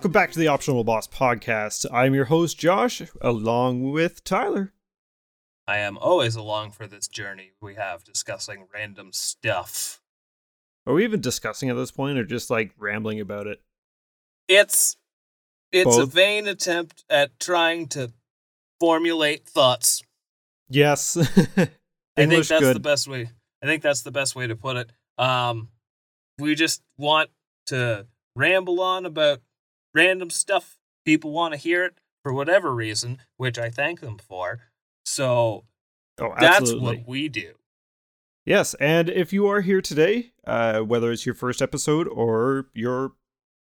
Welcome 0.00 0.12
back 0.12 0.32
to 0.32 0.38
the 0.38 0.48
Optional 0.48 0.82
Boss 0.82 1.06
podcast. 1.06 1.84
I'm 1.92 2.14
your 2.14 2.24
host, 2.24 2.58
Josh, 2.58 3.02
along 3.20 3.90
with 3.90 4.24
Tyler. 4.24 4.72
I 5.68 5.76
am 5.76 5.98
always 5.98 6.36
along 6.36 6.70
for 6.70 6.86
this 6.86 7.06
journey 7.06 7.50
we 7.60 7.74
have 7.74 8.02
discussing 8.02 8.66
random 8.72 9.12
stuff. 9.12 10.00
Are 10.86 10.94
we 10.94 11.04
even 11.04 11.20
discussing 11.20 11.68
at 11.68 11.76
this 11.76 11.90
point 11.90 12.16
or 12.16 12.24
just 12.24 12.48
like 12.48 12.72
rambling 12.78 13.20
about 13.20 13.46
it? 13.46 13.60
It's 14.48 14.96
it's 15.70 15.98
a 15.98 16.06
vain 16.06 16.48
attempt 16.48 17.04
at 17.10 17.38
trying 17.38 17.86
to 17.88 18.10
formulate 18.80 19.46
thoughts. 19.46 20.02
Yes. 20.70 21.14
I 21.58 21.68
think 22.16 22.46
that's 22.46 22.48
good. 22.48 22.74
the 22.74 22.80
best 22.80 23.06
way. 23.06 23.28
I 23.62 23.66
think 23.66 23.82
that's 23.82 24.00
the 24.00 24.10
best 24.10 24.34
way 24.34 24.46
to 24.46 24.56
put 24.56 24.78
it. 24.78 24.92
Um, 25.18 25.68
we 26.38 26.54
just 26.54 26.80
want 26.96 27.28
to 27.66 28.06
ramble 28.34 28.80
on 28.80 29.04
about 29.04 29.42
random 29.94 30.30
stuff. 30.30 30.78
People 31.04 31.32
want 31.32 31.54
to 31.54 31.58
hear 31.58 31.84
it 31.84 31.94
for 32.22 32.32
whatever 32.32 32.74
reason, 32.74 33.18
which 33.36 33.58
I 33.58 33.70
thank 33.70 34.00
them 34.00 34.18
for. 34.18 34.60
So 35.04 35.64
oh, 36.20 36.34
that's 36.38 36.72
what 36.72 37.06
we 37.06 37.28
do. 37.28 37.54
Yes, 38.44 38.74
and 38.74 39.08
if 39.08 39.32
you 39.32 39.46
are 39.48 39.60
here 39.60 39.80
today, 39.80 40.32
uh, 40.46 40.80
whether 40.80 41.12
it's 41.12 41.26
your 41.26 41.34
first 41.34 41.60
episode 41.60 42.08
or 42.08 42.66
your 42.74 43.12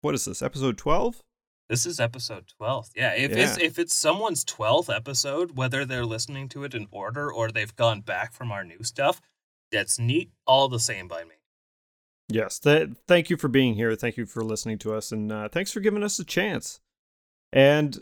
what 0.02 0.14
is 0.16 0.26
this 0.26 0.42
episode 0.42 0.78
twelve? 0.78 1.24
This 1.68 1.88
is 1.88 2.00
episode 2.00 2.46
12. 2.60 2.92
Yeah, 2.96 3.14
if 3.14 3.32
it's 3.32 3.58
Yeah. 3.58 3.66
if 3.66 3.80
it's 3.80 3.96
someone's 3.96 4.46
12th 4.46 4.96
episode, 4.96 5.58
whether 5.58 5.84
they're 5.84 6.06
listening 6.06 6.48
to 6.50 6.64
it 6.64 6.76
in 6.76 6.88
order 6.92 7.32
or 7.34 7.50
they've 7.50 7.76
gone 7.76 8.02
back 8.02 8.34
from 8.34 8.52
our 8.52 8.64
new 8.64 8.84
stuff, 8.84 9.20
that's 9.72 9.98
neat 9.98 10.30
all 10.46 10.68
the 10.70 10.80
same 10.80 11.08
by 11.08 11.24
me. 11.24 11.35
Yes, 12.28 12.60
th- 12.60 12.90
thank 13.08 13.30
you 13.30 13.38
for 13.38 13.48
being 13.48 13.76
here. 13.76 13.96
Thank 13.96 14.18
you 14.18 14.26
for 14.26 14.44
listening 14.44 14.80
to 14.80 14.94
us, 14.94 15.12
and 15.12 15.32
uh, 15.32 15.50
thanks 15.50 15.72
for 15.72 15.80
giving 15.80 16.04
us 16.04 16.18
a 16.18 16.24
chance. 16.24 16.80
And 17.54 18.00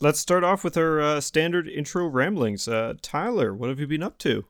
let's 0.00 0.20
start 0.20 0.44
off 0.44 0.62
with 0.62 0.76
our 0.76 1.00
uh, 1.00 1.20
standard 1.20 1.66
intro 1.66 2.06
ramblings. 2.06 2.68
Uh, 2.68 2.94
Tyler, 3.00 3.54
what 3.54 3.70
have 3.70 3.80
you 3.80 3.86
been 3.86 4.02
up 4.02 4.18
to? 4.18 4.44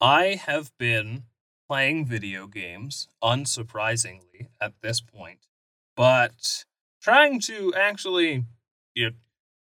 I 0.00 0.40
have 0.46 0.72
been 0.78 1.24
playing 1.68 2.06
video 2.06 2.46
games, 2.46 3.08
unsurprisingly, 3.22 4.48
at 4.60 4.74
this 4.82 5.00
point, 5.00 5.46
but 5.96 6.64
trying 7.00 7.40
to 7.40 7.74
actually 7.74 8.44
you 8.94 9.10
know, 9.10 9.16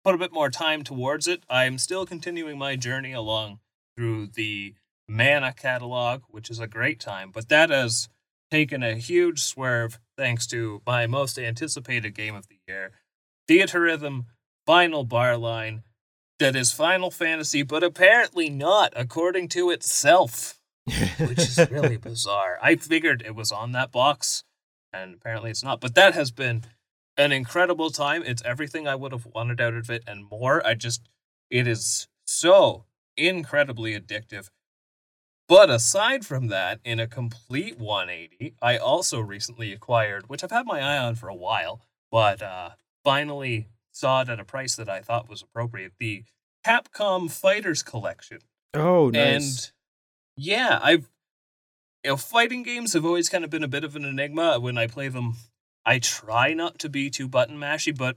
put 0.04 0.14
a 0.14 0.18
bit 0.18 0.32
more 0.32 0.50
time 0.50 0.82
towards 0.82 1.28
it. 1.28 1.42
I'm 1.48 1.78
still 1.78 2.06
continuing 2.06 2.58
my 2.58 2.76
journey 2.76 3.12
along 3.12 3.60
through 3.96 4.28
the 4.28 4.74
Mana 5.08 5.52
catalog, 5.52 6.22
which 6.28 6.50
is 6.50 6.60
a 6.60 6.66
great 6.66 7.00
time, 7.00 7.30
but 7.32 7.48
that 7.48 7.70
has 7.70 8.08
taken 8.50 8.82
a 8.82 8.96
huge 8.96 9.42
swerve 9.42 9.98
thanks 10.16 10.46
to 10.48 10.82
my 10.86 11.06
most 11.06 11.38
anticipated 11.38 12.14
game 12.14 12.34
of 12.34 12.48
the 12.48 12.58
year, 12.66 12.92
Theatrhythm 13.48 14.26
Final 14.66 15.04
Bar 15.04 15.36
Line. 15.36 15.82
That 16.38 16.54
is 16.54 16.70
Final 16.70 17.10
Fantasy, 17.10 17.62
but 17.62 17.82
apparently 17.82 18.48
not, 18.48 18.92
according 18.94 19.48
to 19.48 19.70
itself 19.70 20.58
which 21.18 21.38
is 21.38 21.58
really 21.70 21.96
bizarre. 22.02 22.58
I 22.62 22.76
figured 22.76 23.22
it 23.26 23.34
was 23.34 23.52
on 23.52 23.72
that 23.72 23.92
box, 23.92 24.44
and 24.92 25.14
apparently 25.14 25.50
it's 25.50 25.64
not. 25.64 25.80
But 25.80 25.94
that 25.94 26.14
has 26.14 26.30
been 26.30 26.64
an 27.16 27.32
incredible 27.32 27.90
time. 27.90 28.22
It's 28.24 28.42
everything 28.44 28.86
I 28.86 28.94
would 28.94 29.12
have 29.12 29.26
wanted 29.26 29.60
out 29.60 29.74
of 29.74 29.90
it 29.90 30.04
and 30.06 30.28
more. 30.30 30.66
I 30.66 30.74
just, 30.74 31.08
it 31.50 31.66
is 31.66 32.08
so 32.26 32.84
incredibly 33.16 33.98
addictive. 33.98 34.48
But 35.48 35.70
aside 35.70 36.26
from 36.26 36.48
that, 36.48 36.78
in 36.84 37.00
a 37.00 37.06
complete 37.06 37.78
180, 37.78 38.54
I 38.60 38.76
also 38.76 39.18
recently 39.18 39.72
acquired, 39.72 40.28
which 40.28 40.44
I've 40.44 40.50
had 40.50 40.66
my 40.66 40.80
eye 40.80 40.98
on 40.98 41.14
for 41.14 41.28
a 41.28 41.34
while, 41.34 41.80
but 42.12 42.42
uh, 42.42 42.70
finally 43.02 43.68
saw 43.90 44.20
it 44.20 44.28
at 44.28 44.38
a 44.38 44.44
price 44.44 44.76
that 44.76 44.90
I 44.90 45.00
thought 45.00 45.28
was 45.28 45.40
appropriate. 45.42 45.94
The 45.98 46.24
Capcom 46.66 47.30
Fighters 47.30 47.82
Collection. 47.82 48.40
oh, 48.74 49.08
nice. 49.08 49.22
And 49.22 49.72
yeah, 50.36 50.78
I've 50.82 51.08
you 52.04 52.10
know, 52.10 52.16
fighting 52.16 52.62
games 52.62 52.92
have 52.92 53.04
always 53.04 53.28
kind 53.28 53.42
of 53.42 53.50
been 53.50 53.64
a 53.64 53.68
bit 53.68 53.84
of 53.84 53.96
an 53.96 54.04
enigma 54.04 54.60
when 54.60 54.78
I 54.78 54.86
play 54.86 55.08
them. 55.08 55.36
I 55.84 55.98
try 55.98 56.52
not 56.52 56.78
to 56.80 56.88
be 56.88 57.08
too 57.08 57.26
button 57.26 57.58
mashy, 57.58 57.96
but 57.96 58.16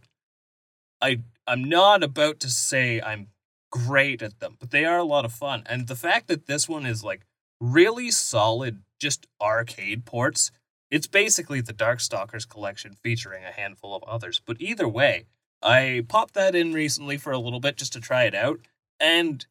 I 1.02 1.22
I'm 1.48 1.64
not 1.64 2.04
about 2.04 2.40
to 2.42 2.50
say 2.50 3.02
I'm 3.02 3.28
great 3.72 4.22
at 4.22 4.40
them, 4.40 4.58
but 4.60 4.72
they 4.72 4.86
are 4.86 4.98
a 4.98 5.04
lot 5.04 5.26
of 5.26 5.34
fun. 5.34 5.64
And 5.66 5.88
the 5.88 5.96
fact 5.96 6.28
that 6.28 6.46
this 6.46 6.70
one 6.70 6.86
is 6.86 7.04
like 7.04 7.26
really 7.60 8.12
solid, 8.12 8.84
just 9.00 9.28
arcade 9.42 10.06
ports, 10.06 10.52
it's 10.90 11.08
basically 11.08 11.62
the 11.62 11.74
Darkstalkers 11.74 12.48
collection 12.48 12.96
featuring 13.02 13.44
a 13.44 13.52
handful 13.52 13.96
of 13.96 14.04
others. 14.04 14.42
But 14.46 14.58
either 14.60 14.88
way, 14.88 15.26
I 15.64 16.06
popped 16.08 16.34
that 16.34 16.56
in 16.56 16.74
recently 16.74 17.18
for 17.18 17.32
a 17.32 17.40
little 17.40 17.60
bit 17.60 17.78
just 17.78 17.94
to 17.94 18.02
try 18.02 18.24
it 18.24 18.36
out, 18.36 18.60
and 19.00 19.46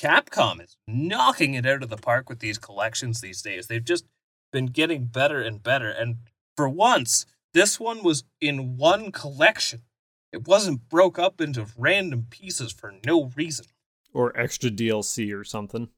Capcom 0.00 0.62
is 0.62 0.76
knocking 0.86 1.54
it 1.54 1.66
out 1.66 1.82
of 1.82 1.88
the 1.88 1.96
park 1.96 2.28
with 2.28 2.40
these 2.40 2.58
collections 2.58 3.20
these 3.20 3.42
days. 3.42 3.66
They've 3.66 3.84
just 3.84 4.04
been 4.52 4.66
getting 4.66 5.06
better 5.06 5.40
and 5.40 5.62
better. 5.62 5.88
And 5.88 6.16
for 6.56 6.68
once, 6.68 7.26
this 7.54 7.78
one 7.78 8.02
was 8.02 8.24
in 8.40 8.76
one 8.76 9.12
collection. 9.12 9.82
It 10.32 10.48
wasn't 10.48 10.88
broke 10.88 11.18
up 11.18 11.40
into 11.40 11.66
random 11.76 12.26
pieces 12.30 12.72
for 12.72 12.94
no 13.04 13.30
reason. 13.36 13.66
or 14.14 14.38
extra 14.38 14.70
DLC 14.70 15.32
or 15.34 15.42
something. 15.42 15.88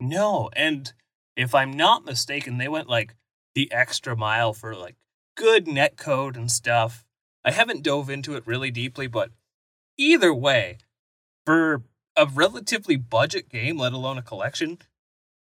No, 0.00 0.50
and 0.54 0.92
if 1.36 1.54
I'm 1.54 1.72
not 1.72 2.04
mistaken, 2.04 2.58
they 2.58 2.66
went 2.68 2.88
like 2.88 3.14
the 3.54 3.70
extra 3.72 4.16
mile 4.16 4.52
for 4.52 4.74
like 4.74 4.96
good 5.36 5.66
netcode 5.66 6.36
and 6.36 6.50
stuff. 6.50 7.04
I 7.44 7.52
haven't 7.52 7.84
dove 7.84 8.10
into 8.10 8.34
it 8.34 8.46
really 8.46 8.70
deeply, 8.72 9.06
but 9.06 9.30
either 9.96 10.34
way, 10.34 10.78
for 11.44 11.82
a 12.16 12.26
relatively 12.26 12.96
budget 12.96 13.48
game, 13.48 13.78
let 13.78 13.92
alone 13.92 14.18
a 14.18 14.22
collection, 14.22 14.78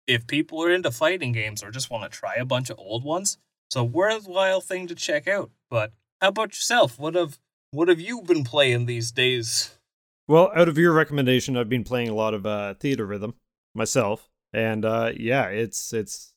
if 0.08 0.26
people 0.26 0.64
are 0.64 0.72
into 0.72 0.90
fighting 0.92 1.32
games 1.32 1.64
or 1.64 1.70
just 1.70 1.92
want 1.92 2.04
to 2.12 2.18
try 2.18 2.36
a 2.36 2.46
bunch 2.46 2.70
of 2.70 2.80
old 2.80 3.04
ones, 3.04 3.38
it's 3.68 3.76
a 3.76 3.84
worthwhile 3.84 4.62
thing 4.62 4.88
to 4.88 4.96
check 4.96 5.28
out. 5.28 5.52
But 5.70 5.92
how 6.20 6.30
about 6.30 6.54
yourself? 6.54 6.98
What 6.98 7.16
have 7.16 7.40
what 7.74 7.88
have 7.88 8.00
you 8.00 8.22
been 8.22 8.44
playing 8.44 8.86
these 8.86 9.12
days? 9.12 9.78
Well, 10.28 10.52
out 10.56 10.70
of 10.70 10.78
your 10.78 10.94
recommendation, 10.94 11.58
I've 11.58 11.70
been 11.70 11.84
playing 11.84 12.10
a 12.10 12.16
lot 12.16 12.34
of 12.34 12.46
uh, 12.46 12.76
Theatrhythm 12.80 13.34
myself, 13.74 14.30
and 14.54 14.86
uh, 14.86 15.12
yeah, 15.18 15.48
it's 15.48 15.92
it's 15.92 16.34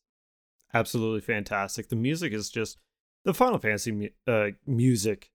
absolutely 0.75 1.21
fantastic. 1.21 1.89
The 1.89 1.97
music 1.97 2.33
is 2.33 2.51
just 2.51 2.79
the 3.25 3.35
Final 3.35 3.59
Fantasy 3.59 3.93
mu- 3.93 4.09
uh, 4.27 4.51
music 4.67 5.31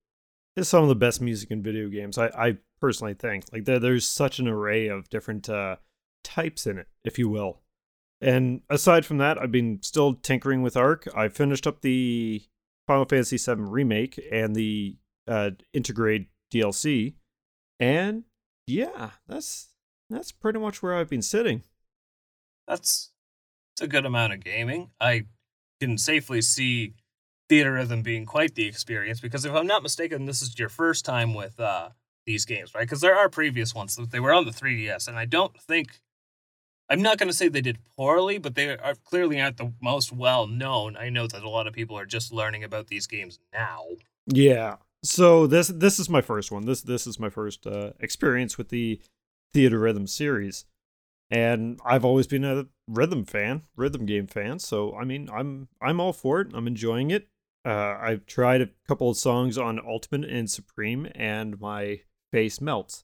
is 0.56 0.68
some 0.68 0.84
of 0.84 0.90
the 0.90 0.96
best 0.96 1.22
music 1.22 1.52
in 1.52 1.64
video 1.64 1.88
games. 1.88 2.18
I, 2.18 2.28
I 2.28 2.58
personally 2.80 3.14
think 3.14 3.46
like 3.54 3.66
there, 3.66 3.80
there's 3.80 4.08
such 4.08 4.40
an 4.40 4.48
array 4.48 4.88
of 4.88 5.10
different 5.10 5.50
uh, 5.50 5.78
types 6.24 6.68
in 6.68 6.78
it, 6.78 6.88
if 7.06 7.18
you 7.18 7.30
will. 7.30 7.62
And 8.20 8.62
aside 8.70 9.06
from 9.06 9.18
that, 9.20 9.38
I've 9.38 9.52
been 9.52 9.80
still 9.82 10.14
tinkering 10.14 10.62
with 10.62 10.78
Arc. 10.78 11.08
I 11.16 11.28
finished 11.30 11.66
up 11.66 11.82
the 11.82 12.44
Final 12.86 13.06
Fantasy 13.06 13.38
VII 13.38 13.62
remake 13.62 14.20
and 14.32 14.56
the 14.56 14.98
uh, 15.28 15.52
Intergrade 15.74 16.28
DLC, 16.54 17.16
and 17.80 18.24
yeah, 18.68 19.12
that's 19.28 19.70
that's 20.10 20.32
pretty 20.32 20.60
much 20.60 20.82
where 20.82 20.96
I've 20.96 21.10
been 21.10 21.22
sitting. 21.22 21.64
that's 22.68 23.12
it's 23.74 23.82
a 23.82 23.88
good 23.88 24.06
amount 24.06 24.34
of 24.34 24.44
gaming. 24.44 24.92
I 25.00 25.26
can 25.80 25.98
safely 25.98 26.42
see 26.42 26.94
Theatrhythm 27.50 28.04
being 28.04 28.26
quite 28.26 28.56
the 28.56 28.66
experience 28.66 29.20
because 29.20 29.46
if 29.46 29.54
I'm 29.54 29.68
not 29.68 29.84
mistaken, 29.84 30.26
this 30.26 30.42
is 30.42 30.58
your 30.60 30.70
first 30.70 31.06
time 31.06 31.34
with 31.34 31.60
uh, 31.60 31.90
these 32.26 32.46
games, 32.46 32.74
right? 32.76 32.82
Because 32.82 33.02
there 33.02 33.16
are 33.16 33.30
previous 33.30 33.74
ones 33.74 33.96
that 33.96 34.12
they 34.12 34.20
were 34.20 34.34
on 34.34 34.46
the 34.46 34.52
3DS, 34.52 35.08
and 35.08 35.18
I 35.18 35.26
don't 35.26 35.58
think 35.60 36.02
I'm 36.90 37.02
not 37.02 37.18
going 37.18 37.30
to 37.30 37.34
say 37.34 37.48
they 37.48 37.62
did 37.62 37.80
poorly, 37.96 38.38
but 38.38 38.56
they 38.56 38.78
are 38.78 38.96
clearly 38.96 39.40
aren't 39.40 39.56
the 39.56 39.72
most 39.82 40.12
well 40.12 40.46
known. 40.46 40.98
I 40.98 41.10
know 41.10 41.26
that 41.26 41.42
a 41.42 41.50
lot 41.50 41.66
of 41.66 41.74
people 41.74 41.98
are 41.98 42.06
just 42.06 42.34
learning 42.34 42.66
about 42.66 42.88
these 42.88 43.08
games 43.08 43.40
now. 43.54 43.86
Yeah. 44.28 44.76
So 45.04 45.48
this 45.48 45.68
this 45.70 46.00
is 46.00 46.10
my 46.10 46.22
first 46.22 46.52
one. 46.52 46.66
This 46.66 46.82
this 46.82 47.08
is 47.08 47.20
my 47.20 47.30
first 47.30 47.66
uh, 47.66 47.92
experience 48.00 48.58
with 48.58 48.70
the 48.70 49.02
Theatrhythm 49.54 50.08
series, 50.08 50.66
and 51.30 51.80
I've 51.86 52.06
always 52.06 52.28
been 52.28 52.46
a 52.46 52.68
rhythm 52.88 53.26
fan, 53.26 53.64
rhythm 53.76 54.06
game 54.06 54.28
fan. 54.28 54.60
So 54.60 54.96
I 54.96 55.04
mean, 55.04 55.30
I'm 55.34 55.70
I'm 55.82 56.00
all 56.00 56.14
for 56.14 56.42
it. 56.42 56.52
I'm 56.54 56.68
enjoying 56.68 57.10
it. 57.10 57.30
Uh, 57.66 57.98
I've 58.00 58.26
tried 58.26 58.62
a 58.62 58.70
couple 58.88 59.10
of 59.10 59.18
songs 59.18 59.58
on 59.58 59.80
Ultimate 59.80 60.30
and 60.30 60.50
Supreme, 60.50 61.08
and 61.16 61.60
my 61.60 62.02
face 62.32 62.62
melts. 62.62 63.04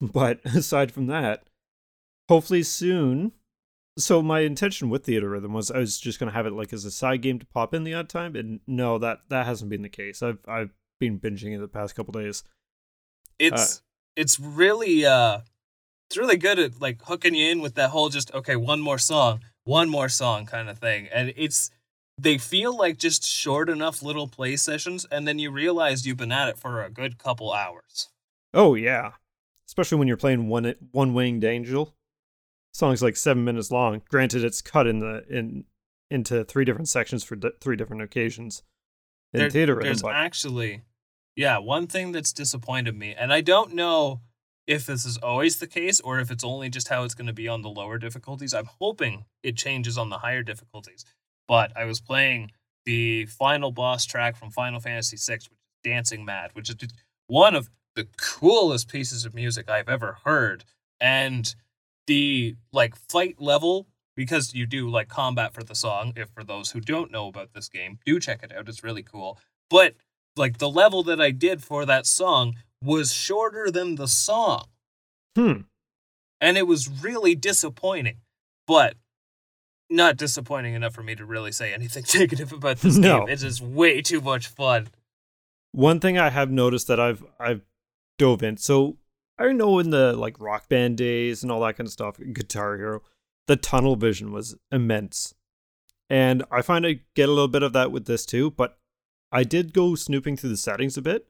But 0.00 0.40
aside 0.44 0.92
from 0.92 1.06
that, 1.06 1.48
hopefully 2.28 2.62
soon. 2.62 3.32
So 3.98 4.22
my 4.22 4.40
intention 4.40 4.90
with 4.90 5.06
Theatrhythm 5.06 5.50
was 5.50 5.70
I 5.70 5.78
was 5.78 5.98
just 5.98 6.20
gonna 6.20 6.32
have 6.32 6.46
it 6.46 6.52
like 6.52 6.72
as 6.74 6.84
a 6.84 6.90
side 6.90 7.22
game 7.22 7.38
to 7.38 7.46
pop 7.46 7.72
in 7.72 7.84
the 7.84 7.94
odd 7.94 8.10
time, 8.10 8.36
and 8.36 8.60
no, 8.66 8.98
that 8.98 9.20
that 9.30 9.46
hasn't 9.46 9.70
been 9.70 9.82
the 9.82 9.88
case. 9.88 10.22
I've 10.22 10.38
I've 10.46 10.70
been 10.98 11.18
binging 11.18 11.54
it 11.54 11.60
the 11.60 11.68
past 11.68 11.94
couple 11.94 12.12
days. 12.12 12.44
It's 13.38 13.78
uh, 13.78 13.80
it's 14.16 14.40
really 14.40 15.06
uh 15.06 15.40
it's 16.08 16.16
really 16.16 16.36
good 16.36 16.58
at 16.58 16.80
like 16.80 17.02
hooking 17.04 17.34
you 17.34 17.50
in 17.50 17.60
with 17.60 17.74
that 17.74 17.90
whole 17.90 18.08
just 18.08 18.34
okay 18.34 18.56
one 18.56 18.80
more 18.80 18.98
song 18.98 19.40
one 19.64 19.88
more 19.88 20.08
song 20.08 20.46
kind 20.46 20.68
of 20.68 20.78
thing. 20.78 21.08
And 21.12 21.32
it's 21.36 21.70
they 22.16 22.38
feel 22.38 22.76
like 22.76 22.98
just 22.98 23.24
short 23.24 23.68
enough 23.68 24.02
little 24.02 24.26
play 24.26 24.56
sessions 24.56 25.06
and 25.10 25.28
then 25.28 25.38
you 25.38 25.50
realize 25.50 26.06
you've 26.06 26.16
been 26.16 26.32
at 26.32 26.48
it 26.48 26.58
for 26.58 26.82
a 26.82 26.90
good 26.90 27.18
couple 27.18 27.52
hours. 27.52 28.08
Oh 28.52 28.74
yeah. 28.74 29.12
Especially 29.66 29.98
when 29.98 30.08
you're 30.08 30.16
playing 30.16 30.48
one 30.48 30.74
one 30.92 31.14
winged 31.14 31.44
angel. 31.44 31.94
Song's 32.72 33.02
like 33.02 33.16
seven 33.16 33.44
minutes 33.44 33.70
long. 33.70 34.02
Granted 34.08 34.44
it's 34.44 34.62
cut 34.62 34.86
in 34.86 34.98
the 34.98 35.24
in 35.28 35.64
into 36.10 36.42
three 36.44 36.64
different 36.64 36.88
sections 36.88 37.22
for 37.22 37.36
d- 37.36 37.50
three 37.60 37.76
different 37.76 38.02
occasions 38.02 38.62
there, 39.32 39.50
there's 39.50 40.02
but... 40.02 40.14
actually 40.14 40.82
yeah 41.36 41.58
one 41.58 41.86
thing 41.86 42.12
that's 42.12 42.32
disappointed 42.32 42.96
me 42.96 43.14
and 43.18 43.32
i 43.32 43.40
don't 43.40 43.74
know 43.74 44.20
if 44.68 44.84
this 44.84 45.06
is 45.06 45.16
always 45.16 45.56
the 45.56 45.66
case 45.66 45.98
or 45.98 46.20
if 46.20 46.30
it's 46.30 46.44
only 46.44 46.68
just 46.68 46.88
how 46.88 47.02
it's 47.02 47.14
going 47.14 47.26
to 47.26 47.32
be 47.32 47.48
on 47.48 47.62
the 47.62 47.70
lower 47.70 47.96
difficulties. 47.98 48.52
I'm 48.52 48.68
hoping 48.78 49.24
it 49.42 49.56
changes 49.56 49.96
on 49.96 50.10
the 50.10 50.18
higher 50.18 50.42
difficulties. 50.42 51.06
But 51.48 51.74
I 51.74 51.86
was 51.86 52.00
playing 52.00 52.52
the 52.84 53.24
final 53.24 53.72
boss 53.72 54.04
track 54.04 54.36
from 54.36 54.50
Final 54.50 54.78
Fantasy 54.78 55.16
VI, 55.16 55.36
which 55.36 55.44
is 55.46 55.50
Dancing 55.82 56.24
Mad, 56.26 56.50
which 56.52 56.68
is 56.68 56.76
one 57.28 57.56
of 57.56 57.70
the 57.96 58.06
coolest 58.18 58.88
pieces 58.88 59.24
of 59.24 59.34
music 59.34 59.70
I've 59.70 59.88
ever 59.88 60.18
heard. 60.24 60.64
And 61.00 61.52
the 62.06 62.56
like 62.70 62.94
fight 62.94 63.40
level, 63.40 63.86
because 64.18 64.52
you 64.52 64.66
do 64.66 64.90
like 64.90 65.08
combat 65.08 65.54
for 65.54 65.62
the 65.62 65.76
song, 65.76 66.12
if 66.16 66.28
for 66.30 66.42
those 66.42 66.72
who 66.72 66.80
don't 66.80 67.12
know 67.12 67.28
about 67.28 67.52
this 67.54 67.68
game, 67.68 68.00
do 68.04 68.18
check 68.18 68.42
it 68.42 68.52
out. 68.52 68.68
It's 68.68 68.82
really 68.82 69.04
cool. 69.04 69.38
But 69.70 69.94
like 70.36 70.58
the 70.58 70.68
level 70.68 71.04
that 71.04 71.20
I 71.20 71.30
did 71.30 71.62
for 71.62 71.86
that 71.86 72.04
song 72.04 72.56
was 72.82 73.12
shorter 73.12 73.70
than 73.70 73.94
the 73.94 74.08
song. 74.08 74.64
Hmm. 75.36 75.60
And 76.40 76.58
it 76.58 76.66
was 76.66 76.88
really 76.88 77.36
disappointing, 77.36 78.16
but 78.66 78.96
not 79.88 80.16
disappointing 80.16 80.74
enough 80.74 80.94
for 80.94 81.04
me 81.04 81.14
to 81.14 81.24
really 81.24 81.52
say 81.52 81.72
anything 81.72 82.02
negative 82.18 82.52
about 82.52 82.78
this 82.78 82.96
no. 82.96 83.20
game. 83.20 83.28
It 83.28 83.44
is 83.44 83.62
way 83.62 84.02
too 84.02 84.20
much 84.20 84.48
fun. 84.48 84.88
One 85.70 86.00
thing 86.00 86.18
I 86.18 86.30
have 86.30 86.50
noticed 86.50 86.88
that 86.88 86.98
I've 86.98 87.24
I've 87.38 87.60
dove 88.18 88.42
in. 88.42 88.56
So 88.56 88.96
I 89.38 89.52
know 89.52 89.78
in 89.78 89.90
the 89.90 90.14
like 90.14 90.40
rock 90.40 90.68
band 90.68 90.96
days 90.96 91.44
and 91.44 91.52
all 91.52 91.60
that 91.60 91.76
kind 91.76 91.86
of 91.86 91.92
stuff, 91.92 92.18
Guitar 92.32 92.76
Hero, 92.76 93.02
the 93.48 93.56
tunnel 93.56 93.96
vision 93.96 94.32
was 94.32 94.56
immense. 94.70 95.34
And 96.08 96.44
I 96.50 96.62
find 96.62 96.86
I 96.86 97.00
get 97.14 97.28
a 97.28 97.32
little 97.32 97.48
bit 97.48 97.62
of 97.62 97.72
that 97.72 97.90
with 97.90 98.06
this 98.06 98.24
too, 98.24 98.52
but 98.52 98.78
I 99.32 99.42
did 99.42 99.74
go 99.74 99.94
snooping 99.94 100.36
through 100.36 100.50
the 100.50 100.56
settings 100.56 100.96
a 100.96 101.02
bit 101.02 101.26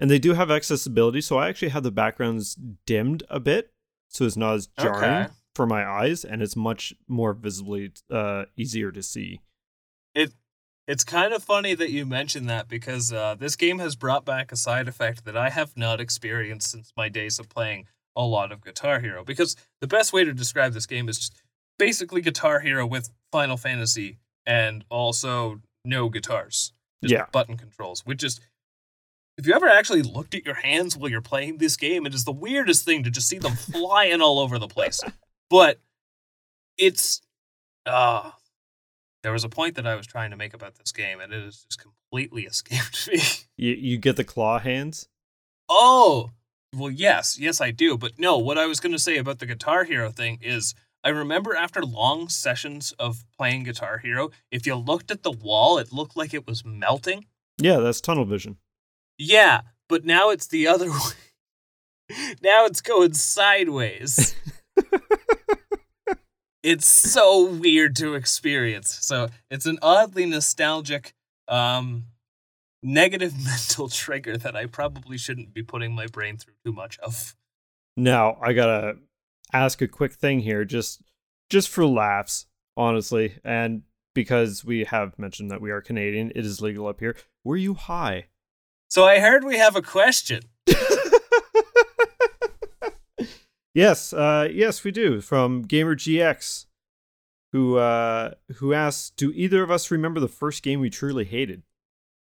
and 0.00 0.10
they 0.10 0.18
do 0.18 0.32
have 0.32 0.50
accessibility 0.50 1.20
so 1.20 1.36
i 1.36 1.48
actually 1.48 1.68
have 1.68 1.82
the 1.82 1.92
backgrounds 1.92 2.56
dimmed 2.86 3.22
a 3.28 3.38
bit 3.38 3.72
so 4.08 4.24
it's 4.24 4.36
not 4.36 4.54
as 4.54 4.66
jarring 4.78 5.24
okay. 5.24 5.28
for 5.54 5.66
my 5.66 5.84
eyes 5.84 6.24
and 6.24 6.42
it's 6.42 6.56
much 6.56 6.94
more 7.06 7.34
visibly 7.34 7.92
uh, 8.10 8.46
easier 8.56 8.90
to 8.90 9.02
see 9.02 9.40
it 10.14 10.32
it's 10.88 11.04
kind 11.04 11.32
of 11.32 11.44
funny 11.44 11.74
that 11.74 11.90
you 11.90 12.04
mentioned 12.04 12.48
that 12.48 12.66
because 12.66 13.12
uh, 13.12 13.36
this 13.38 13.54
game 13.54 13.78
has 13.78 13.94
brought 13.94 14.24
back 14.24 14.50
a 14.50 14.56
side 14.56 14.88
effect 14.88 15.24
that 15.24 15.36
i 15.36 15.50
have 15.50 15.76
not 15.76 16.00
experienced 16.00 16.70
since 16.70 16.92
my 16.96 17.08
days 17.08 17.38
of 17.38 17.48
playing 17.48 17.86
a 18.16 18.24
lot 18.24 18.50
of 18.50 18.64
guitar 18.64 18.98
hero 18.98 19.22
because 19.22 19.54
the 19.80 19.86
best 19.86 20.12
way 20.12 20.24
to 20.24 20.32
describe 20.32 20.72
this 20.72 20.86
game 20.86 21.08
is 21.08 21.18
just 21.18 21.40
basically 21.80 22.20
guitar 22.20 22.60
hero 22.60 22.86
with 22.86 23.10
final 23.32 23.56
fantasy 23.56 24.18
and 24.46 24.84
also 24.90 25.60
no 25.84 26.08
guitars 26.08 26.72
yeah 27.02 27.26
button 27.32 27.56
controls 27.56 28.04
which 28.04 28.22
is 28.22 28.40
if 29.40 29.46
you 29.46 29.54
ever 29.54 29.68
actually 29.68 30.02
looked 30.02 30.34
at 30.34 30.44
your 30.44 30.56
hands 30.56 30.98
while 30.98 31.10
you're 31.10 31.22
playing 31.22 31.56
this 31.56 31.78
game, 31.78 32.04
it 32.04 32.12
is 32.12 32.24
the 32.24 32.32
weirdest 32.32 32.84
thing 32.84 33.02
to 33.04 33.10
just 33.10 33.26
see 33.26 33.38
them 33.38 33.54
flying 33.72 34.20
all 34.20 34.38
over 34.38 34.58
the 34.58 34.68
place. 34.68 35.00
But 35.48 35.80
it's 36.76 37.22
uh 37.86 38.32
there 39.22 39.32
was 39.32 39.44
a 39.44 39.48
point 39.48 39.76
that 39.76 39.86
I 39.86 39.94
was 39.94 40.06
trying 40.06 40.30
to 40.30 40.36
make 40.36 40.54
about 40.54 40.76
this 40.76 40.92
game, 40.92 41.20
and 41.20 41.32
it 41.32 41.42
has 41.42 41.64
just 41.64 41.80
completely 41.80 42.42
escaped 42.46 43.08
me. 43.08 43.18
You 43.56 43.72
you 43.72 43.98
get 43.98 44.16
the 44.16 44.24
claw 44.24 44.58
hands? 44.58 45.08
Oh, 45.70 46.30
well, 46.74 46.90
yes, 46.90 47.38
yes, 47.38 47.60
I 47.60 47.70
do. 47.70 47.96
But 47.96 48.18
no, 48.18 48.36
what 48.38 48.58
I 48.58 48.66
was 48.66 48.80
going 48.80 48.92
to 48.92 48.98
say 48.98 49.16
about 49.16 49.38
the 49.38 49.46
Guitar 49.46 49.84
Hero 49.84 50.10
thing 50.10 50.38
is, 50.42 50.74
I 51.02 51.08
remember 51.08 51.54
after 51.56 51.82
long 51.82 52.28
sessions 52.28 52.92
of 52.98 53.24
playing 53.36 53.64
Guitar 53.64 53.98
Hero, 53.98 54.30
if 54.50 54.66
you 54.66 54.74
looked 54.74 55.10
at 55.10 55.22
the 55.22 55.30
wall, 55.30 55.78
it 55.78 55.92
looked 55.92 56.16
like 56.16 56.34
it 56.34 56.46
was 56.46 56.64
melting. 56.64 57.26
Yeah, 57.58 57.78
that's 57.78 58.00
tunnel 58.00 58.24
vision. 58.24 58.58
Yeah, 59.16 59.62
but 59.88 60.04
now 60.04 60.30
it's 60.30 60.46
the 60.46 60.66
other 60.66 60.90
way. 60.90 62.16
now 62.42 62.66
it's 62.66 62.80
going 62.80 63.14
sideways. 63.14 64.34
it's 66.62 66.86
so 66.86 67.46
weird 67.46 67.96
to 67.96 68.14
experience. 68.14 68.98
So 69.00 69.28
it's 69.50 69.66
an 69.66 69.78
oddly 69.82 70.26
nostalgic, 70.26 71.14
um, 71.48 72.04
negative 72.82 73.34
mental 73.44 73.88
trigger 73.88 74.36
that 74.36 74.54
I 74.54 74.66
probably 74.66 75.16
shouldn't 75.18 75.54
be 75.54 75.62
putting 75.62 75.94
my 75.94 76.06
brain 76.06 76.36
through 76.36 76.54
too 76.64 76.72
much 76.72 76.98
of. 76.98 77.36
Now 77.96 78.38
I 78.40 78.52
gotta 78.52 78.96
ask 79.52 79.82
a 79.82 79.88
quick 79.88 80.12
thing 80.12 80.40
here, 80.40 80.64
just 80.64 81.02
just 81.48 81.68
for 81.68 81.86
laughs, 81.86 82.46
honestly, 82.76 83.38
and 83.44 83.82
because 84.14 84.64
we 84.64 84.84
have 84.84 85.18
mentioned 85.18 85.50
that 85.50 85.60
we 85.60 85.70
are 85.70 85.80
Canadian, 85.80 86.30
it 86.34 86.44
is 86.44 86.60
legal 86.60 86.86
up 86.86 87.00
here. 87.00 87.16
Were 87.44 87.56
you 87.56 87.74
high? 87.74 88.26
So 88.88 89.04
I 89.04 89.20
heard 89.20 89.44
we 89.44 89.58
have 89.58 89.76
a 89.76 89.82
question. 89.82 90.42
yes, 93.74 94.12
uh, 94.12 94.48
yes, 94.52 94.84
we 94.84 94.90
do. 94.90 95.20
From 95.20 95.62
Gamer 95.62 95.94
GX, 95.96 96.66
who 97.52 97.76
uh, 97.78 98.32
who 98.56 98.72
asks, 98.72 99.10
"Do 99.10 99.32
either 99.34 99.62
of 99.62 99.70
us 99.70 99.90
remember 99.90 100.20
the 100.20 100.28
first 100.28 100.62
game 100.62 100.80
we 100.80 100.90
truly 100.90 101.24
hated?" 101.24 101.62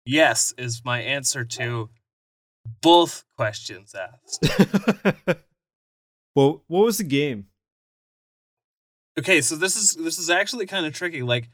Yes, 0.06 0.52
is 0.58 0.82
my 0.84 1.00
answer 1.00 1.44
to 1.44 1.90
both 2.82 3.24
questions 3.36 3.94
asked. 3.94 4.46
well, 6.34 6.62
what 6.66 6.84
was 6.84 6.98
the 6.98 7.04
game? 7.04 7.46
Okay, 9.18 9.40
so 9.40 9.54
this 9.56 9.76
is 9.76 9.94
this 9.94 10.18
is 10.18 10.28
actually 10.28 10.66
kind 10.66 10.86
of 10.86 10.92
tricky. 10.92 11.22
Like, 11.22 11.48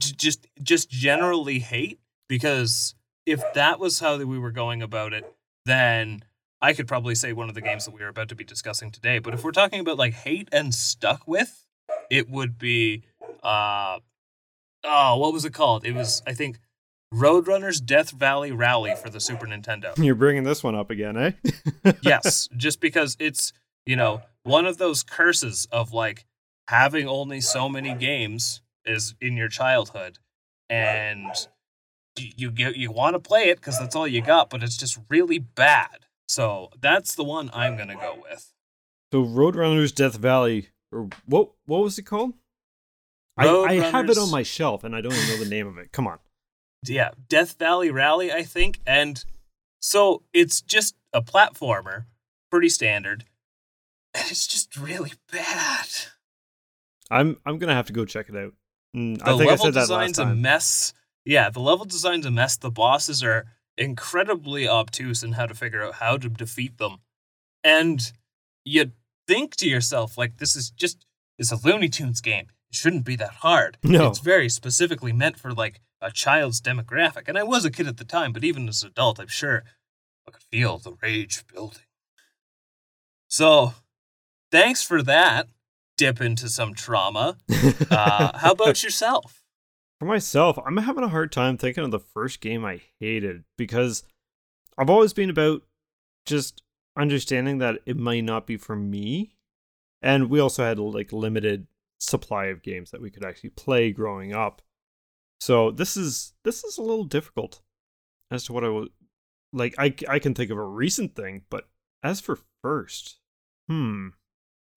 j- 0.00 0.14
just 0.16 0.46
just 0.62 0.90
generally 0.90 1.58
hate 1.58 2.00
because 2.28 2.94
if 3.26 3.42
that 3.54 3.80
was 3.80 3.98
how 4.00 4.16
we 4.18 4.38
were 4.38 4.52
going 4.52 4.82
about 4.82 5.12
it, 5.12 5.30
then 5.66 6.22
I 6.62 6.72
could 6.72 6.86
probably 6.86 7.14
say 7.14 7.32
one 7.32 7.48
of 7.48 7.54
the 7.54 7.60
games 7.60 7.84
that 7.84 7.94
we 7.94 8.02
are 8.02 8.08
about 8.08 8.28
to 8.28 8.34
be 8.34 8.44
discussing 8.44 8.90
today. 8.90 9.18
But 9.18 9.34
if 9.34 9.42
we're 9.42 9.50
talking 9.50 9.80
about 9.80 9.98
like 9.98 10.14
hate 10.14 10.48
and 10.52 10.74
stuck 10.74 11.26
with, 11.26 11.66
it 12.10 12.30
would 12.30 12.58
be 12.58 13.02
uh 13.42 13.98
oh, 14.84 15.16
what 15.16 15.32
was 15.32 15.44
it 15.44 15.52
called? 15.52 15.84
It 15.84 15.94
was 15.94 16.22
I 16.26 16.32
think 16.32 16.60
Roadrunner's 17.12 17.80
Death 17.80 18.10
Valley 18.12 18.52
Rally 18.52 18.94
for 18.94 19.10
the 19.10 19.20
Super 19.20 19.46
Nintendo. 19.46 19.92
You're 20.04 20.14
bringing 20.14 20.44
this 20.44 20.62
one 20.62 20.74
up 20.74 20.90
again, 20.90 21.16
eh? 21.16 21.32
yes, 22.02 22.48
just 22.56 22.80
because 22.80 23.16
it's, 23.18 23.52
you 23.86 23.96
know, 23.96 24.22
one 24.42 24.66
of 24.66 24.78
those 24.78 25.02
curses 25.02 25.66
of 25.70 25.92
like 25.92 26.24
having 26.68 27.08
only 27.08 27.40
so 27.40 27.68
many 27.68 27.94
games 27.94 28.62
is 28.84 29.14
in 29.20 29.36
your 29.36 29.48
childhood 29.48 30.18
and 30.68 31.48
you 32.16 32.52
you, 32.56 32.70
you 32.70 32.92
want 32.92 33.14
to 33.14 33.20
play 33.20 33.48
it 33.48 33.56
because 33.56 33.78
that's 33.78 33.96
all 33.96 34.06
you 34.06 34.22
got, 34.22 34.50
but 34.50 34.62
it's 34.62 34.76
just 34.76 34.98
really 35.08 35.38
bad. 35.38 36.06
So 36.28 36.70
that's 36.80 37.14
the 37.14 37.24
one 37.24 37.50
I'm 37.52 37.76
gonna 37.76 37.96
go 37.96 38.22
with. 38.22 38.52
So 39.12 39.24
Roadrunners 39.24 39.94
Death 39.94 40.16
Valley, 40.16 40.68
or 40.92 41.08
what 41.26 41.50
what 41.66 41.82
was 41.82 41.98
it 41.98 42.02
called? 42.02 42.34
I, 43.36 43.48
I 43.48 43.74
have 43.74 44.10
it 44.10 44.18
on 44.18 44.30
my 44.30 44.42
shelf 44.42 44.84
and 44.84 44.94
I 44.94 45.00
don't 45.00 45.14
even 45.14 45.28
know 45.28 45.44
the 45.44 45.50
name 45.50 45.66
of 45.66 45.78
it. 45.78 45.92
Come 45.92 46.06
on. 46.06 46.18
Yeah, 46.86 47.10
Death 47.28 47.58
Valley 47.58 47.90
Rally, 47.90 48.32
I 48.32 48.42
think, 48.42 48.80
and 48.86 49.24
so 49.80 50.22
it's 50.32 50.60
just 50.60 50.94
a 51.12 51.22
platformer, 51.22 52.04
pretty 52.50 52.68
standard, 52.68 53.24
and 54.14 54.24
it's 54.30 54.46
just 54.46 54.76
really 54.76 55.12
bad. 55.32 55.86
I'm 57.10 57.38
I'm 57.44 57.58
gonna 57.58 57.74
have 57.74 57.86
to 57.86 57.92
go 57.92 58.04
check 58.04 58.28
it 58.28 58.36
out. 58.36 58.54
Mm, 58.96 59.18
the 59.18 59.24
I 59.24 59.26
think 59.36 59.38
level 59.38 59.52
I 59.52 59.56
said 59.56 59.74
that 59.74 59.80
design's 59.80 60.18
last 60.18 60.26
time. 60.26 60.32
a 60.32 60.34
mess. 60.36 60.92
Yeah, 61.24 61.50
the 61.50 61.60
level 61.60 61.84
design's 61.84 62.26
a 62.26 62.30
mess. 62.30 62.56
The 62.56 62.70
bosses 62.70 63.22
are 63.22 63.46
incredibly 63.76 64.68
obtuse 64.68 65.22
in 65.22 65.32
how 65.32 65.46
to 65.46 65.54
figure 65.54 65.82
out 65.82 65.94
how 65.94 66.16
to 66.16 66.28
defeat 66.28 66.78
them. 66.78 66.98
And 67.62 68.12
you 68.64 68.92
think 69.26 69.56
to 69.56 69.68
yourself, 69.68 70.18
like, 70.18 70.38
this 70.38 70.56
is 70.56 70.70
just 70.70 71.04
it's 71.38 71.52
a 71.52 71.56
Looney 71.56 71.88
Tunes 71.88 72.20
game. 72.20 72.46
It 72.70 72.74
shouldn't 72.76 73.04
be 73.04 73.16
that 73.16 73.34
hard. 73.36 73.78
No. 73.84 74.08
It's 74.08 74.18
very 74.18 74.48
specifically 74.48 75.12
meant 75.12 75.38
for 75.38 75.52
like 75.52 75.80
a 76.00 76.10
child's 76.10 76.60
demographic. 76.60 77.28
And 77.28 77.38
I 77.38 77.42
was 77.42 77.64
a 77.64 77.70
kid 77.70 77.86
at 77.86 77.96
the 77.96 78.04
time, 78.04 78.32
but 78.32 78.44
even 78.44 78.68
as 78.68 78.82
an 78.82 78.88
adult, 78.90 79.20
I'm 79.20 79.28
sure 79.28 79.64
I 80.26 80.30
could 80.30 80.42
feel 80.50 80.78
the 80.78 80.94
rage 81.02 81.46
building. 81.46 81.82
So, 83.28 83.74
thanks 84.50 84.82
for 84.82 85.02
that. 85.02 85.48
Dip 85.96 86.20
into 86.20 86.48
some 86.48 86.74
trauma. 86.74 87.36
Uh, 87.90 88.38
how 88.38 88.52
about 88.52 88.82
yourself? 88.84 89.42
For 89.98 90.06
myself, 90.06 90.58
I'm 90.64 90.76
having 90.76 91.02
a 91.04 91.08
hard 91.08 91.32
time 91.32 91.58
thinking 91.58 91.84
of 91.84 91.90
the 91.90 91.98
first 91.98 92.40
game 92.40 92.64
I 92.64 92.80
hated 93.00 93.44
because 93.58 94.04
I've 94.78 94.88
always 94.88 95.12
been 95.12 95.28
about 95.28 95.62
just 96.24 96.62
understanding 96.96 97.58
that 97.58 97.80
it 97.84 97.96
might 97.96 98.24
not 98.24 98.46
be 98.46 98.56
for 98.56 98.76
me. 98.76 99.36
And 100.00 100.30
we 100.30 100.40
also 100.40 100.64
had 100.64 100.78
like 100.78 101.12
limited 101.12 101.66
supply 101.98 102.46
of 102.46 102.62
games 102.62 102.90
that 102.90 103.02
we 103.02 103.10
could 103.10 103.24
actually 103.24 103.50
play 103.50 103.92
growing 103.92 104.32
up. 104.32 104.62
So 105.40 105.70
this 105.70 105.96
is 105.96 106.32
this 106.44 106.64
is 106.64 106.78
a 106.78 106.82
little 106.82 107.04
difficult 107.04 107.60
as 108.30 108.44
to 108.44 108.52
what 108.52 108.64
I 108.64 108.68
would 108.68 108.88
like 109.52 109.74
I 109.78 109.94
I 110.08 110.18
can 110.18 110.34
think 110.34 110.50
of 110.50 110.58
a 110.58 110.64
recent 110.64 111.14
thing, 111.14 111.42
but 111.50 111.68
as 112.02 112.20
for 112.20 112.38
first, 112.62 113.18
hmm. 113.68 114.08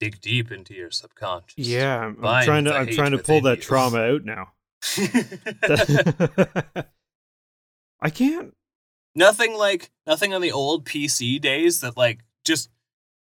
Dig 0.03 0.21
deep 0.21 0.51
into 0.51 0.73
your 0.73 0.91
subconscious. 0.91 1.67
Yeah, 1.67 1.99
I'm, 1.99 2.25
I'm 2.25 2.43
trying 2.43 2.65
to 2.65 2.75
I'm 2.75 2.87
trying 2.87 3.11
to 3.11 3.17
pull 3.17 3.41
that 3.41 3.61
trauma 3.61 3.99
out 3.99 4.25
now. 4.25 4.49
I 8.01 8.09
can't. 8.09 8.53
Nothing 9.15 9.57
like 9.57 9.91
nothing 10.05 10.33
on 10.33 10.41
the 10.41 10.51
old 10.51 10.85
PC 10.85 11.39
days 11.39 11.79
that 11.81 11.95
like 11.95 12.19
just 12.43 12.69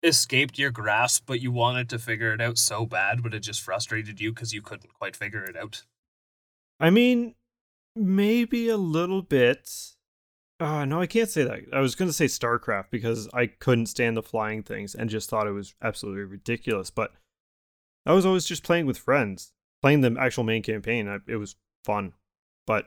escaped 0.02 0.58
your 0.58 0.70
grasp, 0.70 1.24
but 1.26 1.40
you 1.40 1.52
wanted 1.52 1.88
to 1.90 1.98
figure 1.98 2.32
it 2.32 2.40
out 2.40 2.58
so 2.58 2.86
bad, 2.86 3.22
but 3.22 3.34
it 3.34 3.40
just 3.40 3.60
frustrated 3.60 4.20
you 4.20 4.32
because 4.32 4.52
you 4.52 4.62
couldn't 4.62 4.94
quite 4.94 5.14
figure 5.14 5.44
it 5.44 5.56
out. 5.56 5.84
I 6.80 6.90
mean, 6.90 7.34
maybe 7.94 8.68
a 8.68 8.76
little 8.76 9.22
bit. 9.22 9.70
Uh, 10.62 10.84
no, 10.84 11.00
I 11.00 11.08
can't 11.08 11.28
say 11.28 11.42
that. 11.42 11.58
I 11.72 11.80
was 11.80 11.96
going 11.96 12.08
to 12.08 12.12
say 12.12 12.26
StarCraft 12.26 12.84
because 12.92 13.28
I 13.34 13.46
couldn't 13.46 13.86
stand 13.86 14.16
the 14.16 14.22
flying 14.22 14.62
things 14.62 14.94
and 14.94 15.10
just 15.10 15.28
thought 15.28 15.48
it 15.48 15.52
was 15.52 15.74
absolutely 15.82 16.22
ridiculous. 16.22 16.88
But 16.88 17.10
I 18.06 18.12
was 18.12 18.24
always 18.24 18.44
just 18.44 18.62
playing 18.62 18.86
with 18.86 18.96
friends, 18.96 19.52
playing 19.82 20.02
the 20.02 20.14
actual 20.20 20.44
main 20.44 20.62
campaign. 20.62 21.20
it 21.26 21.34
was 21.34 21.56
fun. 21.84 22.12
But 22.64 22.86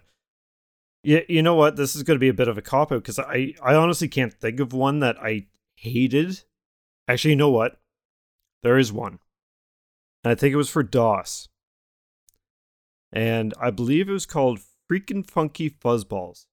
yeah, 1.04 1.20
you 1.28 1.44
know 1.44 1.56
what? 1.56 1.76
This 1.76 1.98
is 1.98 2.04
going 2.04 2.16
to 2.16 2.22
be 2.22 2.30
a 2.30 2.34
bit 2.34 2.48
of 2.48 2.58
a 2.58 2.62
cop 2.62 2.94
out 2.94 3.04
because 3.04 3.20
I, 3.20 3.56
I 3.62 3.76
honestly 3.76 4.08
can't 4.08 4.34
think 4.34 4.62
of 4.62 4.72
one 4.72 5.00
that 5.00 5.18
I 5.22 5.48
hated. 5.76 6.44
Actually, 7.10 7.32
you 7.32 7.38
know 7.38 7.52
what? 7.52 7.82
There 8.64 8.78
is 8.78 8.94
one. 8.94 9.20
And 10.24 10.32
I 10.32 10.36
think 10.36 10.54
it 10.54 10.58
was 10.58 10.70
for 10.70 10.82
DOS. 10.82 11.50
And 13.12 13.54
I 13.60 13.70
believe 13.70 14.08
it 14.08 14.14
was 14.14 14.26
called 14.26 14.62
Freaking 14.90 15.30
Funky 15.30 15.70
Fuzzballs. 15.70 16.46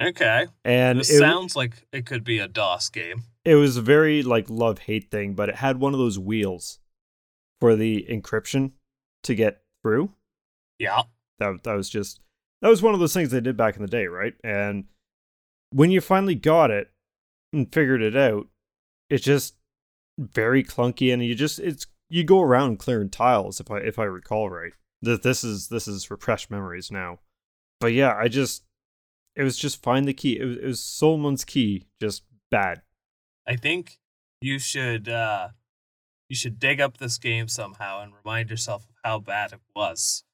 Okay. 0.00 0.46
And 0.64 1.00
it 1.00 1.04
sounds 1.04 1.56
like 1.56 1.86
it 1.92 2.06
could 2.06 2.24
be 2.24 2.38
a 2.38 2.48
DOS 2.48 2.88
game. 2.90 3.24
It 3.44 3.54
was 3.54 3.76
a 3.76 3.82
very 3.82 4.22
like 4.22 4.50
love 4.50 4.80
hate 4.80 5.10
thing, 5.10 5.34
but 5.34 5.48
it 5.48 5.56
had 5.56 5.80
one 5.80 5.92
of 5.92 5.98
those 5.98 6.18
wheels 6.18 6.78
for 7.60 7.76
the 7.76 8.06
encryption 8.10 8.72
to 9.22 9.34
get 9.34 9.62
through. 9.82 10.12
Yeah. 10.78 11.02
That 11.38 11.62
that 11.64 11.74
was 11.74 11.88
just 11.88 12.20
that 12.62 12.68
was 12.68 12.82
one 12.82 12.94
of 12.94 13.00
those 13.00 13.14
things 13.14 13.30
they 13.30 13.40
did 13.40 13.56
back 13.56 13.76
in 13.76 13.82
the 13.82 13.88
day, 13.88 14.06
right? 14.06 14.34
And 14.44 14.84
when 15.70 15.90
you 15.90 16.00
finally 16.00 16.34
got 16.34 16.70
it 16.70 16.90
and 17.52 17.72
figured 17.72 18.02
it 18.02 18.16
out, 18.16 18.48
it's 19.08 19.24
just 19.24 19.54
very 20.18 20.62
clunky 20.62 21.12
and 21.12 21.24
you 21.24 21.34
just 21.34 21.58
it's 21.58 21.86
you 22.08 22.24
go 22.24 22.40
around 22.40 22.78
clearing 22.78 23.10
tiles 23.10 23.60
if 23.60 23.70
I 23.70 23.78
if 23.78 23.98
I 23.98 24.04
recall 24.04 24.50
right. 24.50 24.72
That 25.02 25.22
this 25.22 25.44
is 25.44 25.68
this 25.68 25.86
is 25.88 26.10
repressed 26.10 26.50
memories 26.50 26.90
now. 26.90 27.20
But 27.80 27.92
yeah, 27.92 28.14
I 28.14 28.28
just 28.28 28.64
it 29.36 29.42
was 29.42 29.56
just 29.56 29.82
find 29.82 30.08
the 30.08 30.14
key. 30.14 30.38
It 30.38 30.44
was, 30.44 30.56
it 30.56 30.64
was 30.64 30.80
Solomon's 30.80 31.44
key, 31.44 31.86
just 32.00 32.24
bad. 32.50 32.82
I 33.46 33.56
think 33.56 33.98
you 34.40 34.58
should 34.58 35.08
uh 35.08 35.48
you 36.28 36.34
should 36.34 36.58
dig 36.58 36.80
up 36.80 36.98
this 36.98 37.18
game 37.18 37.46
somehow 37.48 38.02
and 38.02 38.12
remind 38.24 38.50
yourself 38.50 38.84
of 38.84 38.94
how 39.04 39.18
bad 39.20 39.52
it 39.52 39.60
was. 39.74 40.24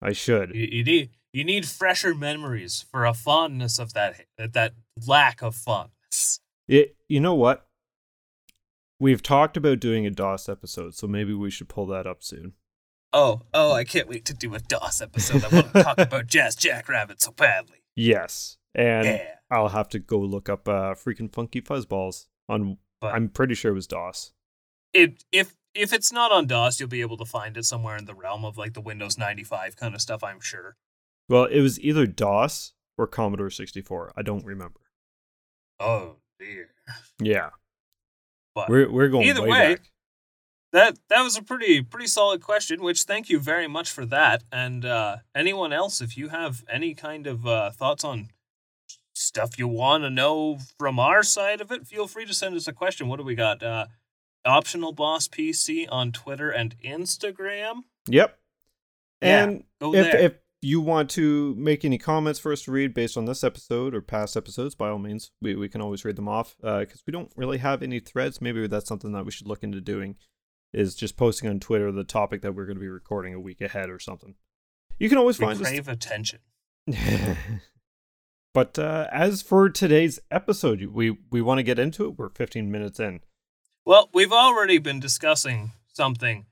I 0.00 0.12
should. 0.12 0.54
You, 0.54 0.68
you 0.70 0.84
need 0.84 1.10
you 1.32 1.44
need 1.44 1.66
fresher 1.66 2.14
memories 2.14 2.84
for 2.90 3.04
a 3.04 3.12
fondness 3.12 3.78
of 3.78 3.92
that 3.94 4.22
that 4.38 4.74
lack 5.06 5.42
of 5.42 5.54
fondness. 5.54 6.40
It 6.68 6.96
you 7.08 7.20
know 7.20 7.34
what? 7.34 7.66
We've 9.00 9.22
talked 9.22 9.56
about 9.56 9.80
doing 9.80 10.06
a 10.06 10.10
DOS 10.10 10.48
episode, 10.48 10.94
so 10.94 11.06
maybe 11.06 11.34
we 11.34 11.50
should 11.50 11.68
pull 11.68 11.86
that 11.88 12.06
up 12.06 12.22
soon. 12.22 12.52
Oh, 13.12 13.42
oh, 13.52 13.72
I 13.72 13.84
can't 13.84 14.08
wait 14.08 14.24
to 14.26 14.34
do 14.34 14.54
a 14.54 14.60
DOS 14.60 15.00
episode. 15.00 15.44
I 15.44 15.48
want 15.48 15.72
to 15.72 15.82
talk 15.82 15.98
about 15.98 16.26
Jazz 16.26 16.56
Jackrabbit 16.56 17.20
so 17.20 17.32
badly. 17.32 17.83
Yes. 17.96 18.58
And 18.74 19.06
yeah. 19.06 19.24
I'll 19.50 19.68
have 19.68 19.88
to 19.90 19.98
go 19.98 20.18
look 20.18 20.48
up 20.48 20.68
uh 20.68 20.94
freaking 20.94 21.32
funky 21.32 21.60
fuzzballs 21.60 22.26
on 22.48 22.78
but 23.00 23.14
I'm 23.14 23.28
pretty 23.28 23.54
sure 23.54 23.72
it 23.72 23.74
was 23.74 23.86
DOS. 23.86 24.32
It 24.92 25.24
if 25.30 25.54
if 25.74 25.92
it's 25.92 26.12
not 26.12 26.32
on 26.32 26.46
DOS, 26.46 26.80
you'll 26.80 26.88
be 26.88 27.02
able 27.02 27.16
to 27.18 27.24
find 27.24 27.56
it 27.56 27.64
somewhere 27.64 27.96
in 27.96 28.06
the 28.06 28.14
realm 28.14 28.44
of 28.44 28.56
like 28.56 28.72
the 28.74 28.80
Windows 28.80 29.18
95 29.18 29.76
kind 29.76 29.94
of 29.94 30.00
stuff, 30.00 30.24
I'm 30.24 30.40
sure. 30.40 30.76
Well, 31.28 31.44
it 31.44 31.60
was 31.60 31.80
either 31.80 32.06
DOS 32.06 32.72
or 32.96 33.06
Commodore 33.06 33.50
64. 33.50 34.12
I 34.16 34.22
don't 34.22 34.44
remember. 34.44 34.80
Oh 35.80 36.16
dear. 36.38 36.70
Yeah. 37.20 37.50
But 38.54 38.68
we're 38.68 38.90
we're 38.90 39.08
going 39.08 39.26
either 39.26 39.42
way, 39.42 39.48
way 39.48 39.74
back. 39.74 39.90
That 40.74 40.98
that 41.08 41.22
was 41.22 41.36
a 41.36 41.42
pretty 41.42 41.82
pretty 41.82 42.08
solid 42.08 42.42
question. 42.42 42.82
Which 42.82 43.04
thank 43.04 43.30
you 43.30 43.38
very 43.38 43.68
much 43.68 43.92
for 43.92 44.04
that. 44.06 44.42
And 44.50 44.84
uh, 44.84 45.18
anyone 45.32 45.72
else, 45.72 46.00
if 46.00 46.18
you 46.18 46.30
have 46.30 46.64
any 46.68 46.94
kind 46.94 47.28
of 47.28 47.46
uh, 47.46 47.70
thoughts 47.70 48.02
on 48.02 48.30
stuff 49.14 49.56
you 49.56 49.68
want 49.68 50.02
to 50.02 50.10
know 50.10 50.58
from 50.76 50.98
our 50.98 51.22
side 51.22 51.60
of 51.60 51.70
it, 51.70 51.86
feel 51.86 52.08
free 52.08 52.26
to 52.26 52.34
send 52.34 52.56
us 52.56 52.66
a 52.66 52.72
question. 52.72 53.06
What 53.06 53.18
do 53.18 53.24
we 53.24 53.36
got? 53.36 53.62
Uh, 53.62 53.86
optional 54.44 54.92
boss 54.92 55.28
PC 55.28 55.86
on 55.92 56.10
Twitter 56.10 56.50
and 56.50 56.74
Instagram. 56.84 57.82
Yep. 58.08 58.36
And 59.22 59.62
yeah, 59.80 60.00
if, 60.00 60.14
if 60.14 60.34
you 60.60 60.80
want 60.80 61.08
to 61.10 61.54
make 61.54 61.84
any 61.84 61.98
comments 61.98 62.40
for 62.40 62.52
us 62.52 62.62
to 62.62 62.72
read 62.72 62.94
based 62.94 63.16
on 63.16 63.26
this 63.26 63.44
episode 63.44 63.94
or 63.94 64.00
past 64.00 64.36
episodes, 64.36 64.74
by 64.74 64.88
all 64.88 64.98
means, 64.98 65.30
we, 65.40 65.54
we 65.54 65.68
can 65.68 65.80
always 65.80 66.04
read 66.04 66.16
them 66.16 66.28
off 66.28 66.56
because 66.56 66.98
uh, 66.98 67.04
we 67.06 67.12
don't 67.12 67.30
really 67.36 67.58
have 67.58 67.80
any 67.80 68.00
threads. 68.00 68.40
Maybe 68.40 68.66
that's 68.66 68.88
something 68.88 69.12
that 69.12 69.24
we 69.24 69.30
should 69.30 69.46
look 69.46 69.62
into 69.62 69.80
doing 69.80 70.16
is 70.74 70.94
just 70.94 71.16
posting 71.16 71.48
on 71.48 71.60
Twitter 71.60 71.90
the 71.92 72.04
topic 72.04 72.42
that 72.42 72.54
we're 72.54 72.66
going 72.66 72.76
to 72.76 72.80
be 72.80 72.88
recording 72.88 73.34
a 73.34 73.40
week 73.40 73.60
ahead 73.60 73.90
or 73.90 73.98
something. 73.98 74.34
You 74.98 75.08
can 75.08 75.18
always 75.18 75.38
we 75.38 75.46
find 75.46 75.60
crave 75.60 75.88
us. 75.88 75.94
attention. 75.94 76.40
but 78.54 78.78
uh, 78.78 79.06
as 79.12 79.42
for 79.42 79.68
today's 79.70 80.20
episode, 80.30 80.84
we 80.86 81.16
we 81.30 81.40
want 81.40 81.58
to 81.58 81.62
get 81.62 81.78
into 81.78 82.06
it. 82.06 82.18
We're 82.18 82.28
15 82.28 82.70
minutes 82.70 83.00
in. 83.00 83.20
Well, 83.86 84.08
we've 84.12 84.32
already 84.32 84.78
been 84.78 85.00
discussing 85.00 85.72
something 85.92 86.46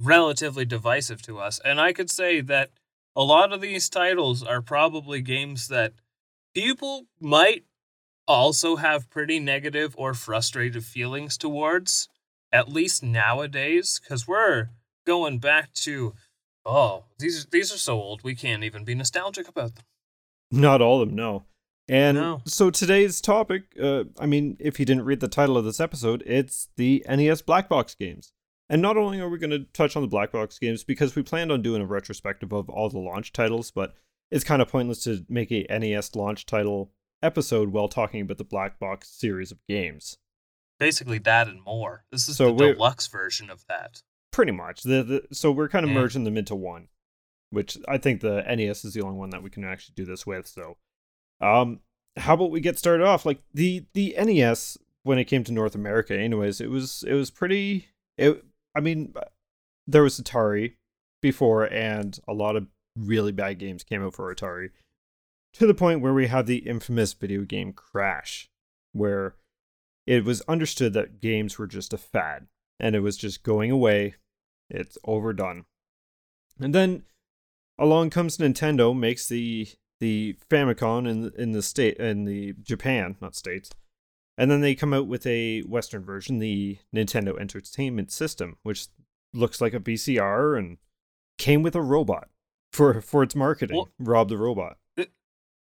relatively 0.00 0.64
divisive 0.64 1.22
to 1.22 1.38
us, 1.38 1.60
and 1.64 1.80
I 1.80 1.92
could 1.92 2.10
say 2.10 2.40
that 2.42 2.70
a 3.14 3.22
lot 3.22 3.52
of 3.52 3.60
these 3.60 3.88
titles 3.88 4.42
are 4.42 4.60
probably 4.60 5.22
games 5.22 5.68
that 5.68 5.94
people 6.54 7.06
might 7.18 7.64
also 8.28 8.76
have 8.76 9.08
pretty 9.10 9.38
negative 9.38 9.94
or 9.96 10.12
frustrated 10.12 10.84
feelings 10.84 11.38
towards, 11.38 12.08
at 12.52 12.68
least 12.68 13.02
nowadays, 13.02 14.00
because 14.02 14.26
we're 14.26 14.68
going 15.06 15.38
back 15.38 15.72
to 15.72 16.14
oh 16.64 17.04
these 17.18 17.46
these 17.46 17.72
are 17.72 17.78
so 17.78 17.94
old 17.94 18.24
we 18.24 18.34
can't 18.34 18.64
even 18.64 18.84
be 18.84 18.94
nostalgic 18.94 19.48
about 19.48 19.76
them. 19.76 19.84
Not 20.50 20.80
all 20.80 21.02
of 21.02 21.08
them, 21.08 21.16
no. 21.16 21.44
And 21.88 22.16
no. 22.16 22.40
so 22.44 22.70
today's 22.70 23.20
topic, 23.20 23.64
uh, 23.80 24.04
I 24.18 24.26
mean, 24.26 24.56
if 24.58 24.80
you 24.80 24.86
didn't 24.86 25.04
read 25.04 25.20
the 25.20 25.28
title 25.28 25.56
of 25.56 25.64
this 25.64 25.78
episode, 25.78 26.22
it's 26.26 26.68
the 26.76 27.04
NES 27.08 27.42
Black 27.42 27.68
Box 27.68 27.94
games. 27.94 28.32
And 28.68 28.82
not 28.82 28.96
only 28.96 29.20
are 29.20 29.28
we 29.28 29.38
going 29.38 29.50
to 29.50 29.64
touch 29.72 29.94
on 29.94 30.02
the 30.02 30.08
black 30.08 30.32
box 30.32 30.58
games 30.58 30.82
because 30.82 31.14
we 31.14 31.22
planned 31.22 31.52
on 31.52 31.62
doing 31.62 31.80
a 31.80 31.86
retrospective 31.86 32.52
of 32.52 32.68
all 32.68 32.88
the 32.88 32.98
launch 32.98 33.32
titles, 33.32 33.70
but 33.70 33.94
it's 34.30 34.42
kind 34.42 34.60
of 34.60 34.68
pointless 34.68 35.04
to 35.04 35.24
make 35.28 35.52
a 35.52 35.66
NES 35.70 36.16
launch 36.16 36.46
title 36.46 36.90
episode 37.22 37.68
while 37.68 37.88
talking 37.88 38.20
about 38.20 38.38
the 38.38 38.44
black 38.44 38.80
box 38.80 39.08
series 39.08 39.52
of 39.52 39.58
games. 39.68 40.18
Basically, 40.78 41.18
that 41.18 41.48
and 41.48 41.62
more. 41.62 42.04
This 42.10 42.28
is 42.28 42.36
so 42.36 42.52
the 42.52 42.72
deluxe 42.72 43.06
version 43.06 43.50
of 43.50 43.64
that. 43.68 44.02
Pretty 44.32 44.52
much. 44.52 44.82
The, 44.82 45.02
the 45.02 45.34
so 45.34 45.50
we're 45.50 45.68
kind 45.68 45.84
of 45.84 45.90
yeah. 45.90 45.98
merging 45.98 46.24
them 46.24 46.36
into 46.36 46.54
one, 46.54 46.88
which 47.50 47.78
I 47.88 47.98
think 47.98 48.20
the 48.20 48.42
NES 48.42 48.84
is 48.84 48.94
the 48.94 49.02
only 49.02 49.16
one 49.16 49.30
that 49.30 49.42
we 49.42 49.50
can 49.50 49.64
actually 49.64 49.94
do 49.96 50.04
this 50.04 50.26
with. 50.26 50.46
So, 50.46 50.76
um, 51.40 51.80
how 52.16 52.34
about 52.34 52.50
we 52.50 52.60
get 52.60 52.78
started 52.78 53.04
off? 53.04 53.24
Like 53.24 53.40
the 53.54 53.86
the 53.94 54.14
NES 54.18 54.76
when 55.02 55.18
it 55.18 55.24
came 55.24 55.44
to 55.44 55.52
North 55.52 55.74
America, 55.74 56.18
anyways, 56.18 56.60
it 56.60 56.70
was 56.70 57.04
it 57.06 57.14
was 57.14 57.30
pretty. 57.30 57.88
It 58.18 58.44
I 58.74 58.80
mean, 58.80 59.14
uh, 59.16 59.22
there 59.86 60.02
was 60.02 60.20
Atari 60.20 60.74
before, 61.22 61.64
and 61.64 62.18
a 62.28 62.34
lot 62.34 62.56
of 62.56 62.66
really 62.98 63.32
bad 63.32 63.58
games 63.58 63.84
came 63.84 64.04
out 64.04 64.14
for 64.14 64.34
Atari 64.34 64.70
to 65.54 65.66
the 65.66 65.74
point 65.74 66.00
where 66.00 66.12
we 66.12 66.26
have 66.26 66.46
the 66.46 66.58
infamous 66.58 67.14
video 67.14 67.42
game 67.42 67.72
crash, 67.72 68.50
where 68.92 69.36
it 70.06 70.24
was 70.24 70.40
understood 70.42 70.92
that 70.94 71.20
games 71.20 71.58
were 71.58 71.66
just 71.66 71.92
a 71.92 71.98
fad 71.98 72.46
and 72.78 72.94
it 72.94 73.00
was 73.00 73.16
just 73.16 73.42
going 73.42 73.70
away. 73.70 74.14
It's 74.70 74.98
overdone. 75.04 75.64
And 76.60 76.74
then 76.74 77.02
along 77.78 78.10
comes 78.10 78.38
Nintendo, 78.38 78.96
makes 78.96 79.28
the 79.28 79.68
the 80.00 80.36
Famicom 80.50 81.08
in 81.08 81.32
in 81.36 81.52
the 81.52 81.62
state 81.62 81.96
in 81.98 82.24
the 82.24 82.54
Japan, 82.62 83.16
not 83.20 83.34
states, 83.34 83.70
And 84.38 84.50
then 84.50 84.60
they 84.60 84.74
come 84.74 84.92
out 84.92 85.06
with 85.06 85.26
a 85.26 85.62
Western 85.62 86.04
version, 86.04 86.38
the 86.38 86.78
Nintendo 86.94 87.38
Entertainment 87.40 88.12
System, 88.12 88.56
which 88.62 88.88
looks 89.32 89.60
like 89.60 89.74
a 89.74 89.80
VCR 89.80 90.58
and 90.58 90.78
came 91.38 91.62
with 91.62 91.74
a 91.74 91.82
robot 91.82 92.28
for 92.72 93.00
for 93.00 93.22
its 93.22 93.34
marketing. 93.34 93.76
Well- 93.76 93.90
Rob 93.98 94.28
the 94.28 94.36
robot. 94.38 94.78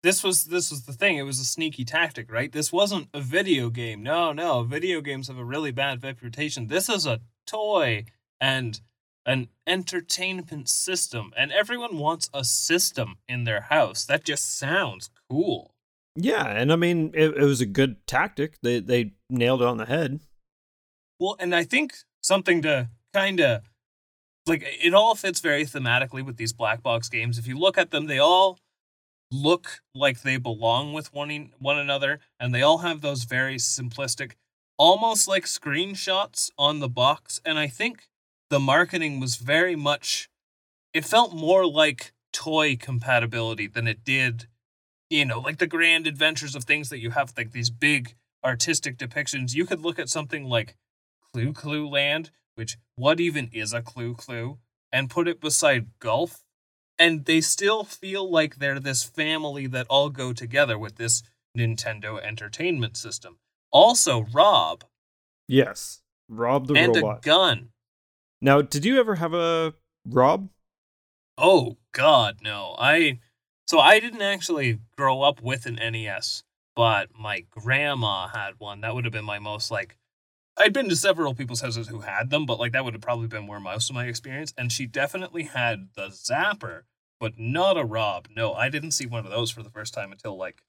This 0.03 0.25
was 0.25 0.45
this 0.45 0.71
was 0.71 0.85
the 0.85 0.93
thing. 0.93 1.17
It 1.17 1.23
was 1.23 1.39
a 1.39 1.45
sneaky 1.45 1.85
tactic, 1.85 2.33
right? 2.33 2.51
This 2.51 2.73
wasn't 2.73 3.09
a 3.13 3.21
video 3.21 3.71
game. 3.71 4.03
No, 4.03 4.33
no, 4.33 4.63
video 4.63 5.01
games 5.01 5.29
have 5.29 5.39
a 5.39 5.45
really 5.45 5.73
bad 5.73 6.03
reputation. 6.03 6.69
This 6.69 6.89
is 6.89 7.07
a 7.07 7.21
toy 7.47 8.07
and 8.41 8.81
an 9.27 9.49
entertainment 9.67 10.69
system, 10.69 11.33
and 11.37 11.53
everyone 11.53 11.99
wants 11.99 12.31
a 12.33 12.45
system 12.45 13.17
in 13.29 13.45
their 13.45 13.63
house. 13.63 14.05
That 14.07 14.25
just 14.25 14.59
sounds 14.59 15.11
cool. 15.29 15.75
Yeah, 16.17 16.47
and 16.47 16.73
I 16.73 16.77
mean 16.77 17.13
it, 17.15 17.37
it 17.37 17.45
was 17.45 17.61
a 17.61 17.67
good 17.67 18.07
tactic. 18.07 18.55
They 18.63 18.81
they 18.81 19.13
nailed 19.29 19.63
it 19.63 19.69
on 19.69 19.77
the 19.77 19.87
head. 19.87 20.21
Well, 21.19 21.37
and 21.39 21.55
I 21.55 21.65
think 21.65 21.95
something 22.23 22.63
to 22.63 22.89
kind 23.13 23.41
of 23.41 23.63
like 24.47 24.65
it 24.83 24.95
all 24.95 25.15
fits 25.15 25.41
very 25.41 25.67
thematically 25.67 26.25
with 26.25 26.39
these 26.39 26.55
black 26.55 26.83
box 26.83 27.11
games. 27.11 27.39
If 27.39 27.47
you 27.47 27.59
look 27.59 27.77
at 27.77 27.91
them, 27.91 28.07
they 28.07 28.19
all 28.19 28.59
look 29.31 29.81
like 29.95 30.23
they 30.23 30.37
belong 30.37 30.93
with 30.93 31.13
one 31.13 31.53
one 31.59 31.79
another, 31.79 32.21
and 32.39 32.55
they 32.55 32.63
all 32.63 32.79
have 32.79 33.01
those 33.01 33.25
very 33.25 33.57
simplistic, 33.57 34.33
almost 34.77 35.29
like 35.29 35.45
screenshots 35.45 36.51
on 36.59 36.81
the 36.81 36.89
box. 36.89 37.41
And 37.45 37.59
I 37.59 37.67
think 37.67 38.09
the 38.51 38.61
marketing 38.61 39.21
was 39.21 39.37
very 39.37 39.77
much. 39.77 40.29
It 40.93 41.05
felt 41.05 41.35
more 41.35 41.67
like 41.67 42.13
toy 42.33 42.77
compatibility 42.77 43.67
than 43.67 43.87
it 43.87 44.05
did, 44.05 44.47
you 45.09 45.25
know, 45.25 45.41
like 45.41 45.59
the 45.59 45.67
grand 45.67 46.07
adventures 46.07 46.55
of 46.55 46.65
things 46.65 46.89
that 46.91 47.01
you 47.01 47.11
have, 47.11 47.33
like 47.37 47.53
these 47.53 47.71
big 47.71 48.15
artistic 48.45 48.97
depictions. 48.97 49.55
You 49.55 49.67
could 49.67 49.83
look 49.83 49.99
at 49.99 50.09
something 50.09 50.45
like 50.45 50.77
Clue 51.33 51.53
Clue 51.53 51.89
Land, 51.89 52.31
which 52.55 52.77
what 52.97 53.21
even 53.21 53.49
is 53.53 53.73
a 53.73 53.83
Clue 53.83 54.15
Clue, 54.15 54.59
and 54.93 55.11
put 55.11 55.29
it 55.29 55.41
beside 55.41 55.87
Golf, 56.01 56.45
and 57.01 57.25
they 57.25 57.41
still 57.41 57.83
feel 57.83 58.31
like 58.31 58.57
they're 58.57 58.79
this 58.79 59.03
family 59.03 59.67
that 59.67 59.87
all 59.89 60.11
go 60.11 60.33
together 60.33 60.79
with 60.79 60.97
this 60.97 61.23
Nintendo 61.57 62.23
Entertainment 62.23 62.97
System. 62.97 63.39
Also, 63.73 64.27
Rob 64.33 64.85
Yes, 65.49 66.03
Rob 66.29 66.69
the 66.69 66.75
and 66.75 66.95
robot. 66.95 67.19
a 67.19 67.21
gun. 67.23 67.71
now, 68.41 68.61
did 68.63 68.85
you 68.85 69.01
ever 69.01 69.17
have 69.17 69.35
a 69.35 69.75
Rob? 70.07 70.49
Oh 71.37 71.79
God, 71.93 72.39
no! 72.43 72.77
I 72.79 73.19
so 73.67 73.79
I 73.81 73.99
didn't 73.99 74.23
actually 74.23 74.79
grow 74.97 75.23
up 75.23 75.43
with 75.43 75.67
an 75.67 75.77
NES, 75.77 76.45
but 76.77 77.09
my 77.19 77.45
grandma 77.51 78.29
had 78.29 78.55
one. 78.59 78.83
That 78.83 78.95
would 78.95 79.05
have 79.05 79.13
been 79.13 79.25
my 79.25 79.39
most 79.39 79.71
like. 79.71 79.97
I'd 80.61 80.75
been 80.75 80.91
to 80.91 80.97
several 80.97 81.35
people's 81.35 81.63
houses 81.63 81.89
who 81.89 82.01
had 82.01 82.29
them, 82.29 82.45
but 82.45 82.59
like 82.59 82.73
that 82.73 82.85
would 82.85 82.93
have 82.93 83.03
probably 83.03 83.29
been 83.29 83.47
where 83.47 83.59
most 83.59 83.89
of 83.89 83.95
my 83.95 84.05
experience. 84.05 84.53
And 84.59 84.71
she 84.71 84.85
definitely 84.87 85.45
had 85.45 85.89
the 85.97 86.09
Zapper, 86.09 86.83
but 87.19 87.39
not 87.39 87.79
a 87.79 87.85
Rob. 87.85 88.29
No, 88.37 88.53
I 88.53 88.69
didn't 88.69 88.91
see 88.91 89.07
one 89.07 89.25
of 89.25 89.31
those 89.31 89.51
for 89.51 89.63
the 89.63 89.71
first 89.71 89.95
time 89.95 90.13
until 90.13 90.37
like, 90.37 90.63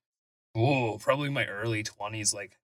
oh, 0.55 0.97
probably 1.01 1.29
my 1.29 1.45
early 1.45 1.83
twenties. 1.83 2.33
Like 2.33 2.57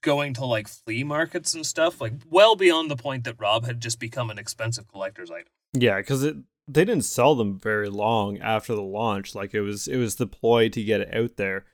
going 0.00 0.32
to 0.34 0.46
like 0.46 0.66
flea 0.66 1.04
markets 1.04 1.54
and 1.54 1.66
stuff. 1.66 2.00
Like 2.00 2.14
well 2.30 2.56
beyond 2.56 2.90
the 2.90 2.96
point 2.96 3.24
that 3.24 3.38
Rob 3.38 3.66
had 3.66 3.80
just 3.80 4.00
become 4.00 4.30
an 4.30 4.38
expensive 4.38 4.88
collector's 4.88 5.30
item. 5.30 5.52
Yeah, 5.74 5.98
because 5.98 6.22
it 6.24 6.36
they 6.66 6.86
didn't 6.86 7.04
sell 7.04 7.34
them 7.34 7.58
very 7.58 7.90
long 7.90 8.38
after 8.38 8.74
the 8.74 8.82
launch. 8.82 9.34
Like 9.34 9.52
it 9.52 9.60
was 9.60 9.86
it 9.86 9.98
was 9.98 10.16
the 10.16 10.26
ploy 10.26 10.70
to 10.70 10.82
get 10.82 11.02
it 11.02 11.14
out 11.14 11.36
there 11.36 11.66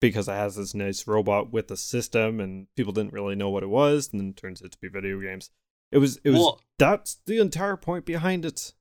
because 0.00 0.28
it 0.28 0.32
has 0.32 0.56
this 0.56 0.74
nice 0.74 1.06
robot 1.06 1.52
with 1.52 1.70
a 1.70 1.76
system, 1.76 2.40
and 2.40 2.66
people 2.76 2.92
didn't 2.92 3.12
really 3.12 3.34
know 3.34 3.50
what 3.50 3.62
it 3.62 3.68
was, 3.68 4.10
and 4.10 4.20
then 4.20 4.30
it 4.30 4.36
turns 4.36 4.62
out 4.62 4.72
to 4.72 4.78
be 4.78 4.88
video 4.88 5.20
games. 5.20 5.50
It 5.92 5.98
was 5.98 6.18
it 6.24 6.30
was 6.30 6.38
Well- 6.40 6.60
that's 6.78 7.20
the 7.26 7.38
entire 7.38 7.76
point 7.76 8.04
behind 8.04 8.44
it. 8.44 8.72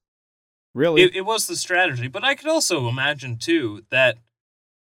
Really, 0.75 1.01
it, 1.01 1.15
it 1.15 1.21
was 1.25 1.47
the 1.47 1.55
strategy 1.55 2.07
but 2.07 2.23
i 2.23 2.35
could 2.35 2.47
also 2.47 2.87
imagine 2.87 3.37
too 3.37 3.85
that 3.89 4.19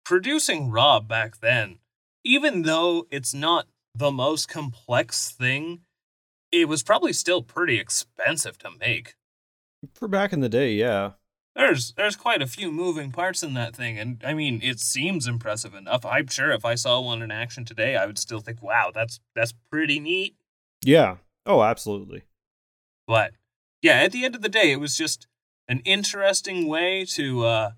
producing 0.05 0.68
rob 0.68 1.07
back 1.07 1.38
then 1.38 1.79
even 2.25 2.62
though 2.62 3.07
it's 3.12 3.33
not 3.33 3.68
the 3.94 4.11
most 4.11 4.49
complex 4.49 5.31
thing 5.31 5.83
it 6.51 6.68
was 6.68 6.83
probably 6.83 7.12
still 7.12 7.40
pretty 7.40 7.79
expensive 7.79 8.59
to 8.59 8.71
make 8.81 9.14
for 9.94 10.09
back 10.09 10.33
in 10.33 10.40
the 10.40 10.49
day, 10.49 10.73
yeah. 10.73 11.12
There's 11.57 11.93
there's 11.93 12.17
quite 12.17 12.41
a 12.41 12.47
few 12.47 12.71
moving 12.71 13.11
parts 13.11 13.43
in 13.43 13.55
that 13.55 13.75
thing 13.75 13.99
and 13.99 14.23
i 14.25 14.33
mean 14.33 14.61
it 14.63 14.79
seems 14.81 15.27
impressive 15.27 15.75
enough 15.75 16.05
i'm 16.07 16.27
sure 16.29 16.51
if 16.53 16.65
i 16.65 16.75
saw 16.75 17.01
one 17.01 17.23
in 17.23 17.31
action 17.31 17.65
today 17.65 17.97
i 17.97 18.07
would 18.07 18.19
still 18.19 18.41
think 18.41 18.63
wow 18.63 18.91
that's 18.95 19.21
that's 19.35 19.53
pretty 19.71 19.99
neat 19.99 20.37
Yeah. 20.85 21.17
Oh, 21.47 21.63
absolutely. 21.63 22.23
But 23.07 23.33
yeah, 23.83 23.95
at 23.95 24.13
the 24.13 24.25
end 24.25 24.35
of 24.35 24.43
the 24.43 24.49
day, 24.49 24.71
it 24.73 24.81
was 24.81 24.97
just 24.97 25.27
an 25.69 25.81
interesting 25.85 26.69
way 26.69 27.05
to 27.07 27.45
uh, 27.45 27.71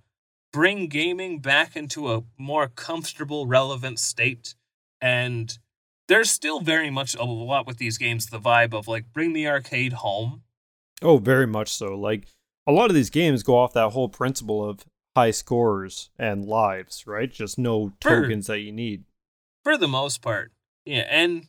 bring 0.52 0.88
gaming 0.88 1.38
back 1.40 1.74
into 1.76 2.12
a 2.12 2.22
more 2.38 2.68
comfortable, 2.68 3.46
relevant 3.46 3.98
state. 3.98 4.54
And 5.00 5.56
there's 6.08 6.30
still 6.30 6.60
very 6.60 6.90
much 6.90 7.14
a 7.14 7.24
lot 7.24 7.66
with 7.66 7.78
these 7.78 7.98
games 7.98 8.26
the 8.26 8.38
vibe 8.38 8.74
of 8.74 8.86
like 8.88 9.12
bring 9.12 9.32
the 9.32 9.48
arcade 9.48 9.94
home. 9.94 10.42
Oh, 11.00 11.18
very 11.18 11.46
much 11.46 11.72
so. 11.72 11.94
Like 11.98 12.26
a 12.66 12.72
lot 12.72 12.90
of 12.90 12.94
these 12.94 13.10
games 13.10 13.42
go 13.42 13.56
off 13.56 13.72
that 13.72 13.90
whole 13.90 14.08
principle 14.08 14.68
of 14.68 14.84
high 15.16 15.30
scores 15.30 16.10
and 16.18 16.44
lives, 16.44 17.06
right? 17.06 17.30
Just 17.30 17.58
no 17.58 17.92
tokens 18.00 18.46
that 18.46 18.60
you 18.60 18.72
need. 18.72 19.04
for 19.62 19.76
the 19.76 19.88
most 19.88 20.22
part. 20.22 20.52
Yeah, 20.84 21.06
and 21.08 21.48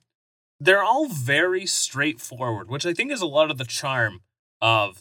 they're 0.60 0.84
all 0.84 1.08
very 1.08 1.66
straightforward, 1.66 2.70
which 2.70 2.86
I 2.86 2.94
think 2.94 3.12
is 3.12 3.22
a 3.22 3.26
lot 3.26 3.50
of 3.50 3.58
the 3.58 3.66
charm 3.66 4.22
of 4.62 4.96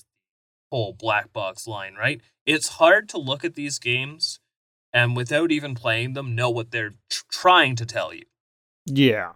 the 0.71 0.77
whole 0.77 0.93
black 0.93 1.33
box 1.33 1.67
line, 1.67 1.95
right? 1.95 2.21
It's 2.47 2.69
hard 2.69 3.09
to 3.11 3.19
look 3.19 3.45
at 3.45 3.55
these 3.55 3.79
games 3.79 4.41
and 4.93 5.15
without 5.17 5.51
even 5.51 5.75
playing 5.75 6.15
them 6.15 6.35
know 6.35 6.51
what 6.51 6.71
they're 6.71 6.95
tr- 7.11 7.23
trying 7.31 7.77
to 7.77 7.87
tell 7.87 8.13
you. 8.15 8.25
Yeah. 8.87 9.33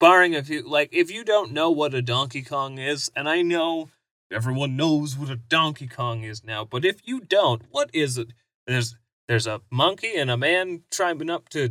Barring 0.00 0.34
if 0.34 0.48
you 0.48 0.68
like 0.68 0.90
if 0.92 1.10
you 1.10 1.24
don't 1.24 1.52
know 1.52 1.70
what 1.70 1.94
a 1.94 2.02
Donkey 2.02 2.42
Kong 2.42 2.78
is, 2.78 3.10
and 3.16 3.28
I 3.28 3.42
know 3.42 3.88
everyone 4.34 4.76
knows 4.76 5.16
what 5.16 5.30
a 5.30 5.36
Donkey 5.36 5.86
Kong 5.86 6.24
is 6.24 6.44
now, 6.44 6.64
but 6.64 6.84
if 6.84 7.00
you 7.04 7.20
don't, 7.20 7.62
what 7.70 7.90
is 7.92 8.18
it? 8.18 8.32
There's 8.66 8.96
there's 9.28 9.46
a 9.46 9.62
monkey 9.70 10.16
and 10.16 10.30
a 10.30 10.36
man 10.36 10.82
trying 10.90 11.30
up 11.30 11.48
to 11.50 11.70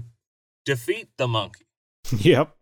defeat 0.65 1.09
the 1.17 1.27
monkey. 1.27 1.65
yep. 2.17 2.55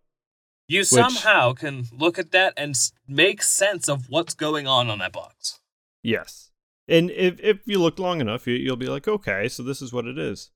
You 0.67 0.83
somehow 0.83 1.53
can 1.53 1.85
look 1.91 2.17
at 2.17 2.31
that 2.31 2.53
and 2.55 2.75
make 3.07 3.43
sense 3.43 3.89
of 3.89 4.09
what's 4.09 4.33
going 4.33 4.67
on 4.67 4.89
on 4.89 4.99
that 4.99 5.11
box. 5.11 5.59
Yes. 6.01 6.51
And 6.87 7.11
if 7.11 7.39
if 7.41 7.59
you 7.65 7.79
look 7.79 7.99
long 7.99 8.21
enough, 8.21 8.47
you, 8.47 8.55
you'll 8.55 8.77
be 8.77 8.87
like, 8.87 9.07
okay, 9.07 9.47
so 9.47 9.63
this 9.63 9.81
is 9.81 9.93
what 9.93 10.05
it 10.05 10.17
is. 10.17 10.51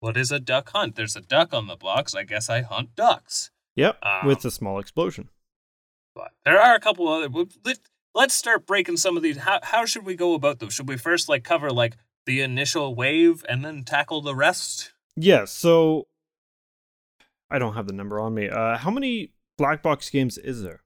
What 0.00 0.16
is 0.16 0.32
a 0.32 0.40
duck 0.40 0.70
hunt? 0.70 0.96
There's 0.96 1.14
a 1.14 1.20
duck 1.20 1.54
on 1.54 1.68
the 1.68 1.76
box. 1.76 2.14
I 2.14 2.24
guess 2.24 2.50
I 2.50 2.62
hunt 2.62 2.96
ducks. 2.96 3.50
Yep. 3.76 3.98
Um, 4.02 4.26
with 4.26 4.44
a 4.44 4.50
small 4.50 4.78
explosion. 4.78 5.28
But 6.14 6.32
there 6.44 6.60
are 6.60 6.74
a 6.74 6.80
couple 6.80 7.08
other. 7.08 7.28
Let's 8.14 8.34
start 8.34 8.66
breaking 8.66 8.96
some 8.96 9.16
of 9.16 9.22
these. 9.22 9.38
How 9.38 9.60
how 9.62 9.84
should 9.84 10.04
we 10.04 10.14
go 10.14 10.34
about 10.34 10.58
them? 10.58 10.70
Should 10.70 10.88
we 10.88 10.96
first 10.96 11.28
like 11.28 11.44
cover 11.44 11.70
like 11.70 11.96
the 12.26 12.40
initial 12.40 12.94
wave 12.94 13.44
and 13.48 13.64
then 13.64 13.84
tackle 13.84 14.20
the 14.20 14.34
rest? 14.34 14.92
Yes. 15.16 15.50
So 15.52 16.06
I 17.50 17.58
don't 17.58 17.74
have 17.74 17.86
the 17.86 17.92
number 17.92 18.20
on 18.20 18.34
me. 18.34 18.48
Uh, 18.48 18.78
how 18.78 18.90
many 18.90 19.32
black 19.58 19.82
box 19.82 20.08
games 20.10 20.38
is 20.38 20.62
there? 20.62 20.80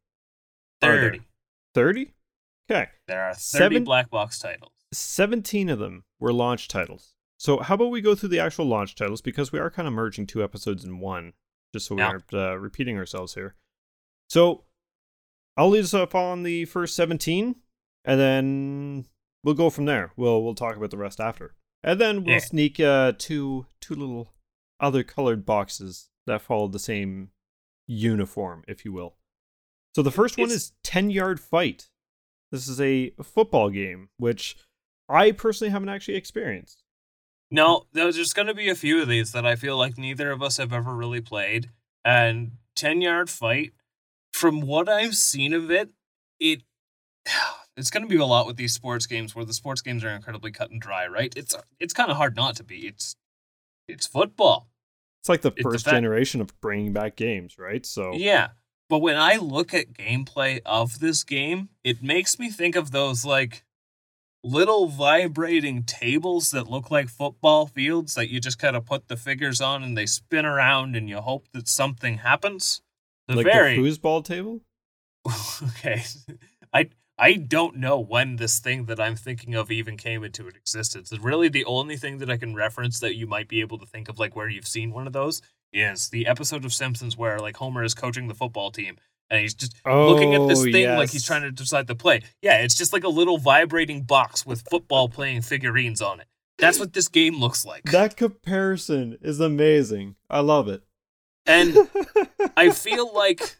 Thirty. 0.81 1.21
Thirty. 1.75 2.15
Okay. 2.71 2.89
There 3.07 3.23
are 3.23 3.35
thirty 3.35 3.41
Seven- 3.41 3.85
black 3.85 4.11
box 4.11 4.39
titles. 4.39 4.73
17 4.93 5.69
of 5.69 5.79
them 5.81 6.05
were 6.21 6.33
launch 6.33 6.69
titles. 6.69 7.15
So, 7.39 7.59
how 7.59 7.75
about 7.75 7.91
we 7.91 8.01
go 8.01 8.15
through 8.15 8.31
the 8.31 8.39
actual 8.41 8.67
launch 8.67 8.95
titles 8.95 9.21
because 9.21 9.53
we 9.53 9.59
are 9.59 9.69
kind 9.69 9.87
of 9.87 9.93
merging 9.93 10.27
two 10.27 10.43
episodes 10.43 10.85
in 10.85 11.01
one, 11.01 11.33
just 11.75 11.87
so 11.87 11.97
we 11.97 12.01
Yeah. 12.01 12.09
aren't 12.09 12.33
uh, 12.33 12.57
repeating 12.57 12.97
ourselves 12.97 13.35
here. 13.35 13.57
So, 14.31 14.65
I'll 15.57 15.71
lead 15.71 15.85
us 15.85 15.95
up 15.95 16.15
on 16.15 16.43
the 16.43 16.65
first 16.67 16.95
17, 16.97 17.57
and 18.05 18.21
then 18.21 19.07
we'll 19.43 19.55
go 19.55 19.71
from 19.71 19.87
there. 19.87 20.13
We'll 20.17 20.43
we'll 20.43 20.55
talk 20.55 20.77
about 20.77 20.91
the 20.91 20.99
rest 20.99 21.21
after, 21.21 21.55
and 21.83 22.01
then 22.01 22.25
we'll 22.25 22.35
Yeah. 22.35 22.41
sneak 22.41 22.79
uh, 22.81 23.13
two 23.19 23.67
two 23.81 23.95
little 23.95 24.33
other 24.81 25.03
colored 25.03 25.47
boxes 25.47 26.11
that 26.27 26.43
follow 26.43 26.69
the 26.69 26.79
same 26.79 27.31
uniform, 27.87 28.65
if 28.69 28.85
you 28.85 28.93
will. 28.93 29.17
So 29.95 30.03
the 30.03 30.11
first 30.11 30.37
one 30.37 30.51
is 30.51 30.73
10 30.85 31.11
Yard 31.11 31.41
Fight. 31.41 31.89
This 32.53 32.69
is 32.69 32.81
a 32.81 33.11
football 33.23 33.71
game, 33.71 34.11
which 34.19 34.57
I 35.09 35.33
personally 35.33 35.71
haven't 35.71 35.89
actually 35.89 36.17
experienced. 36.17 36.83
No, 37.51 37.87
there's 37.93 38.17
just 38.17 38.35
going 38.35 38.49
to 38.49 38.55
be 38.55 38.69
a 38.69 38.75
few 38.75 39.01
of 39.01 39.09
these 39.09 39.33
that 39.33 39.47
I 39.47 39.57
feel 39.57 39.77
like 39.79 39.97
neither 39.97 40.31
of 40.33 40.43
us 40.43 40.57
have 40.59 40.73
ever 40.73 40.95
really 40.95 41.21
played. 41.21 41.71
And 42.05 42.53
10 42.75 43.01
yard 43.01 43.31
fight, 43.31 43.73
from 44.37 44.61
what 44.61 44.89
I've 44.89 45.17
seen 45.17 45.53
of 45.55 45.71
it, 45.71 45.91
it 46.39 46.63
it's 47.77 47.91
going 47.91 48.03
to 48.03 48.09
be 48.09 48.17
a 48.17 48.25
lot 48.27 48.47
with 48.47 48.57
these 48.57 48.75
sports 48.75 49.07
games 49.07 49.35
where 49.35 49.45
the 49.45 49.53
sports 49.53 49.83
games 49.83 50.05
are 50.05 50.11
incredibly 50.11 50.51
cut 50.51 50.71
and 50.71 50.81
dry, 50.81 51.07
right? 51.07 51.33
It's 51.37 51.55
it's 51.81 51.95
kind 51.95 52.11
of 52.11 52.17
hard 52.17 52.37
not 52.37 52.57
to 52.57 52.65
be. 52.65 52.87
It's 52.87 53.17
it's 53.89 54.07
football. 54.07 54.69
It's 55.23 55.29
like 55.29 55.43
the 55.43 55.49
It- 55.49 55.57
the 55.57 55.63
first 55.63 55.85
fact- 55.85 55.95
generation 55.97 56.41
of 56.41 56.59
bringing 56.61 56.93
back 56.93 57.17
games, 57.17 57.59
right? 57.59 57.85
So 57.87 58.13
Yeah. 58.15 58.49
But 58.89 58.99
when 59.01 59.17
I 59.17 59.37
look 59.37 59.75
at 59.75 59.95
gameplay 59.95 60.61
of 60.65 61.01
this 61.01 61.25
game, 61.25 61.71
it 61.83 62.03
makes 62.03 62.39
me 62.39 62.51
think 62.51 62.77
of 62.77 62.93
those 62.93 63.25
like 63.25 63.65
little 64.45 64.87
vibrating 64.87 65.83
tables 65.83 66.51
that 66.53 66.69
look 66.69 66.89
like 66.91 67.09
football 67.09 67.67
fields 67.67 68.15
that 68.15 68.29
you 68.31 68.39
just 68.39 68.61
kind 68.61 68.77
of 68.77 68.85
put 68.87 69.09
the 69.09 69.17
figures 69.17 69.61
on 69.61 69.83
and 69.83 69.99
they 69.99 70.07
spin 70.07 70.47
around 70.47 70.95
and 70.95 71.09
you 71.09 71.17
hope 71.21 71.49
that 71.53 71.67
something 71.67 72.19
happens. 72.19 72.81
The 73.29 73.37
like 73.37 73.47
very 73.47 73.77
the 73.77 73.83
foosball 73.83 74.25
table. 74.25 74.61
okay. 75.63 76.03
I 76.73 76.91
I 77.19 77.35
don't 77.35 77.77
know 77.77 77.99
when 77.99 78.37
this 78.37 78.59
thing 78.59 78.85
that 78.87 79.01
I'm 79.01 79.17
thinking 79.17 79.55
of 79.55 79.71
even 79.71 79.97
came 79.97 80.23
into 80.23 80.47
existence. 80.49 81.11
It's 81.11 81.23
really 81.23 81.49
the 81.49 81.65
only 81.65 81.97
thing 81.97 82.19
that 82.19 82.31
I 82.31 82.37
can 82.37 82.55
reference 82.55 83.01
that 83.01 83.17
you 83.17 83.27
might 83.27 83.49
be 83.49 83.61
able 83.61 83.79
to 83.79 83.87
think 83.87 84.09
of 84.09 84.19
like 84.19 84.37
where 84.37 84.49
you've 84.49 84.69
seen 84.69 84.93
one 84.93 85.07
of 85.07 85.13
those 85.13 85.41
is 85.73 86.11
the 86.11 86.27
episode 86.27 86.65
of 86.65 86.73
Simpsons 86.73 87.17
where 87.17 87.39
like 87.39 87.57
Homer 87.57 87.83
is 87.83 87.95
coaching 87.95 88.29
the 88.29 88.35
football 88.35 88.71
team 88.71 88.97
and 89.31 89.41
he's 89.41 89.55
just 89.55 89.75
looking 89.85 90.35
at 90.35 90.47
this 90.47 90.61
Oh, 90.61 90.71
thing 90.71 90.95
like 90.97 91.11
he's 91.11 91.25
trying 91.25 91.43
to 91.43 91.51
decide 91.51 91.87
the 91.87 91.95
play. 91.97 92.23
Yeah, 92.43 92.59
it's 92.59 92.77
just 92.77 92.93
like 92.93 93.05
a 93.05 93.09
little 93.09 93.39
vibrating 93.39 94.03
box 94.03 94.45
with 94.47 94.63
football 94.71 95.09
playing 95.09 95.43
figurines 95.43 96.01
on 96.01 96.21
it. 96.21 96.27
That's 96.59 96.79
what 96.79 96.93
this 96.95 97.09
game 97.09 97.37
looks 97.39 97.67
like. 97.67 97.83
That 97.85 98.17
comparison 98.17 99.19
is 99.21 99.41
amazing. 99.41 100.17
I 100.31 100.41
love 100.41 100.69
it. 100.69 100.83
And 101.47 101.77
I 102.57 102.71
feel 102.71 103.13
like 103.13 103.57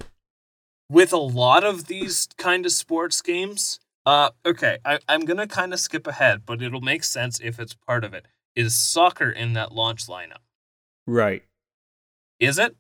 with 0.89 1.13
a 1.13 1.19
lot 1.19 1.65
of 1.65 1.87
these 1.87 2.29
kind 2.37 2.65
of 2.67 2.73
sports 2.73 3.21
games, 3.23 3.81
uh, 4.05 4.31
okay, 4.45 4.79
I, 4.85 4.99
I'm 5.09 5.25
gonna 5.25 5.47
kind 5.47 5.73
of 5.73 5.81
skip 5.81 6.07
ahead, 6.07 6.43
but 6.47 6.63
it'll 6.63 6.81
make 6.81 7.05
sense 7.05 7.41
if 7.43 7.59
it's 7.59 7.75
part 7.75 8.05
of 8.05 8.15
it. 8.15 8.27
Is 8.55 8.75
soccer 8.75 9.31
in 9.31 9.53
that 9.55 9.73
launch 9.73 10.07
lineup? 10.07 10.43
right. 11.07 11.43
Is 12.39 12.59
it? 12.59 12.77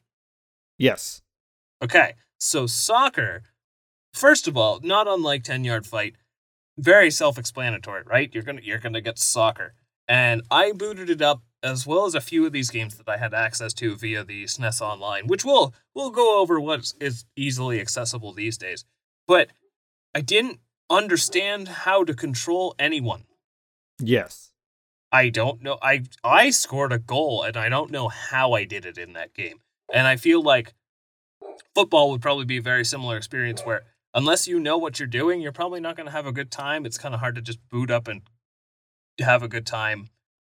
Yes. 0.79 1.23
Okay, 1.83 2.14
so 2.38 2.66
soccer, 2.66 3.42
first 4.12 4.47
of 4.47 4.57
all, 4.57 4.81
not 4.83 5.09
unlike 5.09 5.45
Ten 5.45 5.64
Yard 5.64 5.87
Fight, 5.87 6.16
very 6.79 7.11
self-explanatory, 7.11 8.03
right? 8.05 8.31
You're 8.33 8.42
gonna 8.42 8.61
you're 8.62 8.79
gonna 8.79 9.01
get 9.01 9.19
soccer, 9.19 9.75
and 10.07 10.42
I 10.51 10.73
booted 10.73 11.11
it 11.11 11.23
up 11.23 11.42
as 11.62 11.87
well 11.87 12.07
as 12.07 12.14
a 12.14 12.21
few 12.21 12.47
of 12.47 12.53
these 12.53 12.71
games 12.71 12.97
that 12.97 13.09
I 13.09 13.16
had 13.16 13.35
access 13.35 13.73
to 13.75 13.97
via 13.97 14.25
the 14.25 14.45
SNES 14.45 14.81
Online, 14.81 15.27
which 15.27 15.45
we'll 15.45 15.75
we'll 15.95 16.11
go 16.11 16.40
over 16.40 16.61
what 16.61 16.92
is 17.01 17.25
easily 17.37 17.81
accessible 17.81 18.33
these 18.33 18.57
days. 18.57 18.85
But 19.27 19.49
I 20.14 20.21
didn't 20.21 20.61
understand 20.88 21.69
how 21.69 22.05
to 22.05 22.14
control 22.14 22.75
anyone. 22.79 23.25
Yes. 24.01 24.53
I 25.12 25.29
don't 25.29 25.62
know. 25.62 25.79
I 25.83 26.05
I 26.23 26.51
scored 26.51 26.92
a 26.92 26.99
goal 26.99 27.42
and 27.42 27.57
I 27.57 27.69
don't 27.69 27.90
know 27.90 28.09
how 28.09 28.53
I 28.53 28.64
did 28.64 28.85
it 28.85 28.99
in 28.99 29.14
that 29.14 29.35
game. 29.35 29.61
And 29.92 30.07
I 30.07 30.16
feel 30.16 30.42
like 30.42 30.75
football 31.75 32.11
would 32.11 32.23
probably 32.23 32.45
be 32.45 32.59
a 32.59 32.62
very 32.62 32.85
similar 32.85 33.16
experience 33.16 33.64
where 33.64 33.85
unless 34.14 34.49
you 34.49 34.59
know 34.59 34.79
what 34.79 34.99
you're 34.99 35.07
doing, 35.07 35.40
you're 35.40 35.53
probably 35.53 35.81
not 35.81 35.97
going 35.97 36.07
to 36.07 36.12
have 36.12 36.27
a 36.27 36.33
good 36.33 36.51
time. 36.51 36.87
It's 36.87 36.99
kind 36.99 37.14
of 37.14 37.21
hard 37.21 37.35
to 37.37 37.42
just 37.42 37.66
boot 37.69 37.90
up 37.90 38.09
and 38.09 38.23
have 39.21 39.42
a 39.42 39.49
good 39.49 39.66
time. 39.66 40.09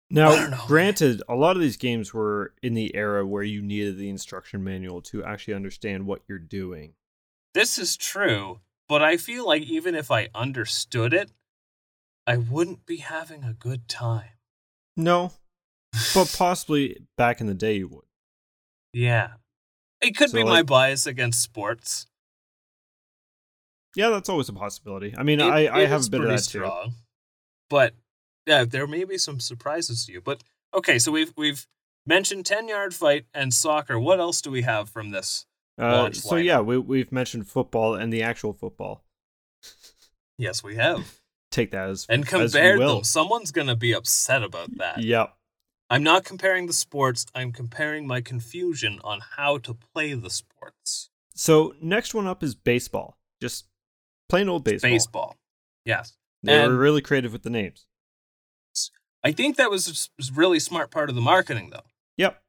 Now, 0.10 0.66
granted, 0.68 1.22
a 1.28 1.36
lot 1.36 1.56
of 1.58 1.62
these 1.62 1.76
games 1.78 2.14
were 2.14 2.54
in 2.64 2.74
the 2.74 2.96
era 2.96 3.26
where 3.26 3.44
you 3.44 3.62
needed 3.62 3.98
the 3.98 4.10
instruction 4.10 4.64
manual 4.64 5.02
to 5.04 5.24
actually 5.24 5.54
understand 5.54 6.06
what 6.06 6.22
you're 6.28 6.40
doing. 6.40 6.94
This 7.54 7.78
is 7.78 7.98
true, 7.98 8.62
but 8.88 9.02
I 9.02 9.18
feel 9.18 9.46
like 9.46 9.64
even 9.64 9.96
if 9.96 10.10
I 10.10 10.30
understood 10.34 11.14
it, 11.14 11.32
I 12.26 12.38
wouldn't 12.38 12.86
be 12.86 12.98
having 12.98 13.44
a 13.44 13.54
good 13.54 13.88
time. 13.90 14.32
No, 14.96 15.34
but 16.14 16.34
possibly 16.38 17.06
back 17.18 17.42
in 17.42 17.48
the 17.48 17.54
day 17.54 17.78
you 17.78 17.88
would. 17.90 18.06
Yeah. 18.94 19.32
It 20.02 20.16
could 20.16 20.30
So, 20.30 20.38
be 20.38 20.44
my 20.44 20.64
bias 20.64 21.06
against 21.06 21.42
sports. 21.42 22.08
Yeah, 23.96 24.10
that's 24.10 24.30
always 24.30 24.48
a 24.48 24.54
possibility. 24.54 25.14
I 25.18 25.24
mean, 25.24 25.40
It- 25.40 25.46
I, 25.46 25.66
I 25.68 25.80
it 25.82 25.90
have 25.90 26.06
a 26.06 26.10
bit 26.10 26.22
of 26.22 26.28
that 26.28 26.44
too. 26.44 26.70
But 27.70 27.94
yeah, 28.48 28.64
there 28.64 28.88
may 28.88 29.04
be 29.04 29.18
some 29.18 29.40
surprises 29.40 30.06
to 30.06 30.14
you. 30.14 30.22
But 30.22 30.42
okay, 30.74 30.98
so 30.98 31.12
we've 31.12 31.34
we've 31.38 31.68
mentioned 32.06 32.46
ten 32.46 32.68
yard 32.68 32.94
fight 32.94 33.26
and 33.34 33.54
soccer. 33.54 34.00
What 34.00 34.20
else 34.20 34.42
do 34.42 34.50
we 34.50 34.64
have 34.64 34.90
from 34.90 35.12
this? 35.12 35.46
Uh, 35.78 36.12
so 36.12 36.36
lineup. 36.36 36.44
yeah, 36.46 36.60
we 36.62 36.78
we've 36.78 37.12
mentioned 37.12 37.48
football 37.48 37.94
and 37.94 38.12
the 38.12 38.24
actual 38.24 38.54
football. 38.54 39.04
Yes, 40.38 40.64
we 40.64 40.76
have. 40.76 41.20
Take 41.52 41.72
that 41.72 41.90
as 41.90 42.06
And 42.10 42.24
as 42.26 42.32
you 42.32 42.40
compared 42.40 42.80
will. 42.80 42.96
them. 42.96 43.04
Someone's 43.04 43.52
gonna 43.52 43.76
be 43.76 43.94
upset 43.94 44.44
about 44.44 44.76
that. 44.78 45.02
Yep. 45.04 45.34
I'm 45.90 46.04
not 46.04 46.26
comparing 46.26 46.68
the 46.68 46.74
sports, 46.74 47.26
I'm 47.34 47.52
comparing 47.52 48.06
my 48.06 48.22
confusion 48.22 49.00
on 49.04 49.22
how 49.38 49.58
to 49.60 49.74
play 49.74 50.14
the 50.14 50.30
sports. 50.30 51.10
So 51.34 51.76
next 51.82 52.14
one 52.14 52.28
up 52.28 52.44
is 52.44 52.56
baseball. 52.56 53.18
Just 53.42 53.68
plain 54.28 54.50
old 54.50 54.64
baseball. 54.64 54.92
Baseball. 54.92 55.36
Yes. 55.86 56.18
They 56.44 56.60
were 56.68 56.76
really 56.76 57.02
creative 57.02 57.32
with 57.32 57.44
the 57.44 57.50
names. 57.50 57.88
I 59.28 59.32
think 59.32 59.58
that 59.58 59.70
was 59.70 59.88
a 59.88 59.92
s- 59.92 60.10
was 60.18 60.30
a 60.30 60.34
really 60.34 60.60
smart 60.60 60.90
part 60.92 61.10
of 61.10 61.16
the 61.16 61.22
marketing 61.22 61.70
though. 61.72 61.86
Yep. 62.18 62.42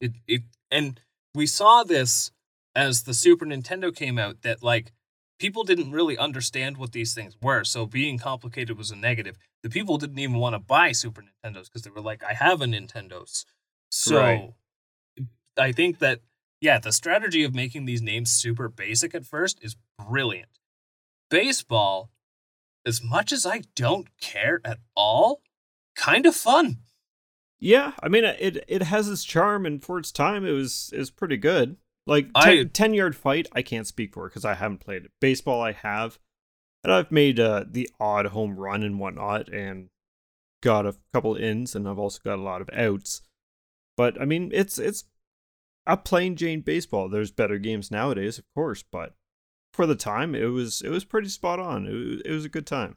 it, 0.00 0.12
it 0.26 0.42
and 0.70 1.00
we 1.34 1.46
saw 1.46 1.82
this 1.84 2.30
as 2.74 3.02
the 3.02 3.14
Super 3.14 3.46
Nintendo 3.46 3.94
came 3.94 4.18
out 4.18 4.42
that 4.42 4.62
like 4.62 4.92
people 5.38 5.64
didn't 5.64 5.92
really 5.92 6.16
understand 6.16 6.76
what 6.76 6.92
these 6.92 7.14
things 7.14 7.36
were. 7.42 7.64
So 7.64 7.86
being 7.86 8.18
complicated 8.18 8.76
was 8.78 8.90
a 8.90 8.96
negative. 8.96 9.36
The 9.62 9.70
people 9.70 9.98
didn't 9.98 10.18
even 10.18 10.36
want 10.36 10.54
to 10.54 10.58
buy 10.58 10.92
Super 10.92 11.22
Nintendos 11.22 11.64
because 11.64 11.82
they 11.82 11.90
were 11.90 12.00
like, 12.00 12.22
I 12.24 12.34
have 12.34 12.60
a 12.62 12.66
Nintendo's. 12.66 13.44
So 13.90 14.18
Right. 14.20 14.54
I 15.58 15.72
think 15.72 15.98
that 16.00 16.20
yeah, 16.60 16.78
the 16.78 16.92
strategy 16.92 17.44
of 17.44 17.54
making 17.54 17.84
these 17.84 18.00
names 18.02 18.30
super 18.30 18.68
basic 18.68 19.14
at 19.14 19.26
first 19.26 19.58
is 19.62 19.76
brilliant. 19.98 20.58
Baseball, 21.30 22.10
as 22.86 23.02
much 23.02 23.32
as 23.32 23.44
I 23.46 23.62
don't 23.74 24.08
care 24.20 24.60
at 24.64 24.78
all, 24.96 25.42
kind 25.96 26.26
of 26.26 26.34
fun. 26.34 26.78
Yeah, 27.60 27.92
I 28.02 28.08
mean 28.08 28.24
it 28.24 28.64
it 28.68 28.82
has 28.82 29.08
its 29.08 29.24
charm, 29.24 29.64
and 29.64 29.82
for 29.82 29.98
its 29.98 30.12
time, 30.12 30.44
it 30.44 30.52
was 30.52 30.90
is 30.92 31.10
pretty 31.10 31.36
good. 31.36 31.76
Like 32.06 32.28
I- 32.34 32.64
ten, 32.64 32.92
yard 32.92 33.16
fight, 33.16 33.48
I 33.52 33.62
can't 33.62 33.86
speak 33.86 34.12
for 34.12 34.28
because 34.28 34.44
I 34.44 34.54
haven't 34.54 34.80
played 34.80 35.04
it. 35.06 35.10
Baseball, 35.20 35.62
I 35.62 35.72
have, 35.72 36.18
and 36.82 36.92
I've 36.92 37.10
made 37.10 37.40
uh, 37.40 37.64
the 37.66 37.88
odd 37.98 38.26
home 38.26 38.56
run 38.56 38.82
and 38.82 38.98
whatnot, 39.00 39.48
and 39.48 39.88
got 40.62 40.84
a 40.86 40.96
couple 41.12 41.36
ins, 41.36 41.74
and 41.74 41.88
I've 41.88 41.98
also 41.98 42.20
got 42.22 42.38
a 42.38 42.42
lot 42.42 42.60
of 42.60 42.68
outs. 42.74 43.22
But 43.96 44.20
I 44.20 44.26
mean, 44.26 44.50
it's 44.52 44.78
it's 44.78 45.04
a 45.86 45.96
plain 45.96 46.36
Jane 46.36 46.60
baseball. 46.60 47.08
There's 47.08 47.30
better 47.30 47.58
games 47.58 47.90
nowadays, 47.90 48.38
of 48.38 48.44
course, 48.54 48.82
but 48.82 49.14
for 49.72 49.86
the 49.86 49.94
time, 49.94 50.34
it 50.34 50.46
was 50.46 50.82
it 50.82 50.90
was 50.90 51.04
pretty 51.04 51.28
spot 51.28 51.58
on. 51.58 51.86
It 51.86 52.26
it 52.26 52.32
was 52.32 52.44
a 52.44 52.50
good 52.50 52.66
time. 52.66 52.96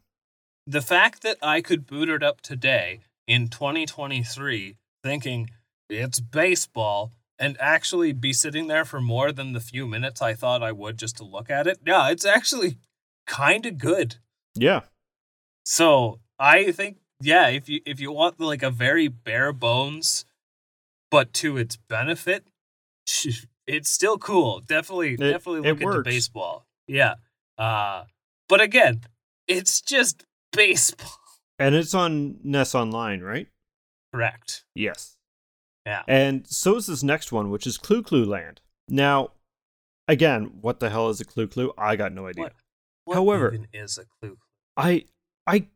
The 0.67 0.81
fact 0.81 1.23
that 1.23 1.37
I 1.41 1.61
could 1.61 1.87
boot 1.87 2.09
it 2.09 2.21
up 2.21 2.41
today 2.41 2.99
in 3.25 3.47
2023 3.47 4.75
thinking 5.03 5.49
it's 5.89 6.19
baseball 6.19 7.13
and 7.39 7.55
actually 7.59 8.11
be 8.11 8.33
sitting 8.33 8.67
there 8.67 8.83
for 8.83 8.99
more 8.99 9.31
than 9.31 9.53
the 9.53 9.59
few 9.61 9.87
minutes 9.87 10.21
I 10.21 10.33
thought 10.33 10.61
I 10.61 10.71
would 10.73 10.97
just 10.97 11.17
to 11.17 11.23
look 11.23 11.49
at 11.49 11.67
it. 11.67 11.79
Yeah, 11.85 12.09
it's 12.09 12.25
actually 12.25 12.77
kind 13.27 13.65
of 13.65 13.77
good. 13.77 14.15
Yeah, 14.55 14.81
So, 15.65 16.19
I 16.39 16.71
think 16.71 16.97
yeah, 17.21 17.47
if 17.47 17.67
you 17.69 17.81
if 17.85 17.99
you 17.99 18.11
want 18.11 18.39
like 18.39 18.61
a 18.63 18.69
very 18.69 19.07
bare 19.07 19.51
bones 19.53 20.25
but 21.09 21.33
to 21.33 21.57
its 21.57 21.77
benefit, 21.77 22.45
it's 23.67 23.89
still 23.89 24.17
cool. 24.17 24.59
Definitely 24.59 25.13
It- 25.13 25.17
definitely 25.17 25.61
look 25.69 25.81
into 25.81 26.01
baseball. 26.03 26.65
Yeah. 26.87 27.15
Uh 27.57 28.03
but 28.49 28.61
again, 28.61 29.01
it's 29.47 29.81
just 29.81 30.25
baseball. 30.57 31.11
and 31.59 31.73
it's 31.75 31.93
on 31.93 32.37
NES 32.43 32.75
Online, 32.75 33.21
right? 33.21 33.47
Correct. 34.13 34.63
Yes. 34.75 35.15
Yeah. 35.85 36.03
And 36.07 36.45
so 36.47 36.75
is 36.75 36.87
this 36.87 37.03
next 37.03 37.31
one, 37.31 37.49
which 37.49 37.65
is 37.65 37.77
Clue 37.77 38.03
Clue 38.03 38.25
Land. 38.25 38.59
Now, 38.89 39.31
again, 40.07 40.57
what 40.61 40.79
the 40.79 40.89
hell 40.89 41.09
is 41.09 41.21
a 41.21 41.25
Clue 41.25 41.47
Clue? 41.47 41.71
I 41.77 41.95
got 41.95 42.11
no 42.13 42.27
idea. 42.27 42.43
What? 42.45 42.53
What 43.05 43.15
However- 43.15 43.53
even 43.53 43.67
is 43.73 43.97
a 43.97 44.03
clue? 44.19 44.37
I 44.75 45.05
I 45.45 45.67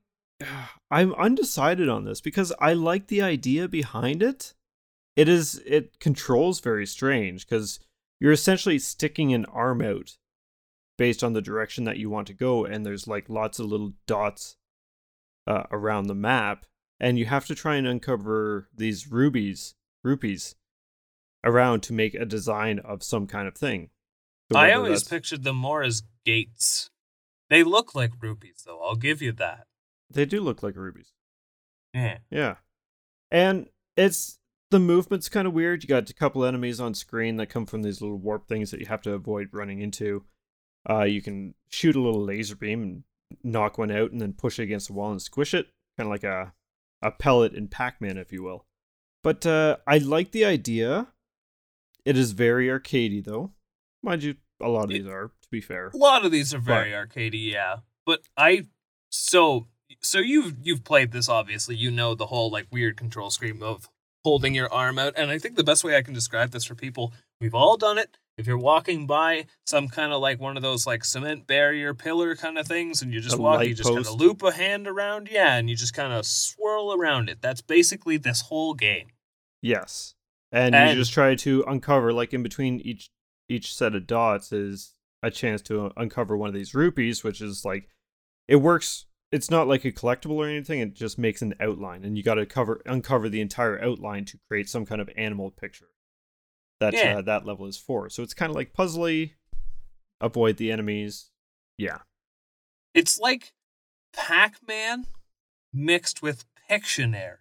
I'm 0.92 1.14
undecided 1.14 1.88
on 1.88 2.04
this 2.04 2.20
because 2.22 2.52
I 2.60 2.74
like 2.74 3.08
the 3.08 3.22
idea 3.22 3.68
behind 3.70 4.22
it. 4.22 4.54
It 5.16 5.30
is 5.30 5.62
it 5.66 6.00
controls 6.00 6.60
very 6.60 6.86
strange 6.86 7.46
because 7.48 7.80
you're 8.20 8.32
essentially 8.32 8.80
sticking 8.80 9.34
an 9.34 9.46
arm 9.46 9.82
out 9.82 10.18
based 10.98 11.24
on 11.24 11.34
the 11.34 11.42
direction 11.42 11.84
that 11.86 11.98
you 11.98 12.10
want 12.10 12.28
to 12.28 12.34
go, 12.34 12.66
and 12.66 12.86
there's 12.86 13.08
like 13.08 13.30
lots 13.30 13.60
of 13.60 13.66
little 13.68 13.94
dots 14.08 14.58
uh, 15.48 15.64
around 15.72 16.08
the 16.08 16.16
map, 16.16 16.66
and 17.00 17.18
you 17.18 17.26
have 17.26 17.46
to 17.48 17.56
try 17.56 17.76
and 17.76 17.88
uncover 17.88 18.70
these 18.76 19.12
rubies, 19.12 19.76
rupees, 20.04 20.56
around 21.44 21.82
to 21.84 21.94
make 21.94 22.14
a 22.14 22.26
design 22.26 22.80
of 22.80 23.04
some 23.04 23.28
kind 23.28 23.48
of 23.48 23.56
thing. 23.56 23.90
So 24.52 24.60
I 24.60 24.74
always 24.74 25.04
that's- 25.04 25.10
pictured 25.10 25.44
them 25.44 25.56
more 25.56 25.82
as 25.84 26.04
gates. 26.26 26.90
They 27.50 27.64
look 27.64 27.94
like 27.96 28.12
rupees, 28.22 28.64
though. 28.66 28.82
I'll 28.82 28.96
give 28.96 29.22
you 29.22 29.32
that. 29.34 29.68
they 30.10 30.26
do 30.26 30.40
look 30.42 30.62
like 30.64 30.76
rubies. 30.76 31.12
Yeah. 31.94 32.20
Yeah. 32.30 32.56
And 33.30 33.68
it's 33.98 34.40
the 34.72 34.80
movement's 34.80 35.28
kind 35.30 35.48
of 35.48 35.54
weird. 35.54 35.84
You 35.84 35.90
got 35.90 36.10
a 36.10 36.14
couple 36.14 36.46
enemies 36.46 36.80
on 36.80 36.94
screen 36.94 37.36
that 37.38 37.48
come 37.48 37.66
from 37.66 37.82
these 37.82 38.02
little 38.02 38.18
warp 38.18 38.48
things 38.48 38.72
that 38.72 38.80
you 38.80 38.86
have 38.88 39.02
to 39.04 39.14
avoid 39.14 39.50
running 39.52 39.82
into. 39.82 40.24
Uh, 40.90 41.04
you 41.04 41.22
can 41.22 41.54
shoot 41.70 41.96
a 41.96 42.02
little 42.02 42.24
laser 42.24 42.56
beam 42.56 42.82
and 42.84 43.04
knock 43.44 43.78
one 43.78 43.92
out, 43.92 44.12
and 44.12 44.22
then 44.22 44.34
push 44.34 44.60
it 44.60 44.64
against 44.64 44.88
the 44.88 44.94
wall 44.94 45.12
and 45.12 45.22
squish 45.22 45.54
it, 45.54 45.68
kind 45.98 46.08
of 46.08 46.12
like 46.12 46.24
a 46.24 46.54
a 47.02 47.12
pellet 47.12 47.54
in 47.54 47.68
Pac-Man, 47.68 48.18
if 48.18 48.32
you 48.32 48.44
will. 48.44 48.66
But 49.24 49.46
uh, 49.46 49.78
I 49.88 49.98
like 49.98 50.32
the 50.32 50.46
idea. 50.46 51.08
It 52.06 52.18
is 52.18 52.32
very 52.32 52.68
arcadey, 52.68 53.24
though. 53.24 53.52
Mind 54.04 54.24
you, 54.24 54.36
a 54.60 54.70
lot 54.70 54.86
of 54.86 54.90
these 54.90 55.06
are. 55.08 55.28
To 55.28 55.48
be 55.52 55.62
fair, 55.62 55.92
A 55.94 55.98
lot 55.98 56.26
of 56.26 56.32
these 56.32 56.54
are 56.54 56.60
very 56.60 56.92
arcadey, 56.92 57.52
yeah. 57.52 57.78
But 58.06 58.22
I 58.38 58.68
so 59.10 59.68
so 60.02 60.20
you've 60.20 60.56
you've 60.62 60.84
played 60.84 61.12
this 61.12 61.28
obviously. 61.28 61.76
You 61.76 61.92
know 61.92 62.16
the 62.16 62.28
whole 62.28 62.50
like 62.50 62.68
weird 62.72 62.98
control 62.98 63.30
scheme 63.30 63.62
of 63.62 63.90
holding 64.24 64.56
your 64.56 64.72
arm 64.72 64.98
out. 65.00 65.14
And 65.18 65.30
I 65.30 65.38
think 65.38 65.56
the 65.56 65.64
best 65.64 65.84
way 65.84 65.98
I 65.98 66.02
can 66.02 66.14
describe 66.14 66.52
this 66.52 66.66
for 66.66 66.76
people, 66.76 67.14
we've 67.40 67.56
all 67.56 67.78
done 67.78 67.98
it. 67.98 68.18
If 68.38 68.48
you're 68.48 68.58
walking 68.58 69.06
by 69.06 69.46
some 69.66 69.88
kind 69.88 70.12
of 70.14 70.22
like 70.22 70.40
one 70.40 70.58
of 70.58 70.64
those 70.64 70.88
like 70.88 71.04
cement 71.06 71.46
barrier 71.48 71.94
pillar 71.94 72.36
kind 72.36 72.58
of 72.58 72.68
things 72.68 73.02
and 73.02 73.14
you 73.14 73.20
just 73.22 73.38
A 73.38 73.42
walk, 73.42 73.64
you 73.66 73.76
just 73.76 73.90
kind 73.90 74.06
of 74.06 74.20
loop 74.20 74.42
a 74.42 74.52
hand 74.52 74.88
around, 74.88 75.30
yeah, 75.32 75.56
and 75.58 75.70
you 75.70 75.76
just 75.76 75.94
kind 75.94 76.12
of 76.14 76.26
swirl 76.26 76.94
around 76.94 77.30
it. 77.30 77.40
That's 77.42 77.62
basically 77.62 78.18
this 78.18 78.42
whole 78.42 78.74
game. 78.74 79.08
yes, 79.62 80.16
and, 80.52 80.74
And- 80.74 80.90
you 80.92 80.96
just 81.02 81.14
try 81.14 81.36
to 81.36 81.64
uncover, 81.68 82.12
like 82.14 82.34
in 82.34 82.42
between 82.44 82.80
each 82.82 83.10
each 83.50 83.76
set 83.76 83.96
of 83.96 84.08
dots, 84.08 84.52
is 84.52 84.96
a 85.22 85.30
chance 85.30 85.62
to 85.64 85.92
uncover 85.98 86.36
one 86.38 86.48
of 86.48 86.56
these 86.56 86.74
rupees, 86.74 87.24
which 87.24 87.42
is 87.42 87.64
like 87.66 87.90
it 88.48 88.56
works. 88.58 89.06
It's 89.32 89.52
not 89.52 89.68
like 89.68 89.86
a 89.86 89.92
collectible 89.94 90.36
or 90.36 90.48
anything. 90.48 90.80
It 90.80 90.94
just 90.94 91.18
makes 91.18 91.42
an 91.42 91.54
outline, 91.60 92.04
and 92.04 92.18
you 92.18 92.24
got 92.24 92.36
to 92.36 92.46
cover 92.46 92.82
uncover 92.86 93.30
the 93.30 93.40
entire 93.42 93.82
outline 93.82 94.26
to 94.26 94.40
create 94.50 94.68
some 94.70 94.86
kind 94.86 95.00
of 95.00 95.10
animal 95.16 95.52
picture 95.52 95.88
that 96.82 96.94
Yeah. 96.94 97.18
uh, 97.20 97.22
that 97.22 97.46
level 97.46 97.66
is 97.66 97.78
for. 97.78 98.10
So 98.10 98.22
it's 98.24 98.34
kind 98.34 98.50
of 98.50 98.56
like 98.56 98.74
puzzly. 98.74 99.32
Avoid 100.20 100.58
the 100.58 100.72
enemies. 100.72 101.32
Yeah, 101.80 102.00
It's 102.94 103.18
like 103.18 103.54
Pac-Man 104.14 105.08
mixed 105.74 106.22
with 106.22 106.46
Pictionary. 106.70 107.38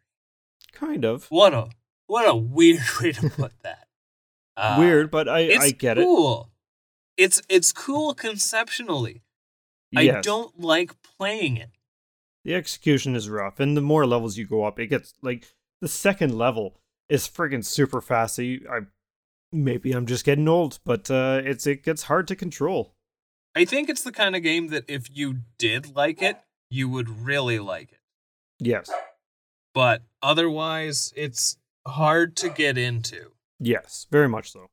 kind 0.72 1.05
of 1.05 1.26
What 1.31 1.53
a 1.53 1.68
what 2.07 2.26
a 2.29 2.35
weird 2.35 2.81
way 3.03 3.12
to 3.12 3.29
put 3.37 3.53
that. 3.62 3.87
Uh, 4.57 4.76
weird, 4.79 5.11
but 5.11 5.29
I 5.29 5.57
I 5.59 5.70
get 5.72 5.98
it. 5.98 6.05
cool. 6.05 6.50
It's 7.18 7.42
it's 7.48 7.72
cool 7.72 8.14
conceptually. 8.14 9.22
I 9.94 10.20
don't 10.22 10.59
like 10.61 10.94
playing 11.03 11.57
it. 11.59 11.70
The 12.44 12.55
execution 12.55 13.14
is 13.14 13.29
rough, 13.29 13.61
and 13.61 13.76
the 13.76 13.81
more 13.83 14.07
levels 14.07 14.38
you 14.38 14.46
go 14.46 14.64
up, 14.64 14.79
it 14.79 14.87
gets 14.87 15.12
like 15.20 15.48
the 15.83 15.88
second 15.88 16.38
level 16.38 16.81
is 17.09 17.29
friggin' 17.29 17.64
super 17.64 18.00
fast. 18.00 18.37
So 18.37 18.42
you, 18.42 18.66
I 18.70 18.81
maybe 19.52 19.92
I'm 19.92 20.06
just 20.06 20.24
getting 20.24 20.48
old, 20.48 20.78
but 20.84 21.10
uh, 21.10 21.40
it's 21.44 21.66
it 21.66 21.82
gets 21.84 22.04
hard 22.04 22.28
to 22.28 22.36
control. 22.36 22.94
I 23.54 23.64
think 23.64 23.88
it's 23.88 24.02
the 24.02 24.12
kind 24.12 24.36
of 24.36 24.42
game 24.42 24.68
that 24.68 24.84
if 24.88 25.08
you 25.12 25.38
did 25.58 25.94
like 25.96 26.22
it, 26.22 26.38
you 26.70 26.88
would 26.88 27.08
really 27.24 27.58
like 27.58 27.92
it. 27.92 27.98
Yes, 28.60 28.90
But 29.74 30.02
otherwise, 30.22 31.12
it's 31.16 31.56
hard 31.86 32.36
to 32.36 32.48
get 32.50 32.76
into. 32.78 33.32
yes, 33.58 34.06
very 34.10 34.28
much 34.28 34.52
so. 34.52 34.66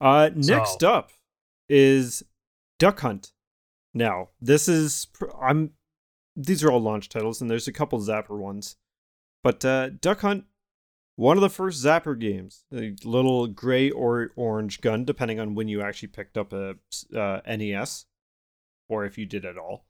Uh, 0.00 0.30
next 0.34 0.80
So- 0.80 0.90
up 0.92 1.10
is 1.68 2.22
Duck 2.78 3.00
Hunt. 3.00 3.32
Now 3.94 4.30
this 4.40 4.68
is 4.68 5.06
I'm 5.40 5.72
these 6.34 6.64
are 6.64 6.70
all 6.70 6.80
launch 6.80 7.08
titles, 7.10 7.40
and 7.42 7.50
there's 7.50 7.68
a 7.68 7.72
couple 7.72 7.98
Zapper 8.00 8.38
ones, 8.38 8.76
but 9.42 9.64
uh, 9.64 9.90
Duck 9.90 10.20
Hunt. 10.22 10.44
One 11.16 11.36
of 11.36 11.42
the 11.42 11.50
first 11.50 11.84
Zapper 11.84 12.18
games, 12.18 12.64
a 12.72 12.94
little 13.04 13.46
gray 13.46 13.90
or 13.90 14.30
orange 14.34 14.80
gun, 14.80 15.04
depending 15.04 15.38
on 15.38 15.54
when 15.54 15.68
you 15.68 15.82
actually 15.82 16.08
picked 16.08 16.38
up 16.38 16.52
a 16.52 16.76
uh, 17.14 17.40
NES, 17.46 18.06
or 18.88 19.04
if 19.04 19.18
you 19.18 19.26
did 19.26 19.44
at 19.44 19.58
all. 19.58 19.84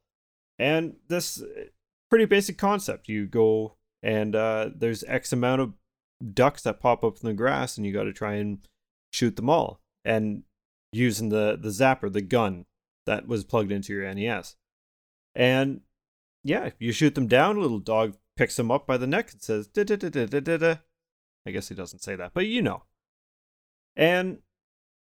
And 0.59 0.97
this 1.07 1.41
uh, 1.41 1.65
pretty 2.09 2.25
basic 2.25 2.57
concept. 2.57 3.07
You 3.07 3.25
go 3.25 3.77
and 4.03 4.35
uh, 4.35 4.69
there's 4.75 5.03
X 5.05 5.31
amount 5.31 5.61
of 5.61 5.73
ducks 6.33 6.61
that 6.63 6.79
pop 6.79 7.03
up 7.03 7.17
in 7.21 7.27
the 7.27 7.33
grass, 7.33 7.77
and 7.77 7.85
you 7.85 7.93
got 7.93 8.03
to 8.03 8.13
try 8.13 8.33
and 8.33 8.59
shoot 9.11 9.35
them 9.35 9.49
all. 9.49 9.79
And 10.05 10.43
using 10.91 11.29
the 11.29 11.57
the 11.59 11.69
zapper, 11.69 12.11
the 12.11 12.21
gun 12.21 12.65
that 13.05 13.27
was 13.27 13.43
plugged 13.43 13.71
into 13.71 13.93
your 13.93 14.13
NES. 14.13 14.55
And 15.35 15.81
yeah, 16.43 16.71
you 16.79 16.91
shoot 16.91 17.15
them 17.15 17.27
down. 17.27 17.57
A 17.57 17.61
little 17.61 17.79
dog 17.79 18.15
picks 18.35 18.55
them 18.57 18.71
up 18.71 18.85
by 18.85 18.97
the 18.97 19.07
neck 19.07 19.31
and 19.31 19.41
says 19.41 19.67
da 19.67 19.83
da 19.83 19.95
da 19.95 20.09
da 20.09 20.39
da 20.39 20.57
da. 20.57 20.75
I 21.45 21.51
guess 21.51 21.69
he 21.69 21.75
doesn't 21.75 21.99
say 22.03 22.15
that, 22.15 22.31
but 22.33 22.47
you 22.47 22.61
know. 22.61 22.83
And 23.95 24.39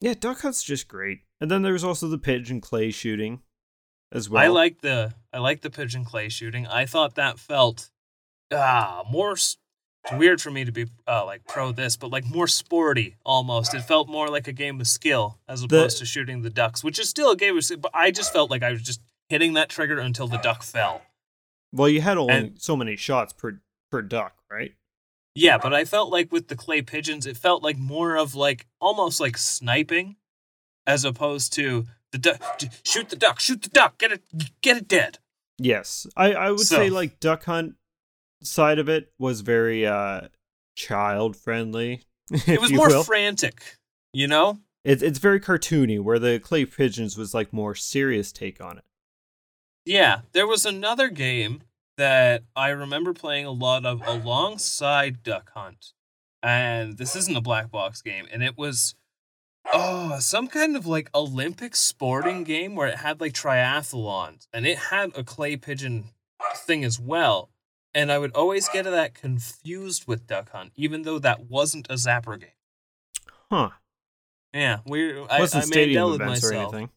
yeah, 0.00 0.14
Duck 0.18 0.40
Hunt's 0.40 0.62
just 0.62 0.88
great. 0.88 1.20
And 1.40 1.50
then 1.50 1.62
there's 1.62 1.84
also 1.84 2.08
the 2.08 2.18
pigeon 2.18 2.60
clay 2.60 2.90
shooting 2.90 3.40
as 4.12 4.28
well. 4.28 4.42
I 4.42 4.48
like 4.48 4.80
the 4.80 5.14
I 5.32 5.38
like 5.38 5.62
the 5.62 5.70
pigeon 5.70 6.04
clay 6.04 6.28
shooting. 6.28 6.66
I 6.66 6.86
thought 6.86 7.14
that 7.14 7.38
felt 7.38 7.90
ah 8.52 9.04
more. 9.10 9.32
It's 9.32 9.56
weird 10.12 10.40
for 10.40 10.50
me 10.50 10.64
to 10.64 10.72
be 10.72 10.86
uh, 11.06 11.24
like 11.24 11.46
pro 11.46 11.70
this, 11.70 11.96
but 11.96 12.10
like 12.10 12.24
more 12.26 12.48
sporty 12.48 13.16
almost. 13.24 13.72
It 13.72 13.82
felt 13.82 14.08
more 14.08 14.28
like 14.28 14.48
a 14.48 14.52
game 14.52 14.80
of 14.80 14.88
skill 14.88 15.38
as 15.48 15.62
opposed 15.62 15.98
to 15.98 16.04
shooting 16.04 16.42
the 16.42 16.50
ducks, 16.50 16.82
which 16.82 16.98
is 16.98 17.08
still 17.08 17.30
a 17.30 17.36
game 17.36 17.56
of 17.56 17.64
skill. 17.64 17.78
But 17.78 17.92
I 17.94 18.10
just 18.10 18.32
felt 18.32 18.50
like 18.50 18.64
I 18.64 18.72
was 18.72 18.82
just 18.82 19.00
hitting 19.28 19.52
that 19.52 19.68
trigger 19.68 20.00
until 20.00 20.26
the 20.26 20.38
duck 20.38 20.64
fell. 20.64 21.02
Well, 21.72 21.88
you 21.88 22.00
had 22.00 22.18
only 22.18 22.34
And- 22.34 22.60
so 22.60 22.76
many 22.76 22.96
shots 22.96 23.32
per 23.32 23.60
per 23.92 24.02
duck, 24.02 24.34
right? 24.50 24.74
Yeah, 25.34 25.58
but 25.58 25.72
I 25.72 25.84
felt 25.84 26.10
like 26.12 26.30
with 26.30 26.48
the 26.48 26.56
clay 26.56 26.82
pigeons, 26.82 27.26
it 27.26 27.36
felt 27.36 27.62
like 27.62 27.78
more 27.78 28.16
of 28.16 28.34
like 28.34 28.66
almost 28.80 29.20
like 29.20 29.38
sniping, 29.38 30.16
as 30.86 31.04
opposed 31.04 31.52
to 31.54 31.86
the 32.10 32.18
duck. 32.18 32.60
Shoot 32.84 33.08
the 33.08 33.16
duck! 33.16 33.40
Shoot 33.40 33.62
the 33.62 33.70
duck! 33.70 33.96
Get 33.98 34.12
it! 34.12 34.22
Get 34.60 34.76
it 34.76 34.88
dead! 34.88 35.18
Yes. 35.58 36.06
I 36.16 36.32
I 36.34 36.50
would 36.50 36.60
So- 36.60 36.76
say 36.76 36.90
like 36.90 37.18
Duck 37.20 37.44
Hunt 37.44 37.74
side 38.42 38.78
of 38.78 38.88
it 38.88 39.12
was 39.18 39.40
very 39.40 39.86
uh 39.86 40.22
child 40.76 41.36
friendly. 41.36 42.02
It 42.46 42.60
was 42.60 42.72
more 42.72 43.02
frantic, 43.04 43.76
you 44.12 44.26
know. 44.26 44.58
It's 44.84 45.02
it's 45.02 45.18
very 45.18 45.40
cartoony, 45.40 46.00
where 46.00 46.18
the 46.18 46.38
clay 46.40 46.64
pigeons 46.66 47.16
was 47.16 47.32
like 47.34 47.52
more 47.52 47.74
serious 47.74 48.32
take 48.32 48.60
on 48.60 48.78
it. 48.78 48.84
Yeah, 49.86 50.20
there 50.32 50.46
was 50.46 50.66
another 50.66 51.08
game 51.08 51.62
that 51.96 52.44
I 52.56 52.68
remember 52.68 53.12
playing 53.12 53.46
a 53.46 53.50
lot 53.50 53.84
of 53.84 54.02
alongside 54.06 55.22
Duck 55.22 55.50
Hunt. 55.54 55.92
And 56.42 56.98
this 56.98 57.14
isn't 57.14 57.36
a 57.36 57.40
black 57.40 57.70
box 57.70 58.02
game, 58.02 58.26
and 58.32 58.42
it 58.42 58.58
was 58.58 58.96
oh, 59.72 60.18
some 60.20 60.48
kind 60.48 60.76
of 60.76 60.86
like 60.86 61.10
Olympic 61.14 61.76
sporting 61.76 62.44
game 62.44 62.74
where 62.74 62.88
it 62.88 62.96
had 62.96 63.20
like 63.20 63.32
triathlons 63.32 64.46
and 64.52 64.66
it 64.66 64.78
had 64.78 65.16
a 65.16 65.24
clay 65.24 65.56
pigeon 65.56 66.10
thing 66.56 66.84
as 66.84 66.98
well. 66.98 67.50
And 67.94 68.10
I 68.10 68.18
would 68.18 68.34
always 68.34 68.68
get 68.68 68.84
that 68.84 69.14
confused 69.14 70.06
with 70.08 70.26
Duck 70.26 70.50
Hunt, 70.50 70.72
even 70.76 71.02
though 71.02 71.18
that 71.18 71.50
wasn't 71.50 71.86
a 71.90 71.94
Zapper 71.94 72.40
game. 72.40 72.48
Huh. 73.50 73.70
Yeah, 74.54 74.78
we 74.86 75.18
I, 75.18 75.40
I 75.40 75.46
stadium 75.46 76.02
Mandela'd 76.02 76.20
events 76.20 76.44
or 76.44 76.52
myself. 76.52 76.74
anything. 76.74 76.90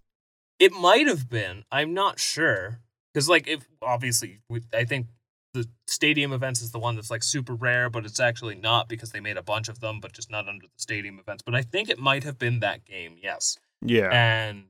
It 0.58 0.72
might 0.72 1.08
have 1.08 1.30
been. 1.30 1.66
I'm 1.70 1.94
not 1.94 2.18
sure. 2.20 2.80
Because, 3.16 3.30
like, 3.30 3.48
if 3.48 3.66
obviously, 3.82 4.42
we, 4.50 4.60
I 4.74 4.84
think 4.84 5.08
the 5.54 5.66
stadium 5.88 6.34
events 6.34 6.62
is 6.62 6.72
the 6.72 6.80
one 6.80 6.96
that's 6.96 7.10
like 7.10 7.24
super 7.24 7.56
rare, 7.56 7.90
but 7.90 8.04
it's 8.04 8.20
actually 8.20 8.56
not 8.56 8.90
because 8.90 9.12
they 9.14 9.22
made 9.22 9.38
a 9.38 9.42
bunch 9.42 9.70
of 9.70 9.80
them, 9.80 10.02
but 10.02 10.12
just 10.12 10.30
not 10.30 10.50
under 10.50 10.66
the 10.68 10.74
stadium 10.76 11.18
events. 11.18 11.42
But 11.42 11.56
I 11.56 11.62
think 11.62 11.88
it 11.88 11.98
might 11.98 12.26
have 12.26 12.38
been 12.38 12.60
that 12.60 12.84
game, 12.84 13.16
yes. 13.24 13.58
Yeah. 13.82 14.10
And 14.12 14.66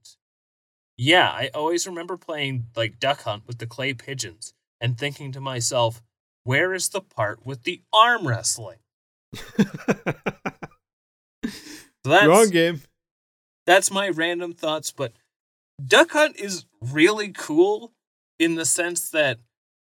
yeah, 0.95 1.31
I 1.31 1.49
always 1.55 1.87
remember 1.87 2.17
playing 2.17 2.67
like 2.75 2.99
Duck 2.99 3.23
Hunt 3.23 3.47
with 3.47 3.57
the 3.57 3.65
clay 3.65 3.95
pigeons 3.95 4.53
and 4.79 4.95
thinking 4.95 5.31
to 5.31 5.41
myself, 5.41 6.03
where 6.43 6.71
is 6.71 6.89
the 6.89 7.01
part 7.01 7.43
with 7.47 7.63
the 7.63 7.81
arm 7.91 8.27
wrestling? 8.27 8.77
So 12.05 12.11
that's, 12.11 12.27
Wrong 12.27 12.49
game. 12.51 12.81
that's 13.65 13.89
my 13.89 14.09
random 14.09 14.53
thoughts 14.53 14.91
but 14.91 15.13
duck 15.83 16.11
hunt 16.11 16.39
is 16.39 16.65
really 16.79 17.29
cool 17.29 17.94
in 18.39 18.55
the 18.55 18.65
sense 18.65 19.09
that 19.09 19.39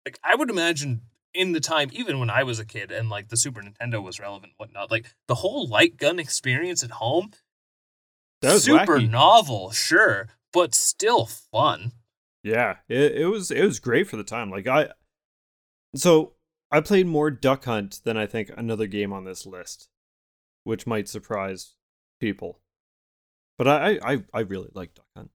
like 0.04 0.18
i 0.24 0.34
would 0.34 0.50
imagine 0.50 1.02
in 1.34 1.52
the 1.52 1.60
time 1.60 1.88
even 1.92 2.18
when 2.18 2.30
i 2.30 2.42
was 2.42 2.58
a 2.58 2.64
kid 2.64 2.90
and 2.90 3.08
like 3.10 3.28
the 3.28 3.36
super 3.36 3.62
nintendo 3.62 4.02
was 4.02 4.18
relevant 4.20 4.52
whatnot 4.56 4.90
like 4.90 5.14
the 5.28 5.36
whole 5.36 5.66
light 5.66 5.96
gun 5.96 6.18
experience 6.18 6.82
at 6.84 6.90
home 6.92 7.30
super 8.42 8.98
wacky. 8.98 9.10
novel 9.10 9.70
sure 9.70 10.28
but 10.52 10.74
still 10.74 11.26
fun 11.26 11.92
Yeah, 12.42 12.76
it, 12.88 13.12
it 13.16 13.26
was 13.26 13.50
it 13.50 13.64
was 13.64 13.80
great 13.80 14.06
for 14.08 14.16
the 14.16 14.24
time. 14.24 14.50
Like 14.50 14.66
I, 14.68 14.90
so 15.94 16.34
I 16.70 16.80
played 16.80 17.06
more 17.06 17.30
Duck 17.30 17.64
Hunt 17.64 18.00
than 18.04 18.16
I 18.16 18.26
think 18.26 18.50
another 18.56 18.86
game 18.86 19.12
on 19.12 19.24
this 19.24 19.44
list, 19.46 19.88
which 20.64 20.86
might 20.86 21.08
surprise 21.08 21.74
people. 22.20 22.60
But 23.58 23.66
I 23.68 23.74
I, 23.96 24.12
I- 24.12 24.24
I 24.32 24.40
really 24.40 24.68
like 24.74 24.94
Duck 24.94 25.06
Hunt. 25.16 25.30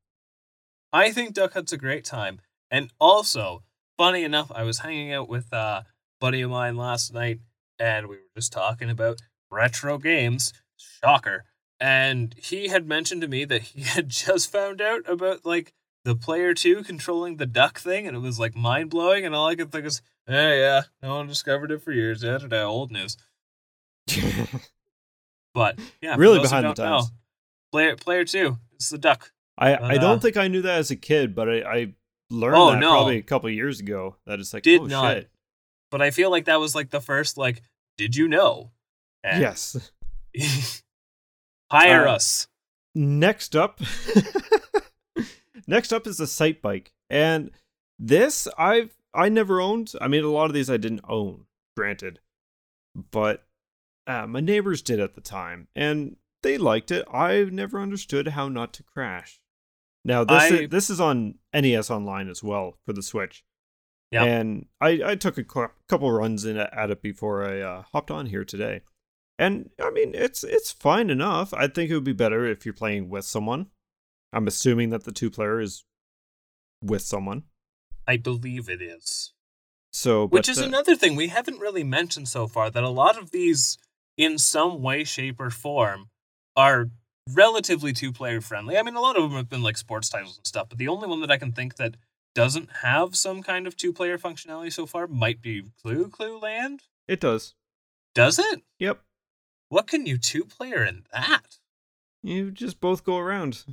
i 0.94 1.12
think 1.12 1.34
duck 1.34 1.54
hunt's 1.54 1.74
a 1.74 1.78
great 1.78 2.06
time 2.06 2.40
and 2.72 2.90
also 3.00 3.62
funny 3.98 4.24
enough 4.24 4.52
i 4.56 4.64
was 4.64 4.80
hanging 4.80 5.14
out 5.14 5.30
with 5.30 5.52
a 5.54 5.86
buddy 6.20 6.42
of 6.42 6.50
mine 6.50 6.76
last 6.76 7.14
night 7.14 7.40
and 7.82 8.08
we 8.08 8.16
were 8.16 8.22
just 8.36 8.54
talking 8.54 8.90
about 8.90 9.22
retro 9.52 9.98
games. 9.98 10.54
Shocker. 10.78 11.46
And 11.80 12.36
he 12.38 12.68
had 12.68 12.88
mentioned 12.88 13.22
to 13.22 13.28
me 13.28 13.44
that 13.46 13.64
he 13.64 13.82
had 13.84 14.10
just 14.10 14.52
found 14.52 14.82
out 14.82 15.08
about 15.10 15.46
like 15.46 15.74
the 16.06 16.16
player 16.16 16.54
two 16.54 16.84
controlling 16.84 17.38
the 17.38 17.46
duck 17.46 17.80
thing, 17.80 18.08
and 18.08 18.16
it 18.16 18.22
was 18.22 18.40
like 18.40 18.56
mind 18.56 18.90
blowing. 18.90 19.26
And 19.26 19.36
all 19.36 19.48
I 19.48 19.56
could 19.56 19.72
think 19.72 19.86
is, 19.86 20.02
hey, 20.28 20.62
yeah, 20.62 20.84
no 21.02 21.16
one 21.16 21.28
discovered 21.28 21.72
it 21.72 21.84
for 21.84 21.92
years. 21.92 22.24
Yeah, 22.24 22.38
today, 22.38 22.62
old 22.62 22.92
news. 22.92 23.18
But 25.54 25.80
yeah, 26.02 26.16
really 26.18 26.40
behind 26.40 26.66
the 26.66 26.74
times. 26.74 27.08
Know, 27.08 27.16
player 27.74 27.98
player 27.98 28.24
two, 28.24 28.58
it's 28.72 28.90
the 28.90 28.98
duck. 28.98 29.34
I 29.58 29.76
but, 29.76 29.84
I 29.84 29.98
don't 29.98 30.16
uh, 30.16 30.20
think 30.20 30.38
I 30.38 30.48
knew 30.48 30.62
that 30.62 30.80
as 30.80 30.92
a 30.92 30.96
kid, 30.96 31.36
but 31.36 31.50
I, 31.50 31.56
I 31.62 31.94
learned 32.32 32.56
oh, 32.56 32.72
that 32.72 32.80
no. 32.80 32.92
probably 32.92 33.18
a 33.18 33.24
couple 33.24 33.50
years 33.50 33.80
ago. 33.80 34.16
That 34.26 34.40
it's 34.40 34.54
like, 34.54 34.64
did 34.64 34.82
oh, 34.82 34.86
not. 34.86 35.16
Shit. 35.16 35.30
But 35.90 36.02
I 36.02 36.12
feel 36.12 36.32
like 36.32 36.46
that 36.46 36.60
was 36.60 36.74
like 36.74 36.90
the 36.90 37.02
first 37.02 37.38
like, 37.38 37.62
did 37.98 38.16
you 38.16 38.28
know? 38.28 38.72
And 39.24 39.42
yes. 39.42 39.92
hire 41.72 42.08
uh, 42.08 42.16
us. 42.16 42.48
Next 42.94 43.56
up, 43.56 43.80
next 45.68 45.94
up 45.94 46.06
is 46.08 46.18
the 46.18 46.58
bike 46.62 46.92
and 47.10 47.52
this 48.00 48.48
I've 48.58 48.96
I 49.14 49.30
never 49.30 49.62
owned. 49.62 49.94
I 50.02 50.08
mean, 50.08 50.24
a 50.24 50.30
lot 50.30 50.46
of 50.46 50.54
these 50.54 50.70
I 50.70 50.78
didn't 50.78 51.06
own, 51.08 51.46
granted, 51.76 52.20
but 52.96 53.46
uh, 54.08 54.26
my 54.26 54.40
neighbors 54.40 54.82
did 54.82 55.00
at 55.00 55.14
the 55.14 55.22
time, 55.22 55.68
and 55.76 56.16
they 56.42 56.58
liked 56.58 56.90
it. 56.90 57.06
I've 57.12 57.52
never 57.52 57.80
understood 57.80 58.30
how 58.30 58.48
not 58.48 58.74
to 58.74 58.84
crash. 58.84 59.41
Now 60.04 60.24
this 60.24 60.42
I, 60.42 60.48
is, 60.48 60.70
this 60.70 60.90
is 60.90 61.00
on 61.00 61.36
NES 61.54 61.92
Online 61.92 62.30
as 62.30 62.44
well 62.44 62.78
for 62.86 62.94
the 62.94 63.04
Switch. 63.04 63.44
Yeah. 64.12 64.24
And 64.24 64.66
I, 64.82 65.02
I 65.06 65.16
took 65.16 65.38
a 65.38 65.44
couple 65.88 66.12
runs 66.12 66.44
in 66.44 66.58
at 66.58 66.92
it 66.92 67.02
before 67.02 67.46
I 67.46 67.62
uh, 67.62 67.84
hopped 67.94 68.12
on 68.12 68.26
here 68.26 68.44
today. 68.44 68.82
And 69.40 69.70
I 69.82 69.90
mean, 69.90 70.12
it's 70.14 70.44
it's 70.44 70.72
fine 70.72 71.10
enough. 71.10 71.54
I 71.54 71.68
think 71.68 71.90
it 71.90 71.96
would 71.96 72.04
be 72.04 72.14
better 72.14 72.46
if 72.46 72.66
you're 72.66 72.74
playing 72.74 73.10
with 73.10 73.26
someone. 73.26 73.68
I'm 74.34 74.48
assuming 74.48 74.90
that 74.90 75.04
the 75.04 75.12
two 75.12 75.32
player 75.32 75.60
is 75.60 75.84
with 76.84 77.02
someone. 77.02 77.44
I 78.08 78.18
believe 78.18 78.70
it 78.70 78.82
is. 78.82 79.34
So, 79.94 80.28
which 80.28 80.48
is 80.48 80.60
another 80.60 80.96
thing 80.96 81.16
we 81.16 81.28
haven't 81.28 81.60
really 81.60 81.84
mentioned 81.84 82.28
so 82.28 82.48
far 82.48 82.70
that 82.70 82.84
a 82.84 82.90
lot 82.90 83.18
of 83.18 83.32
these 83.32 83.78
in 84.18 84.38
some 84.38 84.82
way, 84.82 85.04
shape, 85.04 85.40
or 85.40 85.50
form 85.50 86.10
are 86.56 86.92
relatively 87.34 87.94
two 87.94 88.12
player 88.12 88.42
friendly. 88.42 88.78
I 88.78 88.84
mean, 88.84 88.96
a 88.96 89.02
lot 89.02 89.16
of 89.18 89.24
them 89.24 89.34
have 89.34 89.50
been 89.50 89.64
like 89.64 89.78
sports 89.78 90.10
titles 90.10 90.38
and 90.38 90.48
stuff, 90.48 90.70
but 90.70 90.78
the 90.78 90.88
only 90.88 91.08
one 91.08 91.22
that 91.22 91.32
I 91.32 91.38
can 91.38 91.52
think 91.52 91.76
that 91.76 91.96
doesn't 92.34 92.70
have 92.82 93.16
some 93.16 93.44
kind 93.44 93.68
of 93.68 93.76
two 93.76 93.94
player 93.94 94.18
functionality 94.18 94.72
so 94.72 94.86
far 94.86 95.08
might 95.08 95.42
be 95.42 95.64
Clu 95.82 96.08
Clu 96.08 96.40
Land. 96.40 96.84
It 97.08 97.20
does. 97.20 97.56
Does 98.14 98.40
it? 98.40 98.62
Yep. 98.80 99.02
What 99.70 99.88
can 99.88 100.06
you 100.06 100.18
two 100.18 100.46
player 100.46 100.84
in 100.84 101.04
that? 101.14 101.60
You 102.24 102.52
just 102.52 102.80
both 102.80 103.04
go 103.04 103.18
around. 103.18 103.64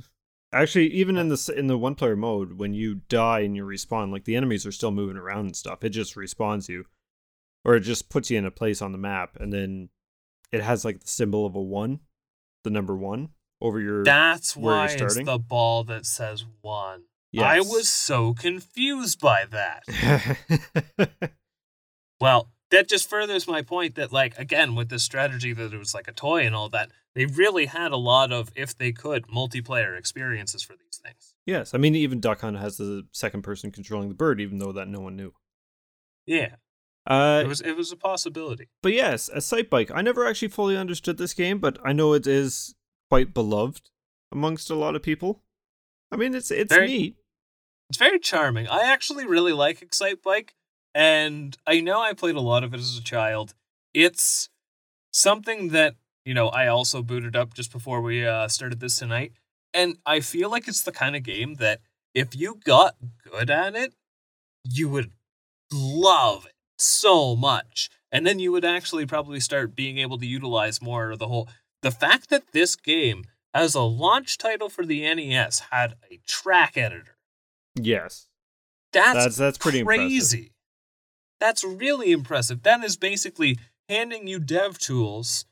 Actually, 0.51 0.87
even 0.87 1.17
in 1.17 1.29
the 1.29 1.53
in 1.55 1.67
the 1.67 1.77
one 1.77 1.95
player 1.95 2.15
mode, 2.15 2.53
when 2.53 2.73
you 2.73 2.95
die 3.07 3.41
and 3.41 3.55
you 3.55 3.63
respawn, 3.63 4.11
like 4.11 4.25
the 4.25 4.35
enemies 4.35 4.65
are 4.65 4.71
still 4.71 4.91
moving 4.91 5.17
around 5.17 5.45
and 5.45 5.55
stuff. 5.55 5.83
It 5.83 5.89
just 5.89 6.15
respawns 6.15 6.67
you, 6.67 6.85
or 7.63 7.75
it 7.75 7.81
just 7.81 8.09
puts 8.09 8.31
you 8.31 8.37
in 8.37 8.45
a 8.45 8.51
place 8.51 8.81
on 8.81 8.91
the 8.91 8.97
map, 8.97 9.37
and 9.39 9.53
then 9.53 9.89
it 10.51 10.61
has 10.63 10.83
like 10.83 11.01
the 11.01 11.07
symbol 11.07 11.45
of 11.45 11.55
a 11.55 11.61
one, 11.61 11.99
the 12.63 12.71
number 12.71 12.95
one 12.95 13.29
over 13.61 13.79
your. 13.79 14.03
That's 14.03 14.55
why 14.55 14.85
it's 14.85 15.15
the 15.15 15.39
ball 15.39 15.83
that 15.85 16.05
says 16.05 16.45
one. 16.61 17.03
Yes. 17.31 17.45
I 17.45 17.59
was 17.59 17.87
so 17.87 18.33
confused 18.33 19.19
by 19.19 19.45
that. 19.51 19.83
well, 22.19 22.49
that 22.71 22.89
just 22.89 23.09
furthers 23.09 23.47
my 23.47 23.61
point 23.61 23.95
that, 23.95 24.11
like, 24.11 24.37
again, 24.39 24.75
with 24.75 24.89
this 24.89 25.03
strategy 25.03 25.53
that 25.53 25.73
it 25.73 25.77
was 25.77 25.93
like 25.93 26.07
a 26.07 26.11
toy 26.11 26.45
and 26.45 26.55
all 26.55 26.69
that, 26.69 26.89
they 27.13 27.25
really 27.25 27.67
had 27.67 27.91
a 27.91 27.97
lot 27.97 28.31
of, 28.31 28.51
if 28.55 28.75
they 28.75 28.91
could, 28.91 29.27
multiplayer 29.27 29.97
experiences 29.97 30.63
for 30.63 30.73
these 30.73 30.99
things. 31.03 31.35
Yes, 31.45 31.73
I 31.73 31.77
mean, 31.77 31.95
even 31.95 32.19
Duck 32.19 32.41
Hunt 32.41 32.57
has 32.57 32.77
the 32.77 33.03
second 33.11 33.43
person 33.43 33.71
controlling 33.71 34.09
the 34.09 34.15
bird, 34.15 34.41
even 34.41 34.57
though 34.57 34.71
that 34.71 34.87
no 34.87 34.99
one 34.99 35.15
knew. 35.15 35.33
Yeah. 36.25 36.55
Uh, 37.07 37.41
it 37.43 37.47
was 37.47 37.61
it 37.61 37.75
was 37.75 37.91
a 37.91 37.95
possibility. 37.95 38.69
But 38.83 38.93
yes, 38.93 39.29
Excitebike. 39.33 39.89
I 39.93 40.01
never 40.01 40.27
actually 40.27 40.49
fully 40.49 40.77
understood 40.77 41.17
this 41.17 41.33
game, 41.33 41.57
but 41.57 41.79
I 41.83 41.91
know 41.91 42.13
it 42.13 42.27
is 42.27 42.75
quite 43.09 43.33
beloved 43.33 43.89
amongst 44.31 44.69
a 44.69 44.75
lot 44.75 44.95
of 44.95 45.03
people. 45.03 45.41
I 46.11 46.15
mean, 46.15 46.33
it's 46.33 46.51
it's 46.51 46.73
very, 46.73 46.87
neat. 46.87 47.15
It's 47.89 47.97
very 47.97 48.19
charming. 48.19 48.67
I 48.67 48.83
actually 48.83 49.25
really 49.25 49.53
like 49.53 49.79
Excitebike, 49.79 50.49
and 50.93 51.57
I 51.67 51.81
know 51.81 52.01
I 52.01 52.13
played 52.13 52.35
a 52.35 52.41
lot 52.41 52.63
of 52.63 52.73
it 52.73 52.79
as 52.79 52.97
a 52.97 53.03
child. 53.03 53.53
It's 53.93 54.49
something 55.11 55.69
that 55.69 55.95
you 56.25 56.33
know 56.33 56.49
I 56.49 56.67
also 56.67 57.01
booted 57.01 57.35
up 57.35 57.53
just 57.53 57.71
before 57.71 58.01
we 58.01 58.25
uh, 58.25 58.47
started 58.47 58.79
this 58.79 58.97
tonight, 58.97 59.33
and 59.73 59.97
I 60.05 60.19
feel 60.19 60.49
like 60.49 60.67
it's 60.67 60.83
the 60.83 60.91
kind 60.91 61.15
of 61.15 61.23
game 61.23 61.55
that 61.55 61.81
if 62.13 62.35
you 62.35 62.59
got 62.63 62.95
good 63.23 63.49
at 63.49 63.75
it, 63.75 63.93
you 64.63 64.89
would 64.89 65.11
love 65.71 66.45
it 66.45 66.53
so 66.77 67.35
much. 67.35 67.89
And 68.11 68.25
then 68.25 68.39
you 68.39 68.51
would 68.51 68.65
actually 68.65 69.05
probably 69.05 69.39
start 69.39 69.75
being 69.75 69.99
able 69.99 70.17
to 70.17 70.25
utilize 70.25 70.81
more 70.81 71.11
of 71.11 71.19
the 71.19 71.27
whole. 71.27 71.47
The 71.81 71.91
fact 71.91 72.29
that 72.29 72.51
this 72.51 72.75
game, 72.75 73.25
as 73.53 73.75
a 73.75 73.81
launch 73.81 74.37
title 74.37 74.69
for 74.69 74.85
the 74.85 75.01
NES, 75.01 75.63
had 75.71 75.95
a 76.11 76.19
track 76.27 76.77
editor. 76.77 77.17
Yes. 77.75 78.27
That's 78.91 79.13
that's, 79.13 79.37
that's 79.37 79.57
pretty 79.57 79.83
crazy. 79.83 80.37
Impressive. 80.37 80.53
That's 81.39 81.63
really 81.63 82.11
impressive. 82.11 82.63
That 82.63 82.83
is 82.83 82.97
basically 82.97 83.57
handing 83.87 84.27
you 84.27 84.39
dev 84.39 84.77
tools 84.77 85.45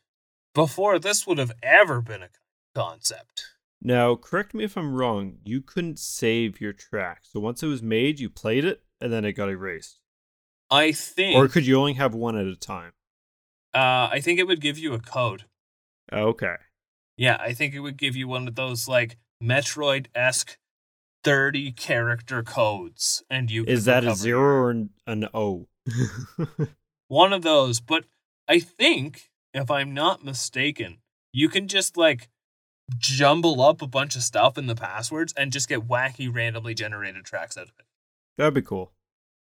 before 0.54 1.00
this 1.00 1.26
would 1.26 1.38
have 1.38 1.54
ever 1.64 2.02
been 2.02 2.24
a 2.24 2.30
concept. 2.76 3.46
Now, 3.82 4.16
correct 4.16 4.54
me 4.54 4.64
if 4.64 4.76
I'm 4.76 4.96
wrong, 4.96 5.38
you 5.44 5.62
couldn't 5.62 6.00
save 6.00 6.60
your 6.60 6.74
track. 6.74 7.22
So 7.24 7.40
once 7.40 7.62
it 7.62 7.68
was 7.68 7.84
made, 7.84 8.20
you 8.20 8.30
played 8.30 8.66
it 8.66 8.82
and 9.00 9.14
then 9.14 9.24
it 9.24 9.34
got 9.34 9.50
erased. 9.50 10.00
I 10.70 10.92
think. 10.92 11.38
Or 11.38 11.48
could 11.48 11.66
you 11.66 11.78
only 11.78 11.94
have 11.94 12.14
one 12.14 12.38
at 12.38 12.48
a 12.48 12.56
time? 12.56 12.94
Uh, 13.74 14.10
I 14.12 14.20
think 14.22 14.40
it 14.40 14.48
would 14.48 14.62
give 14.62 14.78
you 14.78 14.94
a 14.94 15.00
code. 15.00 15.46
Okay. 16.12 16.56
Yeah, 17.18 17.38
I 17.40 17.54
think 17.54 17.74
it 17.74 17.80
would 17.80 17.98
give 17.98 18.16
you 18.16 18.28
one 18.28 18.48
of 18.48 18.56
those 18.56 18.88
like 18.88 19.18
Metroid 19.44 20.08
esque 20.16 20.58
thirty 21.24 21.72
character 21.72 22.44
codes, 22.44 23.24
and 23.30 23.50
you 23.50 23.64
is 23.66 23.86
that 23.86 24.06
a 24.06 24.16
zero 24.16 24.42
or 24.42 24.70
an, 24.72 24.90
an 25.06 25.28
O? 25.34 25.68
one 27.08 27.34
of 27.34 27.42
those, 27.42 27.80
but 27.80 28.06
I 28.48 28.60
think 28.60 29.30
if 29.54 29.72
I'm 29.72 29.94
not 29.94 30.24
mistaken, 30.24 30.98
you 31.34 31.50
can 31.50 31.68
just 31.68 31.98
like 31.98 32.30
jumble 32.98 33.62
up 33.62 33.82
a 33.82 33.88
bunch 33.88 34.16
of 34.16 34.24
stuff 34.24 34.58
in 34.58 34.68
the 34.68 34.76
passwords 34.76 35.34
and 35.36 35.52
just 35.52 35.68
get 35.68 35.88
wacky 35.88 36.34
randomly 36.34 36.74
generated 36.74 37.26
tracks 37.26 37.58
out 37.58 37.64
of 37.64 37.74
it. 37.80 37.86
That'd 38.38 38.54
be 38.54 38.62
cool. 38.62 38.94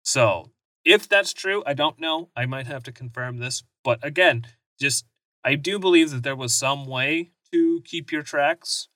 So 0.03 0.51
if 0.83 1.07
that's 1.07 1.33
true, 1.33 1.63
I 1.65 1.73
don't 1.73 1.99
know. 1.99 2.29
I 2.35 2.45
might 2.45 2.67
have 2.67 2.83
to 2.83 2.91
confirm 2.91 3.37
this. 3.37 3.63
But 3.83 4.05
again, 4.05 4.47
just 4.79 5.05
I 5.43 5.55
do 5.55 5.79
believe 5.79 6.11
that 6.11 6.23
there 6.23 6.35
was 6.35 6.53
some 6.53 6.85
way 6.85 7.31
to 7.51 7.81
keep 7.83 8.11
your 8.11 8.21
tracks, 8.21 8.87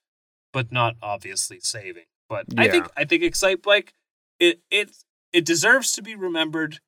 but 0.52 0.72
not 0.72 0.96
obviously 1.02 1.60
saving. 1.60 2.04
But 2.28 2.46
yeah. 2.54 2.62
I 2.62 2.68
think 2.68 2.86
I 2.96 3.04
think 3.04 3.22
Excitebike 3.22 3.88
it 4.38 4.60
it 4.70 4.90
it 5.32 5.44
deserves 5.44 5.92
to 5.92 6.02
be 6.02 6.14
remembered, 6.14 6.80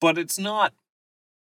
but 0.00 0.18
it's 0.18 0.38
not 0.38 0.74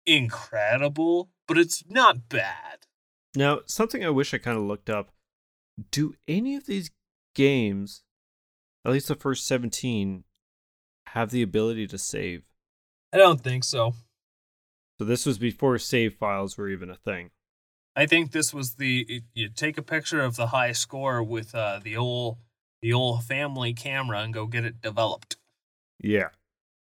incredible, 0.06 1.30
but 1.48 1.58
it's 1.58 1.84
not 1.88 2.30
bad. 2.30 2.88
Now, 3.36 3.60
something 3.66 4.06
I 4.06 4.10
wish 4.10 4.34
I 4.34 4.38
kind 4.38 4.58
of 4.58 4.63
looked 4.63 4.89
up. 4.89 5.10
Do 5.92 6.13
any 6.28 6.56
of 6.56 6.66
these 6.66 6.92
games, 7.34 8.04
at 8.86 8.92
least 8.92 9.08
the 9.08 9.16
first 9.16 9.48
17, 9.48 10.24
have 11.08 11.32
the 11.32 11.42
ability 11.42 11.88
to 11.88 11.98
save? 11.98 12.44
I 13.12 13.18
don't 13.18 13.42
think 13.42 13.63
so. 13.63 13.96
So 15.00 15.06
this 15.06 15.26
was 15.26 15.39
before 15.39 15.78
save 15.80 16.16
files 16.16 16.58
were 16.58 16.70
even 16.70 16.89
a 16.92 16.96
thing. 16.96 17.32
I 17.96 18.06
think 18.06 18.31
this 18.31 18.54
was 18.54 18.75
the 18.75 19.21
you 19.33 19.50
take 19.50 19.77
a 19.77 19.83
picture 19.83 20.21
of 20.21 20.35
the 20.35 20.48
high 20.48 20.71
score 20.71 21.21
with 21.21 21.54
uh, 21.54 21.79
the 21.83 21.96
old 21.98 22.37
the 22.81 22.94
old 22.94 23.23
family 23.23 23.73
camera 23.73 24.19
and 24.19 24.33
go 24.33 24.46
get 24.46 24.65
it 24.65 24.81
developed. 24.81 25.37
Yeah. 26.00 26.29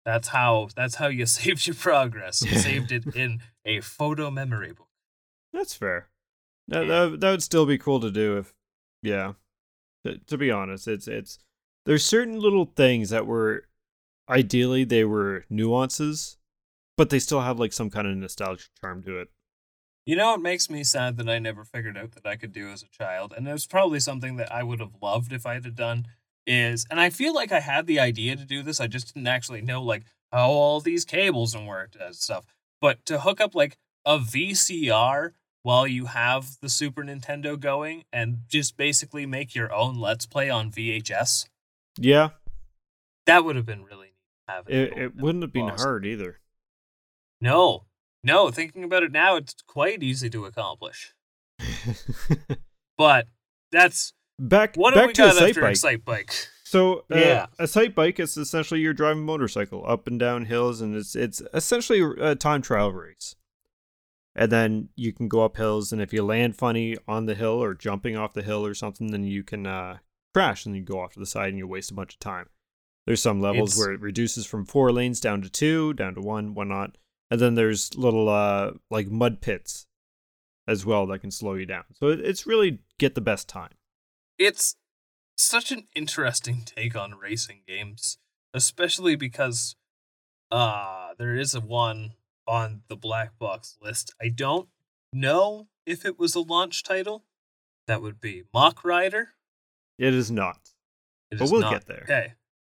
That's 0.05 0.29
how 0.29 0.69
that's 0.75 0.95
how 0.95 1.07
you 1.07 1.25
saved 1.27 1.67
your 1.67 1.75
progress. 1.75 2.41
You 2.41 2.57
saved 2.57 2.91
it 2.91 3.15
in 3.15 3.41
a 3.65 3.81
photo 3.81 4.31
memory 4.31 4.71
book. 4.73 4.87
That's 5.53 5.73
fair. 5.73 6.09
That, 6.67 6.87
that, 6.87 7.19
that 7.19 7.31
would 7.31 7.43
still 7.43 7.65
be 7.65 7.77
cool 7.77 7.99
to 7.99 8.11
do 8.11 8.37
if 8.37 8.53
yeah. 9.01 9.33
To, 10.05 10.17
to 10.17 10.37
be 10.37 10.51
honest, 10.51 10.87
it's 10.87 11.07
it's 11.07 11.39
there's 11.85 12.05
certain 12.05 12.39
little 12.39 12.65
things 12.75 13.09
that 13.09 13.27
were 13.27 13.65
ideally 14.29 14.83
they 14.83 15.03
were 15.03 15.45
nuances, 15.49 16.37
but 16.97 17.09
they 17.09 17.19
still 17.19 17.41
have 17.41 17.59
like 17.59 17.73
some 17.73 17.89
kind 17.89 18.07
of 18.07 18.15
nostalgic 18.15 18.69
charm 18.81 19.03
to 19.03 19.19
it. 19.19 19.29
You 20.05 20.15
know, 20.15 20.35
it 20.35 20.41
makes 20.41 20.69
me 20.69 20.83
sad 20.83 21.17
that 21.17 21.27
I 21.27 21.39
never 21.39 21.63
figured 21.63 21.97
out 21.97 22.11
that 22.11 22.27
I 22.27 22.35
could 22.35 22.53
do 22.53 22.69
as 22.69 22.83
a 22.83 22.87
child, 22.87 23.33
and 23.35 23.47
it 23.47 23.51
was 23.51 23.65
probably 23.65 23.99
something 23.99 24.35
that 24.37 24.51
I 24.51 24.61
would 24.61 24.79
have 24.79 25.01
loved 25.01 25.33
if 25.33 25.45
I 25.45 25.55
had 25.55 25.75
done. 25.75 26.07
Is 26.47 26.85
and 26.91 26.99
I 26.99 27.09
feel 27.09 27.33
like 27.33 27.51
I 27.51 27.59
had 27.59 27.87
the 27.87 27.99
idea 27.99 28.35
to 28.35 28.45
do 28.45 28.61
this, 28.61 28.79
I 28.79 28.85
just 28.85 29.13
didn't 29.13 29.25
actually 29.25 29.61
know 29.61 29.81
like 29.81 30.03
how 30.31 30.49
all 30.49 30.79
these 30.79 31.03
cables 31.03 31.55
and 31.55 31.67
worked 31.67 31.95
and 31.95 32.15
stuff. 32.15 32.45
But 32.79 33.03
to 33.07 33.21
hook 33.21 33.41
up 33.41 33.55
like 33.55 33.77
a 34.05 34.19
VCR 34.19 35.31
while 35.63 35.87
you 35.87 36.05
have 36.05 36.57
the 36.61 36.69
Super 36.69 37.03
Nintendo 37.03 37.59
going 37.59 38.03
and 38.13 38.41
just 38.47 38.77
basically 38.77 39.25
make 39.25 39.55
your 39.55 39.73
own 39.73 39.97
Let's 39.99 40.27
Play 40.27 40.51
on 40.51 40.71
VHS. 40.71 41.47
Yeah, 41.97 42.29
That 43.25 43.43
would 43.43 43.55
have 43.55 43.65
been 43.65 43.83
really 43.83 44.13
neat. 44.47 44.75
it, 44.75 44.93
it 44.95 45.15
wouldn't 45.15 45.43
have 45.43 45.51
been 45.51 45.71
awesome. 45.71 45.83
hard 45.83 46.05
either. 46.05 46.39
No, 47.41 47.85
no. 48.25 48.51
Thinking 48.51 48.83
about 48.83 49.03
it 49.03 49.11
now, 49.11 49.35
it's 49.37 49.55
quite 49.67 50.03
easy 50.03 50.29
to 50.31 50.45
accomplish. 50.45 51.13
But 52.97 53.27
that's 53.71 54.13
back 54.39 54.75
what 54.75 54.93
back 54.95 55.07
we 55.07 55.13
to 55.13 55.21
got 55.23 55.37
a 55.41 55.47
after 55.49 55.61
bike. 55.61 55.71
Excite 55.71 56.05
Bike. 56.05 56.31
So 56.63 56.99
uh, 57.11 57.17
Yeah. 57.17 57.45
Excitebike 57.59 58.19
is 58.21 58.37
essentially 58.37 58.79
you're 58.79 58.93
driving 58.93 59.23
a 59.23 59.25
motorcycle 59.25 59.83
up 59.85 60.07
and 60.07 60.17
down 60.19 60.45
hills, 60.45 60.79
and 60.81 60.95
it's 60.95 61.13
it's 61.15 61.41
essentially 61.53 62.01
a 62.21 62.35
time 62.35 62.61
trial 62.61 62.91
race. 62.93 63.35
And 64.33 64.51
then 64.51 64.89
you 64.95 65.11
can 65.13 65.27
go 65.27 65.43
up 65.43 65.57
hills, 65.57 65.91
and 65.91 66.01
if 66.01 66.11
you 66.13 66.23
land 66.23 66.55
funny 66.57 66.97
on 67.07 67.25
the 67.25 67.35
hill 67.35 67.61
or 67.61 67.73
jumping 67.73 68.15
off 68.17 68.33
the 68.33 68.43
hill 68.43 68.65
or 68.65 68.73
something, 68.73 69.11
then 69.11 69.23
you 69.25 69.43
can 69.43 69.65
uh, 69.65 69.97
crash 70.33 70.65
and 70.65 70.75
you 70.75 70.81
go 70.81 70.99
off 71.01 71.13
to 71.13 71.19
the 71.19 71.25
side 71.25 71.49
and 71.49 71.57
you 71.57 71.67
waste 71.67 71.91
a 71.91 71.95
bunch 71.95 72.13
of 72.13 72.19
time. 72.19 72.47
There's 73.05 73.21
some 73.21 73.39
levels 73.41 73.73
It's- 73.73 73.77
where 73.85 73.93
it 73.93 74.01
reduces 74.01 74.45
from 74.45 74.65
four 74.65 74.91
lanes 74.91 75.19
down 75.19 75.41
to 75.41 75.49
two, 75.49 75.93
down 75.93 76.15
to 76.15 76.21
one, 76.21 76.53
whatnot. 76.53 76.97
And 77.31 77.39
then 77.41 77.55
there's 77.55 77.95
little 77.95 78.29
uh 78.29 78.71
like 78.89 79.07
mud 79.07 79.41
pits 79.41 79.87
as 80.67 80.85
well 80.85 81.05
that 81.07 81.19
can 81.19 81.31
slow 81.31 81.53
you 81.53 81.65
down. 81.65 81.83
So 81.93 82.07
it's 82.09 82.45
really 82.47 82.79
get 82.99 83.15
the 83.15 83.21
best 83.21 83.47
time. 83.49 83.73
It's 84.37 84.75
such 85.37 85.71
an 85.71 85.87
interesting 85.95 86.63
take 86.65 86.95
on 86.95 87.15
racing 87.15 87.61
games, 87.67 88.17
especially 88.53 89.15
because 89.15 89.75
uh 90.51 91.09
there 91.17 91.35
is 91.35 91.53
a 91.55 91.61
one 91.61 92.13
on 92.47 92.81
the 92.89 92.95
black 92.95 93.37
box 93.39 93.77
list. 93.81 94.13
I 94.21 94.29
don't 94.29 94.69
know 95.11 95.67
if 95.85 96.05
it 96.05 96.19
was 96.19 96.35
a 96.35 96.39
launch 96.41 96.83
title. 96.83 97.25
That 97.87 98.01
would 98.01 98.19
be 98.19 98.43
Mach 98.53 98.83
Rider. 98.83 99.29
It 99.97 100.13
is 100.13 100.29
not. 100.31 100.71
It 101.31 101.37
But 101.39 101.45
is 101.45 101.51
we'll 101.51 101.61
not. 101.61 101.71
get 101.71 101.85
there. 101.87 102.01
Okay. 102.03 102.33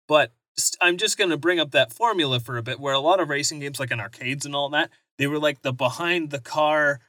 But 0.07 0.33
I'm 0.81 0.97
just 0.97 1.17
going 1.19 1.31
to 1.31 1.37
bring 1.37 1.61
up 1.61 1.71
that 1.73 1.93
formula 1.93 2.41
for 2.41 2.57
a 2.57 2.63
bit 2.63 2.81
where 2.81 2.95
a 2.95 2.99
lot 3.01 3.21
of 3.21 3.29
racing 3.29 3.61
games, 3.61 3.79
like 3.81 3.91
in 3.91 4.01
arcades 4.01 4.45
and 4.47 4.55
all 4.55 4.69
that, 4.71 4.91
they 5.19 5.27
were 5.27 5.39
like 5.39 5.63
the 5.63 5.73
behind 5.73 6.31
the 6.31 6.41
car, 6.41 7.01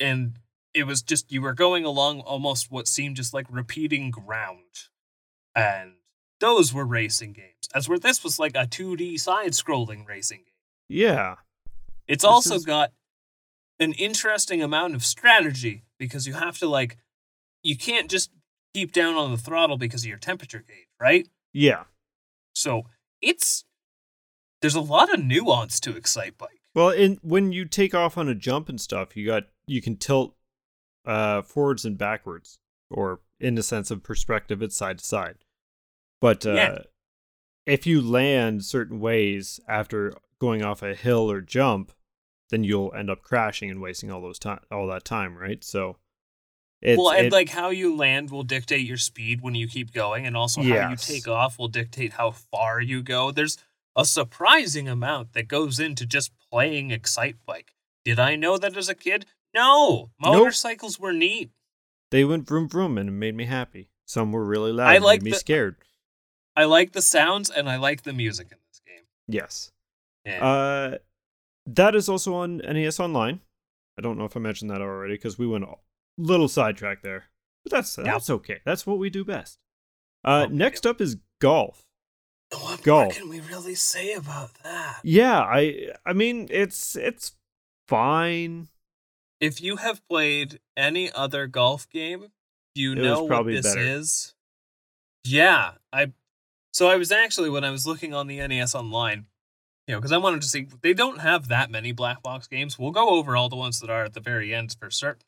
and 0.00 0.38
it 0.72 0.84
was 0.84 1.02
just, 1.02 1.30
you 1.30 1.40
were 1.40 1.54
going 1.54 1.84
along 1.84 2.20
almost 2.20 2.70
what 2.70 2.88
seemed 2.88 3.16
just 3.16 3.32
like 3.32 3.46
repeating 3.50 4.10
ground. 4.10 4.88
And 5.54 5.92
those 6.40 6.72
were 6.74 6.84
racing 6.84 7.32
games. 7.32 7.68
As 7.74 7.88
where 7.88 7.98
this 7.98 8.24
was 8.24 8.38
like 8.38 8.56
a 8.56 8.66
2D 8.66 9.20
side 9.20 9.52
scrolling 9.52 10.06
racing 10.06 10.38
game. 10.38 10.46
Yeah. 10.88 11.36
It's 12.08 12.22
This 12.24 12.28
also 12.30 12.54
is- 12.56 12.64
got 12.64 12.92
an 13.80 13.92
interesting 13.94 14.62
amount 14.62 14.94
of 14.94 15.04
strategy 15.04 15.84
because 15.98 16.26
you 16.26 16.34
have 16.34 16.58
to 16.58 16.68
like 16.68 16.96
you 17.62 17.76
can't 17.76 18.10
just 18.10 18.30
keep 18.74 18.92
down 18.92 19.14
on 19.14 19.30
the 19.30 19.36
throttle 19.38 19.78
because 19.78 20.02
of 20.02 20.08
your 20.08 20.18
temperature 20.18 20.62
gauge, 20.66 20.86
right? 21.00 21.26
Yeah. 21.52 21.84
So 22.54 22.82
it's 23.20 23.64
there's 24.60 24.74
a 24.74 24.80
lot 24.80 25.12
of 25.12 25.22
nuance 25.22 25.78
to 25.80 25.96
Excite 25.96 26.38
Bike. 26.38 26.60
Well, 26.74 26.90
in 26.90 27.18
when 27.22 27.52
you 27.52 27.64
take 27.66 27.94
off 27.94 28.16
on 28.18 28.28
a 28.28 28.34
jump 28.34 28.68
and 28.68 28.80
stuff, 28.80 29.16
you 29.16 29.26
got 29.26 29.44
you 29.66 29.80
can 29.82 29.96
tilt 29.96 30.34
uh 31.04 31.42
forwards 31.42 31.84
and 31.84 31.98
backwards, 31.98 32.58
or 32.90 33.20
in 33.40 33.54
the 33.56 33.62
sense 33.62 33.90
of 33.90 34.02
perspective, 34.02 34.62
it's 34.62 34.76
side 34.76 34.98
to 34.98 35.04
side. 35.04 35.36
But 36.20 36.46
uh, 36.46 36.52
Yeah. 36.54 36.78
if 37.66 37.86
you 37.86 38.00
land 38.00 38.64
certain 38.64 39.00
ways 39.00 39.60
after 39.68 40.14
going 40.38 40.62
off 40.62 40.82
a 40.82 40.94
hill 40.94 41.30
or 41.30 41.40
jump, 41.40 41.92
then 42.50 42.64
you'll 42.64 42.92
end 42.94 43.10
up 43.10 43.22
crashing 43.22 43.70
and 43.70 43.80
wasting 43.82 44.10
all 44.10 44.20
those 44.22 44.38
time, 44.38 44.60
all 44.70 44.86
that 44.86 45.04
time, 45.04 45.36
right? 45.36 45.62
So, 45.62 45.96
it's 46.84 46.98
well, 46.98 47.10
and 47.10 47.26
it- 47.26 47.32
like 47.32 47.48
how 47.48 47.70
you 47.70 47.96
land 47.96 48.30
will 48.30 48.42
dictate 48.44 48.86
your 48.86 48.96
speed 48.98 49.40
when 49.40 49.54
you 49.54 49.66
keep 49.66 49.92
going, 49.92 50.26
and 50.26 50.36
also 50.36 50.62
how 50.62 50.90
you 50.90 50.96
take 50.96 51.26
off 51.26 51.58
will 51.58 51.68
dictate 51.68 52.12
how 52.12 52.30
far 52.30 52.80
you 52.80 53.02
go. 53.02 53.30
There's 53.32 53.56
a 53.96 54.04
surprising 54.04 54.88
amount 54.88 55.32
that 55.32 55.48
goes 55.48 55.80
into 55.80 56.04
just 56.06 56.32
playing 56.50 56.90
Excite 56.90 57.36
Bike. 57.46 57.74
Did 58.04 58.18
I 58.20 58.36
know 58.36 58.58
that 58.58 58.76
as 58.76 58.88
a 58.88 58.94
kid? 58.94 59.26
No, 59.54 60.10
Nope. 60.20 60.34
motorcycles 60.36 60.98
were 60.98 61.12
neat. 61.12 61.50
they 62.10 62.24
went 62.24 62.46
vroom 62.46 62.68
vroom 62.68 62.96
and 62.98 63.08
it 63.08 63.12
made 63.12 63.34
me 63.34 63.44
happy. 63.46 63.88
Some 64.04 64.30
were 64.30 64.44
really 64.44 64.70
loud. 64.72 64.88
I 64.90 64.96
and 64.96 65.04
like 65.04 65.20
made 65.22 65.24
me 65.26 65.30
the- 65.32 65.38
scared. 65.38 65.76
I 66.54 66.64
like 66.64 66.92
the 66.92 67.02
sounds 67.02 67.50
and 67.50 67.68
I 67.68 67.76
like 67.76 68.02
the 68.02 68.12
music 68.12 68.48
in 68.52 68.58
this 68.68 68.80
game. 68.86 69.04
Yes. 69.26 69.72
And 70.24 70.42
Uh, 70.42 70.98
that 71.66 71.94
is 71.96 72.08
also 72.08 72.34
on 72.34 72.58
NES 72.58 73.00
Online. 73.00 73.40
I 73.98 74.02
don't 74.02 74.16
know 74.18 74.24
if 74.26 74.36
I 74.36 74.40
mentioned 74.40 74.70
that 74.70 74.80
already 74.80 75.14
because 75.14 75.38
we 75.38 75.46
went 75.46 75.64
little 76.16 76.48
sidetrack 76.48 77.02
there, 77.02 77.24
but 77.64 77.70
that's 77.72 77.96
Yeah. 77.98 78.04
that's 78.04 78.30
okay. 78.30 78.60
That's 78.64 78.86
what 78.86 78.98
we 78.98 79.10
do 79.10 79.24
best. 79.24 79.58
Uh, 80.24 80.46
Oh, 80.48 80.52
next 80.52 80.86
up 80.86 81.00
is 81.00 81.16
golf. 81.40 81.84
what 82.50 82.82
golf. 82.82 83.04
more 83.04 83.12
can 83.12 83.28
we 83.28 83.40
really 83.40 83.74
say 83.74 84.12
about 84.14 84.54
that? 84.62 85.00
Yeah, 85.04 85.40
I 85.40 85.92
I 86.06 86.12
mean 86.12 86.48
it's 86.50 86.96
it's 86.96 87.32
fine. 87.88 88.68
If 89.40 89.60
you 89.60 89.76
have 89.76 90.00
played 90.08 90.60
any 90.76 91.10
other 91.12 91.46
golf 91.46 91.88
game, 91.90 92.32
do 92.74 92.80
you 92.82 92.92
It 92.92 92.98
was 92.98 93.04
know 93.04 93.22
what 93.24 93.28
probably 93.28 93.54
this 93.56 93.66
better. 93.74 93.80
is. 93.80 94.34
Yeah, 95.24 95.72
I. 95.92 96.12
So 96.72 96.88
I 96.88 96.96
was 96.96 97.12
actually 97.12 97.50
when 97.50 97.64
I 97.64 97.70
was 97.70 97.86
looking 97.86 98.14
on 98.14 98.26
the 98.26 98.38
NES 98.46 98.74
Online, 98.74 99.26
you 99.86 99.94
know, 99.94 100.00
because 100.00 100.12
I 100.12 100.18
wanted 100.18 100.42
to 100.42 100.48
see 100.48 100.66
they 100.82 100.92
don't 100.94 101.18
have 101.20 101.48
that 101.48 101.70
many 101.70 101.92
black 101.92 102.22
box 102.22 102.46
games. 102.48 102.78
We'll 102.78 102.90
go 102.90 103.10
over 103.10 103.36
all 103.36 103.48
the 103.48 103.56
ones 103.56 103.80
that 103.80 103.90
are 103.90 104.04
at 104.04 104.14
the 104.14 104.20
very 104.20 104.52
end 104.54 104.74
for 104.78 104.90
certain, 104.90 105.22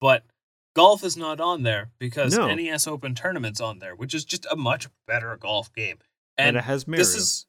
but 0.00 0.24
golf 0.74 1.02
is 1.04 1.16
not 1.16 1.40
on 1.40 1.62
there 1.62 1.90
because 1.98 2.36
No. 2.36 2.52
NES 2.54 2.86
Open 2.86 3.14
Tournament's 3.14 3.60
on 3.60 3.78
there, 3.78 3.94
which 3.94 4.14
is 4.14 4.24
just 4.24 4.46
a 4.50 4.56
much 4.56 4.88
better 5.06 5.36
golf 5.36 5.72
game. 5.72 5.98
And, 6.36 6.48
And, 6.48 6.56
it 6.58 6.64
has 6.64 6.86
Mario. 6.86 6.98
this 6.98 7.14
is 7.14 7.46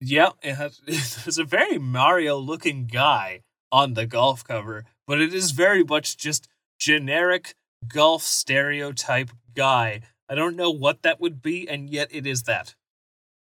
yeah, 0.00 0.30
it 0.42 0.54
has 0.54 0.80
there's 0.86 1.38
a 1.38 1.44
very 1.44 1.78
Mario 1.78 2.36
looking 2.38 2.86
guy 2.86 3.42
on 3.70 3.94
the 3.94 4.06
golf 4.06 4.42
cover, 4.44 4.84
but 5.06 5.20
it 5.20 5.32
is 5.32 5.52
very 5.52 5.84
much 5.84 6.16
just 6.16 6.48
generic 6.78 7.54
golf 7.86 8.22
stereotype 8.22 9.30
guy. 9.54 10.00
I 10.28 10.34
don't 10.34 10.56
know 10.56 10.70
what 10.70 11.02
that 11.02 11.20
would 11.20 11.42
be, 11.42 11.68
and 11.68 11.88
yet 11.90 12.08
it 12.10 12.26
is 12.26 12.42
that. 12.44 12.74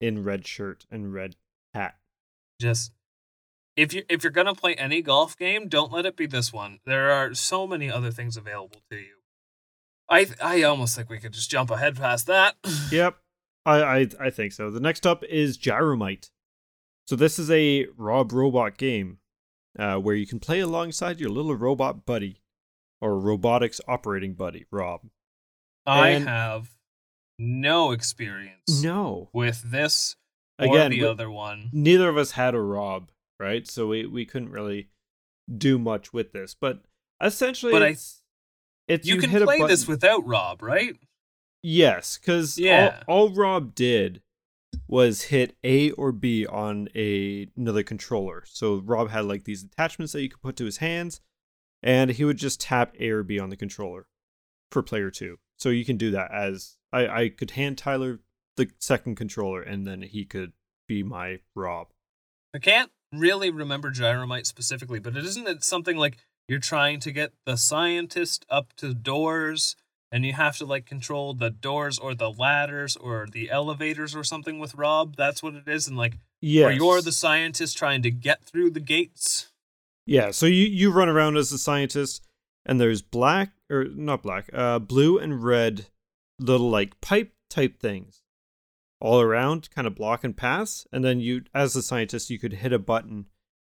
in 0.00 0.22
red 0.22 0.46
shirt 0.46 0.86
and 0.90 1.12
red 1.12 1.34
hat. 1.74 1.96
Just 2.60 2.92
if 3.78 3.92
you 3.94 4.02
if 4.08 4.22
you're 4.24 4.32
gonna 4.32 4.54
play 4.54 4.74
any 4.74 5.00
golf 5.02 5.36
game, 5.38 5.68
don't 5.68 5.92
let 5.92 6.04
it 6.04 6.16
be 6.16 6.26
this 6.26 6.52
one. 6.52 6.80
There 6.84 7.10
are 7.10 7.32
so 7.34 7.66
many 7.66 7.90
other 7.90 8.10
things 8.10 8.36
available 8.36 8.82
to 8.90 8.96
you. 8.98 9.14
I 10.10 10.26
I 10.42 10.62
almost 10.64 10.96
think 10.96 11.08
we 11.08 11.18
could 11.18 11.32
just 11.32 11.50
jump 11.50 11.70
ahead 11.70 11.96
past 11.96 12.26
that. 12.26 12.56
Yep. 12.92 13.16
I, 13.66 13.82
I 13.82 14.06
I 14.20 14.30
think 14.30 14.52
so. 14.52 14.70
The 14.70 14.80
next 14.80 15.06
up 15.06 15.22
is 15.24 15.58
Gyromite. 15.58 16.30
So 17.06 17.16
this 17.16 17.38
is 17.38 17.50
a 17.50 17.86
Rob 17.96 18.32
Robot 18.32 18.76
game 18.78 19.18
uh, 19.78 19.96
where 19.96 20.14
you 20.14 20.26
can 20.26 20.40
play 20.40 20.60
alongside 20.60 21.20
your 21.20 21.30
little 21.30 21.54
robot 21.54 22.04
buddy 22.06 22.40
or 23.00 23.18
robotics 23.18 23.80
operating 23.86 24.34
buddy, 24.34 24.66
Rob. 24.70 25.02
I 25.86 26.08
And- 26.10 26.28
have 26.28 26.70
no 27.38 27.92
experience 27.92 28.82
No. 28.82 29.30
with 29.32 29.70
this 29.70 30.16
or 30.58 30.66
Again, 30.66 30.90
the 30.90 31.04
other 31.04 31.30
one. 31.30 31.70
neither 31.72 32.08
of 32.08 32.16
us 32.16 32.32
had 32.32 32.54
a 32.54 32.60
Rob, 32.60 33.10
right? 33.38 33.66
So 33.68 33.86
we, 33.88 34.06
we 34.06 34.24
couldn't 34.24 34.50
really 34.50 34.88
do 35.56 35.78
much 35.78 36.12
with 36.12 36.32
this. 36.32 36.54
But 36.58 36.82
essentially, 37.22 37.72
But 37.72 37.82
I- 37.82 37.88
it's, 37.88 38.22
it's 38.86 39.06
You, 39.06 39.18
can 39.18 39.30
hit 39.30 39.42
a 39.42 39.44
play 39.44 39.62
this 39.66 39.86
without 39.86 40.26
Rob, 40.26 40.62
right? 40.62 40.96
Yes, 41.62 42.18
because 42.18 42.58
Yeah. 42.58 43.02
all, 43.08 43.26
all 43.28 43.34
Rob 43.34 43.74
did 43.74 44.22
was 44.86 45.22
hit 45.24 45.56
A 45.64 45.90
or 45.92 46.12
B 46.12 46.46
on 46.46 46.88
a, 46.94 47.48
another 47.56 47.82
controller. 47.82 48.44
So 48.46 48.76
Rob 48.76 49.10
had 49.10 49.24
like 49.24 49.44
these 49.44 49.64
attachments 49.64 50.12
that 50.12 50.22
you 50.22 50.28
could 50.30 50.40
put 50.42 50.56
to 50.56 50.64
his 50.64 50.78
hands, 50.78 51.20
and 51.82 52.10
he 52.10 52.24
would 52.24 52.38
just 52.38 52.60
tap 52.60 52.94
A 52.98 53.10
or 53.10 53.22
B 53.22 53.38
on 53.38 53.50
the 53.50 53.56
controller 53.56 54.06
for 54.70 54.82
player 54.82 55.10
two. 55.10 55.38
So 55.58 55.68
you 55.70 55.84
can 55.84 55.96
do 55.96 56.10
that 56.12 56.30
as 56.32 56.76
I, 56.92 57.08
I 57.08 57.28
could 57.28 57.50
hand 57.52 57.76
Tyler 57.78 58.20
the 58.56 58.70
second 58.78 59.16
controller, 59.16 59.60
and 59.62 59.86
then 59.86 60.02
he 60.02 60.24
could 60.24 60.52
be 60.86 61.02
my 61.02 61.40
Rob. 61.54 61.88
I 62.54 62.58
can't 62.58 62.90
really 63.12 63.50
remember 63.50 63.90
Gyromite 63.90 64.46
specifically, 64.46 64.98
but 64.98 65.16
it 65.16 65.24
isn't 65.24 65.48
it 65.48 65.64
something 65.64 65.96
like 65.96 66.18
you're 66.48 66.58
trying 66.58 67.00
to 67.00 67.12
get 67.12 67.32
the 67.44 67.56
scientist 67.56 68.44
up 68.48 68.72
to 68.76 68.94
doors 68.94 69.76
and 70.10 70.24
you 70.24 70.32
have 70.32 70.56
to 70.56 70.64
like 70.64 70.86
control 70.86 71.34
the 71.34 71.50
doors 71.50 71.98
or 71.98 72.14
the 72.14 72.30
ladders 72.30 72.96
or 72.96 73.26
the 73.30 73.50
elevators 73.50 74.16
or 74.16 74.24
something 74.24 74.58
with 74.58 74.74
Rob. 74.74 75.16
That's 75.16 75.42
what 75.42 75.54
it 75.54 75.68
is. 75.68 75.86
And 75.86 75.96
like, 75.96 76.14
Yeah, 76.40 76.66
or 76.66 76.70
you're 76.70 77.02
the 77.02 77.12
scientist 77.12 77.76
trying 77.76 78.02
to 78.02 78.10
get 78.10 78.44
through 78.44 78.70
the 78.70 78.80
gates. 78.80 79.48
Yeah, 80.06 80.30
so 80.30 80.46
you, 80.46 80.64
you 80.64 80.90
run 80.90 81.10
around 81.10 81.36
as 81.36 81.52
a 81.52 81.58
scientist, 81.58 82.24
and 82.64 82.80
there's 82.80 83.02
black 83.02 83.50
or 83.68 83.84
not 83.84 84.22
black, 84.22 84.48
uh, 84.54 84.78
blue 84.78 85.18
and 85.18 85.44
red 85.44 85.86
little 86.38 86.70
like 86.70 86.98
pipe 87.02 87.32
type 87.50 87.78
things 87.78 88.22
all 89.00 89.20
around, 89.20 89.70
kind 89.70 89.86
of 89.86 89.94
block 89.94 90.24
and 90.24 90.36
pass. 90.36 90.86
And 90.92 91.04
then 91.04 91.20
you, 91.20 91.42
as 91.54 91.76
a 91.76 91.82
scientist, 91.82 92.30
you 92.30 92.38
could 92.38 92.54
hit 92.54 92.72
a 92.72 92.78
button, 92.78 93.26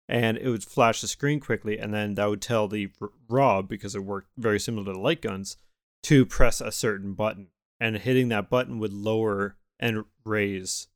and 0.08 0.36
it 0.36 0.48
would 0.48 0.64
flash 0.64 1.00
the 1.00 1.08
screen 1.08 1.40
quickly, 1.40 1.78
and 1.78 1.92
then 1.94 2.14
that 2.14 2.28
would 2.28 2.42
tell 2.42 2.68
the 2.68 2.90
Rob 3.28 3.68
because 3.68 3.94
it 3.94 4.04
worked 4.04 4.28
very 4.36 4.60
similar 4.60 4.84
to 4.86 4.92
the 4.92 4.98
light 4.98 5.22
guns 5.22 5.56
to 6.04 6.26
press 6.26 6.60
a 6.60 6.70
certain 6.72 7.14
button, 7.14 7.48
and 7.80 7.96
hitting 7.98 8.28
that 8.28 8.50
button 8.50 8.78
would 8.78 8.92
lower 8.92 9.56
and 9.80 10.04
raise 10.24 10.88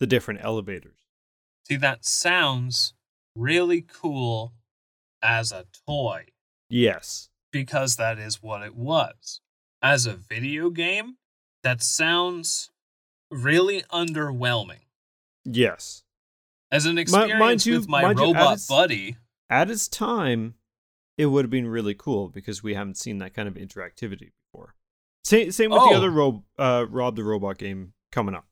the 0.00 0.06
different 0.06 0.40
elevators. 0.42 1.06
See, 1.68 1.76
that 1.76 2.04
sounds 2.04 2.94
really 3.36 3.82
cool 3.82 4.52
as 5.22 5.52
a 5.52 5.66
toy 5.86 6.26
Yes. 6.68 7.28
because 7.52 7.96
that 7.96 8.18
is 8.18 8.42
what 8.42 8.62
it 8.62 8.74
was. 8.74 9.40
As 9.80 10.06
a 10.06 10.14
video 10.16 10.70
game, 10.70 11.16
that 11.62 11.82
sounds 11.82 12.71
really 13.32 13.82
underwhelming. 13.92 14.80
Yes. 15.44 16.04
As 16.70 16.84
an 16.86 16.94
mind 16.96 17.00
experience 17.00 17.66
you- 17.66 17.74
with 17.78 17.88
my 17.88 18.02
mind 18.02 18.18
you, 18.18 18.24
robot 18.26 18.54
as- 18.54 18.66
buddy, 18.66 19.16
At 19.50 19.70
its 19.70 19.86
time, 19.88 20.54
it 21.18 21.26
would 21.26 21.44
have 21.44 21.50
been 21.50 21.66
really 21.66 21.94
cool 21.94 22.28
because 22.30 22.62
we 22.62 22.72
haven't 22.74 22.96
seen 22.96 23.18
that 23.18 23.34
kind 23.34 23.46
of 23.48 23.54
interactivity 23.54 24.30
before. 24.46 24.74
Same, 25.24 25.50
same 25.52 25.70
with 25.70 25.80
the 25.80 25.90
Oh. 25.90 25.94
other 25.96 26.10
Ro- 26.10 26.44
uh, 26.58 26.86
Rob 26.88 27.16
the 27.16 27.24
Robot 27.24 27.58
game 27.58 27.92
coming 28.10 28.34
up. 28.34 28.46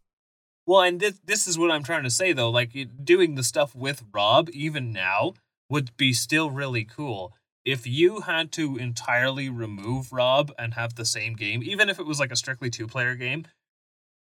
Well, 0.67 0.83
and 0.83 1.01
this 1.01 1.19
this 1.25 1.49
is 1.49 1.59
what 1.59 1.71
I'm 1.71 1.83
trying 1.83 2.05
to 2.05 2.11
say 2.11 2.33
though. 2.33 2.51
Like 2.51 2.77
doing 3.03 3.35
the 3.35 3.43
stuff 3.43 3.75
with 3.75 4.05
Rob, 4.13 4.51
even 4.53 4.93
now, 4.93 5.35
would 5.71 5.97
be 5.97 6.13
still 6.13 6.51
really 6.51 6.85
cool. 6.85 7.35
If 7.65 7.87
you 7.87 8.21
had 8.21 8.53
to 8.53 8.77
entirely 8.77 9.49
remove 9.49 10.13
Rob 10.13 10.53
and 10.59 10.75
have 10.75 10.95
the 10.97 11.05
same 11.07 11.35
game, 11.35 11.63
even 11.63 11.89
if 11.89 11.99
it 11.99 12.07
was 12.07 12.21
like 12.21 12.31
a 12.31 12.37
strictly 12.37 12.69
two 12.71 12.87
player 12.87 13.15
game, 13.15 13.47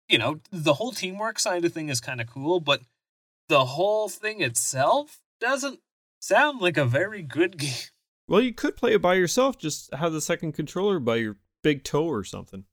you 0.09 0.17
know, 0.17 0.39
the 0.51 0.75
whole 0.75 0.91
teamwork 0.91 1.39
side 1.39 1.65
of 1.65 1.73
thing 1.73 1.89
is 1.89 2.01
kind 2.01 2.21
of 2.21 2.27
cool, 2.27 2.59
but 2.59 2.81
the 3.49 3.65
whole 3.65 4.09
thing 4.09 4.41
itself 4.41 5.19
doesn't 5.39 5.79
sound 6.19 6.61
like 6.61 6.77
a 6.77 6.85
very 6.85 7.21
good 7.21 7.57
game. 7.57 7.71
Well, 8.27 8.41
you 8.41 8.53
could 8.53 8.75
play 8.75 8.93
it 8.93 9.01
by 9.01 9.15
yourself, 9.15 9.57
just 9.57 9.93
have 9.93 10.11
the 10.11 10.21
second 10.21 10.51
controller 10.53 10.99
by 10.99 11.15
your 11.17 11.37
big 11.63 11.83
toe 11.83 12.05
or 12.05 12.23
something. 12.23 12.65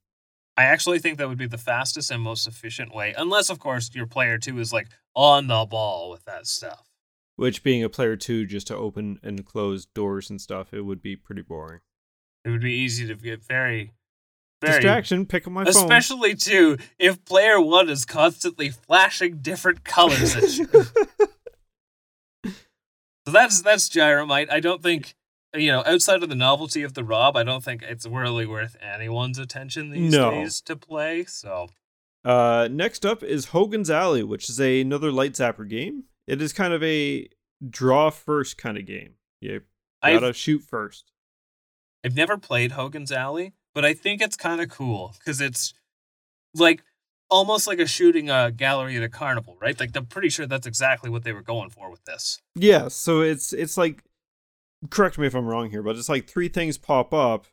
I 0.57 0.63
actually 0.63 0.99
think 0.99 1.17
that 1.17 1.27
would 1.27 1.37
be 1.37 1.47
the 1.47 1.57
fastest 1.57 2.11
and 2.11 2.21
most 2.21 2.47
efficient 2.47 2.93
way, 2.93 3.13
unless, 3.17 3.49
of 3.49 3.59
course, 3.59 3.89
your 3.93 4.07
player 4.07 4.37
two 4.37 4.59
is 4.59 4.71
like 4.71 4.87
on 5.13 5.47
the 5.47 5.65
ball 5.65 6.09
with 6.09 6.23
that 6.25 6.47
stuff. 6.47 6.87
Which, 7.35 7.63
being 7.63 7.83
a 7.83 7.89
player 7.89 8.15
two, 8.15 8.45
just 8.45 8.67
to 8.67 8.77
open 8.77 9.19
and 9.21 9.45
close 9.45 9.85
doors 9.85 10.29
and 10.29 10.39
stuff, 10.39 10.73
it 10.73 10.81
would 10.81 11.01
be 11.01 11.17
pretty 11.17 11.41
boring. 11.41 11.81
It 12.45 12.49
would 12.51 12.61
be 12.61 12.73
easy 12.73 13.05
to 13.07 13.15
get 13.15 13.43
very, 13.43 13.91
very 14.65 14.77
Distraction, 14.81 15.25
pick 15.25 15.45
up 15.47 15.53
my 15.53 15.63
phone. 15.63 15.69
especially 15.69 16.35
too 16.35 16.77
if 16.99 17.23
player 17.25 17.59
one 17.61 17.89
is 17.89 18.05
constantly 18.05 18.69
flashing 18.69 19.37
different 19.39 19.83
colors 19.83 20.35
at 20.35 20.57
you. 20.57 20.67
so 22.45 23.31
that's 23.31 23.61
that's 23.61 23.89
Gyromite. 23.89 24.51
I 24.51 24.59
don't 24.59 24.81
think 24.83 25.15
you 25.55 25.71
know 25.71 25.83
outside 25.85 26.21
of 26.23 26.29
the 26.29 26.35
novelty 26.35 26.83
of 26.83 26.93
the 26.93 27.03
Rob, 27.03 27.35
I 27.35 27.43
don't 27.43 27.63
think 27.63 27.81
it's 27.83 28.05
really 28.07 28.45
worth 28.45 28.75
anyone's 28.81 29.39
attention 29.39 29.89
these 29.89 30.11
No. 30.13 30.31
days 30.31 30.61
to 30.61 30.75
play. 30.75 31.25
So 31.25 31.69
Uh, 32.23 32.67
next 32.71 33.05
up 33.05 33.23
is 33.23 33.45
Hogan's 33.47 33.89
Alley, 33.89 34.23
which 34.23 34.49
is 34.49 34.59
a, 34.59 34.81
another 34.81 35.11
Light 35.11 35.33
Zapper 35.33 35.67
game. 35.67 36.03
It 36.27 36.41
is 36.41 36.53
kind 36.53 36.73
of 36.73 36.81
a 36.83 37.27
draw 37.67 38.09
first 38.09 38.57
kind 38.57 38.77
of 38.77 38.85
game. 38.85 39.13
You 39.41 39.61
I've 40.01 40.21
gotta 40.21 40.33
shoot 40.33 40.61
first. 40.63 41.11
I've 42.03 42.15
never 42.15 42.37
played 42.37 42.73
Hogan's 42.73 43.11
Alley, 43.11 43.53
but 43.75 43.85
I 43.85 43.93
think 43.93 44.21
it's 44.21 44.35
kind 44.35 44.59
of 44.59 44.69
cool 44.69 45.13
because 45.19 45.39
it's 45.39 45.75
like 46.55 46.81
almost 47.29 47.67
like 47.67 47.79
a 47.79 47.85
shooting 47.87 48.29
a 48.29 48.51
gallery 48.51 48.95
at 48.97 49.03
a 49.03 49.09
carnival, 49.09 49.57
right? 49.61 49.79
Like 49.79 49.95
I'm 49.95 50.05
pretty 50.07 50.29
sure 50.29 50.47
that's 50.47 50.65
exactly 50.65 51.09
what 51.11 51.23
they 51.23 51.33
were 51.33 51.43
going 51.43 51.69
for 51.69 51.91
with 51.91 52.03
this. 52.05 52.41
Yeah, 52.55 52.87
so 52.87 53.21
it's 53.21 53.53
it's 53.53 53.77
like 53.77 54.03
correct 54.89 55.17
me 55.19 55.27
if 55.27 55.35
I'm 55.35 55.45
wrong 55.45 55.69
here, 55.69 55.83
but 55.83 55.95
it's 55.95 56.09
like 56.09 56.27
three 56.27 56.47
things 56.47 56.77
pop 56.77 57.13
up 57.13 57.45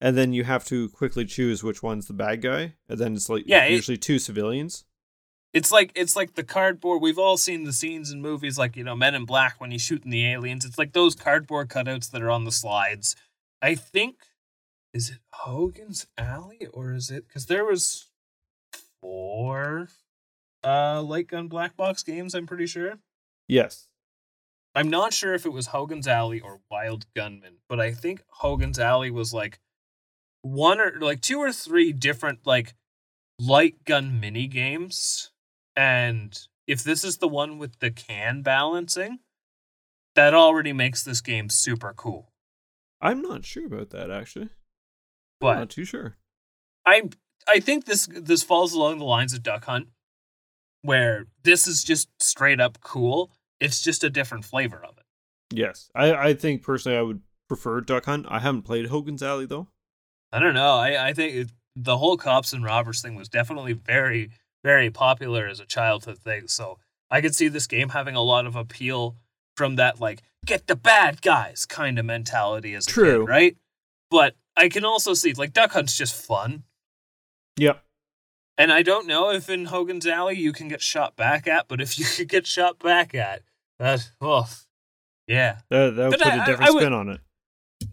and 0.00 0.16
then 0.18 0.32
you 0.32 0.44
have 0.44 0.64
to 0.66 0.88
quickly 0.88 1.24
choose 1.24 1.62
which 1.62 1.82
one's 1.82 2.06
the 2.06 2.12
bad 2.12 2.42
guy, 2.42 2.74
and 2.88 2.98
then 2.98 3.14
it's 3.14 3.28
like 3.28 3.44
Yeah, 3.46 3.64
it- 3.64 3.72
usually 3.72 3.98
two 3.98 4.18
civilians. 4.18 4.84
It's 5.52 5.70
like 5.70 5.92
it's 5.94 6.16
like 6.16 6.34
the 6.34 6.42
cardboard. 6.44 7.02
We've 7.02 7.18
all 7.18 7.36
seen 7.36 7.64
the 7.64 7.74
scenes 7.74 8.10
in 8.10 8.22
movies 8.22 8.56
like 8.56 8.74
you 8.74 8.84
know 8.84 8.96
Men 8.96 9.14
in 9.14 9.26
Black 9.26 9.60
when 9.60 9.70
he's 9.70 9.82
shooting 9.82 10.10
the 10.10 10.24
aliens. 10.26 10.64
It's 10.64 10.78
like 10.78 10.92
those 10.94 11.14
cardboard 11.14 11.68
cutouts 11.68 12.10
that 12.10 12.22
are 12.22 12.30
on 12.30 12.44
the 12.44 12.52
slides. 12.52 13.14
I 13.60 13.74
think 13.74 14.16
is 14.92 15.10
it 15.10 15.18
Hogan's 15.32 16.06
Alley 16.18 16.66
or 16.72 16.92
is 16.92 17.10
it 17.10 17.26
because 17.26 17.46
there 17.46 17.64
was 17.64 18.08
four 19.00 19.88
uh 20.64 21.02
light 21.02 21.28
gun 21.28 21.48
black 21.48 21.76
box 21.76 22.02
games. 22.02 22.34
I'm 22.34 22.46
pretty 22.46 22.66
sure. 22.66 22.98
Yes. 23.48 23.88
I'm 24.74 24.88
not 24.88 25.12
sure 25.12 25.34
if 25.34 25.44
it 25.44 25.52
was 25.52 25.68
Hogan's 25.68 26.08
Alley 26.08 26.40
or 26.40 26.60
Wild 26.70 27.04
Gunman, 27.14 27.58
but 27.68 27.78
I 27.78 27.92
think 27.92 28.22
Hogan's 28.28 28.78
Alley 28.78 29.10
was 29.10 29.34
like 29.34 29.60
one 30.40 30.80
or 30.80 30.98
like 30.98 31.20
two 31.20 31.38
or 31.38 31.52
three 31.52 31.92
different 31.92 32.46
like 32.46 32.74
light 33.38 33.84
gun 33.84 34.18
mini 34.18 34.46
games. 34.46 35.30
And 35.76 36.38
if 36.66 36.82
this 36.82 37.04
is 37.04 37.18
the 37.18 37.28
one 37.28 37.58
with 37.58 37.80
the 37.80 37.90
can 37.90 38.42
balancing, 38.42 39.18
that 40.14 40.32
already 40.32 40.72
makes 40.72 41.02
this 41.02 41.20
game 41.20 41.50
super 41.50 41.92
cool. 41.94 42.32
I'm 43.00 43.20
not 43.20 43.44
sure 43.44 43.66
about 43.66 43.90
that 43.90 44.10
actually. 44.10 44.48
But 45.42 45.48
I'm 45.48 45.58
not 45.58 45.70
too 45.70 45.84
sure. 45.84 46.16
I 46.86 47.10
I 47.46 47.60
think 47.60 47.84
this 47.84 48.06
this 48.10 48.42
falls 48.42 48.72
along 48.72 48.98
the 48.98 49.04
lines 49.04 49.34
of 49.34 49.42
Duck 49.42 49.66
Hunt, 49.66 49.88
where 50.82 51.26
this 51.42 51.66
is 51.66 51.84
just 51.84 52.08
straight 52.20 52.60
up 52.60 52.80
cool. 52.80 53.30
It's 53.60 53.82
just 53.82 54.02
a 54.02 54.10
different 54.10 54.44
flavor 54.44 54.82
of 54.82 54.96
it. 54.96 55.04
Yes. 55.54 55.90
I, 55.94 56.14
I 56.14 56.34
think 56.34 56.62
personally 56.62 56.96
I 56.96 57.02
would 57.02 57.20
prefer 57.48 57.80
Duck 57.80 58.06
Hunt. 58.06 58.26
I 58.28 58.38
haven't 58.38 58.62
played 58.62 58.86
Hogan's 58.86 59.22
Alley 59.22 59.46
though. 59.46 59.68
I 60.32 60.38
don't 60.38 60.54
know. 60.54 60.76
I, 60.76 61.08
I 61.08 61.12
think 61.12 61.34
it, 61.34 61.50
the 61.76 61.98
whole 61.98 62.16
cops 62.16 62.52
and 62.52 62.64
robbers 62.64 63.02
thing 63.02 63.14
was 63.14 63.28
definitely 63.28 63.74
very, 63.74 64.30
very 64.64 64.90
popular 64.90 65.46
as 65.46 65.60
a 65.60 65.66
childhood 65.66 66.18
thing. 66.18 66.48
So 66.48 66.78
I 67.10 67.20
could 67.20 67.34
see 67.34 67.48
this 67.48 67.66
game 67.66 67.90
having 67.90 68.16
a 68.16 68.22
lot 68.22 68.46
of 68.46 68.56
appeal 68.56 69.16
from 69.56 69.76
that, 69.76 70.00
like, 70.00 70.22
get 70.46 70.66
the 70.66 70.76
bad 70.76 71.20
guys 71.20 71.66
kind 71.66 71.98
of 71.98 72.06
mentality 72.06 72.74
as 72.74 72.86
a 72.86 72.90
True. 72.90 73.20
kid, 73.20 73.28
right? 73.28 73.56
But 74.10 74.34
I 74.56 74.68
can 74.68 74.84
also 74.84 75.14
see, 75.14 75.32
like, 75.32 75.52
Duck 75.52 75.72
Hunt's 75.72 75.96
just 75.96 76.14
fun. 76.14 76.64
Yep. 77.58 77.82
And 78.58 78.70
I 78.72 78.82
don't 78.82 79.06
know 79.06 79.30
if 79.30 79.48
in 79.48 79.66
Hogan's 79.66 80.06
Alley 80.06 80.36
you 80.38 80.52
can 80.52 80.68
get 80.68 80.82
shot 80.82 81.16
back 81.16 81.46
at, 81.46 81.68
but 81.68 81.80
if 81.80 81.98
you 81.98 82.04
could 82.04 82.28
get 82.28 82.46
shot 82.46 82.78
back 82.78 83.14
at, 83.14 83.42
that, 83.78 84.10
oh, 84.20 84.48
yeah. 85.26 85.58
That, 85.70 85.96
that 85.96 86.10
would 86.10 86.18
But 86.18 86.20
put 86.20 86.26
I- 86.32 86.36
a 86.36 86.40
I- 86.42 86.46
different 86.46 86.68
I 86.68 86.72
would- 86.72 86.80
spin 86.82 86.92
on 86.92 87.08
it. 87.08 87.20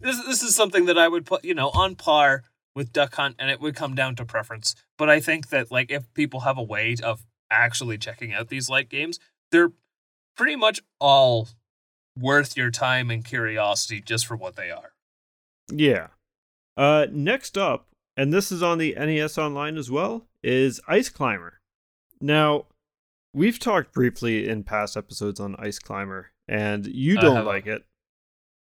this 0.00 0.24
this 0.26 0.42
is 0.42 0.54
something 0.54 0.84
that 0.86 0.98
I 0.98 1.08
would 1.08 1.26
put, 1.26 1.44
you 1.44 1.54
know, 1.54 1.70
on 1.70 1.96
par 1.96 2.44
with 2.76 2.92
Duck 2.92 3.14
Hunt, 3.14 3.36
and 3.38 3.50
it 3.50 3.60
would 3.60 3.74
come 3.74 3.94
down 3.94 4.14
to 4.16 4.24
preference. 4.24 4.74
But 4.98 5.10
I 5.10 5.18
think 5.20 5.48
that 5.48 5.70
like 5.72 5.90
if 5.90 6.12
people 6.14 6.40
have 6.40 6.58
a 6.58 6.62
way 6.62 6.94
of 7.02 7.26
actually 7.50 7.98
checking 7.98 8.32
out 8.32 8.48
these 8.48 8.68
light 8.68 8.88
games, 8.88 9.18
they're 9.50 9.72
pretty 10.36 10.54
much 10.56 10.80
all 11.00 11.48
worth 12.16 12.56
your 12.56 12.70
time 12.70 13.10
and 13.10 13.24
curiosity 13.24 14.00
just 14.00 14.26
for 14.26 14.36
what 14.36 14.54
they 14.56 14.70
are. 14.70 14.92
Yeah. 15.72 16.08
Uh, 16.76 17.06
next 17.10 17.58
up, 17.58 17.88
and 18.16 18.32
this 18.32 18.50
is 18.52 18.62
on 18.62 18.78
the 18.78 18.94
NES 18.94 19.38
Online 19.38 19.76
as 19.76 19.90
well, 19.90 20.26
is 20.42 20.80
Ice 20.88 21.08
Climber. 21.08 21.60
Now, 22.20 22.66
we've 23.34 23.58
talked 23.58 23.92
briefly 23.92 24.48
in 24.48 24.64
past 24.64 24.96
episodes 24.96 25.40
on 25.40 25.56
Ice 25.56 25.78
Climber, 25.78 26.30
and 26.48 26.86
you 26.86 27.16
don't 27.18 27.44
like 27.44 27.66
it. 27.66 27.84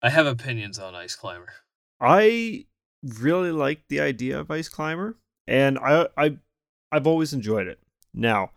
I 0.03 0.11
have 0.11 0.27
opinions 0.27 0.79
on 0.79 0.95
Ice 0.95 1.15
Climber. 1.15 1.53
I 2.01 2.67
really 3.03 3.53
like 3.53 3.83
the 3.89 4.01
idea 4.01 4.39
of 4.39 4.51
Ice 4.51 4.69
Climber, 4.69 5.17
and 5.47 5.79
I 5.79 6.09
I 6.17 6.39
I've 6.93 7.07
always 7.07 7.33
enjoyed 7.33 7.67
it. 7.67 7.79
Now, 8.15 8.53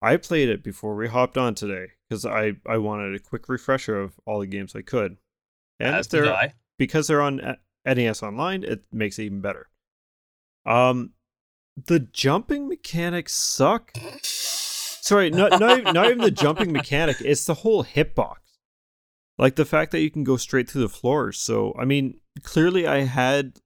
I 0.00 0.16
played 0.16 0.48
it 0.48 0.62
before 0.62 0.94
we 0.94 1.08
hopped 1.08 1.36
on 1.36 1.54
today 1.54 1.92
because 2.08 2.24
I 2.24 2.54
I 2.66 2.78
wanted 2.78 3.14
a 3.14 3.18
quick 3.18 3.48
refresher 3.48 3.98
of 4.00 4.14
all 4.26 4.40
the 4.40 4.46
games 4.46 4.74
I 4.76 4.82
could, 4.82 5.16
and 5.80 5.96
As 5.96 6.08
they're 6.08 6.32
I. 6.32 6.54
because 6.78 7.06
they're 7.06 7.22
on 7.22 7.40
uh, 7.40 7.56
NES 7.86 8.22
Online, 8.22 8.64
it 8.64 8.84
makes 8.92 9.18
it 9.18 9.24
even 9.24 9.40
better. 9.40 9.68
Um, 10.66 11.10
the 11.86 12.00
jumping 12.00 12.68
mechanics 12.68 13.34
suck. 13.34 13.92
Sorry, 14.22 15.30
not 15.30 15.60
not 15.60 15.80
even, 15.80 15.94
not 15.94 16.06
even 16.06 16.18
the 16.18 16.30
jumping 16.30 16.72
mechanic. 16.80 17.16
It's 17.20 17.44
the 17.44 17.54
whole 17.54 17.84
hitbox. 17.84 18.36
Like 19.36 19.56
the 19.56 19.64
fact 19.64 19.90
that 19.92 20.00
you 20.00 20.10
can 20.10 20.24
go 20.24 20.36
straight 20.36 20.70
through 20.70 20.82
the 20.82 20.88
floors. 20.88 21.38
So 21.38 21.74
I 21.78 21.84
mean, 21.84 22.20
clearly 22.42 22.86
I 22.86 23.00
had 23.00 23.58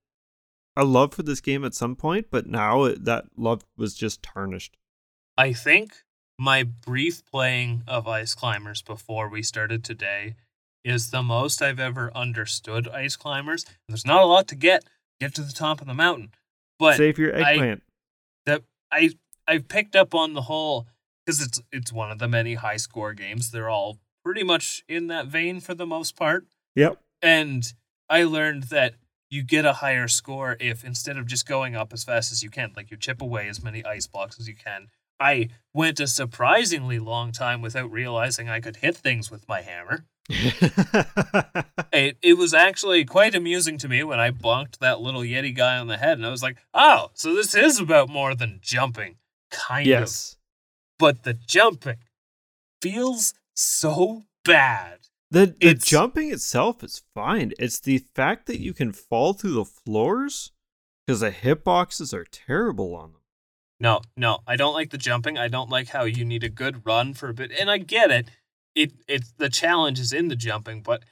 a 0.76 0.84
love 0.84 1.12
for 1.14 1.22
this 1.22 1.40
game 1.40 1.64
at 1.64 1.74
some 1.74 1.96
point, 1.96 2.28
but 2.30 2.46
now 2.46 2.84
it, 2.84 3.04
that 3.04 3.26
love 3.36 3.64
was 3.76 3.94
just 3.94 4.22
tarnished. 4.22 4.76
I 5.36 5.52
think 5.52 5.92
my 6.38 6.62
brief 6.62 7.24
playing 7.26 7.82
of 7.86 8.06
Ice 8.06 8.34
Climbers 8.34 8.80
before 8.80 9.28
we 9.28 9.42
started 9.42 9.84
today 9.84 10.36
is 10.88 11.10
the 11.10 11.22
most 11.22 11.60
I've 11.62 11.78
ever 11.80 12.10
understood 12.14 12.88
Ice 12.88 13.16
Climbers. 13.16 13.64
There's 13.88 14.06
not 14.06 14.22
a 14.22 14.26
lot 14.26 14.48
to 14.48 14.54
get 14.54 14.84
get 15.20 15.34
to 15.34 15.42
the 15.42 15.52
top 15.52 15.80
of 15.80 15.86
the 15.86 15.94
mountain, 15.94 16.30
but 16.78 16.96
Save 16.96 17.18
your 17.18 17.36
I- 17.36 17.52
eggplant. 17.52 17.82
that 18.46 18.62
I 18.90 19.10
I've 19.46 19.68
picked 19.68 19.96
up 19.96 20.14
on 20.14 20.34
the 20.34 20.42
whole 20.42 20.86
because 21.24 21.40
it's 21.42 21.60
it's 21.72 21.92
one 21.92 22.10
of 22.10 22.18
the 22.18 22.28
many 22.28 22.54
high 22.54 22.76
score 22.76 23.12
games. 23.14 23.50
They're 23.50 23.68
all 23.68 23.98
pretty 24.24 24.42
much 24.42 24.84
in 24.88 25.06
that 25.08 25.26
vein 25.26 25.60
for 25.60 25.74
the 25.74 25.86
most 25.86 26.16
part. 26.16 26.46
Yep. 26.74 26.98
And 27.22 27.72
I 28.08 28.24
learned 28.24 28.64
that 28.64 28.94
you 29.30 29.42
get 29.42 29.64
a 29.66 29.74
higher 29.74 30.08
score 30.08 30.56
if 30.60 30.84
instead 30.84 31.18
of 31.18 31.26
just 31.26 31.46
going 31.46 31.76
up 31.76 31.92
as 31.92 32.04
fast 32.04 32.32
as 32.32 32.42
you 32.42 32.48
can, 32.50 32.72
like 32.76 32.90
you 32.90 32.96
chip 32.96 33.20
away 33.20 33.48
as 33.48 33.62
many 33.62 33.84
ice 33.84 34.06
blocks 34.06 34.38
as 34.40 34.48
you 34.48 34.54
can. 34.54 34.86
I 35.20 35.48
went 35.74 35.98
a 36.00 36.06
surprisingly 36.06 36.98
long 36.98 37.32
time 37.32 37.60
without 37.60 37.90
realizing 37.90 38.48
I 38.48 38.60
could 38.60 38.76
hit 38.76 38.96
things 38.96 39.30
with 39.30 39.48
my 39.48 39.62
hammer. 39.62 40.04
it, 41.92 42.18
it 42.22 42.36
was 42.36 42.52
actually 42.52 43.04
quite 43.04 43.34
amusing 43.34 43.78
to 43.78 43.88
me 43.88 44.02
when 44.04 44.20
I 44.20 44.30
bonked 44.30 44.78
that 44.78 45.00
little 45.00 45.22
Yeti 45.22 45.54
guy 45.54 45.78
on 45.78 45.86
the 45.86 45.96
head, 45.96 46.18
and 46.18 46.26
I 46.26 46.30
was 46.30 46.42
like, 46.42 46.58
oh, 46.74 47.10
so 47.14 47.34
this 47.34 47.54
is 47.54 47.80
about 47.80 48.08
more 48.08 48.34
than 48.34 48.58
jumping. 48.62 49.16
Kind 49.50 49.86
yes. 49.86 50.32
of. 50.32 50.38
But 50.98 51.22
the 51.22 51.34
jumping 51.34 51.98
feels 52.82 53.34
so 53.54 54.24
bad. 54.44 54.98
The, 55.30 55.46
the 55.46 55.68
It's- 55.68 55.86
jumping 55.86 56.30
itself 56.32 56.82
is 56.82 57.02
fine. 57.14 57.52
It's 57.58 57.80
the 57.80 58.04
fact 58.14 58.46
that 58.46 58.60
you 58.60 58.72
can 58.72 58.92
fall 58.92 59.32
through 59.32 59.54
the 59.54 59.64
floors 59.64 60.52
because 61.06 61.20
the 61.20 61.30
hitboxes 61.30 62.12
are 62.12 62.24
terrible 62.24 62.94
on 62.94 63.12
them. 63.12 63.20
No, 63.80 64.00
no, 64.16 64.40
I 64.46 64.56
don't 64.56 64.74
like 64.74 64.90
the 64.90 64.98
jumping. 64.98 65.38
I 65.38 65.48
don't 65.48 65.70
like 65.70 65.88
how 65.88 66.04
you 66.04 66.24
need 66.24 66.42
a 66.42 66.48
good 66.48 66.84
run 66.84 67.14
for 67.14 67.28
a 67.28 67.34
bit. 67.34 67.52
And 67.52 67.70
I 67.70 67.78
get 67.78 68.10
it. 68.10 68.30
It 68.74 68.92
it's 69.06 69.32
the 69.38 69.48
challenge 69.48 69.98
is 69.98 70.12
in 70.12 70.28
the 70.28 70.36
jumping, 70.36 70.82
but 70.82 71.04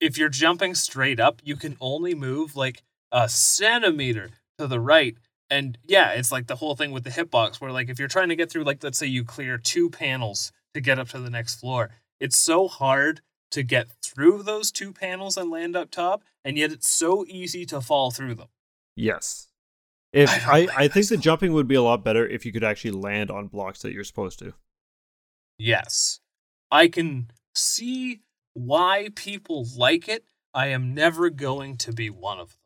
if 0.00 0.16
you're 0.16 0.28
jumping 0.28 0.74
straight 0.74 1.18
up, 1.18 1.40
you 1.44 1.56
can 1.56 1.76
only 1.80 2.14
move 2.14 2.56
like 2.56 2.82
a 3.10 3.28
centimeter 3.28 4.30
to 4.58 4.66
the 4.66 4.80
right. 4.80 5.16
And 5.50 5.78
yeah, 5.86 6.10
it's 6.10 6.30
like 6.30 6.46
the 6.46 6.56
whole 6.56 6.76
thing 6.76 6.92
with 6.92 7.04
the 7.04 7.10
hitbox 7.10 7.60
where 7.60 7.72
like 7.72 7.88
if 7.88 7.98
you're 7.98 8.08
trying 8.08 8.28
to 8.28 8.36
get 8.36 8.50
through 8.50 8.64
like 8.64 8.82
let's 8.82 8.98
say 8.98 9.06
you 9.06 9.24
clear 9.24 9.58
two 9.58 9.90
panels 9.90 10.52
to 10.74 10.80
get 10.80 10.98
up 10.98 11.08
to 11.10 11.18
the 11.18 11.30
next 11.30 11.56
floor, 11.56 11.90
it's 12.20 12.36
so 12.36 12.68
hard 12.68 13.22
to 13.50 13.62
get 13.62 13.88
through 14.04 14.42
those 14.42 14.70
two 14.70 14.92
panels 14.92 15.36
and 15.36 15.50
land 15.50 15.74
up 15.74 15.90
top, 15.90 16.22
and 16.44 16.58
yet 16.58 16.70
it's 16.70 16.88
so 16.88 17.24
easy 17.28 17.64
to 17.64 17.80
fall 17.80 18.10
through 18.10 18.34
them. 18.34 18.48
Yes. 18.96 19.46
If 20.10 20.30
I 20.48 20.60
I, 20.60 20.68
I, 20.74 20.88
think 20.88 21.08
the 21.08 21.18
jumping 21.18 21.52
would 21.52 21.68
be 21.68 21.74
a 21.74 21.82
lot 21.82 22.02
better 22.02 22.26
if 22.26 22.46
you 22.46 22.50
could 22.50 22.64
actually 22.64 22.92
land 22.92 23.30
on 23.30 23.48
blocks 23.48 23.82
that 23.82 23.92
you're 23.92 24.04
supposed 24.04 24.38
to. 24.38 24.54
Yes. 25.58 26.20
I 26.70 26.88
can 26.88 27.30
see 27.54 28.20
why 28.54 29.08
people 29.14 29.66
like 29.76 30.08
it. 30.08 30.24
I 30.54 30.68
am 30.68 30.94
never 30.94 31.30
going 31.30 31.76
to 31.78 31.92
be 31.92 32.10
one 32.10 32.38
of 32.38 32.48
them. 32.50 32.58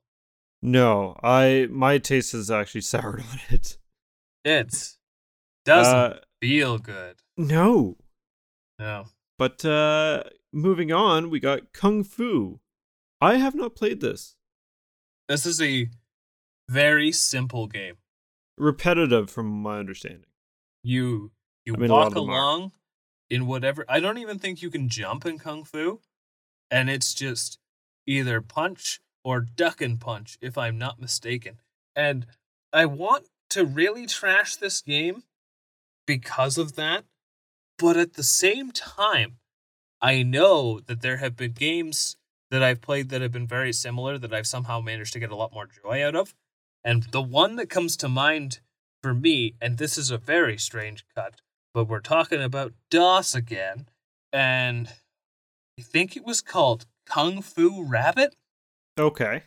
No, 0.72 1.16
I 1.22 1.66
my 1.70 1.98
taste 1.98 2.34
is 2.34 2.50
actually 2.50 2.80
soured 2.92 3.20
on 3.20 3.40
it. 3.50 3.78
It 4.44 4.96
doesn't 5.64 5.94
Uh, 5.94 6.18
feel 6.40 6.78
good. 6.78 7.16
no. 7.36 7.96
No. 8.78 9.06
But 9.38 9.64
uh 9.64 10.24
moving 10.52 10.92
on, 10.92 11.30
we 11.30 11.40
got 11.40 11.72
Kung 11.72 12.02
Fu. 12.04 12.60
I 13.20 13.36
have 13.36 13.54
not 13.54 13.74
played 13.76 14.00
this. 14.00 14.36
This 15.28 15.46
is 15.46 15.60
a 15.60 15.88
very 16.68 17.12
simple 17.12 17.66
game. 17.66 17.96
Repetitive 18.58 19.30
from 19.30 19.46
my 19.46 19.78
understanding. 19.78 20.30
You 20.82 21.32
you 21.64 21.74
I 21.74 21.78
mean, 21.78 21.90
walk 21.90 22.14
along 22.14 22.72
in 23.32 23.46
whatever 23.46 23.86
I 23.88 23.98
don't 23.98 24.18
even 24.18 24.38
think 24.38 24.60
you 24.60 24.70
can 24.70 24.90
jump 24.90 25.24
in 25.24 25.38
Kung 25.38 25.64
Fu. 25.64 26.00
And 26.70 26.90
it's 26.90 27.14
just 27.14 27.58
either 28.06 28.42
punch 28.42 29.00
or 29.24 29.40
duck 29.40 29.80
and 29.80 29.98
punch, 29.98 30.36
if 30.42 30.58
I'm 30.58 30.76
not 30.76 31.00
mistaken. 31.00 31.58
And 31.96 32.26
I 32.74 32.84
want 32.84 33.28
to 33.50 33.64
really 33.64 34.06
trash 34.06 34.56
this 34.56 34.82
game 34.82 35.22
because 36.06 36.58
of 36.58 36.76
that. 36.76 37.04
But 37.78 37.96
at 37.96 38.14
the 38.14 38.22
same 38.22 38.70
time, 38.70 39.38
I 40.02 40.22
know 40.22 40.80
that 40.80 41.00
there 41.00 41.16
have 41.16 41.34
been 41.34 41.52
games 41.52 42.16
that 42.50 42.62
I've 42.62 42.82
played 42.82 43.08
that 43.08 43.22
have 43.22 43.32
been 43.32 43.46
very 43.46 43.72
similar 43.72 44.18
that 44.18 44.34
I've 44.34 44.46
somehow 44.46 44.80
managed 44.80 45.14
to 45.14 45.20
get 45.20 45.30
a 45.30 45.36
lot 45.36 45.54
more 45.54 45.66
joy 45.82 46.04
out 46.04 46.14
of. 46.14 46.34
And 46.84 47.04
the 47.04 47.22
one 47.22 47.56
that 47.56 47.70
comes 47.70 47.96
to 47.98 48.10
mind 48.10 48.60
for 49.02 49.14
me, 49.14 49.54
and 49.58 49.78
this 49.78 49.96
is 49.96 50.10
a 50.10 50.18
very 50.18 50.58
strange 50.58 51.06
cut, 51.14 51.40
but 51.74 51.88
we're 51.88 52.00
talking 52.00 52.42
about 52.42 52.72
DOS 52.90 53.34
again, 53.34 53.86
and 54.32 54.88
I 55.78 55.82
think 55.82 56.16
it 56.16 56.24
was 56.24 56.40
called 56.40 56.86
Kung 57.06 57.42
Fu 57.42 57.84
Rabbit. 57.84 58.36
Okay. 58.98 59.44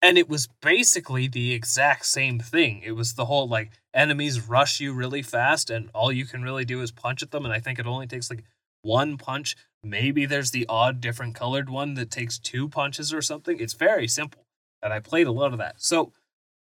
And 0.00 0.18
it 0.18 0.28
was 0.28 0.48
basically 0.60 1.28
the 1.28 1.52
exact 1.52 2.06
same 2.06 2.40
thing. 2.40 2.82
It 2.84 2.92
was 2.92 3.14
the 3.14 3.26
whole 3.26 3.48
like 3.48 3.70
enemies 3.94 4.48
rush 4.48 4.80
you 4.80 4.92
really 4.92 5.22
fast, 5.22 5.70
and 5.70 5.90
all 5.94 6.10
you 6.10 6.26
can 6.26 6.42
really 6.42 6.64
do 6.64 6.80
is 6.82 6.90
punch 6.90 7.22
at 7.22 7.30
them. 7.30 7.44
And 7.44 7.54
I 7.54 7.60
think 7.60 7.78
it 7.78 7.86
only 7.86 8.08
takes 8.08 8.28
like 8.28 8.42
one 8.82 9.16
punch. 9.16 9.56
Maybe 9.84 10.26
there's 10.26 10.50
the 10.50 10.66
odd 10.68 11.00
different 11.00 11.34
colored 11.34 11.70
one 11.70 11.94
that 11.94 12.10
takes 12.10 12.38
two 12.38 12.68
punches 12.68 13.12
or 13.12 13.22
something. 13.22 13.60
It's 13.60 13.74
very 13.74 14.08
simple. 14.08 14.44
And 14.82 14.92
I 14.92 14.98
played 14.98 15.28
a 15.28 15.32
lot 15.32 15.52
of 15.52 15.58
that. 15.58 15.80
So 15.80 16.12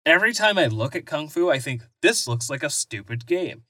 every 0.04 0.32
time 0.32 0.58
I 0.58 0.66
look 0.66 0.96
at 0.96 1.06
Kung 1.06 1.28
Fu, 1.28 1.48
I 1.48 1.60
think 1.60 1.82
this 2.00 2.26
looks 2.26 2.50
like 2.50 2.64
a 2.64 2.70
stupid 2.70 3.26
game. 3.26 3.62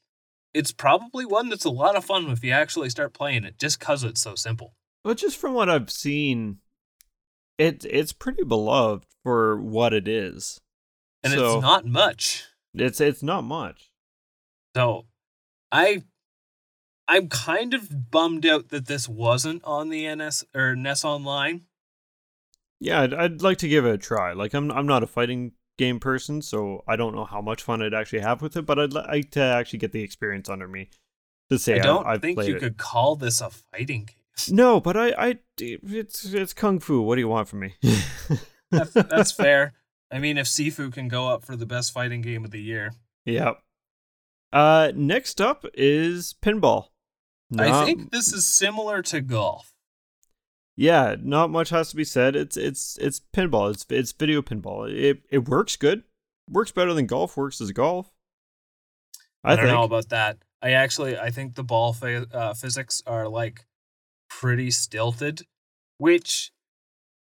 It's 0.55 0.73
probably 0.73 1.25
one 1.25 1.49
that's 1.49 1.65
a 1.65 1.71
lot 1.71 1.97
of 1.97 2.05
fun 2.05 2.29
if 2.31 2.45
you 2.45 2.53
actually 2.53 2.91
start 2.91 3.15
playing 3.15 3.45
it 3.45 3.59
just 3.59 3.79
because 3.79 4.05
it's 4.05 4.21
so 4.21 4.35
simple. 4.35 4.75
Well, 5.05 5.15
just 5.15 5.37
from 5.39 5.55
what 5.55 5.71
I've 5.71 5.91
seen, 5.91 6.59
it 7.59 7.85
it's 7.89 8.13
pretty 8.13 8.45
beloved 8.45 9.07
for 9.23 9.61
what 9.61 9.93
it 9.93 10.07
is. 10.07 10.61
And 11.23 11.33
So- 11.33 11.55
it's 11.55 11.63
not 11.63 11.87
much. 11.87 12.45
It's 12.75 13.01
it's 13.01 13.23
not 13.23 13.45
much. 13.45 13.91
So 14.75 15.07
I 15.71 16.03
I'm 17.09 17.29
kind 17.29 17.75
of 17.75 18.11
bummed 18.11 18.47
out 18.47 18.69
that 18.69 18.87
this 18.87 19.09
wasn't 19.09 19.63
on 19.65 19.89
the 19.91 20.07
NS 20.15 20.45
or 20.55 20.75
NES 20.75 21.05
Online. 21.05 21.67
Yeah, 22.81 23.03
I'd, 23.03 23.15
I'd 23.15 23.43
like 23.43 23.59
to 23.59 23.69
give 23.69 23.85
it 23.85 23.95
a 23.95 23.99
try. 23.99 24.33
Like 24.33 24.55
I'm 24.55 24.71
I'm 24.71 24.87
not 24.87 25.03
a 25.03 25.07
fighting 25.07 25.53
game 25.79 26.01
person, 26.01 26.43
so 26.43 26.83
I 26.87 26.97
don't 26.97 27.15
know 27.15 27.25
how 27.25 27.41
much 27.41 27.63
fun 27.63 27.83
I'd 27.83 27.95
actually 27.95 28.21
have 28.21 28.43
with 28.43 28.57
it. 28.57 28.67
But 28.67 28.79
I'd 28.79 28.93
like 28.93 29.31
to 29.33 29.43
actually 29.43 29.79
get 29.81 29.93
the 29.93 30.03
experience 30.03 30.49
under 30.49 30.69
me 30.69 30.91
to 31.51 31.59
say 31.59 31.75
I 31.75 31.79
I 31.79 31.83
don't 31.83 32.07
I've 32.07 32.23
think 32.23 32.43
you 32.43 32.57
it. 32.57 32.61
could 32.61 32.77
call 32.77 33.17
this 33.17 33.41
a 33.41 33.51
fighting 33.51 34.05
game. 34.07 34.17
No, 34.57 34.81
but 34.81 34.97
I 34.97 35.09
I 35.11 35.39
it's 35.59 36.25
it's 36.33 36.53
kung 36.53 36.79
fu. 36.79 37.01
What 37.03 37.17
do 37.17 37.21
you 37.21 37.29
want 37.29 37.49
from 37.49 37.61
me? 37.61 37.75
That's, 38.71 38.93
that's 38.95 39.33
fair. 39.33 39.75
I 40.11 40.19
mean, 40.19 40.39
if 40.39 40.47
Sifu 40.47 40.91
can 40.91 41.09
go 41.09 41.29
up 41.29 41.45
for 41.45 41.57
the 41.57 41.67
best 41.67 41.93
fighting 41.93 42.23
game 42.23 42.43
of 42.43 42.51
the 42.53 42.61
year, 42.61 42.93
Yep. 43.27 43.59
Uh, 44.51 44.93
next 44.95 45.43
up 45.43 45.67
is 45.75 46.35
pinball. 46.43 46.87
I 47.59 47.85
think 47.85 48.11
this 48.13 48.33
is 48.33 48.47
similar 48.47 49.03
to 49.03 49.21
golf. 49.21 49.72
Yeah, 50.77 51.17
not 51.21 51.51
much 51.51 51.71
has 51.71 51.91
to 51.91 51.97
be 51.97 52.05
said. 52.05 52.35
It's 52.35 52.57
it's 52.57 52.97
it's 52.99 53.21
pinball. 53.35 53.71
It's 53.71 53.85
it's 53.91 54.13
video 54.13 54.41
pinball. 54.43 54.91
It 54.91 55.23
it 55.31 55.49
works 55.49 55.77
good. 55.77 56.05
Works 56.51 56.73
better 56.73 56.95
than 56.95 57.07
golf 57.07 57.37
works 57.37 57.61
as 57.61 57.71
golf. 57.73 58.11
I, 59.45 59.53
I, 59.53 59.57
don't 59.57 59.67
think. 59.67 59.75
know 59.75 59.85
about 59.85 60.09
that. 60.11 60.39
I 60.63 60.73
actually 60.73 61.19
I 61.19 61.31
think 61.31 61.55
the 61.55 61.65
ball 61.65 61.93
fa- 61.93 62.27
uh, 62.33 62.55
physics 62.55 63.03
are 63.07 63.29
like 63.29 63.67
pretty 64.31 64.71
stilted, 64.71 65.43
which 65.99 66.53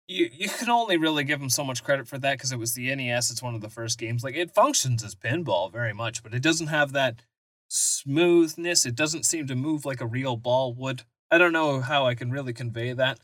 you 0.06 0.28
you 0.32 0.48
can 0.48 0.68
only 0.68 0.96
really 0.96 1.24
give 1.24 1.40
them 1.40 1.50
so 1.50 1.64
much 1.64 1.82
credit 1.82 2.08
for 2.08 2.18
that 2.18 2.32
because 2.36 2.52
it 2.52 2.58
was 2.58 2.74
the 2.74 2.94
NES. 2.94 3.30
It's 3.30 3.42
one 3.42 3.54
of 3.54 3.62
the 3.62 3.70
first 3.70 3.98
games. 3.98 4.22
Like 4.22 4.34
it 4.34 4.50
functions 4.50 5.02
as 5.02 5.14
pinball 5.14 5.72
very 5.72 5.94
much, 5.94 6.22
but 6.22 6.34
it 6.34 6.42
doesn't 6.42 6.66
have 6.66 6.92
that 6.92 7.22
smoothness. 7.68 8.84
It 8.84 8.96
doesn't 8.96 9.24
seem 9.24 9.46
to 9.46 9.54
move 9.54 9.84
like 9.84 10.00
a 10.00 10.06
real 10.06 10.36
ball 10.36 10.74
would. 10.74 11.04
I 11.30 11.38
don't 11.38 11.52
know 11.52 11.80
how 11.80 12.06
I 12.06 12.14
can 12.14 12.30
really 12.32 12.52
convey 12.52 12.92
that, 12.92 13.20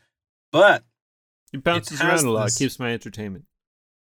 but 0.51 0.83
it 1.53 1.63
bounces 1.63 1.99
has 1.99 2.23
around 2.23 2.31
a 2.31 2.33
lot. 2.35 2.43
this- 2.45 2.57
Keeps 2.57 2.79
my 2.79 2.91
entertainment. 2.93 3.45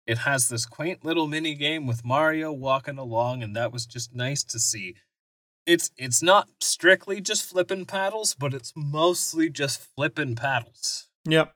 it 0.08 0.20
has 0.20 0.50
this 0.50 0.66
quaint 0.66 1.06
little 1.06 1.28
mini 1.28 1.54
game 1.56 1.88
with 1.88 2.04
Mario 2.06 2.52
walking 2.52 2.98
along, 2.98 3.44
and 3.44 3.56
that 3.56 3.72
was 3.72 3.86
just 3.86 4.14
nice 4.16 4.44
to 4.46 4.60
see. 4.60 4.96
It's 5.66 5.92
it's 5.98 6.24
not 6.24 6.50
strictly 6.60 7.22
just 7.22 7.48
flipping 7.48 7.86
paddles, 7.86 8.34
but 8.34 8.54
it's 8.54 8.74
mostly 8.76 9.50
just 9.50 9.80
flipping 9.96 10.36
paddles. 10.36 11.10
Yep. 11.26 11.54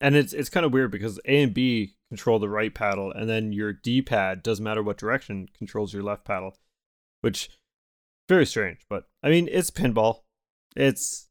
And 0.00 0.16
it's 0.16 0.32
it's 0.32 0.48
kind 0.50 0.66
of 0.66 0.72
weird 0.72 0.90
because 0.90 1.20
A 1.24 1.40
and 1.42 1.54
B 1.54 1.94
control 2.10 2.38
the 2.40 2.48
right 2.48 2.74
paddle, 2.74 3.12
and 3.12 3.28
then 3.28 3.52
your 3.52 3.72
D 3.72 4.02
pad 4.02 4.42
doesn't 4.42 4.64
matter 4.64 4.82
what 4.82 4.98
direction 4.98 5.48
controls 5.56 5.94
your 5.94 6.02
left 6.02 6.24
paddle, 6.24 6.56
which 7.20 7.48
very 8.28 8.44
strange. 8.44 8.80
But 8.90 9.04
I 9.22 9.28
mean, 9.30 9.48
it's 9.50 9.70
pinball. 9.70 10.22
It's 10.74 11.28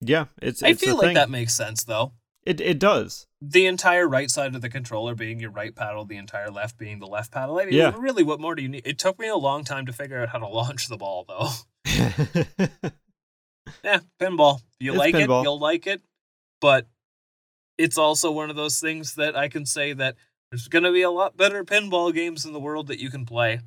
yeah. 0.00 0.26
It's 0.40 0.62
I 0.62 0.68
it's 0.68 0.80
feel 0.84 0.96
like 0.96 1.06
thing. 1.06 1.14
that 1.14 1.30
makes 1.30 1.54
sense 1.54 1.82
though. 1.82 2.12
It 2.46 2.60
it 2.60 2.78
does. 2.78 3.26
The 3.42 3.66
entire 3.66 4.08
right 4.08 4.30
side 4.30 4.54
of 4.54 4.62
the 4.62 4.68
controller 4.70 5.14
being 5.14 5.40
your 5.40 5.50
right 5.50 5.74
paddle, 5.74 6.04
the 6.04 6.16
entire 6.16 6.48
left 6.50 6.78
being 6.78 7.00
the 7.00 7.06
left 7.06 7.32
paddle. 7.32 7.58
I 7.58 7.64
mean, 7.66 7.74
Yeah. 7.74 7.92
really, 7.98 8.22
what 8.22 8.40
more 8.40 8.54
do 8.54 8.62
you 8.62 8.68
need? 8.68 8.86
It 8.86 8.98
took 8.98 9.18
me 9.18 9.26
a 9.28 9.36
long 9.36 9.64
time 9.64 9.84
to 9.86 9.92
figure 9.92 10.22
out 10.22 10.28
how 10.30 10.38
to 10.38 10.46
launch 10.60 10.88
the 10.88 10.96
ball, 10.96 11.24
though. 11.28 11.48
Yeah, 13.82 14.00
pinball. 14.20 14.60
You 14.78 14.92
It's 14.92 14.98
like 14.98 15.14
pinball. 15.14 15.40
it, 15.40 15.44
you'll 15.44 15.58
like 15.58 15.86
it. 15.86 16.02
But 16.60 16.86
it's 17.78 17.98
also 17.98 18.30
one 18.30 18.48
of 18.50 18.56
those 18.56 18.80
things 18.80 19.14
that 19.16 19.36
I 19.36 19.48
can 19.48 19.66
say 19.66 19.92
that 19.92 20.16
there's 20.50 20.68
going 20.68 20.84
to 20.84 20.92
be 20.92 21.02
a 21.02 21.10
lot 21.10 21.36
better 21.36 21.64
pinball 21.64 22.12
games 22.14 22.44
in 22.44 22.52
the 22.52 22.60
world 22.60 22.86
that 22.88 22.98
you 23.00 23.10
can 23.10 23.26
play. 23.26 23.60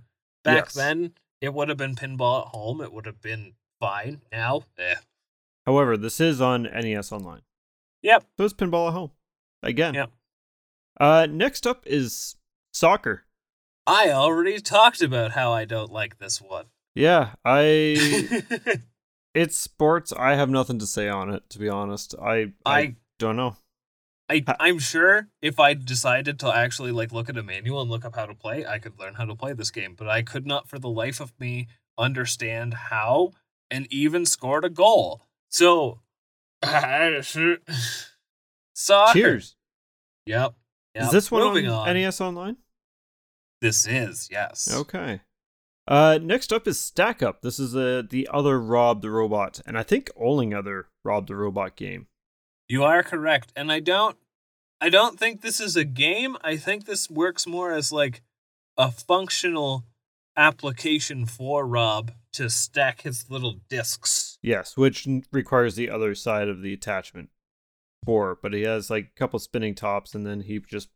Back 0.43 0.65
Yes. 0.67 0.73
then, 0.73 1.13
it 1.41 1.53
would 1.53 1.69
have 1.69 1.77
been 1.77 1.95
pinball 1.95 2.41
at 2.43 2.47
home. 2.47 2.82
It 2.82 2.91
would 2.93 3.05
have 3.05 3.21
been 3.21 3.53
fine. 3.80 4.21
Now, 4.32 4.63
eh. 4.77 4.95
However, 5.65 5.95
this 5.97 6.19
is 6.19 6.41
on 6.41 6.63
NES 6.63 7.11
Online. 7.11 7.41
Yep. 8.02 8.26
So 8.38 8.45
it's 8.45 8.54
Pinball 8.54 8.88
at 8.88 8.93
Home. 8.93 9.12
Again. 9.62 9.93
Yep. 9.93 10.12
Uh, 11.00 11.28
next 11.30 11.68
up 11.68 11.84
is 11.86 12.36
soccer. 12.74 13.24
I 13.88 14.10
already 14.10 14.60
talked 14.60 15.02
about 15.02 15.32
how 15.32 15.52
I 15.52 15.66
don't 15.66 15.91
like 15.91 16.20
this 16.20 16.41
one. 16.41 16.66
Yeah, 16.95 17.32
I. 17.45 18.41
it's 19.34 19.58
sports. 19.58 20.14
I 20.14 20.36
have 20.36 20.50
nothing 20.50 20.80
to 20.80 20.88
say 20.88 21.08
on 21.08 21.32
it, 21.34 21.50
to 21.50 21.60
be 21.60 21.70
honest. 21.70 22.16
I 22.22 22.54
I, 22.66 22.80
I 22.80 22.95
don't 23.18 23.36
know. 23.36 23.56
I 24.30 24.43
Ha- 24.45 24.58
I'm 24.60 24.80
sure 24.80 25.30
if 25.41 25.60
I 25.60 25.74
decided 25.74 26.39
to 26.39 26.56
actually 26.56 26.91
like 26.91 27.12
look 27.12 27.30
at 27.30 27.38
a 27.38 27.43
manual 27.43 27.82
and 27.82 27.89
look 27.89 28.06
up 28.06 28.16
how 28.16 28.26
to 28.26 28.36
play, 28.36 28.66
I 28.66 28.80
could 28.80 29.00
learn 29.00 29.16
how 29.16 29.26
to 29.26 29.36
play 29.36 29.54
this 29.54 29.72
game. 29.72 29.95
But 29.97 30.08
I 30.08 30.22
could 30.22 30.45
not 30.45 30.68
for 30.70 30.78
the 30.78 30.89
life 30.89 31.20
of 31.20 31.34
me 31.39 31.68
understand 31.97 32.74
how 32.76 33.32
and 33.72 33.91
even 33.91 34.26
scored 34.26 34.66
a 34.66 34.70
goal. 34.70 35.22
So 35.50 36.00
soccer. 38.74 39.14
Cheers. 39.14 39.55
Yep. 40.26 40.53
yep. 40.93 41.03
Is 41.03 41.12
this 41.12 41.32
one 41.32 41.43
Moving 41.43 41.68
on, 41.68 41.88
on? 41.88 41.95
NES 41.95 42.22
Online? 42.22 42.57
This 43.62 43.88
is, 43.88 44.30
yes. 44.32 44.74
Okay. 44.74 45.22
Uh, 45.88 46.20
next 46.22 46.53
up 46.53 46.68
is 46.68 46.80
Stack 46.80 47.24
Up. 47.24 47.41
This 47.41 47.60
is 47.60 47.76
uh, 47.76 48.03
the 48.07 48.30
other 48.32 48.60
Rob 48.60 49.01
the 49.01 49.10
Robot, 49.10 49.60
and 49.66 49.78
I 49.78 49.84
think 49.84 50.12
only 50.16 50.53
other 50.53 50.88
Rob 51.03 51.28
the 51.28 51.36
Robot 51.36 51.76
game. 51.76 52.07
You 52.68 52.84
are 52.84 53.01
correct. 53.01 53.51
And 53.55 53.72
I 53.72 53.80
don't 53.80 54.16
I 54.80 54.89
don't 54.89 55.20
think 55.20 55.41
this 55.41 55.60
is 55.60 55.76
a 55.76 55.84
game. 55.84 56.38
I 56.41 56.55
think 56.55 56.86
this 56.86 57.10
works 57.10 57.47
more 57.47 57.72
as 57.72 57.91
like 57.91 58.22
a 58.78 58.91
functional 58.91 59.86
application 60.38 61.26
for 61.26 61.66
Rob 61.66 62.12
to 62.34 62.49
stack 62.49 63.01
his 63.01 63.30
little 63.30 63.59
discs. 63.69 64.38
Yes, 64.41 64.77
which 64.77 65.07
requires 65.32 65.75
the 65.75 65.89
other 65.89 66.15
side 66.15 66.47
of 66.47 66.61
the 66.61 66.73
attachment 66.73 67.30
for, 68.05 68.38
but 68.41 68.53
he 68.53 68.63
has 68.63 68.89
like 68.89 69.05
a 69.05 69.19
couple 69.19 69.39
spinning 69.39 69.75
tops, 69.75 70.15
and 70.15 70.25
then 70.25 70.41
he 70.41 70.59
just 70.59 70.89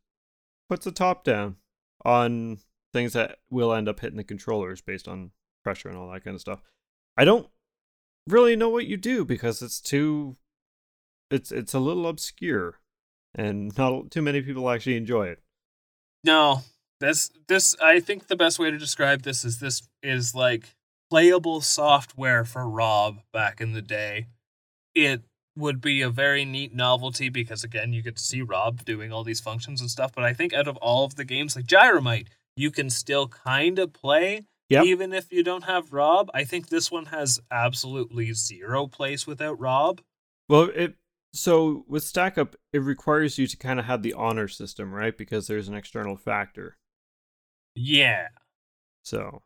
puts 0.68 0.84
the 0.84 0.92
top 0.92 1.24
down 1.24 1.56
on 2.04 2.58
things 2.92 3.12
that 3.12 3.38
will 3.50 3.72
end 3.72 3.88
up 3.88 4.00
hitting 4.00 4.16
the 4.16 4.24
controllers 4.24 4.80
based 4.80 5.08
on 5.08 5.32
pressure 5.64 5.88
and 5.88 5.98
all 5.98 6.10
that 6.10 6.24
kind 6.24 6.34
of 6.34 6.40
stuff. 6.40 6.62
I 7.16 7.24
don't 7.24 7.48
really 8.28 8.56
know 8.56 8.68
what 8.68 8.86
you 8.86 8.96
do 8.96 9.24
because 9.24 9.60
it's 9.62 9.80
too 9.80 10.36
it's 11.30 11.50
it's 11.50 11.74
a 11.74 11.80
little 11.80 12.06
obscure 12.06 12.78
and 13.34 13.76
not 13.76 14.10
too 14.10 14.22
many 14.22 14.40
people 14.42 14.70
actually 14.70 14.96
enjoy 14.96 15.26
it. 15.26 15.42
No. 16.22 16.62
This 17.00 17.30
this 17.48 17.76
I 17.82 18.00
think 18.00 18.28
the 18.28 18.36
best 18.36 18.58
way 18.58 18.70
to 18.70 18.78
describe 18.78 19.22
this 19.22 19.44
is 19.44 19.58
this 19.58 19.82
is 20.02 20.34
like 20.34 20.76
playable 21.14 21.60
software 21.60 22.44
for 22.44 22.68
Rob 22.68 23.20
back 23.32 23.60
in 23.60 23.72
the 23.72 23.80
day. 23.80 24.26
It 24.96 25.22
would 25.56 25.80
be 25.80 26.02
a 26.02 26.10
very 26.10 26.44
neat 26.44 26.74
novelty 26.74 27.28
because 27.28 27.62
again 27.62 27.92
you 27.92 28.02
get 28.02 28.16
to 28.16 28.22
see 28.22 28.42
Rob 28.42 28.84
doing 28.84 29.12
all 29.12 29.22
these 29.22 29.38
functions 29.40 29.80
and 29.80 29.88
stuff, 29.88 30.10
but 30.12 30.24
I 30.24 30.32
think 30.32 30.52
out 30.52 30.66
of 30.66 30.76
all 30.78 31.04
of 31.04 31.14
the 31.14 31.24
games 31.24 31.54
like 31.54 31.66
Gyromite, 31.66 32.26
you 32.56 32.72
can 32.72 32.90
still 32.90 33.28
kind 33.28 33.78
of 33.78 33.92
play 33.92 34.42
Yep. 34.70 34.86
even 34.86 35.12
if 35.12 35.32
you 35.32 35.44
don't 35.44 35.62
have 35.62 35.92
Rob. 35.92 36.32
I 36.34 36.42
think 36.42 36.68
this 36.68 36.90
one 36.90 37.06
has 37.06 37.38
absolutely 37.48 38.32
zero 38.32 38.88
place 38.88 39.24
without 39.24 39.60
Rob. 39.60 40.00
Well, 40.48 40.70
it 40.74 40.96
so 41.32 41.84
with 41.86 42.02
Stack 42.02 42.36
Up, 42.38 42.56
it 42.72 42.78
requires 42.80 43.38
you 43.38 43.46
to 43.46 43.56
kind 43.56 43.78
of 43.78 43.84
have 43.84 44.02
the 44.02 44.14
honor 44.14 44.48
system, 44.48 44.92
right? 44.92 45.16
Because 45.16 45.46
there's 45.46 45.68
an 45.68 45.74
external 45.74 46.16
factor. 46.16 46.76
Yeah. 47.76 48.28
So, 49.04 49.42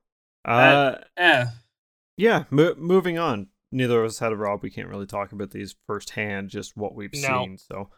uh, 0.52 0.98
Eh. 1.16 1.46
yeah. 2.16 2.44
Mo- 2.50 2.74
moving 2.76 3.18
on. 3.18 3.48
Neither 3.70 4.00
of 4.00 4.06
us 4.06 4.18
had 4.18 4.32
a 4.32 4.36
Rob. 4.36 4.62
We 4.62 4.70
can't 4.70 4.88
really 4.88 5.06
talk 5.06 5.32
about 5.32 5.50
these 5.50 5.76
firsthand, 5.86 6.48
just 6.50 6.76
what 6.76 6.94
we've 6.94 7.12
No. 7.14 7.44
seen. 7.44 7.58
So, 7.58 7.90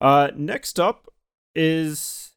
uh, 0.00 0.30
next 0.34 0.80
up 0.80 1.06
is 1.54 2.30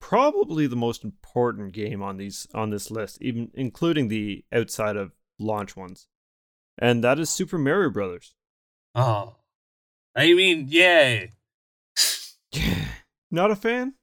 probably 0.00 0.66
the 0.66 0.76
most 0.76 1.04
important 1.04 1.72
game 1.72 2.02
on 2.02 2.18
these 2.18 2.46
on 2.54 2.68
this 2.70 2.90
list, 2.90 3.18
even 3.22 3.50
including 3.54 4.08
the 4.08 4.44
outside 4.52 4.96
of 4.96 5.12
launch 5.38 5.74
ones, 5.74 6.06
and 6.78 7.02
that 7.02 7.18
is 7.18 7.30
Super 7.30 7.56
Mario 7.58 7.90
Brothers. 7.90 8.34
Oh. 8.94 9.36
I 10.14 10.32
mean, 10.34 10.66
yay. 10.68 11.32
Not 13.30 13.50
a 13.50 13.56
fan? 13.56 13.94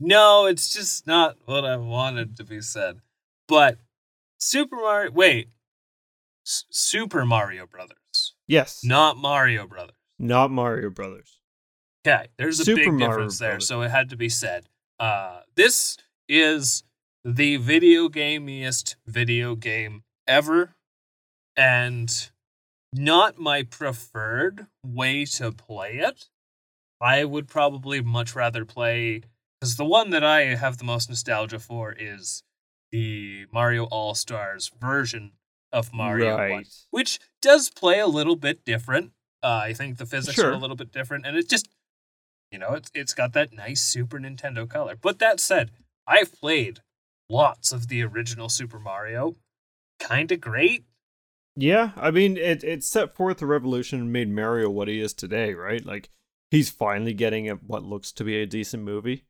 No, 0.00 0.46
it's 0.46 0.72
just 0.72 1.06
not 1.06 1.36
what 1.44 1.64
I 1.64 1.76
wanted 1.76 2.36
to 2.38 2.44
be 2.44 2.60
said. 2.62 3.00
But 3.50 3.78
Super 4.38 4.76
Mario. 4.76 5.10
Wait. 5.10 5.48
S- 6.46 6.64
Super 6.70 7.26
Mario 7.26 7.66
Brothers, 7.66 8.34
Yes. 8.46 8.80
not 8.84 9.18
Mario 9.18 9.66
Brothers. 9.66 9.96
Not 10.18 10.50
Mario 10.50 10.88
Brothers. 10.88 11.40
Okay, 12.06 12.28
there's 12.38 12.60
a 12.60 12.64
Super 12.64 12.76
big 12.84 12.92
Mario 12.94 13.08
difference 13.08 13.38
there, 13.38 13.50
Brothers. 13.50 13.66
so 13.68 13.82
it 13.82 13.90
had 13.90 14.08
to 14.10 14.16
be 14.16 14.28
said. 14.30 14.68
Uh, 14.98 15.40
this 15.56 15.98
is 16.28 16.84
the 17.24 17.56
video 17.58 18.08
gameiest 18.08 18.94
video 19.06 19.54
game 19.54 20.04
ever, 20.26 20.74
and 21.56 22.30
not 22.94 23.38
my 23.38 23.62
preferred 23.64 24.66
way 24.84 25.24
to 25.26 25.52
play 25.52 25.98
it. 25.98 26.28
I 27.00 27.24
would 27.24 27.48
probably 27.48 28.00
much 28.00 28.34
rather 28.34 28.64
play 28.64 29.22
because 29.60 29.76
the 29.76 29.84
one 29.84 30.10
that 30.10 30.24
I 30.24 30.54
have 30.54 30.78
the 30.78 30.84
most 30.84 31.08
nostalgia 31.10 31.58
for 31.58 31.92
is 31.98 32.42
the 32.90 33.46
Mario 33.52 33.84
All 33.84 34.14
Stars 34.14 34.70
version 34.80 35.32
of 35.72 35.92
Mario 35.92 36.36
One 36.36 36.64
which 36.90 37.18
does 37.40 37.70
play 37.70 38.00
a 38.00 38.06
little 38.06 38.36
bit 38.36 38.64
different. 38.64 39.12
Uh, 39.42 39.60
I 39.64 39.72
think 39.72 39.96
the 39.96 40.06
physics 40.06 40.38
are 40.38 40.50
a 40.50 40.58
little 40.58 40.76
bit 40.76 40.92
different, 40.92 41.24
and 41.24 41.36
it 41.36 41.48
just, 41.48 41.68
you 42.50 42.58
know, 42.58 42.74
it's 42.74 42.90
it's 42.94 43.14
got 43.14 43.32
that 43.32 43.52
nice 43.52 43.80
Super 43.80 44.18
Nintendo 44.18 44.68
color. 44.68 44.96
But 45.00 45.18
that 45.20 45.40
said, 45.40 45.70
I've 46.06 46.38
played 46.38 46.80
lots 47.28 47.72
of 47.72 47.88
the 47.88 48.02
original 48.02 48.48
Super 48.48 48.78
Mario. 48.78 49.36
Kind 49.98 50.32
of 50.32 50.40
great. 50.40 50.84
Yeah, 51.56 51.90
I 51.96 52.10
mean, 52.10 52.36
it 52.36 52.62
it 52.62 52.84
set 52.84 53.14
forth 53.14 53.40
a 53.40 53.46
revolution 53.46 54.00
and 54.00 54.12
made 54.12 54.30
Mario 54.30 54.68
what 54.68 54.88
he 54.88 55.00
is 55.00 55.14
today, 55.14 55.54
right? 55.54 55.84
Like 55.84 56.10
he's 56.50 56.68
finally 56.70 57.14
getting 57.14 57.48
a, 57.48 57.54
what 57.54 57.82
looks 57.82 58.12
to 58.12 58.24
be 58.24 58.40
a 58.40 58.46
decent 58.46 58.82
movie. 58.82 59.24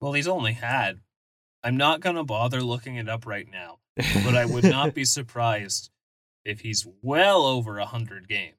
Well, 0.00 0.12
he's 0.12 0.28
only 0.28 0.52
had. 0.52 1.00
I'm 1.62 1.76
not 1.76 2.00
gonna 2.00 2.24
bother 2.24 2.62
looking 2.62 2.96
it 2.96 3.08
up 3.08 3.26
right 3.26 3.48
now, 3.50 3.78
but 4.24 4.34
I 4.36 4.44
would 4.44 4.64
not 4.64 4.94
be 4.94 5.04
surprised 5.18 5.90
if 6.44 6.60
he's 6.60 6.86
well 7.02 7.44
over 7.44 7.78
a 7.78 7.86
hundred 7.86 8.28
games. 8.28 8.56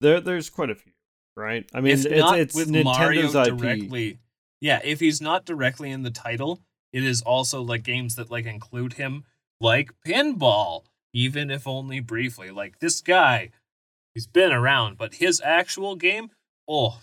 there, 0.00 0.20
there's 0.20 0.48
quite 0.50 0.70
a 0.70 0.74
few, 0.74 0.92
right? 1.36 1.68
I 1.74 1.80
mean, 1.80 1.92
if 1.92 2.06
it's 2.06 2.20
not 2.20 2.38
it's 2.38 2.54
with 2.54 2.68
Nintendo's 2.70 3.34
Mario 3.34 3.44
IP. 3.44 3.58
directly. 3.58 4.18
Yeah, 4.60 4.80
if 4.84 5.00
he's 5.00 5.20
not 5.20 5.44
directly 5.46 5.90
in 5.90 6.02
the 6.02 6.10
title, 6.10 6.60
it 6.92 7.02
is 7.04 7.22
also 7.22 7.62
like 7.62 7.82
games 7.82 8.16
that 8.16 8.30
like 8.30 8.46
include 8.46 8.94
him, 8.94 9.24
like 9.60 9.90
pinball, 10.06 10.84
even 11.12 11.50
if 11.50 11.66
only 11.66 12.00
briefly. 12.00 12.50
Like 12.50 12.78
this 12.78 13.00
guy, 13.00 13.50
he's 14.14 14.26
been 14.26 14.52
around, 14.52 14.96
but 14.98 15.14
his 15.14 15.40
actual 15.44 15.96
game, 15.96 16.30
oh, 16.68 17.00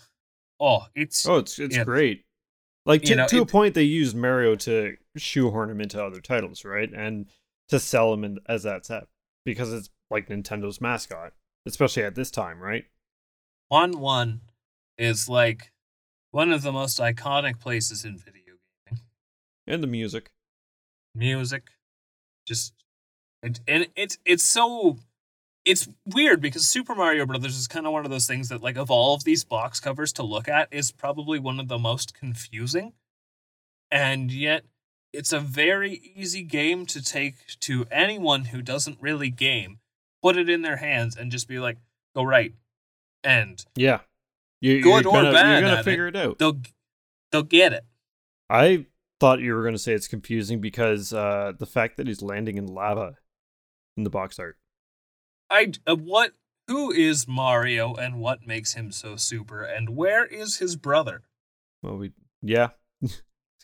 oh, 0.60 0.86
it's 0.94 1.26
Oh, 1.26 1.38
it's 1.38 1.58
it's 1.58 1.76
Yeah. 1.76 1.84
great. 1.84 2.24
Like 2.88 3.02
to, 3.02 3.08
You 3.10 3.16
know, 3.16 3.26
to 3.28 3.42
a 3.42 3.46
point, 3.46 3.74
they 3.74 3.82
used 3.82 4.16
Mario 4.16 4.56
to 4.56 4.96
shoehorn 5.16 5.70
him 5.70 5.80
into 5.80 6.02
other 6.02 6.20
titles, 6.20 6.64
right? 6.64 6.90
And 6.92 7.26
to 7.68 7.78
sell 7.78 8.12
him 8.14 8.24
in, 8.24 8.38
as 8.46 8.64
that 8.64 8.86
set 8.86 9.04
because 9.44 9.72
it's 9.72 9.90
like 10.10 10.28
Nintendo's 10.28 10.80
mascot, 10.80 11.34
especially 11.66 12.02
at 12.02 12.14
this 12.16 12.30
time, 12.30 12.58
right? 12.58 12.86
one 13.68 13.98
one 13.98 14.40
is 14.96 15.28
like 15.28 15.70
one 16.30 16.50
of 16.50 16.62
the 16.62 16.72
most 16.72 16.98
iconic 16.98 17.60
places 17.60 18.04
in 18.04 18.16
video 18.16 18.54
gaming. 18.86 19.02
And 19.66 19.82
the 19.82 19.86
music. 19.86 20.30
music 21.14 21.70
just 22.46 22.72
and, 23.42 23.60
and 23.68 23.88
it's 23.94 24.18
it's 24.24 24.42
so 24.42 24.96
it's 25.68 25.86
weird 26.06 26.40
because 26.40 26.66
super 26.66 26.94
mario 26.94 27.26
brothers 27.26 27.56
is 27.56 27.68
kind 27.68 27.86
of 27.86 27.92
one 27.92 28.04
of 28.04 28.10
those 28.10 28.26
things 28.26 28.48
that 28.48 28.62
like 28.62 28.76
of 28.76 28.90
all 28.90 29.14
of 29.14 29.24
these 29.24 29.44
box 29.44 29.78
covers 29.80 30.12
to 30.14 30.22
look 30.22 30.48
at 30.48 30.66
is 30.72 30.90
probably 30.90 31.38
one 31.38 31.60
of 31.60 31.68
the 31.68 31.78
most 31.78 32.14
confusing 32.14 32.92
and 33.90 34.32
yet 34.32 34.64
it's 35.12 35.32
a 35.32 35.40
very 35.40 36.00
easy 36.14 36.42
game 36.42 36.86
to 36.86 37.02
take 37.02 37.36
to 37.60 37.86
anyone 37.90 38.46
who 38.46 38.62
doesn't 38.62 38.98
really 39.00 39.30
game 39.30 39.78
put 40.22 40.36
it 40.36 40.48
in 40.48 40.62
their 40.62 40.76
hands 40.76 41.16
and 41.16 41.30
just 41.30 41.46
be 41.48 41.58
like 41.58 41.76
go 42.16 42.22
right 42.22 42.54
and 43.24 43.64
Yeah, 43.76 44.00
you, 44.60 44.80
Good 44.80 45.04
you're 45.04 45.12
or 45.12 45.22
gonna, 45.22 45.32
bad 45.32 45.52
You're 45.52 45.60
gonna 45.62 45.72
at 45.74 45.80
it. 45.80 45.84
figure 45.84 46.06
it 46.08 46.16
out. 46.16 46.38
they'll 46.38 46.60
they'll 47.30 47.42
get 47.42 47.72
it 47.72 47.84
I 48.48 48.86
thought 49.20 49.40
you 49.40 49.54
were 49.54 49.62
going 49.62 49.74
to 49.74 49.78
say 49.78 49.92
it's 49.92 50.08
confusing 50.08 50.60
because 50.60 51.12
uh, 51.12 51.52
the 51.58 51.66
fact 51.66 51.96
that 51.96 52.06
he's 52.06 52.22
landing 52.22 52.56
in 52.56 52.66
lava 52.66 53.16
in 53.96 54.04
the 54.04 54.10
box 54.10 54.38
art. 54.38 54.56
I 55.50 55.72
uh, 55.86 55.96
what 55.96 56.32
who 56.66 56.90
is 56.92 57.26
Mario 57.26 57.94
and 57.94 58.18
what 58.20 58.46
makes 58.46 58.74
him 58.74 58.92
so 58.92 59.16
super 59.16 59.62
and 59.64 59.90
where 59.96 60.24
is 60.26 60.58
his 60.58 60.76
brother? 60.76 61.22
Well, 61.82 61.96
we 61.96 62.12
yeah. 62.42 62.68
I 63.02 63.06
was 63.06 63.12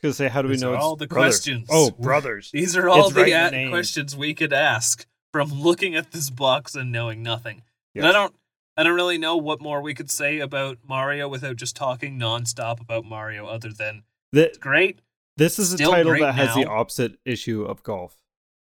going 0.03 0.13
to 0.13 0.17
say, 0.17 0.29
how 0.29 0.43
do 0.43 0.49
we 0.49 0.57
know 0.57 0.73
are 0.73 0.77
it's 0.77 0.85
all 0.85 0.97
the 0.97 1.07
brothers? 1.07 1.37
questions. 1.37 1.69
Oh, 1.71 1.91
brothers. 1.91 2.51
These 2.53 2.77
are 2.77 2.89
all 2.89 3.07
It's 3.07 3.15
the 3.15 3.23
right 3.23 3.29
in 3.33 3.35
the 3.41 3.47
a- 3.47 3.51
name. 3.51 3.71
questions 3.71 4.17
we 4.17 4.35
could 4.35 4.53
ask 4.53 5.07
from 5.33 5.51
looking 5.53 5.95
at 5.95 6.13
this 6.13 6.29
box 6.31 6.75
and 6.75 6.93
knowing 6.93 7.23
nothing. 7.23 7.63
And 7.95 8.07
I 8.07 8.13
don't 8.13 8.35
I 8.77 8.83
don't 8.83 8.95
really 8.97 9.19
know 9.19 9.37
what 9.37 9.61
more 9.61 9.81
we 9.81 9.95
could 9.95 10.11
say 10.11 10.41
about 10.41 10.79
Mario 10.87 11.29
without 11.29 11.57
just 11.57 11.77
talking 11.77 12.19
nonstop 12.19 12.81
about 12.81 13.05
Mario 13.05 13.47
other 13.47 13.71
than 13.73 14.03
The, 14.33 14.47
it's 14.49 14.59
great. 14.59 14.99
this 15.37 15.59
is 15.59 15.73
a 15.73 15.79
title 15.79 16.11
great 16.13 16.21
that 16.23 16.35
has 16.35 16.55
the 16.55 16.67
opposite 16.67 17.17
issue 17.25 17.63
of 17.65 17.83
golf. 17.83 18.17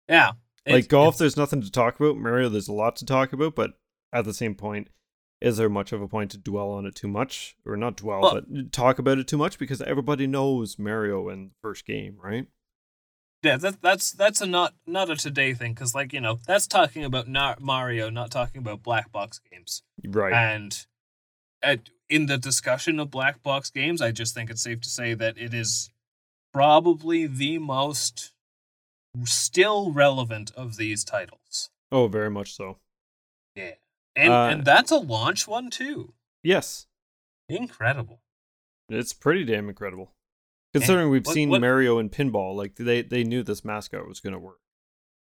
Yeah. 0.07 0.33
Like 0.67 0.79
It's- 0.79 0.87
golf, 0.87 1.07
it's- 1.15 1.19
there's 1.19 1.37
nothing 1.37 1.61
to 1.61 1.71
talk 1.71 1.99
about. 1.99 2.17
Mario, 2.17 2.49
there's 2.49 2.67
a 2.67 2.73
lot 2.73 2.95
to 2.97 3.05
talk 3.05 3.33
about, 3.33 3.55
but 3.55 3.79
at 4.13 4.25
the 4.25 4.33
same 4.33 4.55
point, 4.55 4.89
is 5.39 5.57
there 5.57 5.69
much 5.69 5.91
of 5.91 6.01
a 6.01 6.07
point 6.07 6.31
to 6.31 6.37
dwell 6.37 6.69
on 6.71 6.85
it 6.85 6.95
too 6.95 7.07
much, 7.07 7.55
or 7.65 7.77
not 7.77 7.97
dwell, 7.97 8.21
Well- 8.21 8.41
but 8.41 8.71
talk 8.71 8.99
about 8.99 9.17
it 9.19 9.27
too 9.27 9.37
much 9.37 9.57
because 9.59 9.81
everybody 9.81 10.27
knows 10.27 10.77
Mario 10.79 11.29
in 11.29 11.49
the 11.49 11.53
first 11.61 11.85
game, 11.85 12.17
right? 12.21 12.47
Yeah, 13.43 13.57
that, 13.57 13.81
that's 13.83 14.11
that's 14.11 14.41
a 14.41 14.47
not 14.47 14.73
not 14.87 15.11
a 15.11 15.15
today 15.15 15.53
thing 15.53 15.73
because 15.75 15.93
like 15.93 16.11
you 16.11 16.19
know 16.19 16.39
that's 16.47 16.65
talking 16.65 17.03
about 17.05 17.27
not 17.27 17.61
Mario, 17.61 18.09
not 18.09 18.31
talking 18.31 18.57
about 18.59 18.81
black 18.81 19.11
box 19.11 19.39
games. 19.51 19.83
Right. 20.03 20.33
And 20.33 20.85
at, 21.61 21.89
in 22.09 22.25
the 22.25 22.37
discussion 22.39 22.99
of 22.99 23.11
black 23.11 23.43
box 23.43 23.69
games, 23.69 24.01
I 24.01 24.11
just 24.11 24.33
think 24.33 24.49
it's 24.49 24.63
safe 24.63 24.81
to 24.81 24.89
say 24.89 25.13
that 25.13 25.37
it 25.37 25.53
is 25.53 25.91
probably 26.51 27.27
the 27.27 27.59
most 27.59 28.33
still 29.25 29.91
relevant 29.91 30.51
of 30.55 30.77
these 30.77 31.03
titles. 31.03 31.69
oh, 31.91 32.07
very 32.07 32.29
much 32.29 32.53
so. 32.53 32.77
Yeah, 33.55 33.73
and 34.15 34.31
Uh, 34.33 34.47
and 34.51 34.65
that's 34.65 34.91
a 34.91 34.97
launch 34.97 35.47
one 35.47 35.69
too. 35.69 36.13
Yes, 36.43 36.85
Incredible. 37.49 38.21
it's 38.89 39.13
pretty 39.13 39.43
damn 39.45 39.69
incredible. 39.69 40.13
Considering 40.73 41.09
we've 41.09 41.25
What- 41.25 41.33
seen 41.33 41.49
what- 41.49 41.61
Mario 41.61 41.97
in 41.97 42.09
pinball, 42.09 42.55
like 42.55 42.75
they 42.75 43.01
they 43.01 43.23
knew 43.23 43.41
this 43.43 43.63
mascot 43.65 44.07
was 44.07 44.19
going 44.19 44.33
to 44.33 44.39
work. 44.39 44.59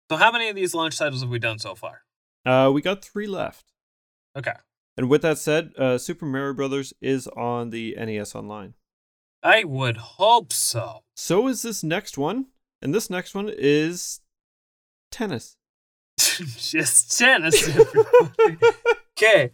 So 0.10 0.18
how 0.18 0.32
many 0.32 0.50
of 0.50 0.56
these 0.56 0.74
launch 0.74 0.98
titles 0.98 1.22
have 1.22 1.30
we 1.30 1.40
done 1.40 1.60
so 1.60 1.76
far? 1.76 2.06
Uh, 2.46 2.72
we 2.74 2.82
got 2.82 3.04
three 3.04 3.28
left. 3.28 3.72
Okay, 4.36 4.56
And 4.98 5.10
with 5.10 5.22
that 5.22 5.38
said, 5.38 5.74
uh, 5.78 5.98
Super 5.98 6.26
Mario 6.26 6.54
Brothers 6.54 6.94
is 7.02 7.28
on 7.30 7.70
the 7.72 7.96
NES 7.98 8.34
Online. 8.36 8.74
I 9.44 9.64
would 9.64 9.98
hope 9.98 10.52
so. 10.54 11.04
So 11.16 11.48
is 11.48 11.62
this 11.62 11.84
next 11.84 12.18
one, 12.18 12.48
and 12.84 12.94
this 12.94 13.10
next 13.10 13.34
one 13.34 13.50
is 13.52 14.20
tennis. 15.12 15.56
just 16.18 17.18
tennis. 17.18 17.68
Okay, 19.16 19.52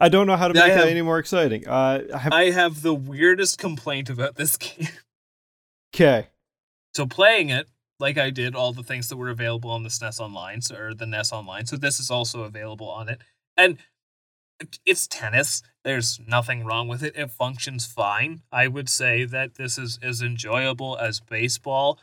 I 0.00 0.08
don't 0.08 0.26
know 0.26 0.36
how 0.36 0.48
to 0.48 0.58
I 0.60 0.64
make 0.66 0.72
have- 0.72 0.82
that 0.86 0.90
any 0.90 1.00
more 1.02 1.20
exciting. 1.20 1.66
Uh, 1.66 2.02
I 2.12 2.18
have 2.18 2.32
I 2.32 2.50
have 2.50 2.82
the 2.82 2.92
weirdest 2.94 3.58
complaint 3.58 4.10
about 4.10 4.34
this 4.34 4.56
game. 4.58 4.88
okay. 5.94 6.26
So 6.96 7.06
playing 7.06 7.50
it, 7.50 7.68
like 8.00 8.18
I 8.18 8.30
did 8.30 8.56
all 8.56 8.72
the 8.72 8.82
things 8.82 9.08
that 9.08 9.16
were 9.16 9.28
available 9.30 9.70
on 9.70 9.84
the 9.84 9.88
SNES 9.90 10.18
Online, 10.18 10.60
so, 10.60 10.74
or 10.74 10.92
the 10.92 11.06
NES 11.06 11.32
Online. 11.32 11.66
So 11.66 11.76
this 11.76 12.00
is 12.00 12.10
also 12.10 12.42
available 12.42 12.88
on 12.90 13.08
it, 13.08 13.20
and 13.56 13.78
it's 14.84 15.06
tennis. 15.06 15.62
There's 15.84 16.18
nothing 16.26 16.64
wrong 16.64 16.88
with 16.88 17.04
it. 17.04 17.14
It 17.16 17.30
functions 17.30 17.86
fine. 17.86 18.42
I 18.50 18.66
would 18.66 18.88
say 18.88 19.24
that 19.24 19.54
this 19.54 19.78
is 19.78 20.00
as 20.02 20.20
enjoyable 20.20 20.98
as 20.98 21.20
baseball, 21.20 22.00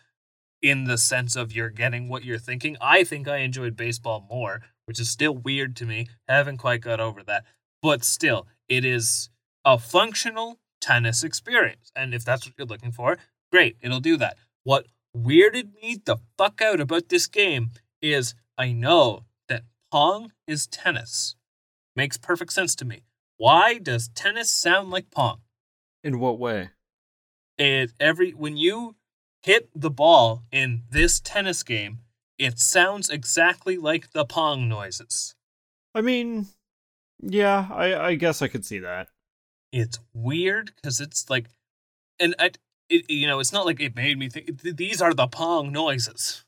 in 0.62 0.86
the 0.86 0.98
sense 0.98 1.36
of 1.36 1.52
you're 1.52 1.70
getting 1.70 2.10
what 2.10 2.24
you're 2.24 2.40
thinking. 2.40 2.78
I 2.82 3.04
think 3.04 3.28
I 3.28 3.38
enjoyed 3.38 3.76
baseball 3.76 4.26
more, 4.30 4.62
which 4.86 5.00
is 5.00 5.10
still 5.10 5.34
weird 5.36 5.76
to 5.78 5.86
me. 5.86 6.08
Haven't 6.28 6.58
quite 6.58 6.82
got 6.82 7.00
over 7.00 7.24
that, 7.24 7.44
but 7.82 8.04
still, 8.04 8.48
it 8.68 8.84
is 8.84 9.30
a 9.64 9.78
functional 9.78 10.60
tennis 10.82 11.24
experience. 11.24 11.92
And 11.96 12.14
if 12.14 12.24
that's 12.26 12.46
what 12.46 12.56
you're 12.58 12.68
looking 12.68 12.92
for, 12.92 13.18
great, 13.52 13.78
it'll 13.82 14.00
do 14.00 14.18
that. 14.18 14.38
What 14.64 14.88
weirded 15.16 15.74
me 15.82 15.98
the 16.04 16.18
fuck 16.38 16.62
out 16.62 16.80
about 16.80 17.10
this 17.10 17.28
game 17.28 17.72
is 18.02 18.36
I 18.58 18.72
know 18.72 19.26
that 19.48 19.64
Pong 19.92 20.32
is 20.48 20.68
tennis. 20.68 21.36
Makes 21.96 22.18
perfect 22.18 22.54
sense 22.54 22.76
to 22.76 22.86
me. 22.86 23.04
Why 23.38 23.78
does 23.78 24.10
tennis 24.10 24.50
sound 24.50 24.90
like 24.90 25.12
Pong? 25.12 25.42
In 26.04 26.20
what 26.20 26.40
way? 26.40 26.70
It 27.58 27.92
every 28.00 28.32
when 28.32 28.58
you 28.58 28.96
hit 29.48 29.70
the 29.74 29.90
ball 29.90 30.44
in 30.52 30.84
this 30.92 31.20
tennis 31.20 31.64
game, 31.64 32.00
it 32.38 32.60
sounds 32.60 33.10
exactly 33.10 33.78
like 33.78 34.12
the 34.12 34.26
Pong 34.26 34.68
noises. 34.68 35.36
I 35.96 36.02
mean, 36.02 36.48
yeah, 37.22 37.68
I, 37.72 37.96
I 38.10 38.16
guess 38.16 38.42
I 38.42 38.48
could 38.50 38.66
see 38.66 38.80
that. 38.80 39.08
it's 39.72 40.00
weird 40.14 40.74
because 40.76 41.00
it's 41.00 41.30
like, 41.30 41.48
and 42.20 42.36
I, 42.38 42.52
it, 42.90 43.10
you 43.10 43.26
know, 43.26 43.40
it's 43.40 43.54
not 43.54 43.66
like 43.66 43.80
it 43.80 43.96
made 43.96 44.20
me 44.20 44.30
think. 44.30 44.62
th- 44.62 44.76
These 44.76 45.02
are 45.02 45.14
the 45.14 45.28
pong 45.28 45.72
noises. 45.72 46.44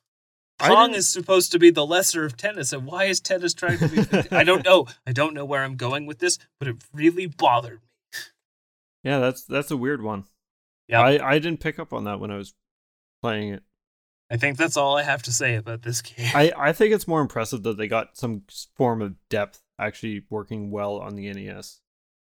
Pong 0.60 0.94
is 0.94 1.08
supposed 1.08 1.54
to 1.54 1.60
be 1.60 1.70
the 1.72 1.86
lesser 1.86 2.26
of 2.26 2.36
tennis, 2.36 2.74
and 2.74 2.86
why 2.86 3.06
is 3.06 3.22
tennis 3.22 3.54
trying 3.54 3.78
to 3.80 3.88
be? 3.88 4.28
I 4.36 4.44
don't 4.44 4.66
know. 4.66 4.88
I 5.08 5.14
don't 5.14 5.34
know 5.34 5.46
where 5.46 5.64
I'm 5.64 5.78
going 5.78 6.06
with 6.06 6.20
this, 6.20 6.38
but 6.60 6.68
it 6.68 6.76
really 6.94 7.28
bothered 7.28 7.80
me. 7.82 8.20
Yeah, 9.06 9.20
that's 9.20 9.44
that's 9.46 9.72
a 9.72 9.78
weird 9.78 10.02
one. 10.02 10.26
Yeah, 10.90 11.02
I, 11.02 11.36
I 11.36 11.40
didn't 11.40 11.62
pick 11.62 11.80
up 11.80 11.94
on 11.94 12.04
that 12.04 12.20
when 12.20 12.30
I 12.30 12.36
was 12.36 12.54
playing 13.22 13.54
it. 13.54 13.64
I 14.32 14.38
think 14.38 14.58
that's 14.58 14.78
all 14.78 14.96
I 14.96 15.04
have 15.04 15.24
to 15.24 15.32
say 15.32 15.56
about 15.56 15.82
this 15.82 16.02
game. 16.02 16.30
I, 16.36 16.52
I 16.56 16.72
think 16.74 16.94
it's 16.94 17.08
more 17.08 17.22
impressive 17.22 17.64
that 17.64 17.78
they 17.78 17.88
got 17.88 18.16
some 18.18 18.44
form 18.76 19.02
of 19.02 19.16
depth 19.30 19.62
actually 19.80 20.24
working 20.30 20.70
well 20.72 20.98
on 20.98 21.16
the 21.16 21.32
NES. 21.34 21.82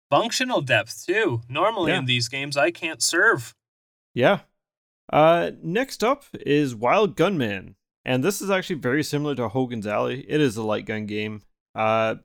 Functional 0.10 0.62
depth 0.62 1.06
too. 1.08 1.42
Normally 1.50 1.92
Yeah. 1.92 2.00
in 2.00 2.06
these 2.06 2.30
games, 2.30 2.56
I 2.56 2.72
can't 2.72 3.02
serve. 3.02 3.56
Yeah. 4.14 4.42
Uh, 5.12 5.52
next 5.64 6.04
up 6.04 6.24
is 6.34 6.76
Wild 6.76 7.16
Gunman, 7.16 7.76
and 8.06 8.24
this 8.24 8.42
is 8.42 8.50
actually 8.50 8.78
very 8.80 9.04
similar 9.04 9.36
to 9.36 9.48
Hogan's 9.50 9.88
Alley. 9.88 10.26
It 10.30 10.40
is 10.42 10.56
a 10.58 10.64
light 10.64 10.86
gun 10.86 11.06
game. 11.06 11.42
Uh, 11.74 12.16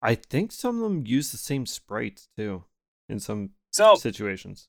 I 0.00 0.14
think 0.14 0.52
some 0.52 0.76
of 0.76 0.82
them 0.82 1.06
use 1.06 1.30
the 1.32 1.38
same 1.38 1.66
sprites 1.66 2.28
too 2.36 2.64
in 3.08 3.20
some 3.20 3.50
So, 3.72 3.94
situations. 3.96 4.68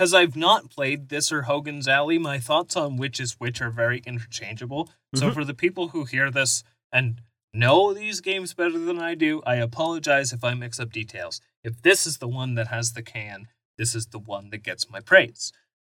Because 0.00 0.14
I've 0.14 0.34
not 0.34 0.70
played 0.70 1.10
this 1.10 1.30
or 1.30 1.42
Hogan's 1.42 1.86
Alley, 1.86 2.16
my 2.16 2.38
thoughts 2.38 2.74
on 2.74 2.96
which 2.96 3.20
is 3.20 3.34
which 3.34 3.60
are 3.60 3.68
very 3.68 3.98
interchangeable. 4.06 4.88
So 5.14 5.28
Mhm. 5.28 5.34
for 5.34 5.44
the 5.44 5.52
people 5.52 5.88
who 5.88 6.06
hear 6.06 6.30
this 6.30 6.64
and 6.90 7.20
know 7.52 7.92
these 7.92 8.22
games 8.22 8.54
better 8.54 8.78
than 8.78 8.98
I 8.98 9.14
do, 9.14 9.42
I 9.42 9.56
apologize 9.56 10.32
if 10.32 10.42
I 10.42 10.54
mix 10.54 10.80
up 10.80 10.90
details. 10.90 11.42
If 11.62 11.82
this 11.82 12.06
is 12.06 12.16
the 12.16 12.28
one 12.28 12.54
that 12.54 12.68
has 12.68 12.94
the 12.94 13.02
can, 13.02 13.48
this 13.76 13.94
is 13.94 14.06
the 14.06 14.18
one 14.18 14.48
that 14.48 14.62
gets 14.62 14.88
my 14.88 15.00
praise. 15.00 15.52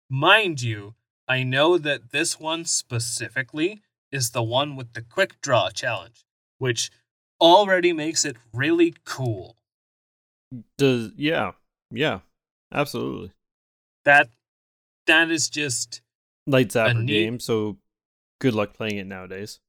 Mind 0.08 0.62
you, 0.62 0.94
I 1.26 1.42
know 1.42 1.76
that 1.76 2.12
this 2.12 2.38
one 2.38 2.64
specifically 2.64 3.82
is 4.12 4.30
the 4.30 4.44
one 4.44 4.76
with 4.76 4.92
the 4.92 5.02
quick 5.02 5.40
draw 5.40 5.70
challenge, 5.70 6.24
which 6.58 6.92
already 7.40 7.92
makes 7.92 8.24
it 8.24 8.36
really 8.52 8.94
cool. 9.04 9.56
Does 10.78 11.10
yeah, 11.16 11.54
yeah, 11.90 12.20
absolutely. 12.70 13.32
That 14.06 14.30
that 15.06 15.30
is 15.30 15.50
just 15.50 16.00
Light 16.46 16.68
zapper 16.68 17.02
neat- 17.04 17.12
game, 17.12 17.40
so 17.40 17.76
good 18.40 18.54
luck 18.54 18.72
playing 18.72 18.96
it 18.96 19.06
nowadays. 19.06 19.60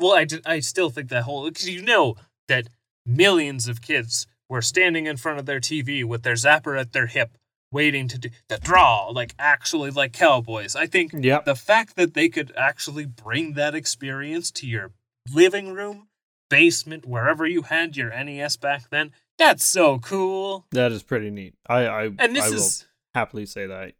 Well, 0.00 0.12
I 0.16 0.26
I 0.44 0.58
still 0.60 0.90
think 0.90 1.10
that 1.10 1.22
whole 1.22 1.44
because 1.48 1.68
you 1.68 1.82
know 1.82 2.16
that 2.48 2.66
millions 3.06 3.68
of 3.68 3.80
kids 3.82 4.26
were 4.48 4.62
standing 4.62 5.06
in 5.06 5.16
front 5.16 5.38
of 5.38 5.46
their 5.46 5.60
TV 5.60 6.02
with 6.02 6.22
their 6.22 6.34
zapper 6.34 6.78
at 6.80 6.92
their 6.92 7.06
hip, 7.06 7.36
waiting 7.70 8.08
to 8.08 8.18
do 8.18 8.30
the 8.48 8.58
draw, 8.58 9.08
like 9.10 9.34
actually 9.38 9.90
like 9.90 10.12
cowboys. 10.12 10.74
I 10.74 10.86
think 10.86 11.12
Yep. 11.14 11.44
the 11.44 11.54
fact 11.54 11.96
that 11.96 12.14
they 12.14 12.28
could 12.28 12.52
actually 12.56 13.04
bring 13.06 13.52
that 13.54 13.74
experience 13.74 14.50
to 14.52 14.66
your 14.66 14.92
living 15.32 15.72
room, 15.72 16.08
basement, 16.50 17.06
wherever 17.06 17.46
you 17.46 17.62
had 17.62 17.96
your 17.96 18.10
NES 18.10 18.56
back 18.56 18.88
then, 18.90 19.12
that's 19.38 19.64
so 19.64 19.98
cool. 19.98 20.66
That 20.72 20.90
is 20.92 21.02
pretty 21.02 21.30
neat. 21.30 21.54
I 21.66 21.86
I, 21.86 22.04
And 22.18 22.34
this 22.36 22.50
I 22.50 22.54
is 22.54 22.86
happily 23.14 23.46
say 23.46 23.66
that. 23.66 23.92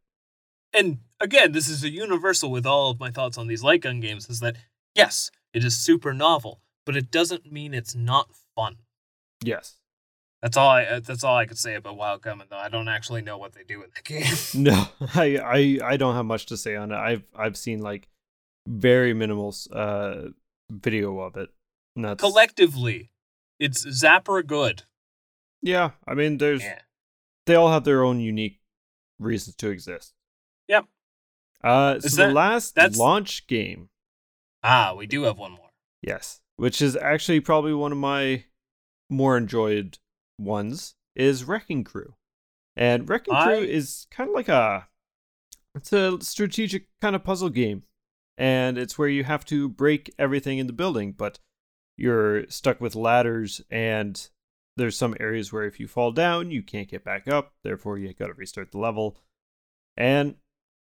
and 0.73 0.99
again, 1.21 1.53
this 1.53 1.69
is 1.69 1.85
a 1.85 1.91
universal 1.91 2.51
with 2.51 2.67
all 2.67 2.91
of 2.91 2.99
my 3.01 3.11
thoughts 3.11 3.39
on 3.39 3.47
these 3.47 3.63
light 3.63 3.83
gun 3.83 4.01
games 4.01 4.29
is 4.29 4.41
that 4.41 4.57
yes, 4.95 5.31
it 5.53 5.65
is 5.65 5.77
super 5.77 6.13
novel, 6.13 6.61
but 6.87 6.97
it 6.97 7.11
doesn't 7.11 7.51
mean 7.53 7.73
it's 7.75 7.95
not 7.95 8.29
fun. 8.57 8.77
Yes. 9.43 9.77
That's 10.43 10.57
all 10.59 10.69
I. 10.69 10.85
uh, 10.85 11.01
That's 11.01 11.25
all 11.25 11.37
I 11.37 11.47
could 11.47 11.57
say 11.59 11.75
about 11.75 11.97
Wild 11.97 12.21
Gunman, 12.21 12.49
though. 12.51 12.59
I 12.59 12.69
don't 12.69 12.89
actually 12.89 13.23
know 13.23 13.39
what 13.39 13.55
they 13.55 13.63
do 13.65 13.83
in 13.83 13.89
the 13.95 14.03
game. 14.03 14.35
No, 14.55 14.89
I, 15.15 15.39
I 15.83 15.93
I 15.93 15.97
don't 15.97 16.15
have 16.15 16.27
much 16.27 16.45
to 16.47 16.57
say 16.59 16.77
on 16.77 16.93
it. 16.93 16.97
I've 16.97 17.23
I've 17.35 17.57
seen 17.57 17.81
like 17.81 18.09
very 18.69 19.15
minimal 19.15 19.55
uh 19.73 20.29
video 20.71 21.19
of 21.21 21.37
it. 21.37 21.49
And 21.97 22.05
that's 22.05 22.21
Collectively, 22.21 23.11
it's 23.59 23.87
Zapper 23.87 24.47
good. 24.47 24.83
Yeah, 25.63 25.93
I 26.07 26.13
mean 26.15 26.37
there's 26.37 26.63
Yeah. 26.63 26.81
they 27.47 27.55
all 27.55 27.71
have 27.73 27.85
their 27.85 28.05
own 28.05 28.21
unique 28.21 28.59
reasons 29.19 29.57
to 29.57 29.71
exist. 29.71 30.13
Yep. 30.69 30.87
Uh 31.63 32.01
so 32.01 32.07
Is 32.07 32.17
the 32.17 32.29
last 32.29 32.75
that's- 32.75 32.97
launch 32.99 33.47
game, 33.47 33.89
Ah, 34.63 34.95
we 34.97 35.07
do 35.07 35.23
have 35.23 35.39
one 35.39 35.53
more. 35.53 35.71
yes, 36.03 36.41
which 36.57 36.81
is 36.83 36.97
actually 36.97 37.41
probably 37.41 37.75
one 37.75 37.93
of 37.93 37.99
my 37.99 38.45
more 39.11 39.37
enjoyed 39.37 39.99
ones 40.39 40.95
is 41.15 41.45
Wrecking 41.45 41.85
Crew. 41.85 42.15
And 42.77 43.09
Wrecking 43.09 43.35
Crew 43.35 43.59
is 43.59 44.07
kind 44.11 44.29
of 44.31 44.35
like 44.35 44.49
a 44.49 44.89
it's 45.75 45.93
a 45.93 46.21
strategic 46.21 46.87
kind 47.01 47.15
of 47.17 47.25
puzzle 47.25 47.51
game. 47.51 47.83
And 48.37 48.79
it's 48.79 48.99
where 48.99 49.09
you 49.09 49.23
have 49.25 49.45
to 49.47 49.69
break 49.69 50.13
everything 50.19 50.59
in 50.59 50.67
the 50.67 50.73
building, 50.73 51.13
but 51.13 51.39
you're 51.97 52.49
stuck 52.49 52.81
with 52.81 52.97
ladders 52.97 53.61
and 53.71 54.29
there's 54.77 54.97
some 54.97 55.17
areas 55.21 55.53
where 55.53 55.65
if 55.65 55.79
you 55.79 55.87
fall 55.87 56.13
down, 56.13 56.51
you 56.51 56.63
can't 56.63 56.89
get 56.89 57.05
back 57.05 57.29
up, 57.29 57.53
therefore 57.63 57.99
you 57.99 58.13
got 58.13 58.27
to 58.27 58.35
restart 58.35 58.73
the 58.73 58.79
level. 58.79 59.17
And 59.97 60.37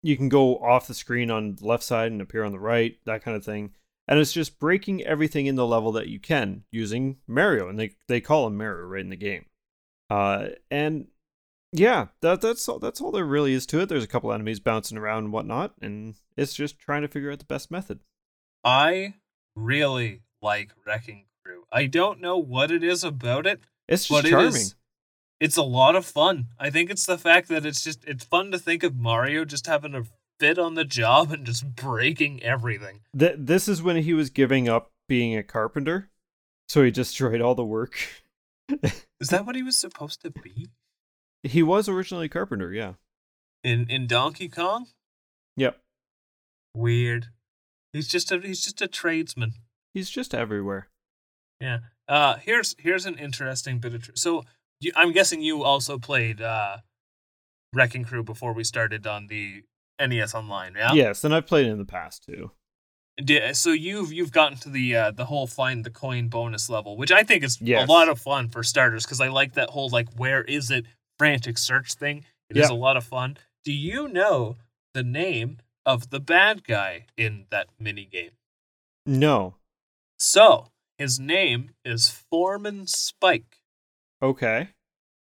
you 0.03 0.17
can 0.17 0.29
go 0.29 0.59
off 0.59 0.89
the 0.89 0.95
screen 0.95 1.31
on 1.31 1.57
the 1.57 1.67
left 1.67 1.83
side 1.83 2.13
and 2.13 2.21
appear 2.21 2.45
on 2.45 2.53
the 2.53 2.59
right, 2.59 2.97
that 3.05 3.23
kind 3.23 3.37
of 3.37 3.45
thing. 3.45 3.73
And 4.07 4.19
it's 4.19 4.33
just 4.33 4.59
breaking 4.59 5.03
everything 5.03 5.47
in 5.47 5.57
the 5.57 5.67
level 5.67 5.93
that 5.93 6.09
you 6.09 6.19
can 6.19 6.65
using 6.73 7.19
Mario, 7.27 7.69
and 7.69 7.79
they 7.79 7.97
they 8.09 8.23
call 8.23 8.47
him 8.47 8.57
Mario 8.57 8.87
right 8.87 9.03
in 9.03 9.11
the 9.11 9.17
game. 9.17 9.45
Uh, 10.09 10.49
and 10.71 11.09
yeah, 11.73 12.07
that 12.23 12.41
that's 12.41 12.67
all 12.69 12.79
that's 12.79 13.03
all 13.03 13.13
there 13.13 13.27
really 13.27 13.53
is 13.53 13.67
to 13.67 13.81
it. 13.81 13.91
There's 13.91 14.05
a 14.05 14.09
couple 14.09 14.33
enemies 14.33 14.61
bouncing 14.61 14.97
around 14.97 15.25
and 15.25 15.33
whatnot, 15.33 15.75
and 15.83 16.15
it's 16.39 16.55
just 16.55 16.79
trying 16.79 17.03
to 17.03 17.09
figure 17.09 17.31
out 17.31 17.39
the 17.39 17.45
best 17.45 17.71
method. 17.71 18.01
I 18.65 19.15
really 19.55 20.23
like 20.41 20.73
Wrecking. 20.87 21.27
I 21.73 21.87
don't 21.87 22.21
know 22.21 22.39
what 22.39 22.71
it 22.71 22.83
is 22.83 23.05
about 23.05 23.47
it. 23.47 23.61
It's 23.89 24.09
just 24.09 24.27
charming. 24.27 24.49
It 24.49 24.57
is, 24.57 24.75
it's 25.41 25.57
a 25.57 25.63
lot 25.63 25.97
of 25.97 26.05
fun. 26.05 26.49
I 26.59 26.71
think 26.71 26.91
it's 26.91 27.07
the 27.07 27.19
fact 27.19 27.49
that 27.49 27.65
it's 27.65 27.83
just 27.83 28.05
it's 28.07 28.25
fun 28.25 28.51
to 28.53 28.59
think 28.59 28.83
of 28.83 28.97
Mario 28.97 29.45
just 29.45 29.67
having 29.67 29.95
a 29.95 30.05
fit 30.41 30.59
on 30.59 30.75
the 30.75 30.85
job 30.85 31.33
and 31.33 31.45
just 31.45 31.75
breaking 31.77 32.43
everything. 32.43 33.01
Th- 33.17 33.37
this 33.37 33.69
is 33.69 33.83
when 33.83 33.97
he 33.97 34.15
was 34.15 34.31
giving 34.31 34.69
up 34.69 34.93
being 35.09 35.37
a 35.37 35.43
carpenter, 35.43 36.11
so 36.69 36.83
he 36.83 36.91
destroyed 36.91 37.41
all 37.41 37.55
the 37.55 37.65
work. 37.65 37.97
is 39.21 39.29
that 39.31 39.47
what 39.47 39.57
he 39.57 39.63
was 39.63 39.77
supposed 39.77 40.23
to 40.23 40.31
be? 40.31 40.69
He 41.43 41.63
was 41.63 41.89
originally 41.89 42.27
a 42.27 42.31
carpenter, 42.31 42.73
yeah. 42.73 42.95
In 43.63 43.87
in 43.89 44.07
Donkey 44.07 44.49
Kong? 44.49 44.87
Yep. 45.57 45.79
Weird. 46.75 47.27
He's 47.93 48.09
just 48.09 48.31
a 48.33 48.39
he's 48.39 48.63
just 48.63 48.83
a 48.83 48.89
tradesman. 48.89 49.55
He's 49.95 50.11
just 50.11 50.35
everywhere. 50.35 50.89
Yeah. 51.61 51.79
Uh 52.07 52.37
here's 52.37 52.75
here's 52.79 53.07
an 53.07 53.19
interesting 53.19 53.79
bit 53.79 53.95
of 53.95 54.03
tr- 54.03 54.11
so 54.15 54.45
you, 54.81 54.93
I'm 54.97 55.13
guessing 55.13 55.41
you 55.41 55.65
also 55.65 55.99
played 55.99 56.41
uh 56.41 56.79
Wrecking 57.75 58.05
Crew 58.05 58.23
before 58.23 58.53
we 58.53 58.65
started 58.65 59.07
on 59.07 59.27
the 59.27 59.63
NES 60.01 60.35
Online, 60.35 60.75
yeah? 60.77 60.93
Yes, 60.93 61.25
and 61.25 61.35
I've 61.35 61.47
played 61.47 61.67
it 61.67 61.71
in 61.71 61.79
the 61.79 61.85
past 61.85 62.25
too. 62.25 62.53
Yeah, 63.21 63.53
So 63.53 63.73
you've 63.73 64.13
you've 64.13 64.31
gotten 64.31 64.59
to 64.59 64.69
the 64.69 64.95
uh, 64.95 65.11
the 65.11 65.25
whole 65.25 65.47
find 65.49 65.85
the 65.85 65.91
coin 65.91 66.29
bonus 66.29 66.71
level, 66.71 66.97
which 66.97 67.11
I 67.11 67.25
think 67.25 67.43
is 67.43 67.61
yes. 67.61 67.89
a 67.89 67.91
lot 67.91 68.09
of 68.09 68.21
fun 68.21 68.49
for 68.49 68.63
starters 68.63 69.05
because 69.05 69.21
I 69.21 69.29
like 69.29 69.55
that 69.55 69.71
whole 69.71 69.89
like 69.89 70.09
where 70.17 70.43
is 70.45 70.71
it 70.71 70.87
frantic 71.19 71.59
search 71.59 71.95
thing. 71.95 72.25
It 72.49 72.57
is 72.57 72.71
a 72.71 72.75
lot 72.75 72.97
of 72.97 73.05
fun. 73.05 73.37
Do 73.65 73.73
you 73.73 74.09
know 74.09 74.57
the 74.95 75.03
name 75.03 75.59
of 75.85 76.11
the 76.11 76.21
bad 76.21 76.65
guy 76.65 77.07
in 77.17 77.47
that 77.51 77.67
mini 77.79 78.05
game? 78.05 78.31
No. 79.05 79.57
So 80.19 80.69
his 80.99 81.19
name 81.19 81.71
is 81.85 82.09
Foreman 82.09 82.87
Spike. 82.87 83.63
Okay. 84.21 84.71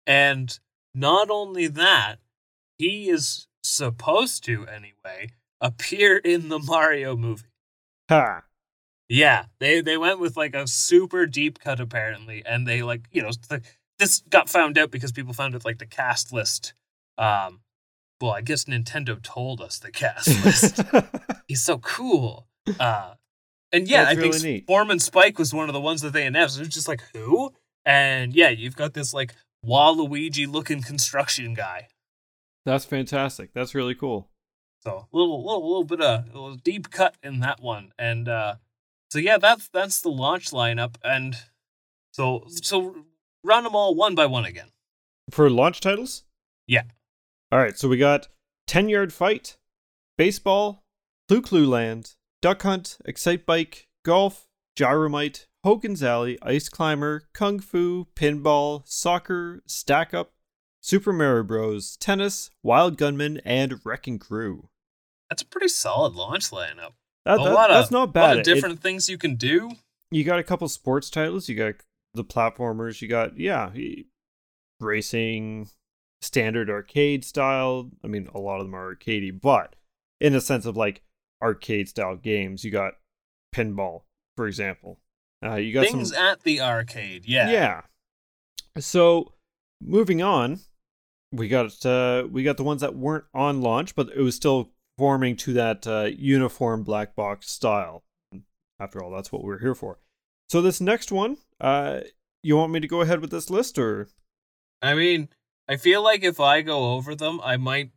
And 0.06 0.58
not 0.96 1.30
only 1.30 1.68
that, 1.68 2.16
he 2.78 3.10
is 3.10 3.48
supposed 3.62 4.44
to, 4.46 4.66
anyway, 4.66 5.32
appear 5.60 6.18
in 6.18 6.50
the 6.50 6.60
Mario 6.60 7.16
movie. 7.18 7.52
Ha. 8.10 8.44
Yeah, 9.10 9.46
they 9.60 9.80
they 9.82 9.98
went 9.98 10.20
with 10.20 10.36
like 10.36 10.54
a 10.54 10.68
super 10.68 11.26
deep 11.26 11.60
cut 11.60 11.80
apparently, 11.80 12.44
and 12.46 12.68
they 12.68 12.84
like 12.84 13.08
you 13.12 13.22
know 13.22 13.32
the, 13.48 13.62
this 14.00 14.22
got 14.30 14.50
found 14.50 14.78
out 14.78 14.92
because 14.92 15.14
people 15.14 15.34
found 15.34 15.56
it 15.56 15.64
like 15.64 15.80
the 15.80 15.86
cast 15.86 16.34
list. 16.34 16.74
Um, 17.18 17.62
well, 18.20 18.32
I 18.32 18.42
guess 18.42 18.66
Nintendo 18.66 19.22
told 19.22 19.62
us 19.62 19.80
the 19.80 19.92
cast 19.92 20.28
list. 20.44 20.82
He's 21.48 21.64
so 21.64 21.78
cool. 21.78 22.48
Uh, 22.80 23.14
and 23.72 23.88
yeah, 23.88 24.06
That's 24.06 24.18
I 24.18 24.22
really 24.22 24.32
think 24.32 24.44
neat. 24.44 24.68
Foreman 24.68 25.00
Spike 25.00 25.38
was 25.38 25.54
one 25.54 25.70
of 25.70 25.74
the 25.74 25.82
ones 25.82 26.02
that 26.02 26.14
they 26.14 26.26
announced. 26.26 26.58
It 26.58 26.62
was 26.62 26.70
just 26.70 26.88
like 26.88 27.02
who? 27.14 27.54
And 27.86 28.34
yeah, 28.34 28.50
you've 28.50 28.76
got 28.76 28.94
this 28.94 29.14
like 29.14 29.36
Waluigi 29.66 30.48
looking 30.48 30.82
construction 30.82 31.54
guy. 31.54 31.88
That's 32.66 32.86
fantastic. 32.86 33.52
That's 33.54 33.74
really 33.74 33.96
cool. 33.96 34.30
So 34.82 35.08
a 35.12 35.18
little, 35.18 35.44
little, 35.44 35.68
little 35.68 35.84
bit 35.84 36.02
of 36.02 36.36
a 36.36 36.58
deep 36.64 36.92
cut 36.92 37.16
in 37.24 37.40
that 37.40 37.62
one, 37.62 37.92
and 37.98 38.30
uh, 38.30 38.56
so 39.10 39.20
yeah, 39.20 39.38
that's 39.38 39.70
that's 39.70 40.02
the 40.02 40.10
launch 40.10 40.52
lineup, 40.52 40.96
and 41.04 41.36
so 42.12 42.46
so 42.62 43.06
run 43.44 43.64
them 43.64 43.76
all 43.76 43.96
one 43.96 44.16
by 44.16 44.26
one 44.26 44.46
again. 44.46 44.70
For 45.30 45.50
launch 45.50 45.82
titles? 45.82 46.24
Yeah. 46.68 46.84
All 47.52 47.60
right, 47.60 47.78
so 47.78 47.88
we 47.88 47.98
got 47.98 48.28
10 48.68 48.90
Yard 48.90 49.14
Fight, 49.14 49.58
Baseball, 50.18 50.84
Clu 51.28 51.42
Clu 51.42 51.66
Land, 51.66 52.16
Duck 52.42 52.62
Hunt, 52.62 52.98
Excitebike, 53.08 53.86
Golf, 54.06 54.48
Gyromite, 54.78 55.46
Hogan's 55.64 56.04
Alley, 56.04 56.38
Ice 56.42 56.70
Climber, 56.70 57.28
Kung 57.34 57.60
Fu, 57.60 58.06
Pinball, 58.16 58.88
Soccer, 58.88 59.64
Stack 59.66 60.14
Up, 60.14 60.34
Super 60.82 61.12
Mario 61.12 61.44
Bros., 61.44 61.98
Tennis, 61.98 62.52
Wild 62.64 62.98
Gunman, 62.98 63.42
and 63.44 63.82
Wrecking 63.84 64.20
Crew. 64.20 64.70
That's 65.30 65.42
a 65.42 65.46
pretty 65.46 65.68
solid 65.68 66.14
launch 66.14 66.52
lineup. 66.52 66.94
That, 67.26 67.44
that, 67.44 67.68
that's 67.70 67.88
of, 67.88 67.92
not 67.92 68.14
bad. 68.14 68.24
A 68.24 68.28
lot 68.28 68.38
of 68.38 68.44
different 68.44 68.76
it, 68.76 68.82
things 68.82 69.10
you 69.10 69.18
can 69.18 69.36
do. 69.36 69.72
You 70.12 70.24
got 70.24 70.40
a 70.40 70.44
couple 70.44 70.70
sports 70.70 71.10
titles. 71.10 71.50
You 71.50 71.56
got 71.56 71.76
the 72.14 72.24
platformers. 72.24 73.02
You 73.02 73.10
got 73.10 73.38
yeah, 73.38 73.72
racing, 74.80 75.70
standard 76.22 76.70
arcade 76.70 77.26
style. 77.26 77.90
I 78.04 78.08
mean, 78.08 78.30
a 78.34 78.40
lot 78.40 78.62
of 78.62 78.68
them 78.68 78.76
are 78.76 78.96
arcadey, 78.96 79.38
but 79.38 79.76
in 80.22 80.34
a 80.34 80.40
sense 80.40 80.66
of 80.66 80.78
like 80.78 81.02
arcade 81.42 81.90
style 81.90 82.16
games, 82.16 82.64
you 82.64 82.72
got 82.72 82.94
pinball, 83.54 84.02
for 84.36 84.48
example. 84.48 85.00
Uh, 85.44 85.56
you 85.56 85.74
got 85.74 85.86
things 85.86 86.14
some, 86.14 86.24
at 86.24 86.44
the 86.44 86.62
arcade. 86.62 87.26
Yeah. 87.26 87.50
Yeah. 87.50 87.82
So 88.80 89.34
moving 89.82 90.22
on, 90.22 90.60
we 91.32 91.48
got 91.48 91.86
uh, 91.86 92.28
we 92.30 92.44
got 92.44 92.58
the 92.58 92.64
ones 92.64 92.82
that 92.82 92.96
weren't 92.96 93.26
on 93.34 93.62
launch, 93.62 93.96
but 93.96 94.10
it 94.16 94.22
was 94.22 94.36
still 94.36 94.72
forming 94.98 95.36
to 95.38 95.54
that 95.54 95.86
uh, 95.86 96.10
uniform 96.18 96.84
black 96.84 97.16
box 97.16 97.50
style. 97.50 98.04
After 98.80 99.04
all, 99.04 99.12
that's 99.12 99.32
what 99.32 99.44
we're 99.44 99.60
here 99.60 99.76
for. 99.76 100.00
So 100.50 100.62
this 100.62 100.80
next 100.80 101.12
one, 101.12 101.38
uh, 101.60 102.02
you 102.44 102.56
want 102.58 102.72
me 102.72 102.80
to 102.80 102.88
go 102.88 103.02
ahead 103.02 103.22
with 103.22 103.32
this 103.32 103.50
list, 103.50 103.78
or? 103.78 104.08
I 104.82 104.94
mean, 104.94 105.30
I 105.68 105.76
feel 105.76 106.04
like 106.04 106.24
if 106.24 106.40
I 106.40 106.62
go 106.62 106.94
over 106.94 107.16
them, 107.16 107.42
I 107.44 107.58
might 107.58 107.92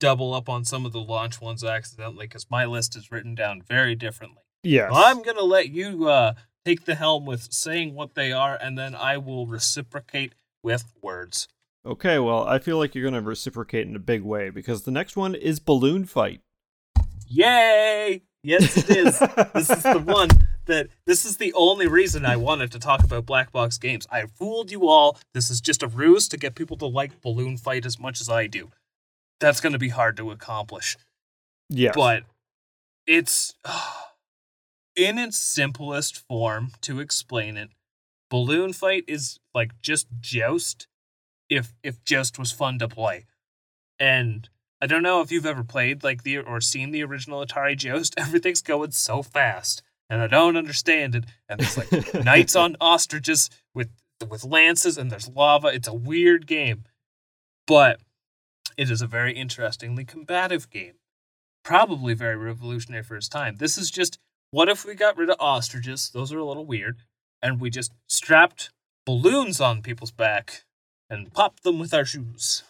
double 0.00 0.34
up 0.34 0.48
on 0.48 0.64
some 0.64 0.86
of 0.86 0.92
the 0.92 1.00
launch 1.00 1.40
ones 1.40 1.64
accidentally 1.64 2.26
because 2.26 2.50
my 2.50 2.64
list 2.64 2.96
is 2.96 3.10
written 3.10 3.34
down 3.34 3.62
very 3.62 3.94
differently. 3.94 4.42
Yeah, 4.62 4.90
I'm 4.92 5.22
gonna 5.22 5.42
let 5.42 5.70
you 5.70 6.08
uh, 6.08 6.34
take 6.64 6.84
the 6.84 6.94
helm 6.94 7.24
with 7.24 7.52
saying 7.52 7.94
what 7.94 8.14
they 8.14 8.32
are, 8.32 8.58
and 8.60 8.76
then 8.76 8.94
I 8.94 9.16
will 9.16 9.46
reciprocate 9.46 10.34
with 10.62 10.92
words. 11.00 11.48
Okay, 11.86 12.18
well, 12.18 12.46
I 12.46 12.58
feel 12.58 12.76
like 12.76 12.94
you're 12.94 13.04
gonna 13.04 13.22
reciprocate 13.22 13.86
in 13.86 13.96
a 13.96 14.00
big 14.00 14.22
way 14.22 14.50
because 14.50 14.82
the 14.82 14.90
next 14.90 15.16
one 15.16 15.34
is 15.34 15.60
Balloon 15.60 16.04
Fight. 16.04 16.40
Yay! 17.28 18.22
Yes, 18.42 18.76
it 18.76 18.90
is. 18.90 19.18
this 19.54 19.70
is 19.70 19.82
the 19.82 20.02
one 20.04 20.28
that 20.66 20.88
this 21.06 21.24
is 21.24 21.36
the 21.36 21.52
only 21.54 21.86
reason 21.86 22.24
I 22.24 22.36
wanted 22.36 22.72
to 22.72 22.78
talk 22.78 23.02
about 23.02 23.26
black 23.26 23.52
box 23.52 23.78
games. 23.78 24.06
I 24.10 24.26
fooled 24.26 24.70
you 24.70 24.88
all. 24.88 25.18
This 25.34 25.50
is 25.50 25.60
just 25.60 25.82
a 25.82 25.88
ruse 25.88 26.28
to 26.28 26.36
get 26.36 26.54
people 26.54 26.76
to 26.78 26.86
like 26.86 27.20
Balloon 27.20 27.56
Fight 27.56 27.84
as 27.84 27.98
much 27.98 28.20
as 28.20 28.28
I 28.28 28.46
do. 28.46 28.70
That's 29.40 29.60
going 29.60 29.72
to 29.72 29.78
be 29.78 29.90
hard 29.90 30.16
to 30.16 30.30
accomplish. 30.30 30.96
Yeah. 31.68 31.92
But 31.94 32.24
it's 33.06 33.54
in 34.96 35.18
its 35.18 35.38
simplest 35.38 36.26
form 36.26 36.72
to 36.82 37.00
explain 37.00 37.56
it. 37.56 37.70
Balloon 38.30 38.72
Fight 38.72 39.04
is 39.08 39.38
like 39.54 39.80
just 39.80 40.06
Joust 40.20 40.86
if 41.48 41.72
if 41.82 42.04
Joust 42.04 42.38
was 42.38 42.52
fun 42.52 42.78
to 42.78 42.88
play. 42.88 43.26
And 43.98 44.48
I 44.80 44.86
don't 44.86 45.02
know 45.02 45.20
if 45.20 45.32
you've 45.32 45.46
ever 45.46 45.64
played 45.64 46.04
like 46.04 46.22
the 46.22 46.38
or 46.38 46.60
seen 46.60 46.90
the 46.90 47.02
original 47.02 47.44
Atari 47.44 47.76
Joust. 47.76 48.14
Everything's 48.18 48.62
going 48.62 48.92
so 48.92 49.22
fast, 49.22 49.82
and 50.08 50.20
I 50.20 50.26
don't 50.26 50.56
understand 50.56 51.14
it. 51.14 51.24
And 51.48 51.60
there's 51.60 51.78
like 51.78 52.14
knights 52.24 52.54
on 52.54 52.76
ostriches 52.80 53.50
with 53.74 53.90
with 54.28 54.44
lances, 54.44 54.98
and 54.98 55.10
there's 55.10 55.28
lava. 55.28 55.68
It's 55.68 55.88
a 55.88 55.94
weird 55.94 56.46
game, 56.46 56.84
but 57.66 58.00
it 58.76 58.90
is 58.90 59.02
a 59.02 59.06
very 59.06 59.32
interestingly 59.32 60.04
combative 60.04 60.70
game. 60.70 60.94
Probably 61.64 62.14
very 62.14 62.36
revolutionary 62.36 63.02
for 63.02 63.16
its 63.16 63.28
time. 63.28 63.56
This 63.56 63.76
is 63.78 63.90
just 63.90 64.18
what 64.50 64.68
if 64.68 64.84
we 64.84 64.94
got 64.94 65.16
rid 65.16 65.30
of 65.30 65.36
ostriches? 65.40 66.10
Those 66.10 66.32
are 66.32 66.38
a 66.38 66.44
little 66.44 66.64
weird, 66.64 67.02
and 67.42 67.60
we 67.60 67.70
just 67.70 67.92
strapped 68.08 68.70
balloons 69.04 69.60
on 69.60 69.82
people's 69.82 70.10
back 70.10 70.64
and 71.10 71.32
popped 71.32 71.62
them 71.64 71.78
with 71.78 71.92
our 71.92 72.04
shoes. 72.04 72.62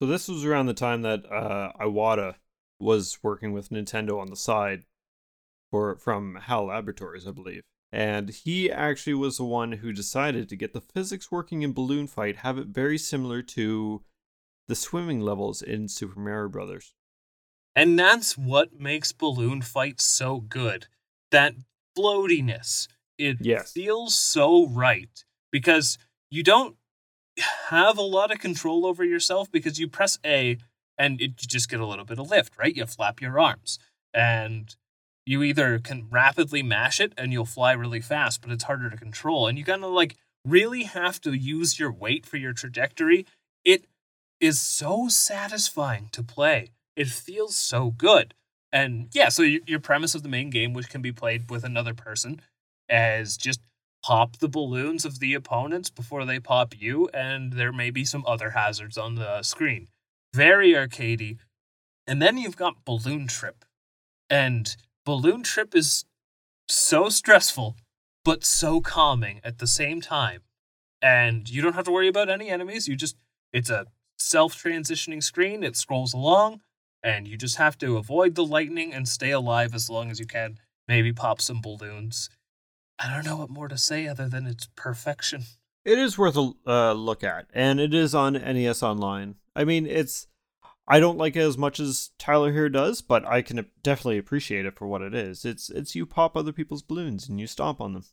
So 0.00 0.06
this 0.06 0.28
was 0.28 0.44
around 0.44 0.66
the 0.66 0.74
time 0.74 1.02
that 1.02 1.24
uh, 1.30 1.72
Iwata 1.80 2.34
was 2.80 3.18
working 3.22 3.52
with 3.52 3.70
Nintendo 3.70 4.20
on 4.20 4.28
the 4.28 4.36
side 4.36 4.84
for 5.70 5.96
from 5.96 6.36
HAL 6.36 6.66
Laboratories, 6.66 7.26
I 7.26 7.30
believe. 7.30 7.62
And 7.92 8.30
he 8.30 8.70
actually 8.70 9.14
was 9.14 9.36
the 9.36 9.44
one 9.44 9.72
who 9.72 9.92
decided 9.92 10.48
to 10.48 10.56
get 10.56 10.72
the 10.72 10.80
physics 10.80 11.30
working 11.30 11.62
in 11.62 11.72
Balloon 11.72 12.08
Fight, 12.08 12.38
have 12.38 12.58
it 12.58 12.66
very 12.66 12.98
similar 12.98 13.40
to 13.42 14.02
the 14.68 14.74
swimming 14.74 15.20
levels 15.20 15.62
in 15.62 15.88
Super 15.88 16.18
Mario 16.20 16.48
Brothers. 16.48 16.94
And 17.76 17.98
that's 17.98 18.38
what 18.38 18.78
makes 18.80 19.12
Balloon 19.12 19.62
Fight 19.62 20.00
so 20.00 20.40
good. 20.40 20.86
That 21.30 21.54
floatiness. 21.98 22.88
It 23.18 23.38
Yes. 23.40 23.72
feels 23.72 24.14
so 24.14 24.66
right 24.66 25.24
because 25.52 25.98
you 26.30 26.42
don't 26.42 26.76
have 27.68 27.98
a 27.98 28.02
lot 28.02 28.30
of 28.32 28.38
control 28.38 28.86
over 28.86 29.04
yourself 29.04 29.50
because 29.50 29.78
you 29.78 29.88
press 29.88 30.18
A 30.24 30.58
and 30.98 31.20
it, 31.20 31.30
you 31.42 31.48
just 31.48 31.68
get 31.68 31.80
a 31.80 31.86
little 31.86 32.04
bit 32.04 32.18
of 32.18 32.30
lift, 32.30 32.56
right? 32.58 32.74
You 32.74 32.86
flap 32.86 33.20
your 33.20 33.38
arms 33.38 33.78
and 34.12 34.74
you 35.26 35.42
either 35.42 35.78
can 35.78 36.08
rapidly 36.10 36.62
mash 36.62 37.00
it 37.00 37.12
and 37.16 37.32
you'll 37.32 37.44
fly 37.44 37.72
really 37.72 38.00
fast, 38.00 38.40
but 38.40 38.50
it's 38.50 38.64
harder 38.64 38.90
to 38.90 38.96
control. 38.96 39.46
And 39.46 39.58
you 39.58 39.64
kind 39.64 39.84
of 39.84 39.90
like 39.92 40.16
really 40.44 40.82
have 40.84 41.20
to 41.22 41.32
use 41.32 41.78
your 41.78 41.90
weight 41.92 42.26
for 42.26 42.36
your 42.36 42.52
trajectory. 42.52 43.26
It 43.64 43.86
is 44.44 44.60
so 44.60 45.08
satisfying 45.08 46.08
to 46.12 46.22
play. 46.22 46.70
It 46.96 47.08
feels 47.08 47.56
so 47.56 47.90
good. 47.90 48.34
And 48.72 49.08
yeah, 49.12 49.28
so 49.30 49.42
your, 49.42 49.80
premise 49.80 50.14
of 50.14 50.22
the 50.22 50.28
main 50.28 50.50
game, 50.50 50.74
which 50.74 50.90
can 50.90 51.00
be 51.00 51.12
played 51.12 51.50
with 51.50 51.64
another 51.64 51.94
person, 51.94 52.40
is 52.88 53.36
just 53.36 53.60
pop 54.04 54.38
the 54.38 54.48
balloons 54.48 55.04
of 55.04 55.18
the 55.18 55.32
opponents 55.32 55.88
before 55.88 56.24
they 56.24 56.38
pop 56.38 56.74
you, 56.78 57.08
and 57.14 57.54
there 57.54 57.72
may 57.72 57.90
be 57.90 58.04
some 58.04 58.24
other 58.26 58.50
hazards 58.50 58.98
on 58.98 59.14
the 59.14 59.42
screen. 59.42 59.88
Very 60.34 60.72
arcadey. 60.72 61.38
And 62.06 62.20
then 62.20 62.36
you've 62.36 62.56
got 62.56 62.84
Balloon 62.84 63.28
Trip. 63.28 63.64
And 64.28 64.76
Balloon 65.06 65.42
Trip 65.42 65.74
is 65.74 66.04
so 66.68 67.08
stressful, 67.08 67.76
but 68.24 68.44
so 68.44 68.80
calming 68.80 69.40
at 69.42 69.58
the 69.58 69.66
same 69.66 70.00
time. 70.00 70.42
And 71.00 71.48
you 71.48 71.62
don't 71.62 71.74
have 71.74 71.84
to 71.84 71.92
worry 71.92 72.08
about 72.08 72.28
any 72.28 72.50
enemies. 72.50 72.88
You 72.88 72.96
just, 72.96 73.16
it's 73.52 73.70
a 73.70 73.86
self 74.18 74.54
transitioning 74.54 75.22
screen. 75.22 75.62
It 75.62 75.76
scrolls 75.76 76.14
along, 76.14 76.60
and 77.02 77.26
you 77.26 77.36
just 77.36 77.56
have 77.56 77.78
to 77.78 77.96
avoid 77.96 78.34
the 78.34 78.44
lightning 78.44 78.92
and 78.92 79.08
stay 79.08 79.30
alive 79.30 79.74
as 79.74 79.90
long 79.90 80.10
as 80.10 80.18
you 80.20 80.26
can. 80.26 80.58
Maybe 80.88 81.12
pop 81.12 81.40
some 81.40 81.60
balloons. 81.60 82.28
I 82.98 83.12
don't 83.12 83.24
know 83.24 83.36
what 83.38 83.50
more 83.50 83.68
to 83.68 83.78
say 83.78 84.06
other 84.06 84.28
than 84.28 84.46
it's 84.46 84.68
perfection. 84.76 85.44
It 85.84 85.98
is 85.98 86.16
worth 86.16 86.36
a 86.36 86.52
uh, 86.66 86.92
look 86.92 87.22
at, 87.24 87.46
and 87.52 87.80
it 87.80 87.92
is 87.92 88.14
on 88.14 88.34
NES 88.34 88.82
Online. 88.82 89.36
I 89.54 89.64
mean, 89.64 89.86
it's. 89.86 90.26
I 90.86 91.00
don't 91.00 91.16
like 91.16 91.34
it 91.34 91.40
as 91.40 91.56
much 91.56 91.80
as 91.80 92.10
Tyler 92.18 92.52
here 92.52 92.68
does, 92.68 93.00
but 93.00 93.26
I 93.26 93.40
can 93.40 93.64
definitely 93.82 94.18
appreciate 94.18 94.66
it 94.66 94.76
for 94.76 94.86
what 94.86 95.00
it 95.00 95.14
is. 95.14 95.44
It's 95.46 95.70
it's 95.70 95.94
you 95.94 96.04
pop 96.04 96.36
other 96.36 96.52
people's 96.52 96.82
balloons 96.82 97.26
and 97.28 97.40
you 97.40 97.46
stomp 97.46 97.80
on 97.80 97.94
them 97.94 98.04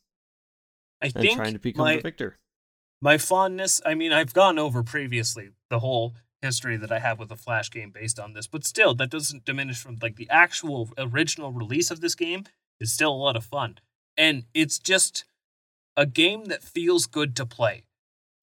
I 1.02 1.08
and 1.08 1.14
think 1.16 1.36
trying 1.36 1.54
to 1.54 1.60
become 1.60 1.84
my, 1.86 1.96
the 1.98 2.02
victor. 2.02 2.38
my 3.02 3.18
fondness 3.18 3.82
i 3.86 3.94
mean 3.96 4.14
i've 4.14 4.34
gone 4.34 4.60
over 4.60 4.84
previously 4.84 5.50
the 5.72 5.80
whole 5.80 6.14
history 6.44 6.78
that 6.78 6.92
i 6.92 7.00
have 7.00 7.18
with 7.20 7.32
a 7.32 7.36
flash 7.36 7.70
game 7.72 7.90
based 7.92 8.20
on 8.20 8.34
this 8.34 8.46
but 8.48 8.64
still 8.66 8.94
that 8.94 9.10
doesn't 9.10 9.46
diminish 9.46 9.80
from 9.82 9.98
like 10.02 10.16
the 10.18 10.30
actual 10.30 10.90
original 10.98 11.52
release 11.52 11.90
of 11.90 12.02
this 12.02 12.14
game 12.16 12.44
is 12.80 12.92
still 12.94 13.12
a 13.14 13.24
lot 13.26 13.36
of 13.36 13.44
fun 13.44 13.78
and 14.18 14.44
it's 14.54 14.78
just 14.80 15.24
a 15.98 16.06
game 16.06 16.46
that 16.46 16.64
feels 16.64 17.06
good 17.06 17.36
to 17.36 17.46
play 17.46 17.84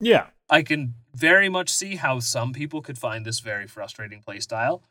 Yeah, 0.01 0.27
i 0.51 0.63
can 0.63 0.95
very 1.15 1.49
much 1.49 1.71
see 1.71 1.97
how 1.97 2.21
some 2.21 2.53
people 2.53 2.81
could 2.83 2.99
find 2.99 3.25
this 3.25 3.41
very 3.41 3.67
frustrating 3.67 4.23
playstyle. 4.27 4.83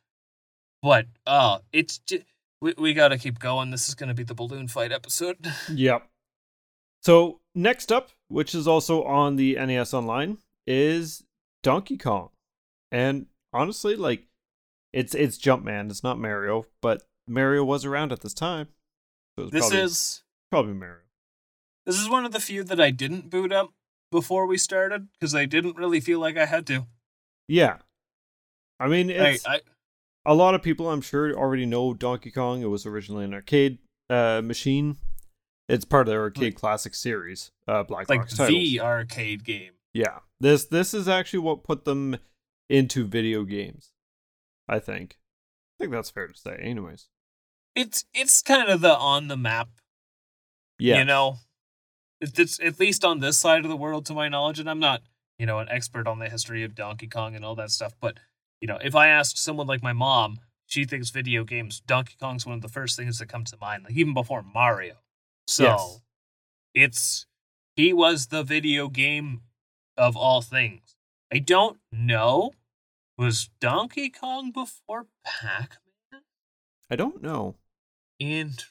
but 0.81 1.05
uh 1.25 1.59
it's 1.71 1.99
just 1.99 2.23
we, 2.61 2.73
we 2.77 2.93
gotta 2.93 3.17
keep 3.17 3.39
going 3.39 3.71
this 3.71 3.87
is 3.87 3.95
gonna 3.95 4.13
be 4.13 4.23
the 4.23 4.35
balloon 4.35 4.67
fight 4.67 4.91
episode 4.91 5.37
Yep. 5.73 6.07
So 7.03 7.39
next 7.55 7.91
up, 7.91 8.09
which 8.27 8.53
is 8.53 8.67
also 8.67 9.03
on 9.03 9.37
the 9.37 9.55
NES 9.55 9.93
Online, 9.93 10.39
is 10.65 11.23
Donkey 11.63 11.97
Kong. 11.97 12.29
And 12.91 13.27
honestly, 13.53 13.95
like 13.95 14.27
it's 14.93 15.13
it's 15.13 15.37
Jumpman, 15.37 15.89
it's 15.89 16.03
not 16.03 16.19
Mario, 16.19 16.65
but 16.81 17.03
Mario 17.27 17.63
was 17.63 17.85
around 17.85 18.11
at 18.11 18.21
this 18.21 18.33
time. 18.33 18.67
So 19.37 19.47
this 19.47 19.61
probably, 19.67 19.79
is 19.79 20.23
probably 20.49 20.73
Mario. 20.73 21.03
This 21.85 21.99
is 21.99 22.09
one 22.09 22.25
of 22.25 22.31
the 22.31 22.39
few 22.39 22.63
that 22.63 22.79
I 22.79 22.91
didn't 22.91 23.29
boot 23.29 23.51
up 23.51 23.71
before 24.11 24.45
we 24.45 24.57
started 24.57 25.07
because 25.13 25.35
I 25.35 25.45
didn't 25.45 25.77
really 25.77 25.99
feel 25.99 26.19
like 26.19 26.37
I 26.37 26.45
had 26.45 26.65
to. 26.67 26.87
Yeah. 27.47 27.77
I 28.79 28.87
mean, 28.87 29.09
I, 29.09 29.13
it's 29.29 29.47
I, 29.47 29.61
a 30.25 30.33
lot 30.33 30.53
of 30.53 30.61
people 30.61 30.89
I'm 30.89 31.01
sure 31.01 31.33
already 31.33 31.65
know 31.65 31.93
Donkey 31.93 32.31
Kong. 32.31 32.61
It 32.61 32.67
was 32.67 32.85
originally 32.85 33.25
an 33.25 33.33
arcade 33.33 33.79
uh, 34.09 34.41
machine. 34.43 34.97
It's 35.69 35.85
part 35.85 36.07
of 36.07 36.13
the 36.13 36.19
arcade 36.19 36.43
Like- 36.43 36.55
classic 36.55 36.95
series, 36.95 37.51
uh, 37.67 37.83
Black 37.83 38.09
like 38.09 38.21
Box 38.21 38.37
titles. 38.37 38.57
the 38.57 38.79
arcade 38.81 39.43
game. 39.43 39.73
Yeah. 39.97 40.19
This 40.39 40.65
this 40.65 40.93
is 40.93 41.07
actually 41.07 41.39
what 41.39 41.63
put 41.63 41.83
them 41.85 42.17
into 42.69 43.03
video 43.05 43.43
games. 43.43 43.93
I 44.69 44.77
think. 44.79 45.17
I 45.79 45.83
think 45.83 45.91
that's 45.91 46.11
fair 46.11 46.27
to 46.27 46.37
say. 46.37 46.55
Anyways. 46.61 47.07
It's 47.75 48.05
it's 48.13 48.41
kind 48.43 48.69
of 48.69 48.81
the 48.81 48.95
on 48.95 49.27
the 49.27 49.37
map, 49.37 49.69
Yeah. 50.79 50.99
you 50.99 51.05
know. 51.05 51.37
It's, 52.19 52.59
at 52.59 52.79
least 52.79 53.05
on 53.05 53.19
this 53.19 53.37
side 53.37 53.63
of 53.63 53.69
the 53.69 53.77
world, 53.77 54.07
to 54.07 54.13
my 54.15 54.27
knowledge, 54.27 54.59
and 54.59 54.67
I'm 54.67 54.79
not, 54.79 55.03
you 55.37 55.45
know, 55.45 55.59
an 55.59 55.67
expert 55.69 56.07
on 56.07 56.17
the 56.17 56.29
history 56.29 56.63
of 56.63 56.73
Donkey 56.73 57.07
Kong 57.07 57.35
and 57.35 57.45
all 57.45 57.53
that 57.55 57.69
stuff. 57.71 57.93
But 57.99 58.17
you 58.61 58.67
know, 58.67 58.77
if 58.83 58.95
I 58.95 59.07
asked 59.07 59.37
someone 59.37 59.67
like 59.67 59.81
my 59.83 59.93
mom, 59.93 60.39
she 60.67 60.85
thinks 60.85 61.09
video 61.09 61.43
games, 61.43 61.79
Donkey 61.79 62.15
Kong's 62.19 62.45
one 62.45 62.55
of 62.55 62.61
the 62.61 62.69
first 62.69 62.97
things 62.97 63.17
that 63.19 63.29
come 63.29 63.45
to 63.45 63.57
mind, 63.57 63.83
like 63.85 63.93
even 63.95 64.13
before 64.13 64.43
Mario. 64.43 64.95
So 65.47 65.63
Yes. 65.63 66.01
it's 66.75 67.25
he 67.75 67.93
was 67.93 68.27
the 68.27 68.43
video 68.43 68.89
game 68.89 69.41
of 69.97 70.15
all 70.17 70.41
things. 70.41 70.95
I 71.33 71.39
don't 71.39 71.77
know. 71.91 72.51
Was 73.17 73.49
Donkey 73.59 74.09
Kong 74.09 74.51
before 74.51 75.07
Pac 75.25 75.77
Man? 76.11 76.21
I 76.89 76.95
don't 76.95 77.21
know. 77.21 77.55
And 78.19 78.63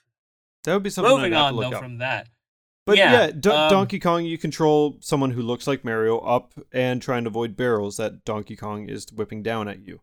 That 0.65 0.75
would 0.75 0.83
be 0.83 0.91
something 0.91 1.15
moving 1.15 1.35
I'd 1.35 1.37
have 1.37 1.47
on 1.47 1.53
to 1.53 1.59
look 1.59 1.71
though 1.71 1.77
up. 1.77 1.83
from 1.83 1.99
that. 1.99 2.29
But 2.87 2.97
yeah, 2.99 3.13
yeah, 3.27 3.31
Do- 3.33 3.51
um, 3.51 3.69
Donkey 3.71 3.99
Kong, 3.99 4.25
you 4.25 4.39
control 4.39 4.99
someone 5.01 5.33
who 5.33 5.43
looks 5.43 5.67
like 5.67 5.85
Mario 5.85 6.19
up 6.21 6.53
and 6.73 7.03
trying 7.03 7.25
to 7.25 7.29
avoid 7.29 7.57
barrels 7.57 7.97
that 7.97 8.25
Donkey 8.25 8.55
Kong 8.55 8.89
is 8.89 9.07
whipping 9.13 9.43
down 9.43 9.67
at 9.69 9.81
you. 9.85 10.01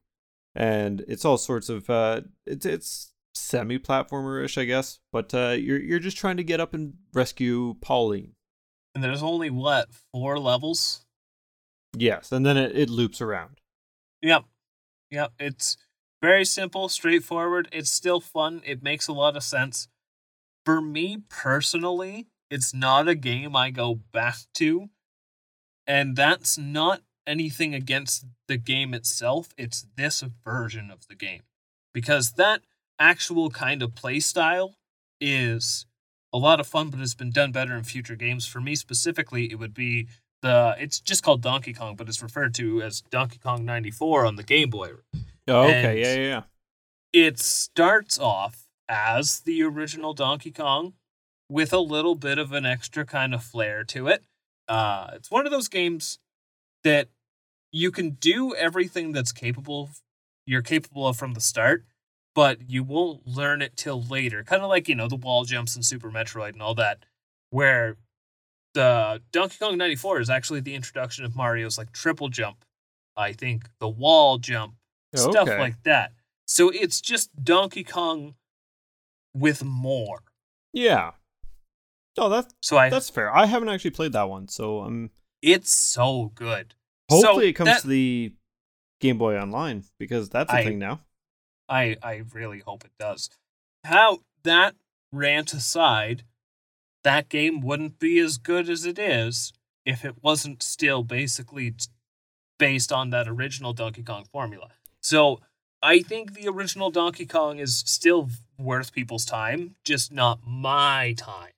And 0.54 1.04
it's 1.08 1.24
all 1.26 1.38
sorts 1.38 1.70
of 1.70 1.90
uh 1.90 2.22
it's 2.46 2.66
it's 2.66 3.14
semi 3.34 3.80
platformer-ish, 3.80 4.58
I 4.58 4.66
guess, 4.66 5.00
but 5.14 5.34
uh 5.34 5.52
you're 5.58 5.80
you're 5.80 6.00
just 6.00 6.18
trying 6.18 6.38
to 6.38 6.44
get 6.44 6.60
up 6.60 6.74
and 6.74 6.94
rescue 7.14 7.76
Pauline. 7.82 8.34
And 8.94 9.04
there's 9.04 9.24
only 9.24 9.50
what 9.50 9.88
four 10.12 10.38
levels. 10.38 11.06
Yes, 11.96 12.32
and 12.32 12.46
then 12.46 12.58
it, 12.58 12.78
it 12.78 12.90
loops 12.90 13.22
around. 13.22 13.60
Yep, 14.22 14.46
yep. 15.12 15.34
It's 15.40 15.78
very 16.22 16.46
simple, 16.46 16.90
straightforward. 16.90 17.68
It's 17.72 17.92
still 17.92 18.20
fun. 18.20 18.62
It 18.66 18.82
makes 18.82 19.08
a 19.08 19.14
lot 19.14 19.36
of 19.36 19.44
sense. 19.44 19.88
For 20.66 20.82
me 20.82 21.24
personally, 21.30 22.28
it's 22.50 22.74
not 22.74 23.08
a 23.08 23.16
game 23.16 23.56
I 23.56 23.70
go 23.70 23.96
back 23.96 24.38
to, 24.56 24.90
and 25.86 26.16
that's 26.16 26.58
not 26.58 27.02
anything 27.28 27.74
against 27.76 28.26
the 28.48 28.58
game 28.58 28.94
itself. 28.94 29.50
It's 29.58 29.86
this 29.96 30.24
version 30.44 30.90
of 30.90 31.08
the 31.08 31.16
game 31.16 31.42
because 31.94 32.34
that 32.34 32.62
actual 33.00 33.50
kind 33.50 33.82
of 33.82 33.96
play 33.96 34.20
style 34.20 34.76
is 35.20 35.86
a 36.32 36.38
lot 36.38 36.60
of 36.60 36.68
fun, 36.68 36.90
but 36.90 37.00
it's 37.00 37.14
been 37.14 37.32
done 37.32 37.52
better 37.52 37.76
in 37.76 37.84
future 37.84 38.16
games. 38.16 38.48
For 38.48 38.60
me 38.60 38.76
specifically, 38.76 39.52
it 39.52 39.60
would 39.60 39.74
be 39.74 40.08
the. 40.44 40.76
It's 40.78 41.00
just 41.00 41.24
called 41.24 41.42
Donkey 41.42 41.74
Kong, 41.74 41.96
but 41.96 42.08
it's 42.08 42.22
referred 42.22 42.54
to 42.56 42.84
as 42.84 43.02
Donkey 43.10 43.40
Kong 43.40 43.66
'94 43.66 44.28
on 44.28 44.36
the 44.36 44.44
Game 44.44 44.70
Boy. 44.70 44.92
Oh, 45.48 45.64
okay, 45.64 46.00
yeah, 46.00 46.14
yeah, 46.14 46.28
yeah. 46.28 46.42
It 47.12 47.40
starts 47.40 48.20
off 48.20 48.68
as 48.88 49.40
the 49.40 49.64
original 49.64 50.14
Donkey 50.14 50.52
Kong 50.52 50.94
with 51.50 51.74
a 51.74 51.80
little 51.80 52.16
bit 52.16 52.38
of 52.38 52.52
an 52.52 52.66
extra 52.66 53.06
kind 53.06 53.34
of 53.34 53.44
flair 53.44 53.84
to 53.86 54.08
it. 54.08 54.24
Uh, 54.68 55.08
it's 55.14 55.32
one 55.32 55.46
of 55.46 55.52
those 55.52 55.68
games 55.68 56.20
that 56.84 57.10
you 57.72 57.92
can 57.92 58.12
do 58.12 58.54
everything 58.56 59.12
that's 59.12 59.32
capable 59.32 59.90
you're 60.46 60.62
capable 60.62 61.08
of 61.08 61.18
from 61.18 61.34
the 61.34 61.42
start, 61.42 61.86
but 62.36 62.70
you 62.70 62.84
won't 62.84 63.26
learn 63.28 63.62
it 63.62 63.78
till 63.78 64.02
later. 64.02 64.44
Kind 64.44 64.62
of 64.62 64.70
like, 64.70 64.88
you 64.88 64.96
know, 64.96 65.08
the 65.08 65.16
wall 65.16 65.46
jumps 65.46 65.76
in 65.76 65.84
Super 65.84 66.12
Metroid 66.12 66.54
and 66.54 66.62
all 66.62 66.76
that, 66.76 67.06
where 67.50 67.98
the 68.74 69.22
Donkey 69.32 69.58
Kong 69.60 69.78
94 69.78 70.20
is 70.22 70.30
actually 70.30 70.60
the 70.62 70.76
introduction 70.76 71.26
of 71.26 71.36
Mario's 71.36 71.78
like 71.78 71.92
triple 71.92 72.30
jump, 72.30 72.66
I 73.16 73.34
think, 73.34 73.70
the 73.80 73.88
wall 73.90 74.38
jump, 74.38 74.76
stuff 75.16 75.48
Okay. 75.48 75.60
like 75.60 75.82
that. 75.84 76.14
So 76.48 76.70
it's 76.70 77.00
just 77.02 77.30
Donkey 77.44 77.84
Kong 77.84 78.36
with 79.34 79.64
more. 79.64 80.24
Yeah. 80.74 81.12
Oh, 82.18 82.30
that's 82.30 82.54
So 82.62 82.78
I 82.78 82.90
that's 82.90 83.10
fair. 83.10 83.34
I 83.36 83.46
haven't 83.46 83.70
actually 83.70 83.92
played 83.92 84.14
that 84.14 84.30
one, 84.30 84.48
so 84.48 84.82
um 84.82 85.10
it's 85.42 85.74
so 85.74 86.32
good. 86.36 86.74
hopefully 87.10 87.46
So 87.46 87.50
it 87.50 87.54
comes 87.54 87.70
that- 87.70 87.82
to 87.82 87.88
the 87.88 88.34
Game 89.02 89.18
Boy 89.18 89.38
Online 89.38 89.84
because 90.00 90.30
that's 90.30 90.52
a 90.52 90.56
I- 90.58 90.64
thing 90.64 90.80
now. 90.80 91.02
I 91.70 91.98
I 92.04 92.24
really 92.34 92.60
hope 92.60 92.86
it 92.86 92.92
does. 93.00 93.30
How 93.84 94.20
that 94.44 94.76
rant 95.12 95.54
aside, 95.54 96.24
that 97.04 97.30
game 97.30 97.62
wouldn't 97.62 98.00
be 98.00 98.20
as 98.20 98.38
good 98.38 98.70
as 98.70 98.86
it 98.86 98.98
is 98.98 99.54
if 99.86 100.06
it 100.06 100.16
wasn't 100.22 100.64
still 100.64 101.04
basically 101.04 101.74
based 102.58 102.92
on 102.92 103.10
that 103.10 103.28
original 103.28 103.74
Donkey 103.74 104.04
Kong 104.04 104.26
formula. 104.32 104.70
So 105.02 105.42
I 105.82 106.00
think 106.00 106.34
the 106.34 106.48
original 106.48 106.92
Donkey 106.92 107.26
Kong 107.26 107.60
is 107.60 107.84
still 107.86 108.30
worth 108.58 108.94
people's 108.94 109.26
time, 109.26 109.76
just 109.84 110.14
not 110.14 110.40
my 110.48 111.14
time. 111.18 111.52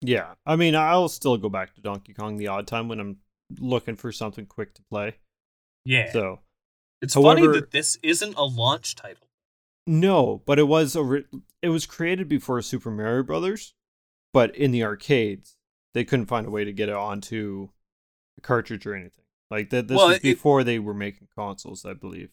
Yeah, 0.00 0.34
I 0.44 0.56
mean, 0.56 0.76
I'll 0.76 1.08
still 1.08 1.36
go 1.36 1.48
back 1.48 1.74
to 1.74 1.80
Donkey 1.80 2.12
Kong 2.12 2.36
the 2.36 2.46
odd 2.48 2.66
time 2.66 2.86
when 2.88 3.00
I'm 3.00 3.16
looking 3.58 3.96
for 3.96 4.12
something 4.12 4.46
quick 4.46 4.74
to 4.74 4.82
play. 4.90 5.16
Yeah. 5.84 6.12
So 6.12 6.40
it's 7.02 7.14
funny 7.14 7.46
that 7.46 7.70
this 7.72 7.98
isn't 8.02 8.36
a 8.36 8.44
launch 8.44 8.94
title. 8.94 9.26
no, 9.86 10.42
but 10.46 10.58
it 10.58 10.68
was 10.68 10.94
a 10.94 11.02
ri- 11.02 11.26
it 11.62 11.70
was 11.70 11.86
created 11.86 12.28
before 12.28 12.60
Super 12.62 12.90
Mario 12.90 13.22
Brothers, 13.24 13.74
but 14.36 14.54
in 14.54 14.70
the 14.70 14.84
arcades 14.84 15.56
they 15.94 16.04
couldn't 16.04 16.26
find 16.26 16.46
a 16.46 16.50
way 16.50 16.62
to 16.62 16.72
get 16.74 16.90
it 16.90 16.94
onto 16.94 17.70
a 18.36 18.42
cartridge 18.42 18.86
or 18.86 18.94
anything. 18.94 19.24
Like 19.50 19.70
that, 19.70 19.88
this 19.88 19.96
Well, 19.96 20.08
was 20.08 20.18
it- 20.18 20.22
before 20.22 20.62
they 20.62 20.78
were 20.78 20.92
making 20.92 21.28
consoles, 21.34 21.86
I 21.86 21.94
believe. 21.94 22.28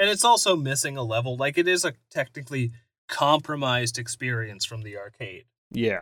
And 0.00 0.10
it's 0.10 0.24
also 0.24 0.56
missing 0.56 0.96
a 0.96 1.04
level. 1.04 1.36
Like 1.36 1.56
it 1.56 1.68
is 1.68 1.84
a 1.84 1.92
technically 2.10 2.72
compromised 3.08 3.98
experience 4.00 4.64
from 4.64 4.82
the 4.82 4.96
arcade. 4.96 5.44
Yeah. 5.70 6.00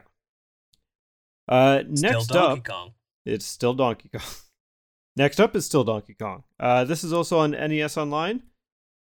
Uh, 1.49 1.81
Still 1.95 2.13
next 2.13 2.27
Donkey 2.29 2.61
up, 2.61 2.65
Kong. 2.65 2.95
it's 3.27 3.45
still 3.45 3.75
Donkey 3.75 4.09
Kong. 4.09 4.23
next 5.17 5.39
up 5.39 5.55
is 5.55 5.67
still 5.67 5.85
Donkey 5.85 6.15
Kong. 6.15 6.45
Uh, 6.59 6.85
this 6.85 7.05
is 7.05 7.13
also 7.13 7.39
on 7.41 7.51
NES 7.51 7.97
Online. 7.99 8.43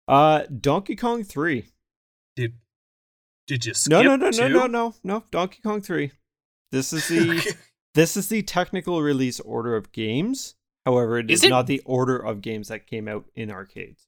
Uh, 0.07 0.43
Donkey 0.45 0.95
Kong 0.95 1.23
Three. 1.23 1.65
Did 2.37 2.53
did 3.47 3.65
you 3.65 3.73
skip 3.73 3.91
No, 3.91 4.01
no, 4.01 4.15
no, 4.15 4.25
no, 4.29 4.31
two? 4.31 4.49
no, 4.49 4.67
no, 4.67 4.95
no. 5.03 5.23
Donkey 5.31 5.61
Kong 5.61 5.81
Three. 5.81 6.11
This 6.71 6.93
is 6.93 7.07
the 7.07 7.55
this 7.93 8.17
is 8.17 8.29
the 8.29 8.41
technical 8.41 9.01
release 9.01 9.39
order 9.39 9.75
of 9.75 9.91
games. 9.91 10.55
However, 10.85 11.17
it 11.19 11.29
Is 11.31 11.39
is, 11.39 11.45
it? 11.45 11.49
not 11.49 11.67
the 11.67 11.81
order 11.85 12.17
of 12.17 12.41
games 12.41 12.67
that 12.67 12.87
came 12.87 13.07
out 13.07 13.25
in 13.35 13.49
arcades. 13.51 14.07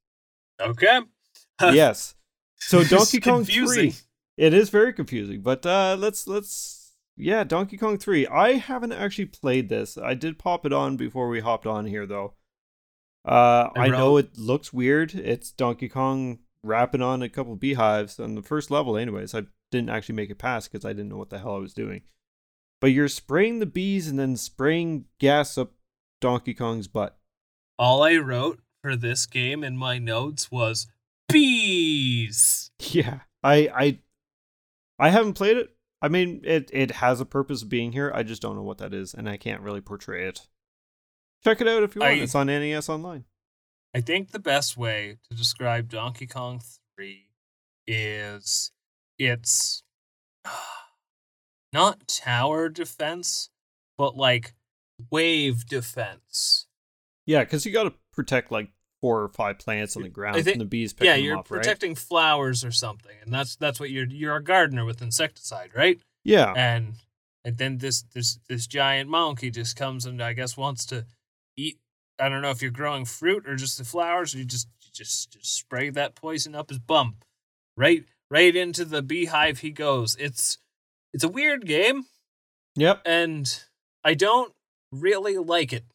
okay. 0.59 0.99
yes. 1.61 2.15
So 2.57 2.83
Donkey 2.83 3.19
Kong 3.19 3.39
confusing. 3.45 3.91
3. 3.91 4.01
It 4.37 4.53
is 4.53 4.69
very 4.69 4.91
confusing, 4.93 5.41
but 5.41 5.65
uh 5.65 5.95
let's 5.97 6.27
let's 6.27 6.93
yeah, 7.17 7.45
Donkey 7.45 7.77
Kong 7.77 7.97
3. 7.97 8.27
I 8.27 8.53
haven't 8.53 8.91
actually 8.91 9.27
played 9.27 9.69
this. 9.69 9.97
I 9.97 10.13
did 10.15 10.37
pop 10.37 10.65
it 10.65 10.73
on 10.73 10.97
before 10.97 11.29
we 11.29 11.39
hopped 11.39 11.65
on 11.65 11.85
here 11.85 12.05
though. 12.05 12.33
Uh 13.23 13.69
I 13.75 13.85
I 13.85 13.87
know 13.87 14.17
it 14.17 14.37
looks 14.37 14.73
weird. 14.73 15.13
It's 15.15 15.51
Donkey 15.51 15.87
Kong 15.89 16.39
rapping 16.65 17.01
on 17.01 17.21
a 17.21 17.29
couple 17.29 17.55
beehives 17.55 18.19
on 18.19 18.35
the 18.35 18.41
first 18.41 18.69
level 18.71 18.97
anyways. 18.97 19.33
I 19.35 19.43
didn't 19.71 19.89
actually 19.89 20.15
make 20.15 20.29
it 20.29 20.37
past 20.37 20.71
because 20.71 20.85
I 20.85 20.89
didn't 20.93 21.09
know 21.09 21.17
what 21.17 21.29
the 21.29 21.39
hell 21.39 21.55
I 21.55 21.59
was 21.59 21.73
doing. 21.73 22.01
But 22.81 22.87
you're 22.87 23.07
spraying 23.07 23.59
the 23.59 23.65
bees 23.65 24.07
and 24.07 24.19
then 24.19 24.35
spraying 24.35 25.05
gas 25.19 25.57
up 25.57 25.71
Donkey 26.21 26.53
Kong's 26.53 26.87
butt. 26.87 27.17
All 27.79 28.03
I 28.03 28.17
wrote 28.17 28.59
for 28.81 28.95
this 28.95 29.25
game 29.25 29.63
in 29.63 29.77
my 29.77 29.97
notes 29.97 30.51
was 30.51 30.87
bees. 31.29 32.71
Yeah, 32.79 33.19
I 33.43 33.69
I 33.73 33.99
I 34.99 35.09
haven't 35.09 35.33
played 35.33 35.57
it. 35.57 35.75
I 36.01 36.07
mean, 36.09 36.41
it 36.43 36.69
it 36.73 36.91
has 36.91 37.19
a 37.21 37.25
purpose 37.25 37.61
of 37.63 37.69
being 37.69 37.91
here. 37.91 38.11
I 38.13 38.23
just 38.23 38.41
don't 38.41 38.55
know 38.55 38.63
what 38.63 38.77
that 38.79 38.93
is, 38.93 39.13
and 39.13 39.27
I 39.29 39.37
can't 39.37 39.61
really 39.61 39.81
portray 39.81 40.27
it. 40.27 40.47
Check 41.43 41.61
it 41.61 41.67
out 41.67 41.83
if 41.83 41.95
you 41.95 42.01
want. 42.01 42.13
I- 42.13 42.17
it's 42.17 42.35
on 42.35 42.47
NES 42.47 42.89
Online. 42.89 43.23
I 43.95 44.01
think 44.01 44.31
the 44.31 44.39
best 44.39 44.75
way 44.75 45.19
to 45.29 45.37
describe 45.37 45.89
Donkey 45.89 46.27
Kong 46.27 46.61
3 46.97 47.29
is 47.87 48.71
it's 49.17 49.83
not 51.73 52.05
tower 52.09 52.67
defense, 52.67 53.49
but 53.97 54.17
like 54.17 54.53
wave 55.09 55.65
defense. 55.65 56.67
Yeah, 57.25 57.45
because 57.45 57.65
you 57.65 57.71
got 57.71 57.83
to 57.83 57.93
protect 58.11 58.51
like 58.51 58.69
four 58.99 59.21
or 59.21 59.29
five 59.29 59.59
plants 59.59 59.95
on 59.95 60.03
the 60.03 60.09
ground 60.09 60.43
think- 60.43 60.55
from 60.55 60.59
the 60.59 60.65
bees 60.65 60.91
picking 60.91 61.07
yeah, 61.07 61.15
you're 61.15 61.37
up, 61.37 61.49
right? 61.49 61.61
protecting 61.61 61.95
flowers 61.95 62.65
or 62.65 62.71
something, 62.71 63.15
and 63.23 63.33
that's 63.33 63.55
that's 63.55 63.79
what 63.79 63.91
you're 63.91 64.07
you're 64.07 64.35
a 64.35 64.43
gardener 64.43 64.83
with 64.83 65.01
insecticide, 65.01 65.71
right? 65.73 65.99
Yeah, 66.25 66.53
and 66.55 66.95
and 67.45 67.57
then 67.57 67.77
this 67.77 68.03
this 68.13 68.39
this 68.49 68.67
giant 68.67 69.09
monkey 69.09 69.51
just 69.51 69.77
comes 69.77 70.05
and 70.05 70.21
I 70.21 70.33
guess 70.33 70.57
wants 70.57 70.85
to 70.87 71.05
eat. 71.55 71.79
I 72.19 72.29
don't 72.29 72.41
know 72.41 72.49
if 72.49 72.61
you're 72.61 72.71
growing 72.71 73.05
fruit 73.05 73.47
or 73.47 73.55
just 73.55 73.77
the 73.77 73.83
flowers. 73.83 74.33
Or 74.33 74.39
you 74.39 74.45
just 74.45 74.67
you 74.81 74.89
just 74.93 75.31
just 75.31 75.57
spray 75.57 75.89
that 75.91 76.15
poison 76.15 76.55
up 76.55 76.69
his 76.69 76.79
bum, 76.79 77.17
right 77.75 78.05
right 78.29 78.55
into 78.55 78.85
the 78.85 79.01
beehive 79.01 79.59
he 79.59 79.71
goes. 79.71 80.15
It's 80.19 80.57
it's 81.13 81.23
a 81.23 81.29
weird 81.29 81.65
game, 81.65 82.05
yep, 82.75 83.01
and 83.05 83.63
I 84.03 84.13
don't 84.13 84.53
really 84.91 85.37
like 85.37 85.73
it. 85.73 85.85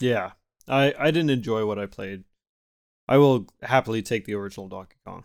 yeah. 0.00 0.32
I 0.68 0.92
I 0.98 1.10
didn't 1.10 1.30
enjoy 1.30 1.64
what 1.64 1.78
I 1.78 1.86
played. 1.86 2.24
I 3.08 3.16
will 3.16 3.46
happily 3.62 4.02
take 4.02 4.26
the 4.26 4.34
original 4.34 4.68
Donkey 4.68 4.96
Kong. 5.06 5.24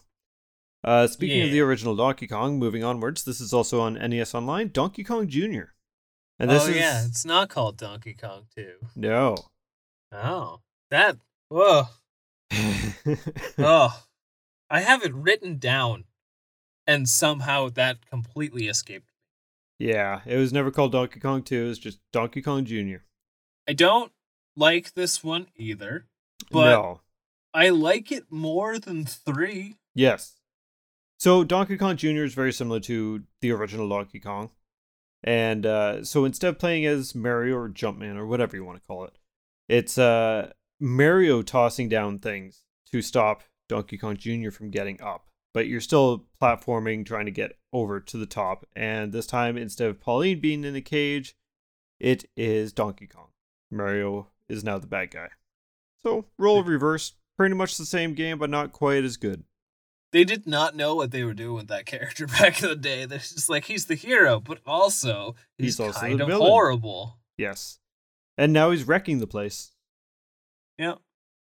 Uh, 0.85 1.07
speaking 1.07 1.41
of 1.43 1.51
the 1.51 1.59
original 1.61 1.95
Donkey 1.95 2.27
Kong, 2.27 2.57
moving 2.59 2.83
onwards, 2.83 3.23
this 3.23 3.41
is 3.41 3.53
also 3.53 3.81
on 3.81 3.93
NES 3.95 4.33
Online. 4.35 4.69
Donkey 4.71 5.03
Kong 5.03 5.27
Jr. 5.27 5.71
And 6.39 6.49
this 6.49 6.65
oh 6.65 6.69
is 6.69 6.75
yeah, 6.75 7.05
it's 7.05 7.25
not 7.25 7.49
called 7.49 7.77
Donkey 7.77 8.13
Kong 8.13 8.45
Two. 8.55 8.73
no. 8.95 9.35
Oh, 10.13 10.61
that 10.91 11.17
whoa. 11.49 11.85
oh, 13.57 14.03
I 14.69 14.81
have 14.81 15.03
it 15.03 15.13
written 15.13 15.57
down, 15.57 16.05
and 16.85 17.09
somehow 17.09 17.69
that 17.69 18.05
completely 18.09 18.67
escaped. 18.67 19.07
Me. 19.79 19.87
Yeah, 19.87 20.21
it 20.25 20.37
was 20.37 20.53
never 20.53 20.71
called 20.71 20.91
Donkey 20.91 21.19
Kong 21.19 21.41
2. 21.41 21.65
It 21.65 21.67
was 21.67 21.79
just 21.79 21.99
Donkey 22.11 22.41
Kong 22.41 22.63
Jr. 22.63 22.97
I 23.67 23.73
don't 23.73 24.11
like 24.55 24.93
this 24.93 25.23
one 25.23 25.47
either, 25.55 26.05
but 26.51 26.69
no. 26.69 27.01
I 27.53 27.69
like 27.69 28.11
it 28.11 28.31
more 28.31 28.77
than 28.77 29.05
three. 29.05 29.77
Yes. 29.95 30.33
So 31.17 31.43
Donkey 31.43 31.77
Kong 31.77 31.95
Jr. 31.95 32.23
is 32.23 32.33
very 32.33 32.51
similar 32.51 32.79
to 32.81 33.23
the 33.41 33.51
original 33.51 33.87
Donkey 33.87 34.19
Kong. 34.19 34.49
And 35.23 35.65
uh, 35.65 36.03
so 36.03 36.25
instead 36.25 36.49
of 36.49 36.59
playing 36.59 36.85
as 36.85 37.15
Mario 37.15 37.55
or 37.55 37.69
Jumpman 37.69 38.17
or 38.17 38.25
whatever 38.25 38.57
you 38.57 38.65
want 38.65 38.79
to 38.79 38.85
call 38.85 39.05
it, 39.05 39.13
it's 39.67 39.97
uh, 39.97 40.51
Mario 40.79 41.41
tossing 41.41 41.89
down 41.89 42.19
things 42.19 42.63
to 42.91 43.01
stop 43.01 43.43
Donkey 43.69 43.97
Kong 43.97 44.17
Jr. 44.17 44.51
from 44.51 44.69
getting 44.69 45.01
up. 45.01 45.27
But 45.53 45.67
you're 45.67 45.81
still 45.81 46.25
platforming, 46.41 47.05
trying 47.05 47.25
to 47.25 47.31
get 47.31 47.57
over 47.71 47.99
to 47.99 48.17
the 48.17 48.25
top. 48.25 48.65
And 48.75 49.11
this 49.11 49.27
time, 49.27 49.55
instead 49.55 49.87
of 49.89 49.99
Pauline 50.01 50.39
being 50.39 50.63
in 50.63 50.75
a 50.75 50.81
cage, 50.81 51.35
it 51.99 52.25
is 52.35 52.73
Donkey 52.73 53.05
Kong. 53.05 53.27
Mario 53.69 54.27
is 54.49 54.63
now 54.63 54.79
the 54.79 54.87
bad 54.87 55.11
guy. 55.11 55.29
So, 56.01 56.25
role 56.39 56.63
reverse, 56.63 57.13
pretty 57.37 57.53
much 57.55 57.77
the 57.77 57.85
same 57.85 58.13
game, 58.15 58.39
but 58.39 58.49
not 58.49 58.71
quite 58.73 59.03
as 59.03 59.15
good. 59.15 59.43
They 60.11 60.23
did 60.23 60.45
not 60.45 60.75
know 60.75 60.95
what 60.95 61.11
they 61.11 61.23
were 61.23 61.33
doing 61.33 61.55
with 61.55 61.67
that 61.69 61.85
character 61.85 62.27
back 62.39 62.61
in 62.61 62.69
the 62.69 62.75
day. 62.75 63.05
They're 63.05 63.19
just 63.19 63.49
like 63.49 63.65
he's 63.65 63.85
the 63.85 63.95
hero, 63.95 64.39
but 64.39 64.59
also 64.65 65.35
he's, 65.57 65.65
He's 65.65 65.79
also 65.79 65.99
kind 65.99 66.19
of 66.19 66.27
villain. 66.27 66.47
horrible. 66.47 67.19
Yes. 67.37 67.79
And 68.37 68.51
now 68.53 68.71
he's 68.71 68.87
wrecking 68.87 69.19
the 69.19 69.27
place. 69.27 69.71
Yeah, 70.77 70.95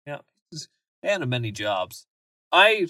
yeah, 0.07 0.19
and 1.03 1.23
a 1.23 1.25
many 1.25 1.51
jobs. 1.51 2.07
I, 2.51 2.87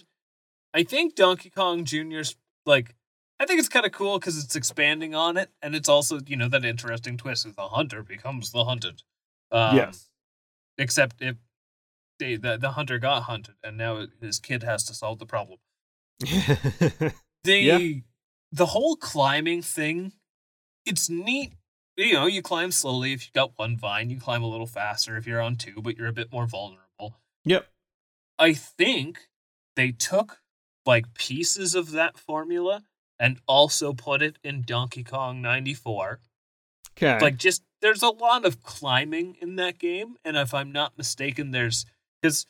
I 0.73 0.83
think 0.83 1.15
Donkey 1.15 1.49
Kong 1.49 1.85
Junior's 1.85 2.35
like. 2.65 2.95
I 3.41 3.45
think 3.45 3.59
it's 3.59 3.69
kind 3.69 3.85
of 3.85 3.93
cool 3.93 4.19
because 4.19 4.43
it's 4.43 4.55
expanding 4.57 5.15
on 5.15 5.37
it, 5.37 5.49
and 5.61 5.73
it's 5.73 5.87
also 5.89 6.19
you 6.27 6.35
know 6.35 6.49
that 6.49 6.65
interesting 6.65 7.17
twist 7.17 7.45
of 7.45 7.55
the 7.55 7.69
hunter 7.69 8.03
becomes 8.03 8.51
the 8.51 8.65
hunted. 8.65 9.01
Um, 9.51 9.77
yes. 9.77 10.09
except 10.77 11.21
if 11.21 11.37
the, 12.19 12.35
the 12.35 12.57
the 12.57 12.71
hunter 12.71 12.99
got 12.99 13.23
hunted 13.23 13.55
and 13.63 13.77
now 13.77 14.05
his 14.21 14.37
kid 14.37 14.61
has 14.61 14.83
to 14.83 14.93
solve 14.93 15.17
the 15.17 15.25
problem 15.25 15.57
the 16.19 17.11
Yeah. 17.45 18.01
the 18.51 18.67
whole 18.67 18.95
climbing 18.95 19.63
thing 19.63 20.13
it's 20.85 21.09
neat 21.09 21.53
you 22.05 22.13
know 22.13 22.25
you 22.25 22.41
climb 22.41 22.71
slowly 22.71 23.13
if 23.13 23.25
you 23.25 23.31
got 23.33 23.51
one 23.57 23.77
vine 23.77 24.09
you 24.09 24.19
climb 24.19 24.43
a 24.43 24.47
little 24.49 24.67
faster 24.67 25.17
if 25.17 25.27
you're 25.27 25.41
on 25.41 25.55
two 25.55 25.81
but 25.81 25.97
you're 25.97 26.07
a 26.07 26.13
bit 26.13 26.31
more 26.31 26.45
vulnerable 26.45 27.17
yep. 27.43 27.67
i 28.37 28.53
think 28.53 29.27
they 29.75 29.91
took 29.91 30.39
like 30.85 31.13
pieces 31.13 31.75
of 31.75 31.91
that 31.91 32.17
formula 32.17 32.83
and 33.19 33.39
also 33.47 33.93
put 33.93 34.21
it 34.21 34.37
in 34.43 34.63
donkey 34.65 35.03
kong 35.03 35.41
94 35.41 36.19
Okay. 37.01 37.17
like 37.21 37.37
just 37.37 37.63
there's 37.81 38.03
a 38.03 38.09
lot 38.09 38.43
of 38.45 38.61
climbing 38.61 39.37
in 39.41 39.55
that 39.55 39.79
game 39.79 40.15
and 40.25 40.35
if 40.35 40.53
i'm 40.53 40.71
not 40.71 40.97
mistaken 40.97 41.51
there's 41.51 41.85
because 42.21 42.45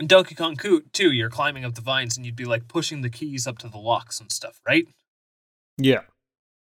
in 0.00 0.06
donkey 0.06 0.34
kong 0.34 0.56
2 0.56 1.12
you're 1.12 1.28
climbing 1.28 1.64
up 1.64 1.74
the 1.74 1.82
vines 1.82 2.16
and 2.16 2.24
you'd 2.24 2.36
be 2.36 2.46
like 2.46 2.66
pushing 2.66 3.02
the 3.02 3.10
keys 3.10 3.46
up 3.46 3.58
to 3.58 3.68
the 3.68 3.76
locks 3.78 4.20
and 4.20 4.32
stuff 4.32 4.60
right 4.66 4.86
yeah. 5.78 6.02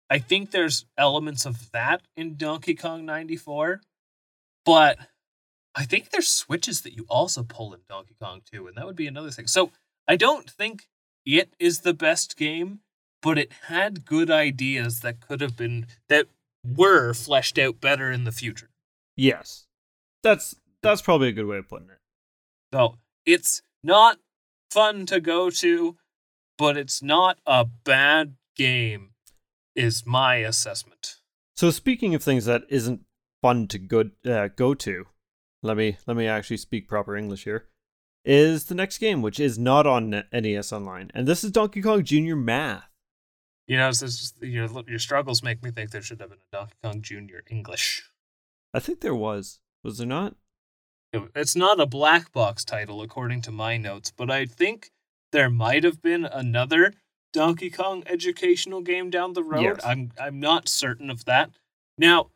I 0.10 0.18
think 0.18 0.52
there's 0.52 0.86
elements 0.98 1.46
of 1.46 1.72
that 1.72 2.02
in 2.16 2.36
donkey 2.38 2.76
kong 2.76 3.06
94 3.06 3.82
but 4.66 4.98
i 5.76 5.84
think 5.84 6.10
there's 6.10 6.28
switches 6.28 6.82
that 6.82 6.94
you 6.94 7.06
also 7.10 7.44
pull 7.44 7.74
in 7.74 7.82
donkey 7.90 8.16
kong 8.22 8.42
2 8.52 8.68
and 8.68 8.76
that 8.76 8.86
would 8.86 8.96
be 8.96 9.08
another 9.08 9.32
thing 9.32 9.48
so 9.48 9.72
i 10.08 10.16
don't 10.16 10.50
think 10.50 10.88
it 11.26 11.54
is 11.60 11.80
the 11.80 11.94
best 11.94 12.38
game 12.38 12.80
but 13.22 13.38
it 13.38 13.52
had 13.68 14.06
good 14.06 14.30
ideas 14.30 15.02
that 15.02 15.20
could 15.20 15.42
have 15.42 15.58
been 15.58 15.88
that 16.10 16.28
were 16.64 17.14
fleshed 17.14 17.58
out 17.58 17.80
better 17.80 18.12
in 18.12 18.24
the 18.24 18.32
future. 18.32 18.70
Yes. 19.16 19.66
That's 20.24 20.56
that's 20.82 21.02
probably 21.02 21.30
a 21.30 21.34
good 21.34 21.46
way 21.46 21.58
of 21.58 21.68
putting 21.68 21.90
it. 21.90 22.00
So 22.74 22.96
it's 23.26 23.62
not 23.84 24.18
fun 24.72 25.06
to 25.08 25.20
go 25.20 25.50
to, 25.50 25.98
but 26.58 26.78
it's 26.78 27.02
not 27.02 27.40
a 27.46 27.66
bad 27.66 28.36
game, 28.56 29.12
is 29.78 30.06
my 30.06 30.38
assessment. 30.38 31.18
So 31.56 31.72
speaking 31.72 32.14
of 32.14 32.24
things 32.24 32.46
that 32.46 32.64
isn't 32.70 33.02
fun 33.42 33.68
to 33.68 33.80
go 33.80 34.10
uh, 34.26 34.50
go 34.56 34.74
to, 34.74 35.06
let 35.64 35.78
me 35.78 35.98
let 36.06 36.18
me 36.18 36.28
actually 36.28 36.58
speak 36.58 36.90
proper 36.90 37.16
English 37.16 37.46
here. 37.46 37.68
Is 38.26 38.66
the 38.66 38.76
next 38.76 38.98
game, 38.98 39.22
which 39.22 39.40
is 39.40 39.58
not 39.58 39.88
on 39.88 40.24
NES 40.34 40.74
Online, 40.74 41.10
and 41.14 41.26
this 41.26 41.44
is 41.46 41.52
Donkey 41.52 41.82
Kong 41.82 42.04
Junior 42.04 42.36
Math. 42.36 42.90
You 43.68 43.78
know, 43.78 43.88
this, 43.88 44.34
your 44.42 44.68
your 44.88 45.00
struggles 45.00 45.42
make 45.42 45.64
me 45.64 45.72
think 45.72 45.92
there 45.92 46.02
should 46.02 46.20
have 46.20 46.30
been 46.30 46.40
a 46.40 46.56
Donkey 46.58 46.76
Kong 46.84 47.02
Junior 47.02 47.44
English. 47.50 48.10
I 48.74 48.80
think 48.80 49.00
there 49.00 49.16
was. 49.16 49.60
Was 49.84 50.00
there 50.00 50.08
not? 50.08 50.36
It's 51.14 51.56
not 51.56 51.80
a 51.80 51.86
black 51.86 52.34
box 52.34 52.66
title 52.66 53.02
according 53.02 53.42
to 53.44 53.52
my 53.52 53.78
notes, 53.78 54.12
but 54.12 54.30
I 54.30 54.46
think 54.46 54.92
there 55.32 55.50
might 55.50 55.84
have 55.84 56.02
been 56.02 56.26
another 56.26 56.94
Donkey 57.34 57.70
Kong 57.70 58.04
educational 58.08 58.82
game 58.82 59.10
down 59.10 59.34
the 59.34 59.44
road. 59.44 59.62
Yes. 59.64 59.80
I'm 59.86 60.12
I'm 60.20 60.40
not 60.40 60.68
certain 60.70 61.10
of 61.10 61.26
that. 61.26 61.52
Now, 61.98 62.30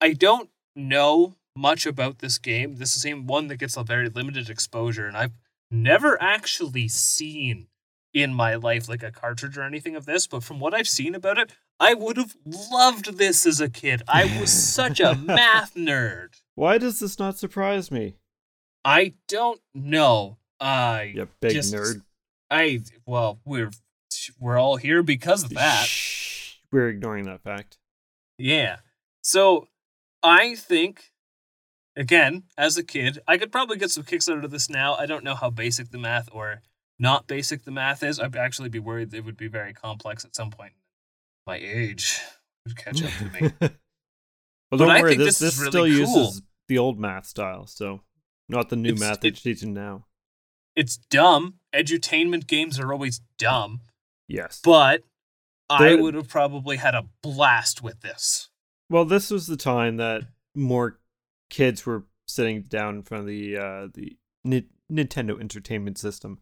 I 0.00 0.12
don't 0.12 0.50
know 0.76 1.36
much 1.56 1.86
about 1.86 2.18
this 2.20 2.38
game. 2.38 2.76
This 2.76 2.90
is 2.90 2.94
the 2.96 3.00
same 3.08 3.26
one 3.26 3.48
that 3.48 3.56
gets 3.56 3.76
a 3.76 3.82
very 3.84 4.08
limited 4.08 4.48
exposure, 4.50 5.06
and 5.06 5.16
I've 5.16 5.32
never 5.70 6.20
actually 6.22 6.88
seen 6.88 7.68
in 8.12 8.34
my 8.34 8.54
life 8.56 8.88
like 8.88 9.02
a 9.02 9.10
cartridge 9.12 9.56
or 9.56 9.62
anything 9.62 9.94
of 9.96 10.06
this. 10.06 10.26
But 10.26 10.42
from 10.42 10.58
what 10.60 10.74
I've 10.74 10.88
seen 10.88 11.14
about 11.14 11.38
it, 11.38 11.52
I 11.78 11.94
would 11.94 12.16
have 12.16 12.36
loved 12.44 13.18
this 13.18 13.46
as 13.46 13.60
a 13.60 13.68
kid. 13.70 14.02
I 14.08 14.24
was 14.40 14.50
such 14.52 15.00
a 15.00 15.14
math 15.24 15.74
nerd. 15.74 16.40
Why 16.56 16.78
does 16.78 17.00
this 17.00 17.18
not 17.18 17.38
surprise 17.38 17.90
me? 17.90 18.16
I 18.84 19.14
don't 19.28 19.60
know. 19.74 20.38
I 20.58 21.12
You 21.14 21.28
big 21.40 21.52
just- 21.52 21.72
nerd. 21.74 22.02
I 22.50 22.80
well, 23.06 23.38
we're 23.44 23.70
we're 24.38 24.58
all 24.58 24.76
here 24.76 25.02
because 25.02 25.42
of 25.44 25.50
that. 25.50 25.84
Shh, 25.86 26.54
we're 26.72 26.88
ignoring 26.88 27.24
that 27.24 27.42
fact. 27.42 27.78
Yeah. 28.38 28.76
So 29.22 29.68
I 30.22 30.54
think 30.54 31.10
again, 31.96 32.44
as 32.56 32.76
a 32.76 32.84
kid, 32.84 33.18
I 33.26 33.36
could 33.38 33.52
probably 33.52 33.76
get 33.76 33.90
some 33.90 34.04
kicks 34.04 34.28
out 34.28 34.44
of 34.44 34.50
this 34.50 34.70
now. 34.70 34.94
I 34.94 35.06
don't 35.06 35.24
know 35.24 35.34
how 35.34 35.50
basic 35.50 35.90
the 35.90 35.98
math 35.98 36.28
or 36.32 36.62
not 36.98 37.26
basic 37.26 37.64
the 37.64 37.70
math 37.70 38.02
is. 38.02 38.18
I'd 38.20 38.36
actually 38.36 38.68
be 38.68 38.78
worried 38.78 39.12
it 39.14 39.24
would 39.24 39.36
be 39.36 39.48
very 39.48 39.72
complex 39.72 40.24
at 40.24 40.34
some 40.36 40.50
point. 40.50 40.72
My 41.46 41.56
age 41.56 42.20
would 42.66 42.76
catch 42.76 43.02
up 43.02 43.10
to 43.18 43.24
me. 43.24 43.52
well, 43.60 43.70
But 44.70 44.76
don't 44.78 44.90
I 44.90 45.00
worry. 45.02 45.16
This, 45.16 45.38
this 45.38 45.54
is 45.54 45.58
this 45.58 45.74
really 45.74 45.92
still 45.94 46.06
cool. 46.06 46.22
uses 46.24 46.42
the 46.68 46.78
old 46.78 46.98
math 46.98 47.26
style, 47.26 47.66
so 47.66 48.02
not 48.48 48.68
the 48.68 48.76
new 48.76 48.90
It's- 48.90 49.00
math 49.00 49.18
it- 49.18 49.20
they're 49.22 49.30
teaching 49.32 49.72
now. 49.74 50.06
it's 50.76 50.96
dumb. 50.96 51.54
Edutainment 51.74 52.46
games 52.46 52.78
are 52.78 52.92
always 52.92 53.20
dumb, 53.38 53.80
Yes. 54.30 54.60
but 54.64 55.02
I 55.68 55.94
would 55.94 56.14
have 56.14 56.28
probably 56.28 56.76
had 56.76 56.94
a 56.94 57.06
blast 57.22 57.82
with 57.82 58.00
this. 58.00 58.48
Well, 58.88 59.04
this 59.04 59.30
was 59.30 59.46
the 59.46 59.56
time 59.56 59.96
that 59.98 60.22
more 60.54 60.98
kids 61.48 61.84
were 61.86 62.04
sitting 62.26 62.62
down 62.62 62.96
in 62.96 63.02
front 63.02 63.22
of 63.22 63.26
the 63.28 63.56
uh, 63.56 63.88
the 63.92 64.16
Ni- 64.44 64.68
Nintendo 64.90 65.40
Entertainment 65.40 65.98
System, 65.98 66.40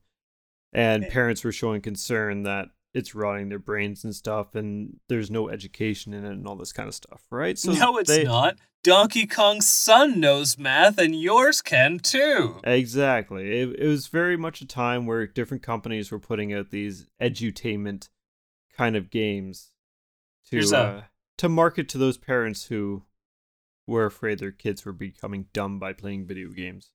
and 0.73 1.05
Eh. 1.05 1.10
parents 1.10 1.44
were 1.44 1.52
showing 1.52 1.81
concern 1.82 2.44
that 2.44 2.69
it's 2.94 3.15
rotting 3.15 3.48
their 3.48 3.59
brains 3.59 4.05
and 4.05 4.15
stuff, 4.15 4.55
and 4.55 4.98
there's 5.09 5.31
no 5.31 5.48
education 5.48 6.15
in 6.15 6.24
it 6.24 6.31
and 6.32 6.47
all 6.47 6.56
this 6.56 6.73
kind 6.73 6.89
of 6.89 6.94
stuff, 6.94 7.23
right? 7.31 7.59
no, 7.65 7.98
it's 7.98 8.09
they- 8.10 8.24
not. 8.24 8.56
Donkey 8.85 9.27
Kong's 9.27 9.66
son 9.66 10.20
knows 10.20 10.56
math, 10.56 10.98
and 10.98 11.20
yours 11.20 11.60
can 11.60 11.98
too. 11.98 12.60
Exactly. 12.65 13.60
It, 13.60 13.77
it 13.81 13.86
was 13.89 14.06
very 14.06 14.36
much 14.36 14.60
a 14.62 14.66
time 14.66 15.05
where 15.05 15.27
different 15.27 15.65
companies 15.65 16.10
were 16.12 16.20
putting 16.20 16.55
out 16.55 16.70
these 16.70 17.09
edutainment 17.20 18.09
kind 18.77 18.94
of 18.94 19.10
games 19.10 19.73
to 20.51 20.60
a- 20.60 20.77
uh, 20.77 21.02
to 21.39 21.48
market 21.48 21.89
to 21.90 21.98
those 21.98 22.16
parents 22.16 22.66
who 22.66 23.02
were 23.86 24.06
afraid 24.06 24.39
their 24.39 24.52
kids 24.52 24.85
were 24.85 24.93
becoming 24.93 25.47
dumb 25.52 25.78
by 25.78 25.93
playing 25.93 26.27
video 26.27 26.51
games. 26.51 26.90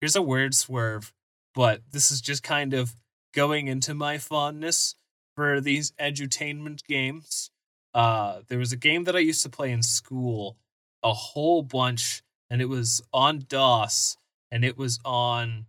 Here's 0.00 0.16
a 0.16 0.22
weird 0.22 0.54
swerve, 0.54 1.12
but 1.54 1.82
this 1.92 2.10
is 2.10 2.20
just 2.20 2.42
kind 2.42 2.74
of 2.74 2.96
going 3.32 3.68
into 3.68 3.94
my 3.94 4.18
fondness 4.18 4.96
for 5.34 5.60
these 5.60 5.92
edutainment 5.92 6.84
games. 6.84 7.50
Uh, 7.92 8.40
there 8.48 8.58
was 8.58 8.72
a 8.72 8.76
game 8.76 9.04
that 9.04 9.16
I 9.16 9.20
used 9.20 9.42
to 9.42 9.48
play 9.48 9.70
in 9.70 9.82
school 9.82 10.56
a 11.02 11.12
whole 11.12 11.62
bunch, 11.62 12.22
and 12.50 12.60
it 12.60 12.68
was 12.68 13.02
on 13.12 13.44
DOS, 13.46 14.16
and 14.50 14.64
it 14.64 14.76
was 14.76 14.98
on 15.04 15.66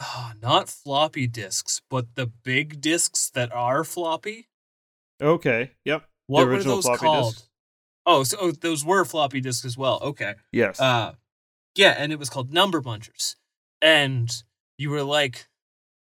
ah, 0.00 0.34
not 0.40 0.68
floppy 0.68 1.26
disks, 1.26 1.80
but 1.90 2.14
the 2.14 2.26
big 2.26 2.80
disks 2.80 3.30
that 3.30 3.52
are 3.52 3.82
floppy. 3.84 4.48
Okay. 5.20 5.72
Yep. 5.84 6.04
What 6.26 6.40
the 6.40 6.46
were 6.46 6.62
those 6.62 6.84
called? 6.84 7.34
disks. 7.34 7.48
Oh, 8.04 8.22
so 8.22 8.36
oh, 8.40 8.50
those 8.52 8.84
were 8.84 9.04
floppy 9.04 9.40
disks 9.40 9.64
as 9.64 9.76
well. 9.76 9.98
Okay. 10.02 10.34
Yes. 10.52 10.80
Uh, 10.80 11.14
yeah, 11.74 11.94
and 11.98 12.12
it 12.12 12.18
was 12.18 12.30
called 12.30 12.52
Number 12.52 12.80
Munchers. 12.80 13.36
And 13.82 14.30
you 14.78 14.90
were 14.90 15.02
like, 15.02 15.48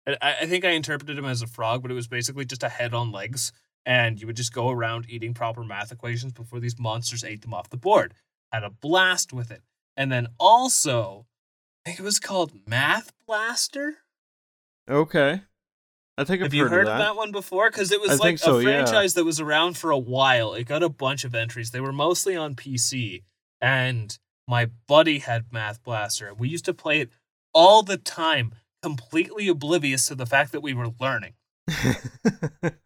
I, 0.07 0.37
I 0.43 0.47
think 0.47 0.65
I 0.65 0.71
interpreted 0.71 1.17
him 1.19 1.25
as 1.25 1.43
a 1.43 1.47
frog, 1.47 1.83
but 1.83 1.91
it 1.91 1.95
was 1.95 2.09
basically 2.09 2.45
just 2.45 2.63
a 2.63 2.69
head 2.69 2.95
on 2.95 3.13
legs. 3.13 3.53
And 3.85 4.21
you 4.21 4.27
would 4.29 4.37
just 4.37 4.53
go 4.53 4.71
around 4.71 5.07
eating 5.09 5.35
proper 5.35 5.65
math 5.65 5.91
equations 5.91 6.33
before 6.33 6.61
these 6.61 6.79
monsters 6.79 7.25
ate 7.25 7.43
them 7.43 7.53
off 7.55 7.71
the 7.71 7.77
board. 7.77 8.15
Had 8.53 8.63
a 8.63 8.71
blast 8.71 9.33
with 9.33 9.51
it. 9.51 9.63
And 9.97 10.11
then 10.13 10.29
also, 10.39 11.27
I 11.85 11.91
think 11.91 12.01
it 12.01 12.05
was 12.05 12.21
called 12.21 12.53
Math 12.67 13.13
Blaster. 13.27 13.97
okay. 14.89 15.43
I 16.19 16.25
think 16.25 16.41
I've 16.43 16.47
Have 16.49 16.55
you 16.55 16.65
heard, 16.65 16.71
heard 16.73 16.87
of 16.89 16.93
of 16.93 16.99
that. 16.99 17.05
that 17.07 17.17
one 17.17 17.33
before? 17.33 17.71
Because 17.71 17.91
it 17.91 18.01
was 18.01 18.11
I 18.11 18.15
like 18.17 18.39
so, 18.39 18.59
a 18.59 18.63
yeah. 18.63 18.65
franchise 18.85 19.15
that 19.15 19.25
was 19.25 19.41
around 19.41 19.79
for 19.79 19.91
a 19.91 19.99
while. 19.99 20.53
It 20.53 20.65
got 20.65 20.83
a 20.83 20.91
bunch 20.91 21.25
of 21.25 21.35
entries. 21.35 21.71
They 21.71 21.81
were 21.81 21.93
mostly 21.93 22.37
on 22.37 22.55
PC, 22.55 23.23
and 23.63 24.17
my 24.47 24.67
buddy 24.87 25.21
had 25.21 25.47
Math 25.51 25.83
Blaster. 25.83 26.29
and 26.29 26.39
We 26.39 26.51
used 26.51 26.67
to 26.67 26.75
play 26.75 27.01
it 27.01 27.11
all 27.55 27.83
the 27.83 27.97
time, 27.97 28.55
completely 28.83 29.49
oblivious 29.49 30.07
to 30.07 30.15
the 30.15 30.27
fact 30.27 30.53
that 30.53 30.61
we 30.61 30.75
were 30.75 30.89
learning. 31.01 31.35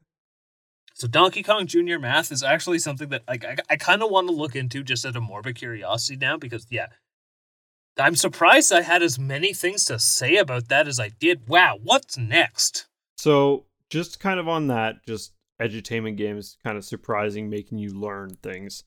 So 0.99 1.07
Donkey 1.07 1.43
Kong 1.43 1.67
Junior 1.67 1.99
Math 1.99 2.33
is 2.33 2.43
actually 2.43 2.79
something 2.79 3.11
that 3.11 3.23
like 3.29 3.45
I, 3.45 3.57
I 3.69 3.77
kind 3.77 4.03
of 4.03 4.11
want 4.11 4.29
to 4.29 4.35
look 4.35 4.57
into 4.57 4.83
just 4.83 5.05
out 5.05 5.15
of 5.15 5.23
morbid 5.23 5.57
curiosity 5.57 6.17
now 6.17 6.39
because 6.39 6.67
yeah, 6.71 6.87
I'm 7.99 8.17
surprised 8.17 8.73
I 8.73 8.81
had 8.81 9.03
as 9.03 9.19
many 9.19 9.53
things 9.53 9.85
to 9.87 9.99
say 9.99 10.37
about 10.37 10.69
that 10.71 10.89
as 10.89 10.99
I 10.99 11.11
did. 11.11 11.51
Wow, 11.51 11.79
what's 11.83 12.17
next? 12.17 12.87
so, 13.19 13.67
just 13.91 14.21
kind 14.21 14.41
of 14.41 14.49
on 14.49 14.69
that, 14.69 15.05
just 15.07 15.33
edutainment 15.61 16.17
games, 16.17 16.57
kind 16.65 16.79
of 16.79 16.85
surprising, 16.85 17.51
making 17.51 17.77
you 17.77 17.91
learn 17.91 18.31
things. 18.43 18.83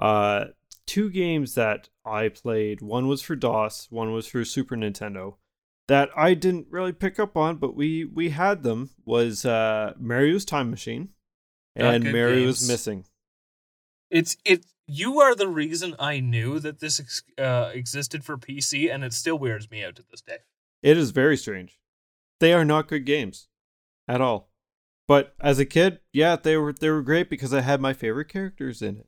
Uh, 0.00 0.46
two 0.86 1.10
games 1.10 1.56
that 1.56 1.88
I 2.04 2.28
played. 2.28 2.80
One 2.80 3.08
was 3.08 3.22
for 3.22 3.34
DOS. 3.34 3.88
One 3.90 4.12
was 4.12 4.28
for 4.28 4.44
Super 4.44 4.76
Nintendo. 4.76 5.34
That 5.88 6.08
I 6.16 6.34
didn't 6.34 6.68
really 6.70 6.92
pick 6.92 7.18
up 7.18 7.36
on, 7.36 7.56
but 7.56 7.76
we 7.76 8.04
we 8.04 8.30
had 8.30 8.62
them. 8.62 8.90
Was 9.04 9.44
uh, 9.44 9.92
Mario's 9.98 10.44
Time 10.44 10.70
Machine, 10.70 11.10
and 11.76 12.04
Mario's. 12.04 12.66
Missing. 12.66 13.04
It's 14.10 14.36
it. 14.44 14.64
You 14.86 15.20
are 15.20 15.34
the 15.34 15.48
reason 15.48 15.94
I 15.98 16.20
knew 16.20 16.58
that 16.58 16.80
this 16.80 17.00
ex- 17.00 17.22
uh, 17.38 17.70
existed 17.72 18.24
for 18.24 18.36
PC, 18.36 18.92
and 18.92 19.04
it 19.04 19.12
still 19.12 19.38
weirds 19.38 19.70
me 19.70 19.84
out 19.84 19.96
to 19.96 20.04
this 20.10 20.20
day. 20.20 20.38
It 20.82 20.96
is 20.96 21.10
very 21.10 21.36
strange. 21.36 21.78
They 22.40 22.52
are 22.52 22.64
not 22.64 22.88
good 22.88 23.06
games 23.06 23.48
at 24.06 24.20
all. 24.20 24.50
But 25.06 25.34
as 25.40 25.58
a 25.58 25.66
kid, 25.66 26.00
yeah, 26.12 26.36
they 26.36 26.56
were 26.56 26.72
they 26.72 26.90
were 26.90 27.02
great 27.02 27.28
because 27.28 27.52
I 27.52 27.60
had 27.60 27.80
my 27.80 27.92
favorite 27.92 28.28
characters 28.28 28.80
in 28.80 28.98
it. 28.98 29.06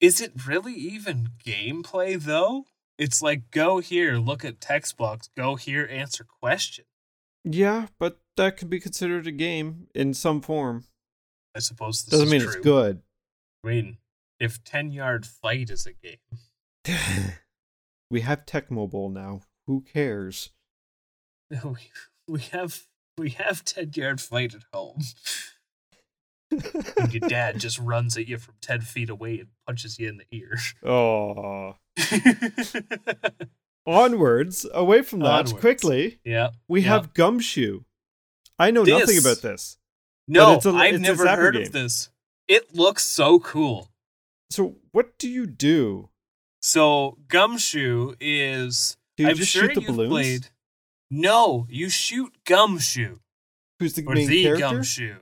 Is 0.00 0.20
it 0.20 0.46
really 0.46 0.74
even 0.74 1.30
gameplay 1.44 2.20
though? 2.20 2.66
It's 2.98 3.22
like 3.22 3.50
go 3.52 3.78
here, 3.78 4.16
look 4.16 4.44
at 4.44 4.60
text 4.60 4.96
box, 4.96 5.30
go 5.36 5.54
here, 5.54 5.86
answer 5.90 6.24
question. 6.24 6.84
Yeah, 7.44 7.86
but 7.98 8.18
that 8.36 8.56
could 8.56 8.68
be 8.68 8.80
considered 8.80 9.26
a 9.26 9.32
game 9.32 9.86
in 9.94 10.12
some 10.14 10.40
form. 10.40 10.84
I 11.54 11.60
suppose 11.60 12.02
this 12.02 12.10
Doesn't 12.10 12.26
is 12.26 12.32
mean 12.32 12.40
true. 12.40 12.50
it's 12.50 12.60
good. 12.60 13.02
I 13.64 13.68
mean, 13.68 13.98
if 14.40 14.62
ten 14.64 14.90
yard 14.90 15.26
fight 15.26 15.70
is 15.70 15.86
a 15.86 15.92
game, 15.92 16.18
we 18.10 18.20
have 18.22 18.44
Tecmo 18.46 18.90
Bowl 18.90 19.08
now. 19.08 19.40
Who 19.66 19.80
cares? 19.82 20.50
we, 21.64 21.76
we 22.26 22.40
have 22.52 22.84
we 23.16 23.30
have 23.30 23.64
ten 23.64 23.92
yard 23.94 24.20
fight 24.20 24.54
at 24.54 24.64
home. 24.72 24.98
And 26.50 27.12
your 27.12 27.28
dad 27.28 27.58
just 27.58 27.78
runs 27.78 28.16
at 28.16 28.26
you 28.26 28.38
from 28.38 28.54
ten 28.60 28.80
feet 28.80 29.10
away 29.10 29.38
and 29.40 29.48
punches 29.66 29.98
you 29.98 30.08
in 30.08 30.18
the 30.18 30.24
ear. 30.30 30.58
oh. 30.84 31.74
Onwards, 33.86 34.66
away 34.74 35.00
from 35.02 35.20
that, 35.20 35.26
Onwards. 35.46 35.52
quickly, 35.54 36.20
yeah. 36.24 36.50
we 36.68 36.82
Yeah. 36.82 36.88
have 36.88 37.14
Gumshoe. 37.14 37.82
I 38.58 38.70
know 38.70 38.82
nothing 38.82 39.18
about 39.18 39.38
this. 39.40 39.78
No, 40.26 40.54
it's 40.54 40.66
a- 40.66 40.70
I've 40.70 40.94
it's 40.96 41.02
never 41.02 41.26
heard 41.26 41.54
game. 41.54 41.62
of 41.62 41.72
this. 41.72 42.10
It 42.48 42.74
looks 42.74 43.04
so 43.04 43.38
cool. 43.40 43.90
So, 44.50 44.76
what 44.92 45.16
do 45.18 45.28
you 45.28 45.46
do? 45.46 46.10
So 46.60 47.16
Gumshoe 47.28 48.14
is 48.20 48.96
Do 49.16 49.22
you 49.24 49.30
I'm 49.30 49.36
just 49.36 49.50
sure 49.52 49.66
shoot 49.68 49.74
the 49.74 49.80
balloons? 49.80 50.10
played. 50.10 50.46
No, 51.10 51.66
you 51.70 51.88
shoot 51.88 52.32
Gumshoe 52.44 53.18
Who's 53.78 53.94
the 53.94 54.04
or 54.04 54.14
main 54.14 54.28
the 54.28 54.42
character? 54.42 54.60
Gumshoe. 54.60 55.16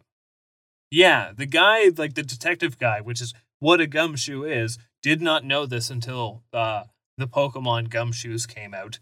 Yeah, 0.90 1.32
the 1.36 1.46
guy 1.46 1.90
like 1.96 2.14
the 2.14 2.22
detective 2.22 2.78
guy, 2.78 3.00
which 3.00 3.20
is 3.20 3.34
what 3.58 3.80
a 3.80 3.86
gumshoe 3.86 4.44
is. 4.44 4.78
Did 5.02 5.20
not 5.20 5.44
know 5.44 5.66
this 5.66 5.90
until 5.90 6.42
uh, 6.52 6.84
the 7.16 7.28
Pokemon 7.28 7.88
Gumshoos 7.88 8.46
came 8.48 8.74
out. 8.74 8.98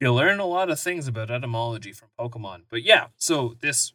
You 0.00 0.12
learn 0.12 0.38
a 0.38 0.46
lot 0.46 0.70
of 0.70 0.78
things 0.78 1.08
about 1.08 1.30
etymology 1.30 1.92
from 1.92 2.08
Pokemon. 2.18 2.62
But 2.68 2.82
yeah, 2.82 3.06
so 3.16 3.54
this 3.60 3.92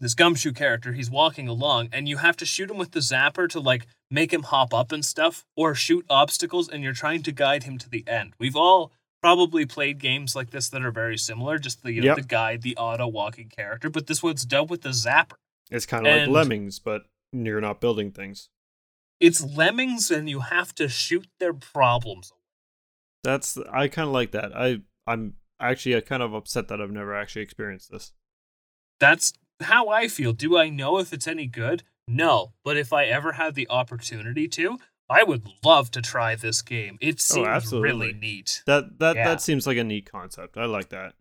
this 0.00 0.14
gumshoe 0.14 0.52
character, 0.52 0.92
he's 0.92 1.10
walking 1.10 1.46
along, 1.48 1.88
and 1.92 2.08
you 2.08 2.16
have 2.18 2.36
to 2.38 2.44
shoot 2.44 2.70
him 2.70 2.76
with 2.78 2.90
the 2.92 3.00
zapper 3.00 3.48
to 3.48 3.60
like 3.60 3.86
make 4.10 4.32
him 4.32 4.42
hop 4.42 4.74
up 4.74 4.92
and 4.92 5.04
stuff, 5.04 5.44
or 5.56 5.74
shoot 5.74 6.04
obstacles, 6.10 6.68
and 6.68 6.82
you're 6.82 6.92
trying 6.92 7.22
to 7.22 7.32
guide 7.32 7.62
him 7.62 7.78
to 7.78 7.88
the 7.88 8.04
end. 8.06 8.34
We've 8.38 8.56
all 8.56 8.92
probably 9.22 9.64
played 9.66 9.98
games 9.98 10.36
like 10.36 10.50
this 10.50 10.68
that 10.68 10.84
are 10.84 10.90
very 10.90 11.16
similar, 11.16 11.58
just 11.58 11.82
the 11.82 11.92
you 11.92 12.00
know, 12.02 12.08
Yep. 12.08 12.16
the 12.16 12.22
guide, 12.22 12.62
the 12.62 12.76
auto 12.76 13.06
walking 13.06 13.48
character, 13.48 13.88
but 13.88 14.06
this 14.08 14.22
one's 14.22 14.44
done 14.44 14.66
with 14.66 14.82
the 14.82 14.90
zapper. 14.90 15.36
It's 15.70 15.86
kind 15.86 16.06
of 16.06 16.16
like 16.20 16.28
lemmings, 16.28 16.78
but 16.78 17.02
you're 17.32 17.60
not 17.60 17.80
building 17.80 18.10
things. 18.10 18.48
It's 19.20 19.42
lemmings, 19.42 20.10
and 20.10 20.28
you 20.28 20.40
have 20.40 20.74
to 20.76 20.88
shoot 20.88 21.26
their 21.40 21.54
problems. 21.54 22.32
That's 23.22 23.56
I 23.72 23.88
kind 23.88 24.08
of 24.08 24.12
like 24.12 24.32
that. 24.32 24.56
I 24.56 24.82
I'm 25.06 25.34
actually 25.60 26.00
kind 26.02 26.22
of 26.22 26.34
upset 26.34 26.68
that 26.68 26.80
I've 26.80 26.90
never 26.90 27.14
actually 27.14 27.42
experienced 27.42 27.90
this. 27.90 28.12
That's 29.00 29.32
how 29.60 29.88
I 29.88 30.08
feel. 30.08 30.32
Do 30.32 30.58
I 30.58 30.68
know 30.68 30.98
if 30.98 31.12
it's 31.12 31.26
any 31.26 31.46
good? 31.46 31.82
No. 32.06 32.52
But 32.64 32.76
if 32.76 32.92
I 32.92 33.06
ever 33.06 33.32
had 33.32 33.54
the 33.54 33.68
opportunity 33.70 34.46
to, 34.48 34.78
I 35.08 35.22
would 35.22 35.48
love 35.64 35.90
to 35.92 36.02
try 36.02 36.34
this 36.34 36.62
game. 36.62 36.98
It 37.00 37.16
oh, 37.16 37.18
seems 37.18 37.72
Oh, 37.72 37.80
really 37.80 38.12
neat. 38.12 38.62
That 38.66 38.98
that 38.98 39.16
Yeah. 39.16 39.24
that 39.28 39.40
seems 39.40 39.66
like 39.66 39.78
a 39.78 39.84
neat 39.84 40.10
concept. 40.10 40.56
I 40.56 40.66
like 40.66 40.90
that. 40.90 41.14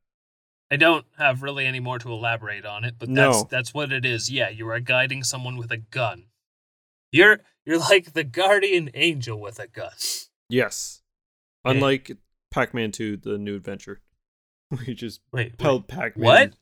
I 0.73 0.75
don't 0.75 1.05
have 1.19 1.43
really 1.43 1.65
any 1.67 1.79
more 1.79 1.99
to 1.99 2.11
elaborate 2.11 2.65
on 2.65 2.83
it, 2.83 2.95
but 2.97 3.07
No. 3.09 3.31
that's 3.31 3.43
that's 3.45 3.73
what 3.73 3.91
it 3.91 4.05
is. 4.05 4.31
Yeah, 4.31 4.49
you 4.49 4.67
are 4.69 4.79
guiding 4.79 5.23
someone 5.23 5.55
with 5.57 5.71
a 5.71 5.77
gun. 5.77 6.25
You're 7.11 7.41
you're 7.65 7.77
like 7.79 8.13
the 8.13 8.23
guardian 8.23 8.89
angel 8.95 9.39
with 9.39 9.59
a 9.59 9.67
gun. 9.67 9.91
Yes. 10.49 11.01
Unlike 11.63 12.17
Pac-Man 12.51 12.91
2, 12.91 13.17
the 13.17 13.37
new 13.37 13.55
adventure, 13.55 14.01
we 14.71 14.93
just 14.95 15.21
Wait, 15.31 15.53
wait. 15.61 15.87
Pac-Man. 15.87 16.25
what? 16.25 16.53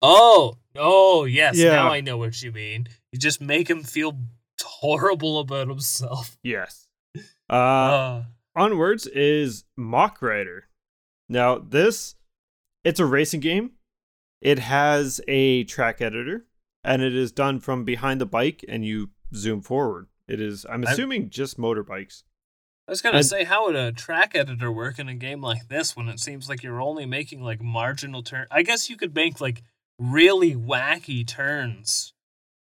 Oh, 0.00 0.58
oh 0.76 1.24
yes. 1.26 1.56
Yeah. 1.58 1.72
Now 1.76 1.92
I 1.92 2.00
know 2.00 2.16
what 2.16 2.42
you 2.42 2.52
mean. 2.52 2.88
You 3.12 3.18
just 3.18 3.40
make 3.40 3.68
him 3.68 3.82
feel 3.82 4.18
horrible 4.62 5.38
about 5.40 5.68
himself. 5.68 6.38
Yes. 6.42 6.88
Uh, 7.50 7.54
Uh, 7.54 8.22
onwards 8.56 9.06
is 9.06 9.64
Mach 9.76 10.22
Rider. 10.22 10.68
Now 11.28 11.58
this, 11.58 12.14
it's 12.84 13.00
a 13.00 13.06
racing 13.06 13.40
game. 13.40 13.72
It 14.40 14.58
has 14.58 15.20
a 15.28 15.64
track 15.64 16.00
editor, 16.00 16.46
and 16.82 17.00
it 17.02 17.14
is 17.14 17.30
done 17.32 17.60
from 17.60 17.84
behind 17.84 18.20
the 18.20 18.26
bike, 18.26 18.64
and 18.68 18.84
you 18.84 19.10
zoom 19.34 19.60
forward. 19.62 20.08
It 20.28 20.40
is. 20.40 20.66
I'm 20.68 20.82
assuming 20.84 21.30
just 21.30 21.58
motorbikes. 21.58 22.22
I 22.88 22.92
was 22.92 23.00
gonna 23.00 23.18
And- 23.18 23.26
say, 23.26 23.44
how 23.44 23.66
would 23.66 23.76
a 23.76 23.92
track 23.92 24.34
editor 24.34 24.70
work 24.72 24.98
in 24.98 25.08
a 25.08 25.14
game 25.14 25.40
like 25.40 25.68
this 25.68 25.96
when 25.96 26.08
it 26.08 26.18
seems 26.18 26.48
like 26.48 26.62
you're 26.64 26.80
only 26.80 27.06
making 27.06 27.40
like 27.42 27.60
marginal 27.60 28.22
turn? 28.22 28.46
I 28.50 28.62
guess 28.62 28.90
you 28.90 28.96
could 28.96 29.14
make 29.14 29.40
like 29.40 29.62
really 29.98 30.54
wacky 30.56 31.24
turns. 31.26 32.12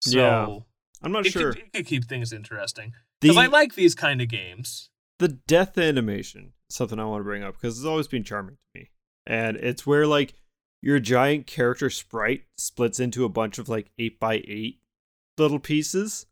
So 0.00 0.18
Yeah, 0.18 0.58
I'm 1.02 1.12
not 1.12 1.26
it, 1.26 1.32
sure. 1.32 1.52
could, 1.52 1.62
it 1.62 1.72
could 1.74 1.86
keep 1.86 2.04
things 2.06 2.32
interesting. 2.32 2.94
Because 3.20 3.36
I 3.36 3.46
like 3.46 3.74
these 3.74 3.94
kind 3.94 4.22
of 4.22 4.28
games. 4.28 4.88
the 5.18 5.28
death 5.28 5.76
animation 5.76 6.52
something 6.70 6.98
I 7.00 7.04
want 7.04 7.20
to 7.20 7.24
bring 7.24 7.42
up 7.42 7.54
because 7.54 7.76
it's 7.78 7.86
always 7.86 8.06
been 8.08 8.22
charming 8.24 8.54
to 8.54 8.80
me. 8.80 8.90
And 9.28 9.58
it's 9.58 9.86
where 9.86 10.06
like 10.06 10.34
your 10.82 10.98
giant 10.98 11.46
character 11.46 11.90
sprite 11.90 12.44
splits 12.56 12.98
into 12.98 13.24
a 13.24 13.28
bunch 13.28 13.58
of 13.58 13.68
like 13.68 13.90
eight 13.98 14.18
by 14.18 14.42
eight 14.48 14.80
little 15.36 15.60
pieces. 15.60 16.26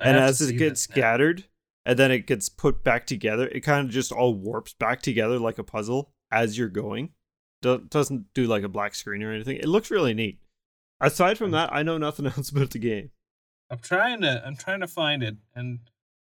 I 0.00 0.08
and 0.08 0.16
as 0.16 0.40
it 0.40 0.54
gets 0.54 0.80
scattered 0.80 1.44
and 1.84 1.98
then 1.98 2.10
it 2.10 2.26
gets 2.26 2.48
put 2.48 2.82
back 2.82 3.06
together, 3.06 3.48
it 3.48 3.60
kind 3.60 3.86
of 3.86 3.92
just 3.92 4.10
all 4.10 4.34
warps 4.34 4.72
back 4.72 5.02
together 5.02 5.38
like 5.38 5.58
a 5.58 5.64
puzzle 5.64 6.10
as 6.32 6.56
you're 6.56 6.68
going. 6.68 7.10
Do- 7.60 7.86
doesn't 7.88 8.32
do 8.34 8.46
like 8.46 8.62
a 8.62 8.68
black 8.68 8.94
screen 8.94 9.22
or 9.22 9.32
anything. 9.32 9.56
It 9.56 9.68
looks 9.68 9.90
really 9.90 10.14
neat. 10.14 10.40
Aside 11.00 11.36
from 11.36 11.50
that, 11.50 11.72
I 11.72 11.82
know 11.82 11.98
nothing 11.98 12.26
else 12.36 12.48
about 12.48 12.70
the 12.70 12.78
game. 12.78 13.10
I'm 13.70 13.78
trying 13.80 14.22
to 14.22 14.42
I'm 14.46 14.56
trying 14.56 14.80
to 14.80 14.86
find 14.86 15.22
it, 15.22 15.36
and 15.54 15.80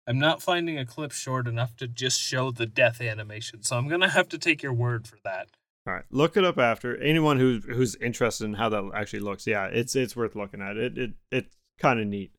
I'm 0.06 0.20
not 0.20 0.44
finding 0.44 0.78
a 0.78 0.86
clip 0.86 1.12
short 1.12 1.48
enough 1.48 1.76
to 1.78 1.88
just 1.88 2.20
show 2.20 2.52
the 2.52 2.68
death 2.68 3.02
animation. 3.02 3.64
So 3.64 3.78
I'm 3.78 3.88
gonna 3.88 4.10
have 4.10 4.30
to 4.30 4.38
take 4.38 4.62
your 4.62 4.74
word 4.74 5.08
for 5.08 5.18
that. 5.24 5.48
All 5.88 5.94
right, 5.94 6.04
look 6.12 6.38
it 6.38 6.44
up 6.44 6.60
after. 6.60 6.96
Anyone 6.98 7.40
who 7.40 7.60
who's 7.60 7.96
interested 7.96 8.46
in 8.46 8.54
how 8.54 8.70
that 8.70 8.92
actually 8.94 9.22
looks, 9.22 9.48
yeah, 9.48 9.66
it's 9.66 9.96
it's 9.96 10.16
worth 10.16 10.36
looking 10.36 10.62
at. 10.62 10.78
It 10.78 10.98
it 10.98 11.12
it's 11.32 11.58
kind 11.80 12.00
of 12.00 12.08
neat. 12.08 12.36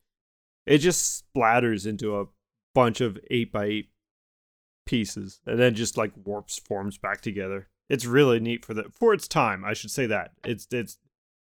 It 0.64 0.78
just 0.78 1.24
splatters 1.34 1.86
into 1.86 2.20
a 2.20 2.26
bunch 2.74 3.00
of 3.00 3.18
eight 3.30 3.50
by 3.52 3.64
eight 3.64 3.90
pieces, 4.86 5.40
and 5.44 5.58
then 5.58 5.74
just 5.74 5.96
like 5.96 6.12
warps 6.24 6.60
forms 6.60 6.98
back 6.98 7.20
together. 7.20 7.68
It's 7.88 8.06
really 8.06 8.38
neat 8.38 8.64
for 8.64 8.74
the 8.74 8.84
for 8.92 9.12
its 9.12 9.26
time. 9.26 9.64
I 9.64 9.72
should 9.72 9.90
say 9.90 10.06
that 10.06 10.32
it's 10.44 10.68
it's 10.70 10.98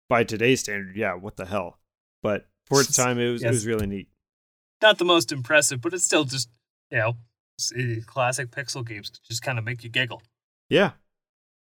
by 0.09 0.23
today's 0.23 0.61
standard, 0.61 0.95
yeah, 0.95 1.13
what 1.13 1.37
the 1.37 1.45
hell? 1.45 1.77
But 2.21 2.47
for 2.65 2.81
its 2.81 2.95
time, 2.97 3.19
it 3.19 3.29
was 3.29 3.43
it 3.43 3.49
was 3.49 3.67
really 3.67 3.87
neat. 3.87 4.07
Not 4.81 4.97
the 4.97 5.05
most 5.05 5.31
impressive, 5.31 5.79
but 5.79 5.93
it's 5.93 6.05
still 6.05 6.23
just 6.23 6.49
you 6.89 6.97
know 6.97 7.13
eh, 7.77 8.01
classic 8.05 8.49
pixel 8.49 8.85
games 8.85 9.11
just 9.27 9.43
kind 9.43 9.59
of 9.59 9.63
make 9.63 9.83
you 9.83 9.89
giggle. 9.89 10.23
Yeah, 10.69 10.91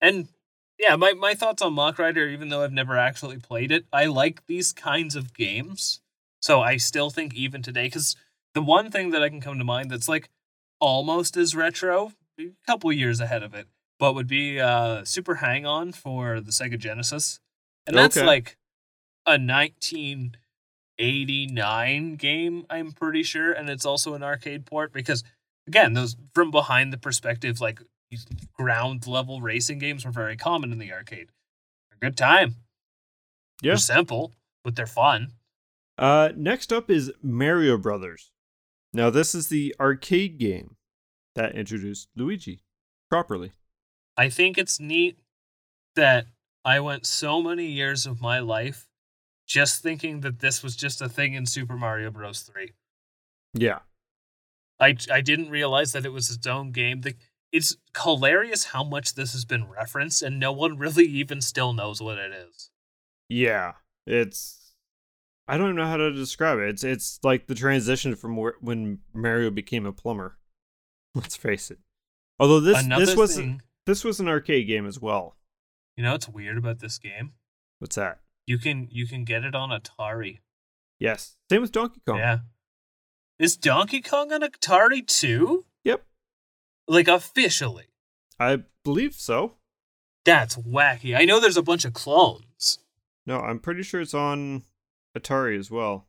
And 0.01 0.27
yeah, 0.79 0.95
my, 0.95 1.13
my 1.13 1.35
thoughts 1.35 1.61
on 1.61 1.73
Mach 1.73 1.99
Rider, 1.99 2.27
even 2.27 2.49
though 2.49 2.63
I've 2.63 2.73
never 2.73 2.97
actually 2.97 3.37
played 3.37 3.71
it, 3.71 3.85
I 3.93 4.05
like 4.05 4.45
these 4.47 4.73
kinds 4.73 5.15
of 5.15 5.33
games. 5.33 6.01
So 6.41 6.61
I 6.61 6.77
still 6.77 7.09
think 7.09 7.35
even 7.35 7.61
today, 7.61 7.85
because 7.85 8.15
the 8.53 8.61
one 8.61 8.89
thing 8.89 9.11
that 9.11 9.21
I 9.21 9.29
can 9.29 9.41
come 9.41 9.59
to 9.59 9.63
mind 9.63 9.91
that's 9.91 10.09
like 10.09 10.29
almost 10.79 11.37
as 11.37 11.55
retro, 11.55 12.13
a 12.39 12.49
couple 12.65 12.91
years 12.91 13.19
ahead 13.19 13.43
of 13.43 13.53
it, 13.53 13.67
but 13.99 14.15
would 14.15 14.27
be 14.27 14.59
uh, 14.59 15.05
Super 15.05 15.35
Hang 15.35 15.65
On 15.67 15.91
for 15.91 16.41
the 16.41 16.51
Sega 16.51 16.79
Genesis. 16.79 17.39
And 17.85 17.95
that's 17.95 18.17
Okay. 18.17 18.25
like 18.25 18.57
a 19.27 19.37
1989 19.37 22.15
game, 22.15 22.65
I'm 22.69 22.91
pretty 22.91 23.23
sure. 23.23 23.51
And 23.51 23.69
it's 23.69 23.85
also 23.85 24.13
an 24.13 24.23
arcade 24.23 24.65
port 24.65 24.93
because, 24.93 25.23
again, 25.67 25.93
those 25.93 26.15
from 26.33 26.51
behind 26.51 26.91
the 26.91 26.97
perspective, 26.97 27.61
like 27.61 27.81
ground 28.53 29.07
level 29.07 29.41
racing 29.41 29.79
games 29.79 30.05
were 30.05 30.11
very 30.11 30.37
common 30.37 30.71
in 30.71 30.77
the 30.77 30.91
arcade. 30.91 31.29
A 31.93 31.97
good 31.97 32.17
time. 32.17 32.55
yeah. 33.61 33.71
They're 33.71 33.77
simple, 33.77 34.33
but 34.63 34.75
they're 34.75 34.85
fun. 34.85 35.31
Uh, 35.97 36.29
next 36.35 36.73
up 36.73 36.89
is 36.89 37.11
Mario 37.21 37.77
Brothers. 37.77 38.31
Now, 38.93 39.09
this 39.09 39.33
is 39.33 39.47
the 39.47 39.75
arcade 39.79 40.37
game 40.37 40.75
that 41.35 41.55
introduced 41.55 42.09
Luigi 42.15 42.61
properly. 43.09 43.51
I 44.17 44.29
think 44.29 44.57
it's 44.57 44.79
neat 44.79 45.17
that 45.95 46.25
I 46.65 46.79
went 46.79 47.05
so 47.05 47.41
many 47.41 47.65
years 47.65 48.05
of 48.05 48.21
my 48.21 48.39
life 48.39 48.87
just 49.47 49.81
thinking 49.81 50.21
that 50.21 50.39
this 50.39 50.63
was 50.63 50.75
just 50.75 51.01
a 51.01 51.09
thing 51.09 51.33
in 51.33 51.45
Super 51.45 51.75
Mario 51.75 52.11
Bros. 52.11 52.41
3. 52.41 52.71
Yeah, 53.53 53.79
I, 54.81 54.95
I 55.11 55.21
didn't 55.21 55.51
realize 55.51 55.91
that 55.91 56.05
it 56.05 56.11
was 56.11 56.29
its 56.31 56.47
own 56.47 56.71
game. 56.71 57.01
The, 57.01 57.15
it's 57.51 57.75
hilarious 58.01 58.65
how 58.65 58.83
much 58.83 59.15
this 59.15 59.33
has 59.33 59.45
been 59.45 59.69
referenced, 59.69 60.21
and 60.21 60.39
no 60.39 60.51
one 60.51 60.77
really 60.77 61.05
even 61.05 61.41
still 61.41 61.73
knows 61.73 62.01
what 62.01 62.17
it 62.17 62.31
is. 62.31 62.69
yeah. 63.29 63.73
It's 64.07 64.73
I 65.47 65.57
don't 65.57 65.67
even 65.67 65.75
know 65.75 65.85
how 65.85 65.97
to 65.97 66.11
describe 66.11 66.57
it. 66.57 66.69
It's 66.69 66.83
it's 66.83 67.19
like 67.23 67.45
the 67.45 67.53
transition 67.53 68.15
from 68.15 68.35
where, 68.35 68.55
when 68.61 68.99
Mario 69.13 69.51
became 69.51 69.85
a 69.85 69.91
plumber. 69.93 70.37
Let's 71.15 71.35
face 71.35 71.69
it. 71.69 71.77
Although 72.39 72.61
this 72.61 72.83
Another 72.83 73.05
this 73.05 73.15
was 73.15 73.35
thing, 73.35 73.61
this 73.85 74.03
was 74.03 74.19
an 74.19 74.27
arcade 74.27 74.65
game 74.65 74.87
as 74.87 74.99
well. 74.99 75.35
you 75.95 76.03
know 76.03 76.13
what's 76.13 76.27
weird 76.27 76.57
about 76.57 76.79
this 76.79 76.97
game? 76.97 77.33
What's 77.77 77.95
that? 77.95 78.19
You 78.47 78.57
can 78.57 78.87
you 78.89 79.05
can 79.05 79.23
get 79.23 79.43
it 79.43 79.53
on 79.53 79.69
Atari. 79.69 80.39
Yes, 80.99 81.35
same 81.49 81.61
with 81.61 81.71
Donkey 81.71 82.01
Kong. 82.07 82.17
Yeah. 82.17 82.39
Is 83.37 83.55
Donkey 83.55 84.01
Kong 84.01 84.31
on 84.33 84.41
Atari 84.41 85.05
too? 85.05 85.65
Like 86.87 87.07
officially. 87.07 87.85
I 88.39 88.63
believe 88.83 89.13
so. 89.13 89.55
That's 90.25 90.55
wacky. 90.55 91.17
I 91.17 91.25
know 91.25 91.39
there's 91.39 91.57
a 91.57 91.61
bunch 91.63 91.85
of 91.85 91.93
clones. 91.93 92.79
No, 93.25 93.39
I'm 93.39 93.59
pretty 93.59 93.83
sure 93.83 94.01
it's 94.01 94.13
on 94.13 94.63
Atari 95.17 95.57
as 95.57 95.69
well. 95.71 96.07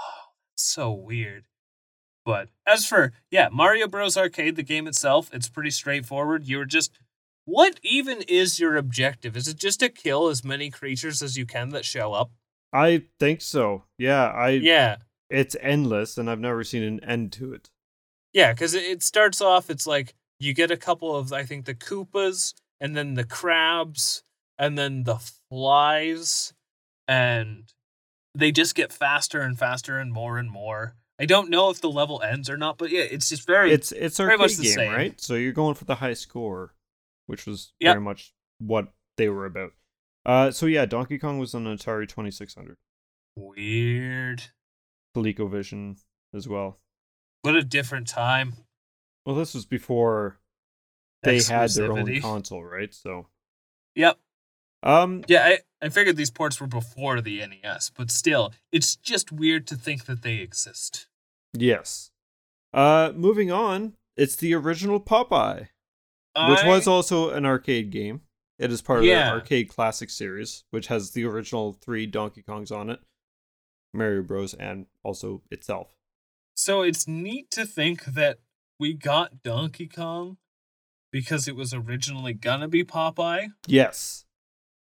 Oh, 0.00 0.04
So 0.56 0.92
weird. 0.92 1.44
But 2.24 2.48
as 2.66 2.86
for 2.86 3.12
yeah, 3.30 3.48
Mario 3.52 3.86
Bros. 3.86 4.16
Arcade, 4.16 4.56
the 4.56 4.62
game 4.64 4.86
itself, 4.88 5.30
it's 5.32 5.48
pretty 5.48 5.70
straightforward. 5.70 6.44
You're 6.46 6.64
just 6.64 6.92
what 7.44 7.78
even 7.84 8.22
is 8.26 8.58
your 8.58 8.76
objective? 8.76 9.36
Is 9.36 9.46
it 9.46 9.56
just 9.56 9.78
to 9.78 9.88
kill 9.88 10.26
as 10.28 10.44
many 10.44 10.68
creatures 10.68 11.22
as 11.22 11.36
you 11.36 11.46
can 11.46 11.68
that 11.70 11.84
show 11.84 12.12
up? 12.12 12.32
I 12.72 13.04
think 13.20 13.40
so. 13.40 13.84
Yeah, 13.98 14.24
I 14.26 14.50
Yeah. 14.50 14.96
it's 15.30 15.56
endless 15.60 16.18
and 16.18 16.28
I've 16.28 16.40
never 16.40 16.64
seen 16.64 16.82
an 16.82 17.02
end 17.04 17.32
to 17.34 17.52
it. 17.52 17.70
Yeah, 18.36 18.52
because 18.52 18.74
it 18.74 19.02
starts 19.02 19.40
off, 19.40 19.70
it's 19.70 19.86
like 19.86 20.14
you 20.38 20.52
get 20.52 20.70
a 20.70 20.76
couple 20.76 21.16
of, 21.16 21.32
I 21.32 21.42
think, 21.44 21.64
the 21.64 21.74
Koopas, 21.74 22.52
and 22.80 22.94
then 22.94 23.14
the 23.14 23.24
crabs, 23.24 24.22
and 24.58 24.76
then 24.76 25.04
the 25.04 25.18
flies, 25.48 26.52
and 27.08 27.72
they 28.34 28.52
just 28.52 28.74
get 28.74 28.92
faster 28.92 29.40
and 29.40 29.58
faster 29.58 29.98
and 29.98 30.12
more 30.12 30.36
and 30.36 30.50
more 30.50 30.94
I 31.18 31.24
don't 31.24 31.48
know 31.48 31.70
if 31.70 31.80
the 31.80 31.88
level 31.88 32.20
ends 32.20 32.50
or 32.50 32.58
not, 32.58 32.76
but 32.76 32.90
yeah, 32.90 33.00
it's 33.10 33.30
just 33.30 33.46
very 33.46 33.72
It's 33.72 33.90
it's 33.90 34.18
very 34.18 34.36
much 34.36 34.56
the 34.56 34.64
game, 34.64 34.74
same. 34.74 34.92
right? 34.92 35.18
So 35.18 35.34
you're 35.34 35.52
going 35.52 35.74
for 35.74 35.86
the 35.86 35.94
high 35.94 36.12
score, 36.12 36.74
which 37.26 37.46
was 37.46 37.72
Yep. 37.80 37.94
very 37.94 38.02
much 38.04 38.34
what 38.58 38.92
they 39.16 39.30
were 39.30 39.46
about. 39.46 39.72
Uh, 40.26 40.50
so 40.50 40.66
yeah, 40.66 40.84
Donkey 40.84 41.16
Kong 41.18 41.38
was 41.38 41.54
on 41.54 41.64
Atari 41.64 42.06
2600, 42.06 42.76
weird. 43.34 44.42
ColecoVision 45.16 45.96
as 46.34 46.46
well. 46.46 46.80
What 47.42 47.56
a 47.56 47.62
different 47.62 48.08
time. 48.08 48.54
Well, 49.24 49.36
this 49.36 49.54
was 49.54 49.66
before 49.66 50.38
they 51.22 51.40
had 51.42 51.70
their 51.70 51.92
own 51.92 52.20
console, 52.20 52.64
right? 52.64 52.92
So, 52.94 53.26
Yep. 53.94 54.18
um, 54.82 55.24
Yeah, 55.28 55.44
I, 55.44 55.58
I 55.84 55.88
figured 55.88 56.16
these 56.16 56.30
ports 56.30 56.60
were 56.60 56.66
before 56.66 57.20
the 57.20 57.38
NES, 57.46 57.90
but 57.90 58.10
still, 58.10 58.52
it's 58.72 58.94
just 58.96 59.32
weird 59.32 59.66
to 59.68 59.76
think 59.76 60.04
that 60.06 60.22
they 60.22 60.36
exist. 60.36 61.06
yes. 61.52 62.10
Uh, 62.72 63.10
moving 63.14 63.50
on, 63.50 63.96
it's 64.16 64.36
the 64.36 64.52
original 64.54 65.00
Popeye, 65.00 65.60
which 65.60 66.60
I- 66.60 66.68
was 66.68 66.86
also 66.86 67.30
an 67.30 67.46
arcade 67.46 67.90
game. 67.90 68.20
It 68.58 68.70
is 68.70 68.82
part 68.82 68.98
of 69.00 69.04
Yeah. 69.06 69.26
the 69.30 69.34
arcade 69.36 69.68
classic 69.68 70.10
series, 70.10 70.64
which 70.70 70.88
has 70.88 71.12
the 71.12 71.24
original 71.24 71.72
three 71.72 72.06
Donkey 72.06 72.42
Kongs 72.42 72.70
on 72.70 72.90
it, 72.90 73.00
Mario 73.94 74.22
Bros, 74.22 74.52
and 74.54 74.86
also 75.02 75.42
itself. 75.50 75.96
So 76.56 76.82
it's 76.82 77.06
neat 77.06 77.50
to 77.52 77.64
think 77.66 78.04
that 78.06 78.38
we 78.80 78.94
got 78.94 79.42
Donkey 79.42 79.86
Kong 79.86 80.38
because 81.12 81.46
it 81.46 81.54
was 81.54 81.72
originally 81.74 82.32
gonna 82.32 82.66
be 82.68 82.82
Popeye. 82.82 83.48
Yes, 83.66 84.24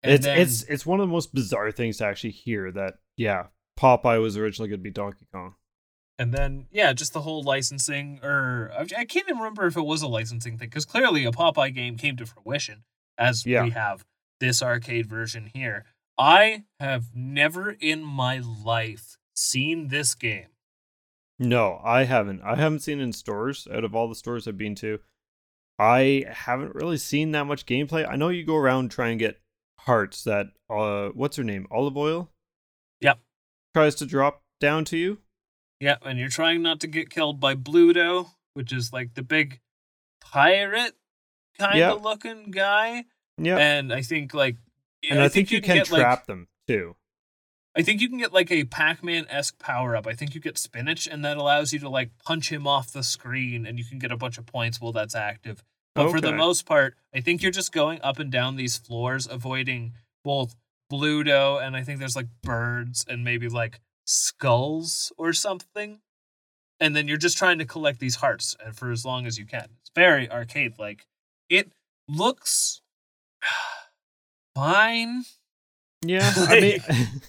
And 0.01 0.13
it's 0.13 0.25
then, 0.25 0.37
it's 0.37 0.63
it's 0.63 0.85
one 0.85 0.99
of 0.99 1.07
the 1.07 1.11
most 1.13 1.33
bizarre 1.33 1.71
things 1.71 1.97
to 1.97 2.05
actually 2.05 2.31
hear 2.31 2.71
that 2.71 2.95
yeah, 3.17 3.47
Popeye 3.79 4.21
was 4.21 4.37
originally 4.37 4.69
going 4.69 4.79
to 4.79 4.83
be 4.83 4.89
Donkey 4.91 5.25
Kong. 5.31 5.55
and 6.19 6.31
then 6.33 6.67
yeah, 6.71 6.93
just 6.93 7.13
the 7.13 7.21
whole 7.21 7.43
licensing 7.43 8.19
or 8.23 8.71
I 8.77 8.85
can't 9.05 9.25
even 9.27 9.37
remember 9.37 9.65
if 9.65 9.75
it 9.77 9.81
was 9.81 10.01
a 10.01 10.07
licensing 10.07 10.57
thing 10.57 10.67
because 10.69 10.85
clearly 10.85 11.25
a 11.25 11.31
Popeye 11.31 11.73
game 11.73 11.97
came 11.97 12.15
to 12.17 12.25
fruition 12.25 12.83
as 13.17 13.45
Yeah. 13.45 13.63
we 13.63 13.71
have 13.71 14.05
this 14.39 14.61
arcade 14.63 15.07
version 15.07 15.49
here. 15.53 15.85
I 16.17 16.63
have 16.79 17.15
never 17.15 17.71
in 17.71 18.03
my 18.03 18.39
life 18.39 19.17
seen 19.35 19.87
this 19.89 20.13
game. 20.15 20.47
No, 21.39 21.81
I 21.83 22.03
haven't. 22.03 22.41
I 22.41 22.55
haven't 22.55 22.81
seen 22.81 22.99
in 22.99 23.11
stores 23.11 23.67
out 23.71 23.83
of 23.83 23.95
all 23.95 24.07
the 24.07 24.15
stores 24.15 24.47
I've 24.47 24.57
been 24.57 24.75
to. 24.75 24.99
I 25.79 26.25
haven't 26.29 26.75
really 26.75 26.97
seen 26.97 27.31
that 27.31 27.45
much 27.45 27.65
gameplay. 27.65 28.07
I 28.07 28.15
know 28.15 28.29
you 28.29 28.45
go 28.45 28.55
around 28.55 28.89
try 28.91 29.09
and 29.09 29.19
get 29.19 29.39
hearts 29.79 30.23
that 30.23 30.47
uh 30.69 31.09
what's 31.09 31.35
her 31.37 31.43
name? 31.43 31.67
Olive 31.71 31.97
Oyl? 31.97 32.29
Yep. 33.01 33.19
Tries 33.73 33.95
to 33.95 34.05
drop 34.05 34.41
down 34.59 34.85
to 34.85 34.97
you. 34.97 35.17
Yeah, 35.79 35.97
and 36.03 36.17
you're 36.17 36.29
trying 36.29 36.61
not 36.61 36.79
to 36.81 36.87
get 36.87 37.09
killed 37.09 37.39
by 37.39 37.55
Bluto, 37.55 38.27
which 38.53 38.71
is 38.71 38.93
like 38.93 39.15
the 39.15 39.23
big 39.23 39.59
pirate 40.21 40.93
kind 41.59 41.81
of 41.81 42.01
looking 42.01 42.51
guy. 42.51 43.05
Yeah. 43.37 43.57
And 43.57 43.91
I 43.91 44.01
think 44.01 44.33
like 44.33 44.57
and 45.09 45.19
I, 45.19 45.27
think, 45.27 45.51
you 45.51 45.61
can, 45.61 45.75
get, 45.75 45.91
like- 45.91 46.01
trap 46.01 46.27
them 46.27 46.47
too. 46.67 46.95
I 47.75 47.81
think 47.81 48.01
you 48.01 48.09
can 48.09 48.19
get 48.19 48.33
like 48.33 48.51
a 48.51 48.65
Pac-Man 48.65 49.25
esque 49.29 49.57
power 49.57 49.95
up. 49.95 50.05
I 50.05 50.13
think 50.13 50.35
you 50.35 50.41
get 50.41 50.57
spinach, 50.57 51.07
and 51.07 51.25
that 51.25 51.37
allows 51.37 51.73
you 51.73 51.79
to 51.79 51.89
like 51.89 52.11
punch 52.23 52.51
him 52.51 52.67
off 52.67 52.93
the 52.93 53.03
screen, 53.03 53.65
and 53.65 53.79
you 53.79 53.85
can 53.85 53.99
get 53.99 54.11
a 54.11 54.17
bunch 54.17 54.37
of 54.37 54.45
points 54.45 54.79
while 54.79 54.91
that's 54.91 55.15
active. 55.15 55.63
But 55.95 56.09
for 56.09 56.21
the 56.21 56.33
most 56.33 56.65
part, 56.65 56.95
I 57.13 57.21
think 57.21 57.43
you're 57.43 57.51
just 57.51 57.71
going 57.71 57.99
up 58.01 58.17
and 58.17 58.31
down 58.31 58.55
these 58.55 58.77
floors, 58.77 59.27
avoiding 59.29 59.93
both 60.23 60.55
Bluto 60.93 61.65
and 61.65 61.75
I 61.75 61.83
think 61.83 61.99
there's 61.99 62.15
like 62.15 62.27
birds 62.43 63.05
and 63.07 63.23
maybe 63.23 63.49
like 63.49 63.79
skulls 64.05 65.11
or 65.17 65.33
something. 65.33 65.99
And 66.79 66.95
then 66.95 67.07
you're 67.07 67.17
just 67.17 67.37
trying 67.37 67.59
to 67.59 67.65
collect 67.65 67.99
these 67.99 68.15
hearts 68.17 68.55
uh, 68.65 68.71
for 68.71 68.91
as 68.91 69.05
long 69.05 69.25
as 69.25 69.37
you 69.37 69.45
can. 69.45 69.69
It's 69.81 69.91
very 69.95 70.29
arcade 70.29 70.77
like. 70.77 71.05
It 71.49 71.71
looks 72.07 72.81
fine. 74.55 75.23
Yeah. 76.05 76.31
I 76.35 76.59
mean 76.89 77.21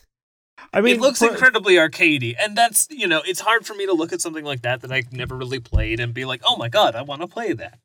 I 0.74 0.80
mean 0.80 0.96
it 0.96 1.00
looks 1.00 1.20
for- 1.20 1.30
incredibly 1.30 1.74
arcadey, 1.74 2.34
and 2.38 2.56
that's 2.56 2.86
you 2.90 3.06
know 3.06 3.22
it's 3.26 3.40
hard 3.40 3.64
for 3.66 3.74
me 3.74 3.86
to 3.86 3.92
look 3.92 4.12
at 4.12 4.20
something 4.20 4.44
like 4.44 4.62
that 4.62 4.80
that 4.82 4.92
I've 4.92 5.12
never 5.12 5.36
really 5.36 5.60
played 5.60 6.00
and 6.00 6.12
be 6.12 6.24
like, 6.24 6.42
oh 6.44 6.56
my 6.56 6.68
god, 6.68 6.94
I 6.94 7.02
want 7.02 7.20
to 7.22 7.26
play 7.28 7.52
that. 7.52 7.78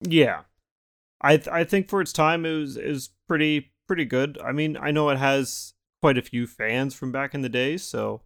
Yeah, 0.00 0.42
I 1.20 1.36
th- 1.38 1.48
I 1.48 1.64
think 1.64 1.88
for 1.88 2.00
its 2.00 2.12
time 2.12 2.44
it 2.46 2.52
was 2.52 2.76
is 2.76 3.10
pretty 3.26 3.72
pretty 3.86 4.04
good. 4.04 4.38
I 4.44 4.52
mean, 4.52 4.76
I 4.76 4.90
know 4.90 5.08
it 5.10 5.18
has 5.18 5.74
quite 6.00 6.18
a 6.18 6.22
few 6.22 6.46
fans 6.46 6.94
from 6.94 7.10
back 7.10 7.34
in 7.34 7.42
the 7.42 7.48
day, 7.48 7.76
so 7.76 8.22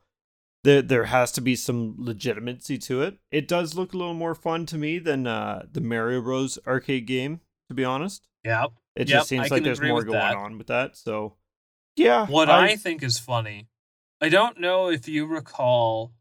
there 0.64 0.82
there 0.82 1.04
has 1.04 1.32
to 1.32 1.40
be 1.40 1.56
some 1.56 1.94
legitimacy 1.98 2.78
to 2.78 3.02
it. 3.02 3.18
It 3.30 3.48
does 3.48 3.74
look 3.74 3.94
a 3.94 3.96
little 3.96 4.14
more 4.14 4.34
fun 4.34 4.66
to 4.66 4.76
me 4.78 4.98
than 4.98 5.26
uh, 5.26 5.64
the 5.72 5.80
Mario 5.80 6.20
Bros 6.20 6.58
arcade 6.66 7.06
game, 7.06 7.40
to 7.68 7.74
be 7.74 7.84
honest. 7.84 8.28
Yeah. 8.44 8.66
It 8.94 9.08
Yep, 9.08 9.18
just 9.18 9.28
seems 9.30 9.50
I 9.50 9.54
like 9.54 9.64
there's 9.64 9.80
more 9.80 10.02
going 10.04 10.18
that. 10.18 10.36
on 10.36 10.58
with 10.58 10.66
that. 10.66 10.96
So, 10.98 11.36
yeah, 11.96 12.26
What 12.26 12.50
I, 12.50 12.76
think 12.76 13.02
is 13.02 13.18
funny, 13.18 13.68
I 14.22 14.28
don't 14.28 14.60
know 14.60 14.88
if 14.88 15.08
you 15.08 15.26
recall, 15.26 16.12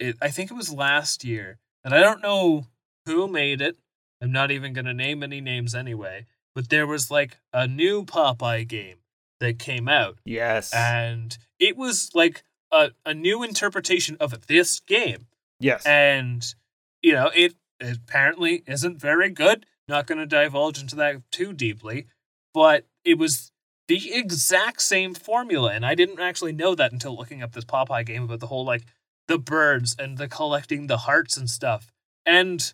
it. 0.00 0.16
I 0.20 0.30
think 0.30 0.50
it 0.50 0.54
was 0.54 0.72
last 0.72 1.24
year, 1.24 1.58
and 1.84 1.94
I 1.94 2.00
don't 2.00 2.20
know 2.20 2.66
who 3.06 3.28
made 3.28 3.60
it. 3.62 3.76
I'm 4.20 4.32
not 4.32 4.50
even 4.50 4.72
gonna 4.72 4.92
name 4.92 5.22
any 5.22 5.40
names 5.40 5.74
anyway. 5.74 6.26
But 6.54 6.70
there 6.70 6.86
was 6.86 7.10
like 7.10 7.38
a 7.52 7.68
new 7.68 8.04
Popeye 8.04 8.66
game 8.66 8.96
that 9.40 9.58
came 9.58 9.88
out, 9.88 10.18
yes, 10.24 10.74
and 10.74 11.38
it 11.60 11.76
was 11.76 12.10
like 12.14 12.42
a, 12.72 12.90
a 13.04 13.14
new 13.14 13.42
interpretation 13.42 14.16
of 14.18 14.46
this 14.48 14.80
game. 14.80 15.28
yes, 15.60 15.86
and 15.86 16.54
you 17.02 17.12
know 17.12 17.30
it 17.34 17.54
apparently 17.80 18.64
isn't 18.66 19.00
very 19.00 19.30
good 19.30 19.66
not 19.86 20.06
going 20.06 20.18
to 20.18 20.26
divulge 20.26 20.80
into 20.80 20.96
that 20.96 21.20
too 21.30 21.52
deeply 21.52 22.06
but 22.54 22.86
it 23.04 23.18
was 23.18 23.52
the 23.88 24.12
exact 24.14 24.82
same 24.82 25.14
formula 25.14 25.72
and 25.72 25.84
i 25.86 25.94
didn't 25.94 26.18
actually 26.20 26.52
know 26.52 26.74
that 26.74 26.92
until 26.92 27.16
looking 27.16 27.42
up 27.42 27.52
this 27.52 27.64
popeye 27.64 28.04
game 28.04 28.24
about 28.24 28.40
the 28.40 28.46
whole 28.48 28.64
like 28.64 28.82
the 29.28 29.38
birds 29.38 29.94
and 29.98 30.18
the 30.18 30.28
collecting 30.28 30.86
the 30.86 30.98
hearts 30.98 31.36
and 31.36 31.48
stuff 31.50 31.92
and 32.24 32.72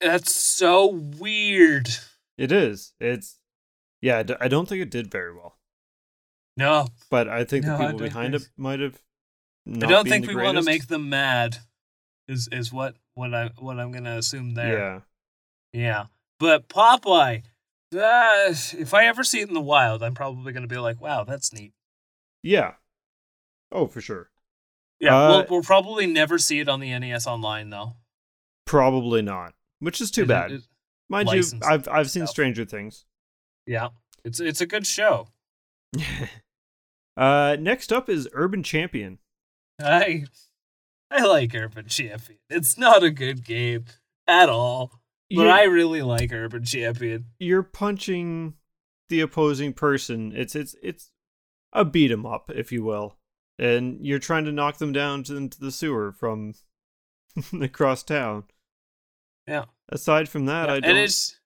that's 0.00 0.32
so 0.34 0.86
weird 0.86 1.88
it 2.38 2.52
is. 2.52 2.92
It's 3.00 3.38
yeah. 4.02 4.22
I 4.40 4.48
don't 4.48 4.68
think 4.68 4.82
it 4.82 4.90
did 4.90 5.10
very 5.10 5.34
well, 5.34 5.56
no 6.56 6.88
but 7.10 7.28
I 7.28 7.44
think 7.44 7.64
No, 7.64 7.78
the 7.78 7.84
people 7.84 7.98
behind 8.00 8.34
think 8.34 8.42
it 8.42 8.48
might 8.58 8.80
have. 8.80 9.00
i 9.82 9.86
don't 9.86 10.06
think 10.06 10.26
we 10.26 10.36
want 10.36 10.58
to 10.58 10.62
make 10.62 10.86
them 10.88 11.08
mad 11.08 11.56
is 12.28 12.46
is 12.52 12.70
what 12.72 12.94
what 13.14 13.32
i 13.34 13.50
what 13.58 13.80
i'm 13.80 13.90
going 13.90 14.04
to 14.04 14.18
assume 14.18 14.52
there 14.54 14.78
Yeah. 14.78 15.00
Yeah. 15.72 16.04
But 16.38 16.68
Popeye, 16.68 17.44
uh, 17.94 18.48
if 18.78 18.92
I 18.94 19.06
ever 19.06 19.22
see 19.24 19.40
it 19.40 19.48
in 19.48 19.54
the 19.54 19.60
wild, 19.60 20.02
I'm 20.02 20.14
probably 20.14 20.52
going 20.52 20.62
to 20.62 20.72
be 20.74 20.78
like, 20.78 21.00
wow, 21.00 21.24
that's 21.24 21.52
neat. 21.52 21.72
Yeah. 22.42 22.74
Oh, 23.72 23.86
for 23.86 24.00
sure. 24.00 24.30
Yeah, 25.00 25.16
Uh, 25.16 25.28
we'll, 25.28 25.46
we'll 25.50 25.62
probably 25.62 26.06
never 26.06 26.38
see 26.38 26.60
it 26.60 26.68
on 26.68 26.80
the 26.80 26.96
NES 26.98 27.26
Online, 27.26 27.70
though. 27.70 27.96
Probably 28.64 29.22
not. 29.22 29.54
Which 29.80 30.00
is 30.00 30.10
too 30.10 30.22
It- 30.22 30.28
bad. 30.28 30.52
it- 30.52 30.66
Mind 31.08 31.28
you, 31.30 31.44
I've 31.62 31.86
I've 31.86 32.10
seen 32.10 32.22
stuff. 32.24 32.30
Stranger 32.30 32.64
Things. 32.64 33.04
yeah. 33.64 33.90
It's, 34.24 34.40
it's 34.40 34.60
a 34.60 34.66
good 34.66 34.84
show. 34.88 35.28
uh, 37.16 37.56
next 37.60 37.92
up 37.92 38.08
is 38.08 38.28
Urban 38.32 38.62
Champion. 38.62 39.18
I 39.80 40.24
I 41.10 41.24
like 41.24 41.54
Urban 41.54 41.86
Champion. 41.86 42.38
It's 42.50 42.76
not 42.76 43.02
a 43.04 43.10
good 43.10 43.44
game 43.44 43.84
at 44.26 44.48
all, 44.48 45.00
but 45.34 45.48
I 45.48 45.64
really 45.64 46.02
like 46.02 46.32
Urban 46.32 46.64
Champion. 46.64 47.26
you're 47.38 47.62
punching 47.62 48.54
the 49.08 49.20
opposing 49.20 49.72
person. 49.72 50.32
It's 50.34 50.54
it's 50.54 50.74
it's 50.82 51.10
a 51.72 51.84
beat 51.84 52.10
'em 52.10 52.26
up, 52.26 52.50
if 52.54 52.72
you 52.72 52.82
will, 52.84 53.16
and 53.58 54.04
you're 54.04 54.18
trying 54.18 54.44
to 54.44 54.52
knock 54.52 54.78
them 54.78 54.92
down 54.92 55.22
to, 55.24 55.36
into 55.36 55.60
the 55.60 55.72
sewer 55.72 56.12
from 56.12 56.54
across 57.60 58.02
town. 58.02 58.44
Yeah. 59.46 59.66
Aside 59.88 60.28
from 60.28 60.46
that, 60.46 60.68
I 60.68 60.80
don't. 60.80 60.90
and 60.90 60.98
it's 60.98 61.38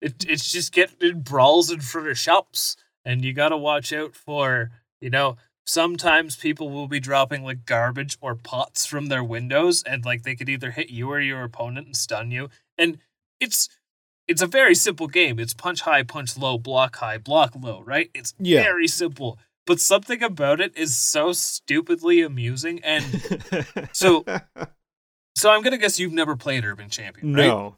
it, 0.00 0.24
it's 0.28 0.50
just 0.50 0.72
getting 0.72 0.96
in 1.00 1.20
brawls 1.22 1.70
in 1.70 1.80
front 1.80 2.08
of 2.08 2.18
shops 2.18 2.76
and 3.04 3.24
you 3.24 3.32
got 3.32 3.48
to 3.50 3.56
watch 3.56 3.92
out 3.92 4.14
for 4.14 4.70
you 5.00 5.08
know 5.10 5.36
sometimes 5.64 6.36
people 6.36 6.68
will 6.70 6.88
be 6.88 7.00
dropping 7.00 7.42
like 7.44 7.64
garbage 7.64 8.16
or 8.20 8.34
pots 8.34 8.84
from 8.86 9.06
their 9.06 9.24
windows 9.24 9.82
and 9.84 10.04
like 10.04 10.22
they 10.22 10.34
could 10.34 10.48
either 10.48 10.72
hit 10.72 10.90
you 10.90 11.10
or 11.10 11.20
your 11.20 11.42
opponent 11.44 11.86
and 11.86 11.96
stun 11.96 12.30
you 12.30 12.48
and 12.76 12.98
it's 13.40 13.68
it's 14.28 14.42
a 14.42 14.46
very 14.46 14.74
simple 14.74 15.06
game 15.06 15.38
it's 15.38 15.54
punch 15.54 15.82
high 15.82 16.02
punch 16.02 16.36
low 16.36 16.58
block 16.58 16.96
high 16.96 17.18
block 17.18 17.52
low 17.60 17.82
right 17.82 18.10
it's 18.14 18.34
Yeah. 18.38 18.62
very 18.62 18.88
simple 18.88 19.38
but 19.66 19.80
something 19.80 20.22
about 20.22 20.60
it 20.60 20.76
is 20.76 20.96
so 20.96 21.32
stupidly 21.32 22.22
amusing 22.22 22.80
and 22.84 23.04
So- 23.92 24.24
so 25.36 25.50
i'm 25.50 25.62
gonna 25.62 25.78
guess 25.78 25.98
you've 26.00 26.12
never 26.12 26.36
played 26.36 26.64
urban 26.64 26.88
champion 26.88 27.34
right 27.34 27.46
no. 27.46 27.76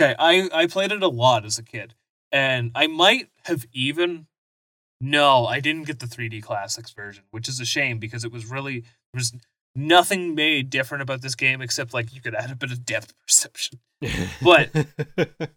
Okay, 0.00 0.14
I 0.18 0.48
I 0.54 0.66
played 0.68 0.90
it 0.90 1.02
a 1.02 1.08
lot 1.08 1.44
as 1.44 1.58
a 1.58 1.62
kid, 1.62 1.92
and 2.32 2.70
I 2.74 2.86
might 2.86 3.28
have 3.44 3.66
even. 3.74 4.26
No, 5.02 5.44
I 5.46 5.60
didn't 5.60 5.82
get 5.86 5.98
the 5.98 6.06
3D 6.06 6.42
Classics 6.42 6.92
version, 6.92 7.24
which 7.30 7.46
is 7.46 7.60
a 7.60 7.66
shame 7.66 7.98
because 7.98 8.24
it 8.24 8.32
was 8.32 8.46
really 8.46 8.80
there 8.80 9.18
was 9.18 9.34
nothing 9.74 10.34
made 10.34 10.70
different 10.70 11.02
about 11.02 11.22
this 11.22 11.34
game 11.34 11.60
except 11.62 11.94
like 11.94 12.14
you 12.14 12.20
could 12.20 12.34
add 12.34 12.50
a 12.50 12.56
bit 12.56 12.70
of 12.72 12.84
depth 12.84 13.12
perception. 13.26 13.80
But- 14.42 14.70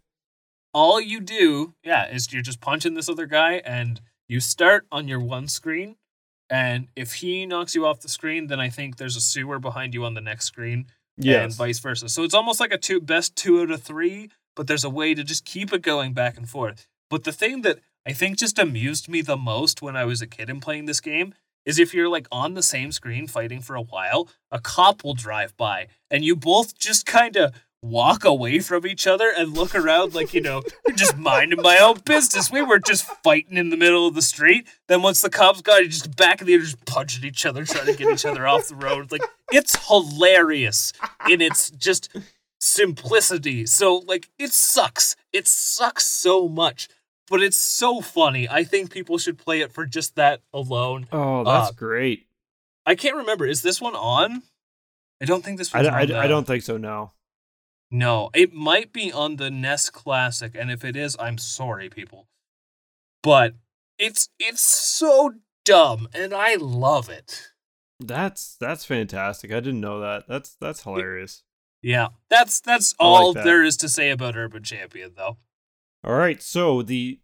All 0.74 1.00
you 1.00 1.20
do, 1.20 1.74
yeah, 1.82 2.06
is 2.12 2.30
you're 2.32 2.42
just 2.42 2.60
punching 2.60 2.94
this 2.94 3.08
other 3.08 3.24
guy 3.26 3.62
and 3.64 4.00
you 4.28 4.40
start 4.40 4.86
on 4.92 5.08
your 5.08 5.20
one 5.20 5.48
screen. 5.48 5.96
And 6.50 6.88
if 6.94 7.14
he 7.14 7.46
knocks 7.46 7.74
you 7.74 7.86
off 7.86 8.00
the 8.00 8.08
screen, 8.10 8.48
then 8.48 8.60
I 8.60 8.68
think 8.68 8.96
there's 8.96 9.16
a 9.16 9.20
sewer 9.22 9.58
behind 9.58 9.94
you 9.94 10.04
on 10.04 10.12
the 10.14 10.20
next 10.20 10.44
screen 10.44 10.86
Yeah. 11.16 11.42
and 11.44 11.52
vice 11.54 11.78
versa. 11.78 12.10
So 12.10 12.24
it's 12.24 12.34
almost 12.34 12.60
like 12.60 12.72
a 12.72 12.78
two 12.78 13.00
best 13.00 13.36
two 13.36 13.62
out 13.62 13.70
of 13.70 13.82
three, 13.82 14.30
but 14.54 14.66
there's 14.66 14.84
a 14.84 14.90
way 14.90 15.14
to 15.14 15.24
just 15.24 15.46
keep 15.46 15.72
it 15.72 15.80
going 15.80 16.12
back 16.12 16.36
and 16.36 16.48
forth. 16.48 16.86
But 17.08 17.24
the 17.24 17.32
thing 17.32 17.62
that 17.62 17.78
I 18.06 18.12
think 18.12 18.36
just 18.36 18.58
amused 18.58 19.08
me 19.08 19.22
the 19.22 19.36
most 19.36 19.80
when 19.80 19.96
I 19.96 20.04
was 20.04 20.20
a 20.20 20.26
kid 20.26 20.50
and 20.50 20.60
playing 20.60 20.84
this 20.84 21.00
game 21.00 21.32
is 21.66 21.78
if 21.78 21.92
you're 21.92 22.08
like 22.08 22.26
on 22.32 22.54
the 22.54 22.62
same 22.62 22.92
screen 22.92 23.26
fighting 23.26 23.60
for 23.60 23.76
a 23.76 23.82
while, 23.82 24.28
a 24.50 24.60
cop 24.60 25.04
will 25.04 25.14
drive 25.14 25.54
by 25.56 25.88
and 26.10 26.24
you 26.24 26.34
both 26.34 26.78
just 26.78 27.04
kind 27.04 27.36
of 27.36 27.52
walk 27.82 28.24
away 28.24 28.58
from 28.58 28.86
each 28.86 29.06
other 29.06 29.32
and 29.36 29.54
look 29.54 29.74
around 29.74 30.14
like, 30.14 30.32
you 30.34 30.40
know, 30.40 30.62
you're 30.86 30.96
just 30.96 31.16
minding 31.16 31.60
my 31.60 31.78
own 31.78 31.98
business. 32.04 32.50
We 32.50 32.62
were 32.62 32.78
just 32.78 33.04
fighting 33.22 33.56
in 33.56 33.70
the 33.70 33.76
middle 33.76 34.06
of 34.06 34.14
the 34.14 34.22
street. 34.22 34.66
Then 34.88 35.02
once 35.02 35.20
the 35.20 35.30
cops 35.30 35.60
got 35.60 35.82
you 35.82 35.88
just 35.88 36.16
back 36.16 36.40
in 36.40 36.46
the 36.46 36.54
air, 36.54 36.60
just 36.60 36.84
punching 36.86 37.24
each 37.24 37.44
other, 37.46 37.64
trying 37.64 37.86
to 37.86 37.94
get 37.94 38.12
each 38.12 38.24
other 38.24 38.46
off 38.46 38.68
the 38.68 38.76
road. 38.76 39.12
Like 39.12 39.22
it's 39.52 39.88
hilarious 39.88 40.92
in 41.28 41.40
its 41.40 41.70
just 41.70 42.14
simplicity. 42.58 43.66
So 43.66 44.02
like 44.06 44.28
it 44.38 44.52
sucks. 44.52 45.16
It 45.32 45.46
sucks 45.46 46.06
so 46.06 46.48
much. 46.48 46.88
But 47.28 47.42
it's 47.42 47.56
so 47.56 48.00
funny. 48.00 48.48
I 48.48 48.62
think 48.64 48.90
people 48.90 49.18
should 49.18 49.36
play 49.38 49.60
it 49.60 49.72
for 49.72 49.84
just 49.84 50.14
that 50.16 50.42
alone. 50.52 51.08
oh, 51.12 51.42
that's 51.44 51.70
uh, 51.70 51.74
great. 51.74 52.26
I 52.84 52.94
can't 52.94 53.16
remember. 53.16 53.46
Is 53.46 53.62
this 53.62 53.80
one 53.80 53.96
on? 53.96 54.42
I 55.20 55.24
don't 55.24 55.44
think 55.44 55.58
this 55.58 55.74
I, 55.74 55.78
one's 55.78 55.88
I, 55.88 55.90
on. 56.02 56.12
I 56.12 56.22
the- 56.22 56.28
don't 56.28 56.46
think 56.46 56.62
so. 56.62 56.76
No. 56.76 57.12
No, 57.90 58.30
it 58.34 58.52
might 58.52 58.92
be 58.92 59.12
on 59.12 59.36
the 59.36 59.48
NES 59.50 59.90
Classic, 59.90 60.56
and 60.58 60.70
if 60.72 60.84
it 60.84 60.96
is, 60.96 61.16
I'm 61.20 61.38
sorry, 61.38 61.88
people. 61.88 62.26
But 63.22 63.54
it's 63.98 64.28
it's 64.40 64.60
so 64.60 65.34
dumb, 65.64 66.08
and 66.12 66.34
I 66.34 66.56
love 66.56 67.08
it. 67.08 67.50
That's 68.00 68.56
that's 68.60 68.84
fantastic. 68.84 69.52
I 69.52 69.60
didn't 69.60 69.80
know 69.80 70.00
that. 70.00 70.24
That's 70.28 70.56
that's 70.60 70.82
hilarious. 70.82 71.44
Yeah, 71.80 72.08
that's 72.28 72.60
that's 72.60 72.94
I 72.98 73.04
like 73.08 73.20
all 73.20 73.32
that. 73.34 73.44
there 73.44 73.62
is 73.62 73.76
to 73.78 73.88
say 73.88 74.10
about 74.10 74.36
Urban 74.36 74.64
Champion, 74.64 75.12
though. 75.16 75.38
All 76.06 76.14
right, 76.14 76.40
so 76.40 76.82
the 76.82 77.18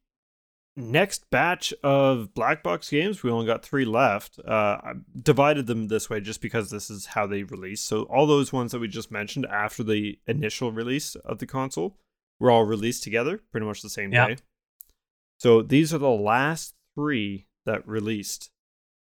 next 0.76 1.30
batch 1.30 1.72
of 1.84 2.34
black 2.34 2.62
box 2.64 2.88
games, 2.90 3.22
we 3.22 3.30
only 3.30 3.46
got 3.46 3.62
three 3.62 3.84
left. 3.84 4.40
Uh, 4.40 4.78
I 4.82 4.92
divided 5.22 5.66
them 5.66 5.86
this 5.88 6.10
way 6.10 6.20
just 6.20 6.40
because 6.40 6.70
this 6.70 6.90
is 6.90 7.06
how 7.06 7.26
they 7.26 7.44
release. 7.44 7.80
So 7.80 8.02
all 8.04 8.26
those 8.26 8.52
ones 8.52 8.72
that 8.72 8.80
we 8.80 8.88
just 8.88 9.12
mentioned 9.12 9.46
after 9.46 9.84
the 9.84 10.18
initial 10.26 10.72
release 10.72 11.14
of 11.14 11.38
the 11.38 11.46
console 11.46 11.96
were 12.40 12.50
all 12.50 12.64
released 12.64 13.04
together, 13.04 13.40
pretty 13.52 13.66
much 13.66 13.82
the 13.82 13.90
same 13.90 14.12
Yeah. 14.12 14.28
day. 14.28 14.36
So 15.38 15.62
these 15.62 15.94
are 15.94 15.98
the 15.98 16.08
last 16.08 16.74
three 16.96 17.46
that 17.64 17.86
released. 17.86 18.50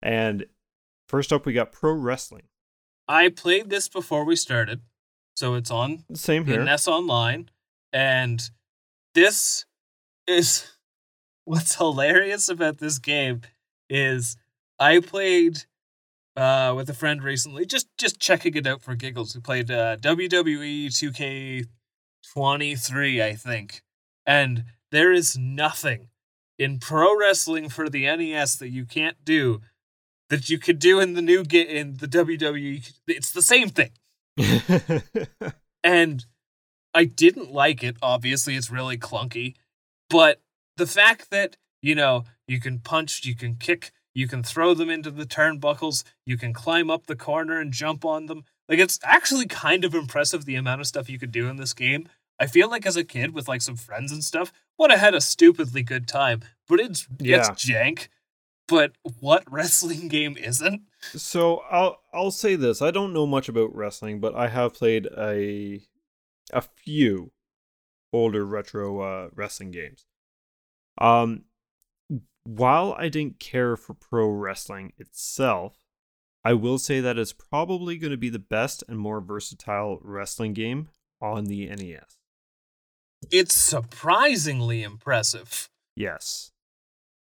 And 0.03 0.47
first 1.09 1.32
up, 1.32 1.47
we 1.47 1.53
got 1.55 1.73
pro 1.73 1.93
wrestling. 1.93 2.49
I 3.09 3.28
played 3.31 3.70
this 3.70 3.89
before 3.89 4.24
we 4.24 4.36
started, 4.36 4.82
so 5.36 5.55
it's 5.55 5.70
on 5.70 6.05
Same 6.15 6.44
here. 6.44 6.62
NES 6.62 6.89
Online, 6.89 7.51
and 7.93 8.51
this 9.14 9.64
is 10.26 10.70
what's 11.44 11.76
hilarious 11.76 12.48
about 12.48 12.78
this 12.78 12.98
game 12.98 13.43
is 13.89 14.36
I 14.78 15.01
played 15.01 15.64
uh, 16.36 16.72
with 16.74 16.89
a 16.89 16.94
friend 16.94 17.22
recently, 17.22 17.66
just 17.66 17.89
just 17.98 18.20
checking 18.20 18.55
it 18.55 18.66
out 18.66 18.82
for 18.82 18.94
giggles. 18.94 19.34
We 19.34 19.40
played 19.40 19.70
uh, 19.70 19.97
WWE 19.98 20.86
2K23, 20.86 23.22
I 23.22 23.34
think, 23.34 23.82
and 24.26 24.64
there 24.90 25.12
is 25.12 25.36
nothing 25.36 26.09
in 26.59 26.78
pro 26.78 27.18
wrestling 27.18 27.68
for 27.68 27.89
the 27.89 28.05
NES 28.05 28.56
that 28.56 28.70
you 28.70 28.86
can't 28.86 29.24
do 29.24 29.60
that 30.30 30.48
you 30.48 30.59
could 30.59 30.78
do 30.78 31.01
in 31.01 31.14
the 31.14 31.22
new 31.22 31.44
game 31.44 31.68
in 31.68 31.97
the 31.98 32.09
WWE. 32.09 32.93
It's 33.06 33.30
the 33.30 33.43
same 33.43 33.68
thing 33.68 33.90
and 35.84 36.24
I 36.94 37.05
didn't 37.05 37.52
like 37.52 37.82
it. 37.82 37.97
Obviously, 38.02 38.56
it's 38.56 38.70
really 38.70 38.98
clunky, 38.98 39.55
but 40.10 40.40
the 40.77 40.86
fact 40.86 41.31
that 41.31 41.56
you 41.81 41.94
know 41.94 42.24
you 42.47 42.60
can 42.60 42.78
punch, 42.78 43.24
you 43.24 43.35
can 43.35 43.56
kick, 43.56 43.93
you 44.14 44.28
can 44.28 44.43
throw 44.43 44.74
them 44.74 44.90
into 44.90 45.10
the 45.10 45.27
turnbuckles, 45.27 46.05
you 46.27 46.36
can 46.36 46.52
climb 46.52 46.90
up 46.90 47.06
the 47.06 47.16
corner 47.16 47.59
and 47.60 47.73
jump 47.73 48.05
on 48.05 48.27
them. 48.27 48.44
Like 48.69 48.78
it's 48.78 48.98
actually 49.02 49.47
kind 49.47 49.85
of 49.85 49.94
impressive 49.94 50.44
the 50.44 50.56
amount 50.56 50.81
of 50.81 50.86
stuff 50.86 51.10
you 51.10 51.19
could 51.19 51.32
do 51.32 51.48
in 51.48 51.56
this 51.56 51.74
game. 51.74 52.09
I 52.39 52.47
feel 52.47 52.69
like 52.69 52.86
as 52.86 52.97
a 52.97 53.05
kid 53.05 53.35
with 53.35 53.48
like 53.48 53.62
some 53.62 53.77
friends 53.77 54.12
and 54.12 54.24
stuff, 54.24 54.52
would 54.78 54.90
have 54.90 55.01
had 55.01 55.14
a 55.14 55.20
stupidly 55.20 55.82
good 55.82 56.09
time. 56.09 56.43
But 56.69 56.81
it's 56.81 57.06
it's 57.20 57.48
jank. 57.51 58.09
But 58.69 58.93
what 59.20 59.44
wrestling 59.51 60.09
game 60.09 60.36
isn't? 60.36 60.82
So 61.14 61.62
I'll 61.70 62.01
I'll 62.12 62.31
say 62.31 62.56
this. 62.56 62.82
I 62.82 62.90
don't 62.90 63.12
know 63.12 63.27
much 63.27 63.48
about 63.48 63.74
wrestling, 63.74 64.20
but 64.20 64.35
I 64.35 64.48
have 64.48 64.74
played 64.74 65.06
a 65.16 65.82
a 66.53 66.62
few 66.62 67.33
older 68.12 68.45
retro 68.45 69.01
uh, 69.01 69.29
wrestling 69.35 69.70
games. 69.70 70.07
Um 70.99 71.45
while 72.45 72.95
I 72.99 73.09
didn't 73.09 73.39
care 73.39 73.77
for 73.77 73.95
pro 73.95 74.29
wrestling 74.29 74.93
itself, 74.99 75.77
I 76.45 76.55
will 76.55 76.79
say 76.79 77.01
that 77.01 77.19
it's 77.19 77.33
probably 77.33 77.97
going 77.97 78.11
to 78.11 78.16
be 78.16 78.29
the 78.29 78.39
best 78.39 78.83
and 78.89 78.99
more 78.99 79.20
versatile 79.20 80.01
wrestling 80.03 80.53
game 80.53 80.89
on 81.20 81.45
the 81.45 81.66
NES. 81.66 82.19
It's 83.31 83.55
surprisingly 83.55 84.83
impressive. 84.83 85.70
Yes. 85.95 86.51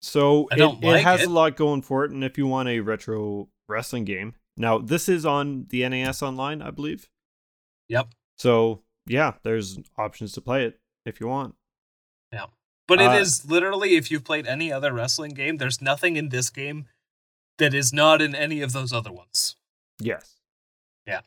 So 0.03 0.49
it, 0.53 0.57
don't 0.57 0.85
it 0.85 0.87
like 0.87 1.05
has 1.05 1.23
it. 1.23 1.29
a 1.29 1.33
lot 1.33 1.57
going 1.57 1.83
for 1.83 2.05
it, 2.05 2.11
and 2.11 2.23
if 2.23 2.37
you 2.37 2.47
want 2.47 2.69
a 2.69 2.81
retro 2.81 3.49
wrestling 3.69 4.05
game, 4.05 4.35
now 4.57 4.79
this 4.79 5.09
is 5.09 5.25
on 5.25 5.67
the 5.71 5.89
NES 5.89 6.23
Online, 6.23 6.61
I 6.61 6.71
believe. 6.71 7.09
Yep. 7.89 8.09
So 8.37 8.83
yeah, 9.09 9.35
there's 9.43 9.79
options 9.97 10.33
to 10.33 10.41
play 10.41 10.65
it 10.65 10.79
if 11.07 11.21
you 11.21 11.27
want. 11.29 11.55
Yeah. 12.33 12.47
But 12.87 13.01
it 13.01 13.09
Uh, 13.09 13.15
is 13.15 13.45
literally, 13.45 13.97
if 13.97 14.11
you've 14.11 14.25
played 14.25 14.47
any 14.47 14.73
other 14.73 14.93
wrestling 14.93 15.33
game, 15.35 15.57
there's 15.59 15.81
nothing 15.83 16.17
in 16.17 16.29
this 16.31 16.49
game 16.51 16.87
that 17.59 17.75
is 17.75 17.93
not 17.93 18.23
in 18.23 18.35
any 18.35 18.61
of 18.63 18.73
those 18.73 18.93
other 18.93 19.13
ones. 19.13 19.57
Yes. 20.01 20.37
Yeah. 21.07 21.21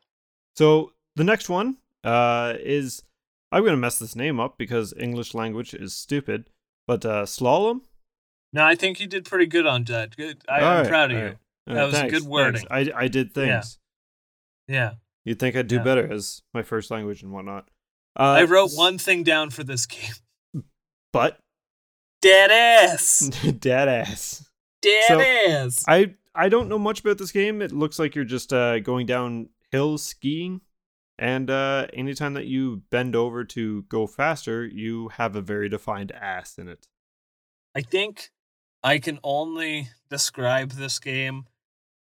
So 0.56 0.94
the 1.16 1.24
next 1.24 1.50
one 1.50 1.78
uh, 2.04 2.56
is 2.60 3.04
I'm 3.52 3.64
gonna 3.66 3.78
mess 3.78 4.00
this 4.00 4.16
name 4.16 4.40
up 4.40 4.58
because 4.58 4.94
English 4.98 5.34
language 5.34 5.74
is 5.74 5.94
stupid, 5.96 6.50
but 6.88 7.06
uh, 7.06 7.26
slalom. 7.26 7.82
No, 8.54 8.64
I 8.66 8.76
think 8.76 9.00
you 9.00 9.08
did 9.08 9.26
pretty 9.26 9.46
good 9.46 9.66
on 9.68 9.84
that. 9.86 10.16
Good. 10.18 10.44
I, 10.50 10.58
I'm 10.60 10.64
right, 10.82 10.88
proud 10.88 11.12
of 11.12 11.18
all 11.18 11.24
you. 11.24 11.28
right. 11.30 11.38
Uh, 11.68 11.74
That 11.76 11.84
was 11.86 11.94
thanks, 11.96 12.14
good 12.14 12.28
wording. 12.28 12.66
thanks. 12.68 12.92
I 12.96 13.04
I 13.04 13.08
did 13.08 13.34
things. 13.34 13.78
Yeah. 14.68 14.76
Yeah. 14.76 14.92
You'd 15.26 15.40
think 15.40 15.56
I'd 15.56 15.68
do 15.68 15.76
Yeah. 15.78 15.84
better 15.84 16.12
as 16.12 16.42
my 16.54 16.64
first 16.64 16.90
language 16.92 17.22
and 17.24 17.32
whatnot. 17.32 17.70
Uh, 18.20 18.24
I 18.40 18.44
wrote 18.44 18.72
one 18.74 18.98
thing 18.98 19.24
down 19.24 19.50
for 19.52 19.64
this 19.64 19.86
game. 19.86 20.64
but 21.14 21.40
Dead 22.22 22.52
ass. 22.52 23.30
dead 23.60 23.88
ass. 23.88 24.48
Dead 24.82 25.04
So, 25.08 25.22
ass. 25.22 25.86
I 25.88 26.16
I 26.36 26.50
don't 26.50 26.70
know 26.70 26.80
much 26.80 27.00
about 27.02 27.18
this 27.18 27.32
game. 27.32 27.62
It 27.62 27.72
looks 27.72 28.00
like 28.00 28.16
you're 28.16 28.26
just 28.26 28.54
uh, 28.54 28.80
going 28.80 29.06
down 29.06 29.50
hills 29.72 30.04
skiing, 30.04 30.62
and 31.20 31.50
uh, 31.50 31.88
anytime 31.94 32.34
that 32.36 32.46
you 32.46 32.84
bend 32.90 33.16
over 33.16 33.44
to 33.46 33.82
go 33.84 34.08
faster, 34.08 34.66
you 34.66 35.10
have 35.10 35.36
a 35.36 35.42
very 35.42 35.68
defined 35.68 36.12
ass 36.14 36.58
in 36.58 36.68
it. 36.68 36.88
I 37.76 37.82
think 37.82 38.32
I 38.84 39.00
can 39.00 39.20
only 39.24 39.90
describe 40.10 40.72
this 40.72 41.00
game 41.00 41.48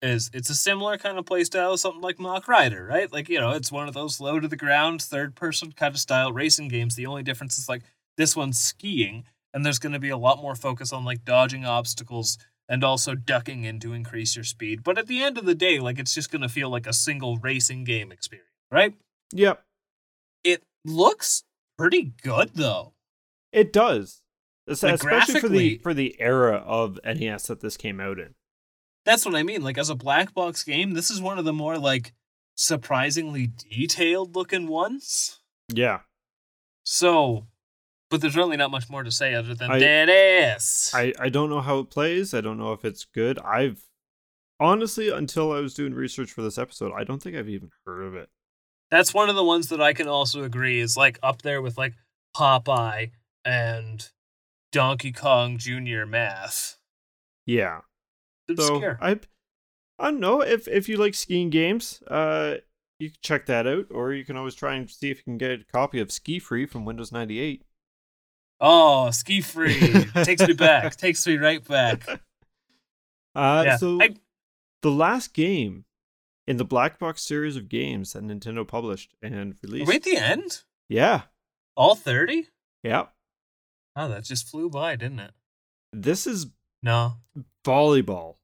as 0.03 0.29
it's 0.33 0.49
a 0.49 0.55
similar 0.55 0.97
kind 0.97 1.17
of 1.17 1.25
playstyle, 1.25 1.79
something 1.79 2.01
like 2.01 2.19
Mach 2.19 2.47
Rider, 2.47 2.85
right? 2.85 3.11
Like, 3.11 3.29
you 3.29 3.39
know, 3.39 3.51
it's 3.51 3.71
one 3.71 3.87
of 3.87 3.93
those 3.95 4.19
low 4.19 4.39
to 4.39 4.47
the 4.47 4.55
ground, 4.57 5.01
third 5.01 5.33
person 5.35 5.71
kind 5.71 5.95
of 5.95 5.99
style 5.99 6.31
racing 6.31 6.67
games. 6.67 6.95
The 6.95 7.05
only 7.07 7.23
difference 7.23 7.57
is 7.57 7.67
like 7.69 7.83
this 8.17 8.35
one's 8.35 8.59
skiing, 8.59 9.23
and 9.53 9.65
there's 9.65 9.79
going 9.79 9.93
to 9.93 9.99
be 9.99 10.09
a 10.09 10.17
lot 10.17 10.41
more 10.41 10.55
focus 10.55 10.91
on 10.93 11.05
like 11.05 11.23
dodging 11.25 11.65
obstacles 11.65 12.37
and 12.69 12.83
also 12.83 13.15
ducking 13.15 13.63
in 13.63 13.79
to 13.79 13.93
increase 13.93 14.35
your 14.35 14.43
speed. 14.45 14.83
But 14.83 14.97
at 14.97 15.07
the 15.07 15.23
end 15.23 15.37
of 15.37 15.45
the 15.45 15.55
day, 15.55 15.79
like 15.79 15.97
it's 15.99 16.13
just 16.13 16.31
going 16.31 16.41
to 16.43 16.49
feel 16.49 16.69
like 16.69 16.85
a 16.85 16.93
single 16.93 17.37
racing 17.37 17.83
game 17.85 18.11
experience, 18.11 18.49
right? 18.71 18.93
Yep, 19.33 19.63
It 20.43 20.61
looks 20.85 21.43
pretty 21.77 22.13
good 22.21 22.51
though. 22.55 22.93
it 23.51 23.71
does. 23.73 24.19
Especially 24.67 25.39
for 25.39 25.49
the 25.49 25.77
for 25.79 25.93
the 25.93 26.15
era 26.19 26.55
of 26.65 26.99
NES 27.03 27.47
that 27.47 27.61
this 27.61 27.75
came 27.77 27.99
out 27.99 28.19
in. 28.19 28.33
That's 29.05 29.25
what 29.25 29.35
I 29.35 29.43
mean. 29.43 29.61
Like 29.61 29.77
as 29.77 29.89
a 29.89 29.95
black 29.95 30.33
box 30.33 30.63
game, 30.63 30.93
this 30.93 31.09
is 31.09 31.21
one 31.21 31.37
of 31.37 31.45
the 31.45 31.53
more 31.53 31.77
like 31.77 32.13
surprisingly 32.55 33.47
detailed 33.47 34.35
looking 34.35 34.67
ones. 34.67 35.39
Yeah, 35.73 36.01
So, 36.83 37.47
but 38.09 38.21
there's 38.21 38.35
really 38.35 38.57
not 38.57 38.69
much 38.71 38.89
more 38.89 39.03
to 39.03 39.11
say 39.11 39.33
other 39.33 39.55
than 39.55 39.71
I- 39.71 39.79
dead 39.79 40.09
ass. 40.09 40.91
I 40.93 41.13
I 41.19 41.29
don't 41.29 41.49
know 41.49 41.61
how 41.61 41.79
it 41.79 41.89
plays. 41.89 42.33
I 42.33 42.41
don't 42.41 42.57
know 42.57 42.73
if 42.73 42.85
it's 42.85 43.05
good. 43.05 43.39
I've 43.39 43.81
honestly, 44.59 45.09
until 45.09 45.51
I 45.51 45.59
was 45.59 45.73
doing 45.73 45.93
research 45.93 46.31
for 46.31 46.41
this 46.41 46.57
episode, 46.57 46.91
I 46.95 47.03
don't 47.03 47.21
think 47.21 47.35
I've 47.35 47.49
even 47.49 47.71
heard 47.85 48.03
of 48.03 48.15
it. 48.15 48.29
That's 48.91 49.13
one 49.13 49.29
of 49.29 49.35
the 49.35 49.43
ones 49.43 49.69
that 49.69 49.81
I 49.81 49.93
can 49.93 50.07
also 50.07 50.43
agree 50.43 50.79
is 50.79 50.95
like 50.95 51.17
up 51.23 51.41
there 51.41 51.61
with 51.61 51.77
like 51.77 51.93
Popeye 52.35 53.11
and 53.43 54.07
Donkey 54.71 55.11
Kong 55.11 55.57
Junior 55.57 56.05
Math. 56.05 56.77
Yeah. 57.45 57.81
So 58.57 58.77
scare. 58.77 58.97
I, 59.01 59.19
I 59.99 60.11
don't 60.11 60.19
know 60.19 60.41
if 60.41 60.67
if 60.67 60.89
you 60.89 60.97
like 60.97 61.13
skiing 61.15 61.49
games, 61.49 62.01
uh, 62.07 62.55
you 62.99 63.09
can 63.09 63.17
check 63.21 63.45
that 63.47 63.65
out, 63.67 63.87
or 63.91 64.13
you 64.13 64.25
can 64.25 64.37
always 64.37 64.55
try 64.55 64.75
and 64.75 64.89
see 64.89 65.09
if 65.11 65.17
you 65.19 65.23
can 65.23 65.37
get 65.37 65.51
a 65.51 65.63
copy 65.71 65.99
of 65.99 66.11
Ski 66.11 66.39
Free 66.39 66.65
from 66.65 66.85
Windows 66.85 67.11
ninety 67.11 67.39
eight. 67.39 67.63
Oh, 68.59 69.11
ski 69.11 69.41
free 69.41 69.77
takes 70.23 70.47
me 70.47 70.53
back. 70.53 70.95
Takes 70.95 71.25
me 71.27 71.37
right 71.37 71.65
back. 71.67 72.05
Uh, 73.35 73.63
Yeah, 73.65 73.77
so 73.77 73.97
I- 73.99 74.15
the 74.83 74.91
last 74.91 75.33
game 75.33 75.85
in 76.45 76.57
the 76.57 76.63
black 76.65 76.99
box 76.99 77.23
series 77.23 77.55
of 77.55 77.67
games 77.67 78.13
that 78.13 78.21
Nintendo 78.23 78.67
published 78.67 79.15
and 79.23 79.55
released. 79.63 79.87
Wait, 79.87 80.03
the 80.03 80.17
end? 80.17 80.61
Yeah, 80.87 81.23
All 81.75 81.95
thirty? 81.95 82.49
yeah. 82.83 83.07
Oh, 83.95 84.07
that 84.09 84.23
just 84.23 84.47
flew 84.49 84.69
by, 84.69 84.95
didn't 84.97 85.19
it? 85.19 85.31
This 85.91 86.27
is 86.27 86.45
No. 86.83 87.13
Volleyball. 87.63 88.35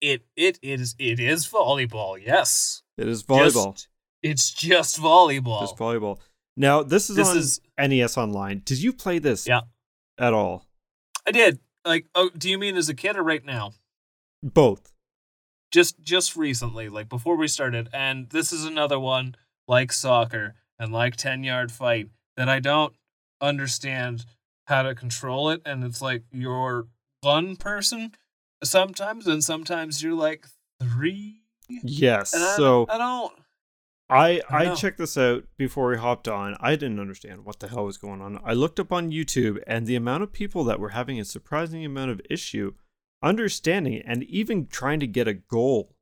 It 0.00 0.22
it 0.36 0.58
is 0.62 0.94
it 0.98 1.20
is 1.20 1.46
volleyball. 1.46 2.18
Yes. 2.22 2.82
It 2.98 3.08
is 3.08 3.22
volleyball. 3.22 3.74
Just- 3.74 3.88
it's 4.22 4.50
just 4.50 4.98
volleyball. 5.00 5.60
Just 5.60 5.76
volleyball. 5.76 6.18
Now 6.56 6.82
this 6.82 7.10
is 7.10 7.16
This 7.16 7.28
on 7.28 7.36
is- 7.36 7.60
NES 7.78 8.16
Online. 8.16 8.62
Did 8.64 8.82
you 8.82 8.92
play 8.92 9.18
this? 9.18 9.46
Yeah. 9.46 9.62
At 10.18 10.32
all? 10.32 10.64
I 11.26 11.30
did. 11.30 11.58
Like, 11.84 12.06
oh, 12.14 12.30
do 12.36 12.48
you 12.48 12.56
mean 12.58 12.76
as 12.76 12.88
a 12.88 12.94
kid 12.94 13.16
or 13.16 13.22
right 13.22 13.44
now? 13.44 13.72
Both. 14.42 14.92
Just 15.72 16.00
just 16.00 16.36
recently, 16.36 16.88
like 16.88 17.08
before 17.08 17.36
we 17.36 17.48
started. 17.48 17.88
And 17.92 18.30
this 18.30 18.52
is 18.52 18.64
another 18.64 18.98
one 18.98 19.34
like 19.68 19.92
soccer 19.92 20.54
and 20.78 20.92
like 20.92 21.16
ten 21.16 21.42
yard 21.44 21.72
fight 21.72 22.08
that 22.36 22.48
I 22.48 22.60
don't 22.60 22.94
understand 23.40 24.24
how 24.66 24.82
to 24.82 24.94
control 24.94 25.50
it. 25.50 25.60
And 25.66 25.84
it's 25.84 26.00
like 26.00 26.22
you're 26.30 26.86
one 27.20 27.56
person 27.56 28.12
sometimes, 28.64 29.26
and 29.26 29.42
sometimes 29.42 30.02
you're 30.02 30.14
like 30.14 30.46
three. 30.82 31.42
Yes. 31.68 32.34
And 32.34 32.42
I, 32.42 32.56
so 32.56 32.86
I 32.88 32.98
don't. 32.98 33.32
I 34.10 34.42
I 34.50 34.70
I 34.70 34.74
checked 34.74 34.98
this 34.98 35.16
out 35.16 35.44
before 35.56 35.88
we 35.88 35.96
hopped 35.96 36.28
on. 36.28 36.56
I 36.60 36.72
didn't 36.76 37.00
understand 37.00 37.44
what 37.44 37.60
the 37.60 37.68
hell 37.68 37.86
was 37.86 37.96
going 37.96 38.20
on. 38.20 38.38
I 38.44 38.52
looked 38.52 38.78
up 38.78 38.92
on 38.92 39.10
YouTube 39.10 39.62
and 39.66 39.86
the 39.86 39.96
amount 39.96 40.22
of 40.24 40.32
people 40.32 40.62
that 40.64 40.78
were 40.78 40.90
having 40.90 41.18
a 41.18 41.24
surprising 41.24 41.84
amount 41.84 42.10
of 42.10 42.20
issue 42.28 42.74
understanding 43.22 44.02
and 44.04 44.22
even 44.24 44.66
trying 44.66 45.00
to 45.00 45.06
get 45.06 45.26
a 45.26 45.32
goal. 45.32 45.94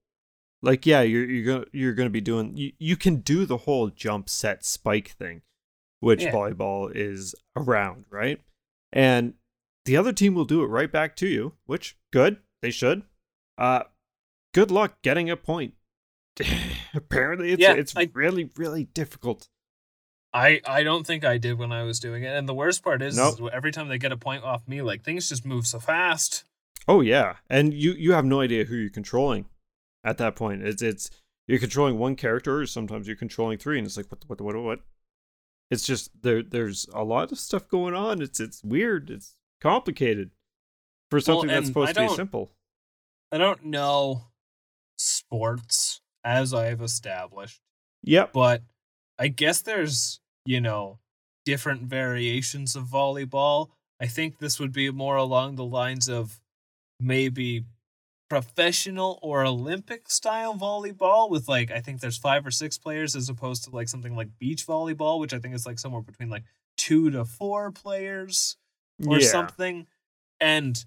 Like 0.62 0.84
yeah, 0.84 1.02
you're 1.02 1.24
you're 1.28 1.44
gonna 1.44 1.66
you're 1.72 1.94
gonna 1.94 2.10
be 2.10 2.20
doing 2.20 2.56
you, 2.56 2.72
you 2.78 2.97
can 2.97 3.16
do 3.16 3.47
the 3.47 3.59
whole 3.59 3.89
jump 3.89 4.28
set 4.28 4.64
spike 4.64 5.10
thing, 5.10 5.43
which 6.01 6.22
Yeah. 6.24 6.32
volleyball 6.32 6.90
is 6.94 7.34
around, 7.56 8.05
right? 8.10 8.40
And 8.93 9.34
the 9.84 9.97
other 9.97 10.12
team 10.12 10.34
will 10.34 10.44
do 10.44 10.62
it 10.62 10.66
right 10.66 10.90
back 10.90 11.14
to 11.16 11.26
you, 11.28 11.55
which 11.66 11.97
good, 12.12 12.39
they 12.62 12.70
should. 12.70 13.02
Uh 13.59 13.82
good 14.55 14.70
luck 14.70 14.97
getting 15.02 15.28
a 15.30 15.36
point. 15.36 15.74
Apparently, 16.94 17.52
it's 17.52 17.60
Yeah, 17.60 17.74
it's 17.74 17.97
I- 17.97 18.09
really 18.14 18.51
really 18.56 18.84
difficult. 18.84 19.48
I, 20.34 20.62
I 20.66 20.82
don't 20.82 21.06
think 21.06 21.26
I 21.26 21.36
did 21.36 21.59
when 21.59 21.72
I 21.72 21.82
was 21.82 22.01
doing 22.01 22.22
it. 22.22 22.34
And 22.34 22.48
the 22.48 22.55
worst 22.55 22.82
part 22.82 23.02
is, 23.02 23.18
Nope. 23.18 23.34
is 23.39 23.48
every 23.52 23.70
time 23.70 23.89
they 23.89 23.98
get 23.98 24.12
a 24.12 24.16
point 24.16 24.43
off 24.44 24.66
me, 24.66 24.80
like 24.80 25.05
things 25.05 25.28
just 25.28 25.44
move 25.44 25.66
so 25.66 25.78
fast. 25.78 26.44
Oh 26.89 27.02
yeah, 27.02 27.36
and 27.51 27.74
you 27.74 27.93
you 27.93 28.12
have 28.12 28.24
no 28.24 28.40
idea 28.40 28.64
who 28.64 28.74
you're 28.76 28.89
controlling 28.90 29.44
at 30.02 30.16
that 30.18 30.34
point. 30.34 30.62
It's 30.62 30.80
it's 30.82 31.10
you're 31.47 31.59
controlling 31.59 31.98
one 31.98 32.16
character, 32.16 32.60
or 32.60 32.66
sometimes 32.66 33.06
you're 33.06 33.14
controlling 33.16 33.59
three, 33.59 33.76
and 33.78 33.86
it's 33.86 33.97
like 33.98 34.06
what 34.10 34.24
what 34.28 34.40
what 34.40 34.56
what. 34.62 34.80
It's 35.70 35.86
just 35.86 36.10
there. 36.22 36.43
There's 36.43 36.86
a 36.94 37.05
lot 37.05 37.30
of 37.30 37.39
stuff 37.39 37.68
going 37.68 37.94
on. 37.94 38.20
It's 38.22 38.40
it's 38.40 38.64
weird. 38.64 39.10
It's 39.10 39.36
complicated 39.60 40.30
for 41.12 41.20
something 41.20 41.48
that's 41.48 41.66
supposed 41.66 41.94
to 41.94 42.01
be 42.01 42.09
simple. 42.09 42.51
I 43.30 43.36
don't 43.36 43.66
know 43.66 44.28
sports 44.97 46.01
as 46.24 46.55
I've 46.55 46.80
established, 46.80 47.60
Yep. 48.02 48.32
but 48.32 48.62
I 49.18 49.28
guess 49.28 49.60
there's, 49.60 50.20
you 50.47 50.60
know, 50.60 51.01
different 51.44 51.82
variations 51.82 52.76
of 52.76 52.84
volleyball. 52.84 53.68
I 54.01 54.06
think 54.06 54.39
this 54.39 54.59
would 54.59 54.72
be 54.72 54.90
more 54.90 55.16
along 55.16 55.56
the 55.56 55.66
lines 55.66 56.09
of 56.09 56.40
maybe 56.98 57.66
professional 58.30 59.18
or 59.22 59.44
Olympic 59.44 60.09
style 60.09 60.55
volleyball 60.55 61.28
with 61.28 61.47
like 61.47 61.70
I 61.70 61.80
think 61.80 62.01
there's 62.01 62.16
5 62.16 62.47
or 62.47 62.51
6 62.51 62.78
players 62.78 63.14
as 63.14 63.28
opposed 63.28 63.64
to 63.64 63.70
like 63.70 63.90
something 63.90 64.16
like 64.16 64.39
beach 64.39 64.66
volleyball 64.66 65.20
which 65.20 65.34
I 65.34 65.39
think 65.39 65.55
is 65.55 65.66
like 65.66 65.78
somewhere 65.78 66.01
between 66.01 66.30
like 66.30 66.44
2 66.78 67.10
to 67.10 67.26
4 67.26 67.70
players 67.72 68.56
or 69.06 69.18
yeah. 69.20 69.28
something. 69.28 69.86
And 70.40 70.82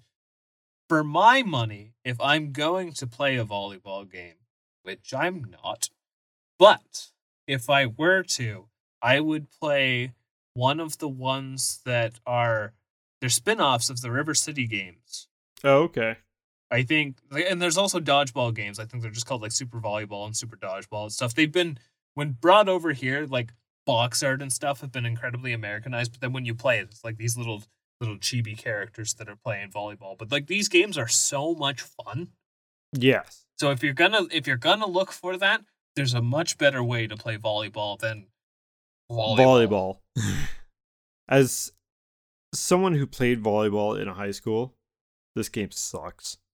for 0.88 1.02
my 1.02 1.42
money, 1.42 1.94
if 2.04 2.20
I'm 2.20 2.52
going 2.52 2.92
to 2.94 3.06
play 3.06 3.36
a 3.36 3.44
volleyball 3.44 4.10
game, 4.10 4.34
which 4.82 5.12
I'm 5.14 5.44
not, 5.62 5.90
but 6.58 7.08
if 7.46 7.68
I 7.68 7.86
were 7.86 8.22
to, 8.22 8.66
I 9.02 9.20
would 9.20 9.50
play 9.50 10.12
one 10.54 10.80
of 10.80 10.98
the 10.98 11.08
ones 11.08 11.80
that 11.84 12.18
are 12.26 12.72
they're 13.20 13.30
spin-offs 13.30 13.90
of 13.90 14.00
the 14.00 14.10
River 14.10 14.34
City 14.34 14.66
games. 14.66 15.28
Oh, 15.64 15.84
okay. 15.84 16.16
I 16.70 16.82
think 16.82 17.18
and 17.30 17.60
there's 17.62 17.78
also 17.78 18.00
dodgeball 18.00 18.54
games. 18.54 18.78
I 18.78 18.84
think 18.84 19.02
they're 19.02 19.12
just 19.12 19.26
called 19.26 19.42
like 19.42 19.52
Super 19.52 19.80
Volleyball 19.80 20.26
and 20.26 20.36
Super 20.36 20.56
Dodgeball 20.56 21.04
and 21.04 21.12
stuff. 21.12 21.34
They've 21.34 21.50
been 21.50 21.78
when 22.14 22.32
brought 22.32 22.68
over 22.68 22.92
here, 22.92 23.26
like 23.28 23.52
box 23.84 24.22
art 24.22 24.42
and 24.42 24.52
stuff 24.52 24.80
have 24.80 24.90
been 24.90 25.06
incredibly 25.06 25.52
Americanized, 25.52 26.12
but 26.12 26.20
then 26.20 26.32
when 26.32 26.44
you 26.44 26.54
play 26.54 26.78
it, 26.78 26.88
it's 26.90 27.04
like 27.04 27.16
these 27.16 27.36
little 27.36 27.62
little 28.00 28.16
chibi 28.16 28.56
characters 28.56 29.14
that 29.14 29.28
are 29.28 29.36
playing 29.36 29.70
volleyball. 29.70 30.16
But 30.18 30.30
like 30.30 30.46
these 30.46 30.68
games 30.68 30.98
are 30.98 31.08
so 31.08 31.54
much 31.54 31.82
fun. 31.82 32.28
Yes. 32.92 33.44
So 33.58 33.70
if 33.70 33.82
you're 33.82 33.94
gonna 33.94 34.26
if 34.30 34.46
you're 34.46 34.56
gonna 34.56 34.86
look 34.86 35.12
for 35.12 35.36
that, 35.36 35.62
there's 35.94 36.14
a 36.14 36.22
much 36.22 36.58
better 36.58 36.82
way 36.82 37.06
to 37.06 37.16
play 37.16 37.38
volleyball 37.38 37.98
than 37.98 38.26
volleyball. 39.10 39.36
volleyball. 39.38 39.98
As 41.28 41.72
someone 42.54 42.94
who 42.94 43.06
played 43.06 43.42
volleyball 43.42 44.00
in 44.00 44.08
high 44.08 44.30
school, 44.30 44.74
this 45.34 45.48
game 45.48 45.70
sucks. 45.70 46.38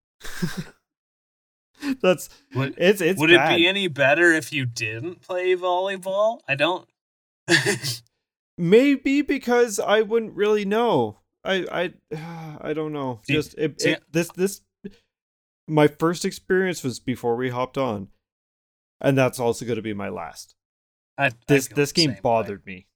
That's 2.00 2.28
Would, 2.54 2.74
it's 2.78 3.00
it's 3.00 3.18
would 3.18 3.30
bad. 3.30 3.54
it 3.54 3.56
be 3.56 3.66
any 3.66 3.88
better 3.88 4.32
if 4.32 4.52
you 4.52 4.64
didn't 4.64 5.20
play 5.20 5.56
volleyball? 5.56 6.38
I 6.46 6.54
don't. 6.54 6.88
Maybe 8.58 9.22
because 9.22 9.80
I 9.80 10.02
wouldn't 10.02 10.34
really 10.34 10.64
know. 10.64 11.18
I 11.44 11.92
I 12.12 12.58
I 12.60 12.72
don't 12.72 12.92
know. 12.92 13.20
See- 13.26 13.34
Just 13.34 13.54
it, 13.58 13.80
see- 13.80 13.90
it, 13.92 14.02
this 14.10 14.28
this 14.36 14.60
my 15.68 15.86
first 15.88 16.24
experience 16.24 16.82
was 16.82 16.98
before 17.00 17.36
we 17.36 17.50
hopped 17.50 17.78
on, 17.78 18.08
and 19.00 19.16
that's 19.16 19.38
also 19.40 19.64
going 19.64 19.76
to 19.76 19.82
be 19.82 19.94
my 19.94 20.08
last. 20.08 20.54
I, 21.18 21.26
I 21.26 21.30
This 21.46 21.68
feel 21.68 21.76
this 21.76 21.92
game 21.92 22.10
same 22.10 22.14
way. 22.16 22.20
bothered 22.22 22.66
me. 22.66 22.86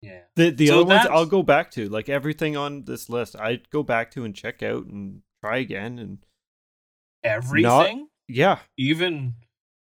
Yeah. 0.00 0.22
The 0.34 0.50
the 0.50 0.66
So 0.66 0.80
other 0.80 0.84
ones 0.86 1.06
I'll 1.10 1.26
go 1.26 1.42
back 1.44 1.70
to, 1.72 1.88
like 1.88 2.08
everything 2.08 2.56
on 2.56 2.84
this 2.84 3.08
list. 3.08 3.36
I'd 3.38 3.70
go 3.70 3.82
back 3.84 4.10
to 4.12 4.24
and 4.24 4.34
check 4.34 4.62
out 4.62 4.86
and 4.86 5.22
try 5.44 5.58
again. 5.58 5.98
And 5.98 6.18
Everything, 7.24 8.08
yeah, 8.26 8.58
even 8.76 9.34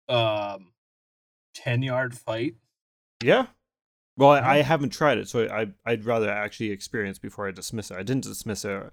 um, 0.09 0.73
ten 1.55 1.82
yard 1.82 2.16
fight. 2.16 2.55
yeah. 3.23 3.48
Well, 4.18 4.30
I, 4.30 4.56
I 4.58 4.62
haven't 4.62 4.90
tried 4.90 5.18
it, 5.18 5.28
so 5.28 5.46
I 5.48 5.68
I'd 5.86 6.04
rather 6.04 6.28
actually 6.28 6.70
experience 6.72 7.18
before 7.18 7.48
I 7.48 7.52
dismiss 7.52 7.90
it. 7.90 7.96
I 7.96 8.02
didn't 8.02 8.24
dismiss 8.24 8.64
it. 8.64 8.90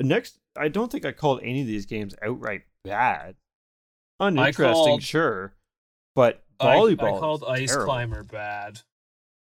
Next, 0.00 0.38
I 0.56 0.68
don't 0.68 0.90
think 0.90 1.04
I 1.04 1.10
called 1.12 1.40
any 1.42 1.60
of 1.62 1.66
these 1.66 1.84
games 1.84 2.14
outright 2.22 2.62
bad. 2.84 3.34
Uninteresting, 4.20 4.72
called- 4.84 5.02
sure, 5.02 5.54
but 6.14 6.44
I- 6.60 6.76
volleyball. 6.76 7.16
I, 7.16 7.18
called 7.20 7.42
is 7.42 7.48
Ice 7.48 7.70
terrible. 7.70 7.92
Climber 7.92 8.22
bad. 8.24 8.80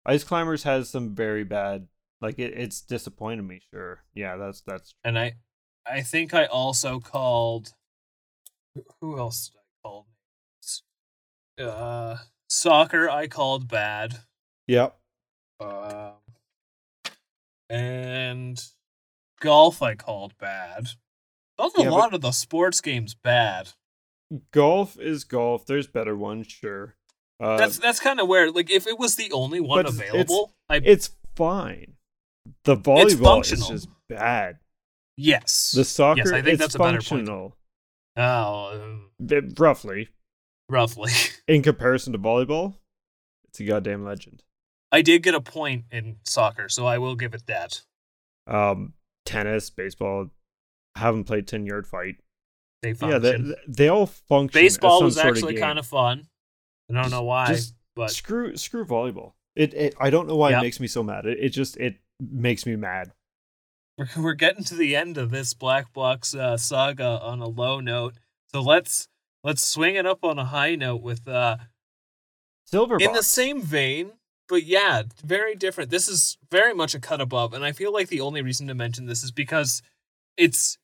Ice 0.06 0.24
Climbers 0.24 0.62
has 0.64 0.90
some 0.90 1.14
very 1.14 1.44
bad. 1.44 1.88
Like 2.20 2.38
it, 2.38 2.52
it's 2.56 2.82
disappointed 2.82 3.42
me. 3.42 3.60
Sure, 3.72 4.01
yeah, 4.14 4.36
that's 4.36 4.60
that's 4.62 4.94
and 5.05 5.18
I 5.18 5.34
I 5.86 6.02
think 6.02 6.34
I 6.34 6.44
also 6.46 7.01
called 7.01 7.72
who- 8.74 8.84
who 9.01 9.18
else 9.18 9.48
did 9.48 9.59
I 9.59 9.88
call? 9.88 10.06
Uh 11.59 12.16
soccer 12.48 13.09
I 13.09 13.26
called 13.26 13.68
bad. 13.68 14.20
yep. 14.66 14.98
Um 15.60 16.12
and 17.70 18.62
golf 19.40 19.82
I 19.82 19.94
called 19.94 20.36
bad. 20.39 20.89
Yeah, 21.78 21.89
a 21.89 21.90
lot 21.90 22.14
of 22.14 22.20
the 22.20 22.32
sports 22.32 22.81
games 22.81 23.14
bad. 23.14 23.70
Golf 24.52 24.98
is 24.98 25.24
golf. 25.24 25.66
There's 25.66 25.86
better 25.86 26.16
ones, 26.16 26.48
sure. 26.48 26.97
Uh, 27.40 27.56
That's 27.56 27.78
that's 27.78 28.01
kind 28.01 28.20
of 28.20 28.28
where 28.28 28.51
like 28.51 28.70
if 28.70 28.86
it 28.86 28.98
was 28.98 29.16
the 29.16 29.31
only 29.32 29.60
one 29.60 29.82
But 29.82 29.93
it's- 29.93 30.09
available, 30.10 30.52
I 30.68 30.76
it's 30.82 31.10
fine. 31.36 31.94
The 32.64 32.76
volleyball 32.76 33.40
is 33.51 33.66
just 33.68 33.89
bad. 34.09 34.59
yes. 35.16 35.72
The 35.72 35.85
soccer, 35.85 36.35
I 36.35 36.43
think 36.43 36.59
that's 36.59 36.74
a 36.74 36.78
better 36.78 36.98
point. 36.98 37.05
functional. 37.26 37.56
Oh, 38.16 39.01
Bit- 39.24 39.59
roughly 39.59 40.09
roughly. 40.68 41.12
in 41.48 41.62
comparison 41.62 42.12
to 42.12 42.18
volleyball. 42.18 42.74
It's 43.48 43.60
a 43.60 43.64
goddamn 43.64 44.05
legend. 44.05 44.43
I 44.95 45.03
did 45.03 45.23
get 45.25 45.35
a 45.35 45.41
point 45.41 45.85
in 45.91 46.16
soccer, 46.25 46.69
so 46.69 46.87
I 46.87 46.99
will 46.99 47.16
give 47.16 47.35
it 47.35 47.47
that. 47.47 47.83
Um, 48.47 48.93
tennis, 49.25 49.69
baseball. 49.71 50.29
Haven't 50.97 51.25
played 51.25 51.49
ten 51.49 51.66
yard 51.66 51.87
fight. 51.87 52.16
They 52.83 52.91
Yeah, 52.91 53.19
they, 53.19 53.33
function. 53.33 53.55
they 53.66 53.89
all 53.89 54.07
function. 54.07 54.61
Baseball 54.61 54.99
as 54.99 55.16
was 55.16 55.19
actually 55.19 55.57
of 55.57 55.61
kind 55.61 55.79
of 55.79 55.87
fun. 55.87 56.29
I 56.89 57.03
don't 57.03 57.11
know 57.11 57.23
why, 57.25 57.47
Just 57.49 57.75
but 57.97 58.11
screw 58.11 58.57
screw 58.57 58.85
volleyball. 58.85 59.33
It, 59.57 59.75
it 59.75 59.95
I 59.99 60.11
don't 60.11 60.29
know 60.29 60.37
why 60.37 60.51
Yep. 60.51 60.61
it 60.61 60.62
makes 60.62 60.81
me 60.81 60.87
so 60.87 61.03
mad. 61.03 61.27
It, 61.27 61.39
it 61.41 61.49
just 61.49 61.77
it 61.79 61.97
makes 62.21 62.65
me 62.66 62.77
mad. 62.77 63.11
we're, 63.99 64.09
we're 64.16 64.35
getting 64.35 64.62
to 64.65 64.75
the 64.77 64.95
end 64.95 65.19
of 65.19 65.31
this 65.31 65.55
Black 65.55 65.93
Box 65.93 66.35
uh, 66.35 66.57
saga 66.57 67.19
on 67.21 67.41
a 67.41 67.49
low 67.49 67.81
note. 67.81 68.15
So 68.53 68.61
let's 68.61 69.09
let's 69.43 69.66
swing 69.66 69.97
it 69.97 70.07
up 70.07 70.23
on 70.25 70.39
a 70.39 70.45
high 70.45 70.77
note 70.77 71.03
with 71.03 71.27
uh 71.27 71.57
Silver 72.66 72.99
in 73.01 73.12
the 73.12 73.23
same 73.23 73.62
vein, 73.62 74.12
but 74.49 74.65
yeah, 74.65 75.03
very 75.25 75.55
different. 75.55 75.91
This 75.91 76.09
is 76.09 76.37
very 76.51 76.75
much 76.75 76.95
a 76.95 77.01
cut 77.01 77.21
above, 77.21 77.53
and 77.55 77.65
I 77.65 77.73
feel 77.73 77.93
like 77.93 78.09
the 78.09 78.21
only 78.21 78.43
reason 78.43 78.66
to 78.69 78.75
mention 78.75 79.07
this 79.07 79.23
is 79.23 79.31
because 79.31 79.83
it's 80.37 80.79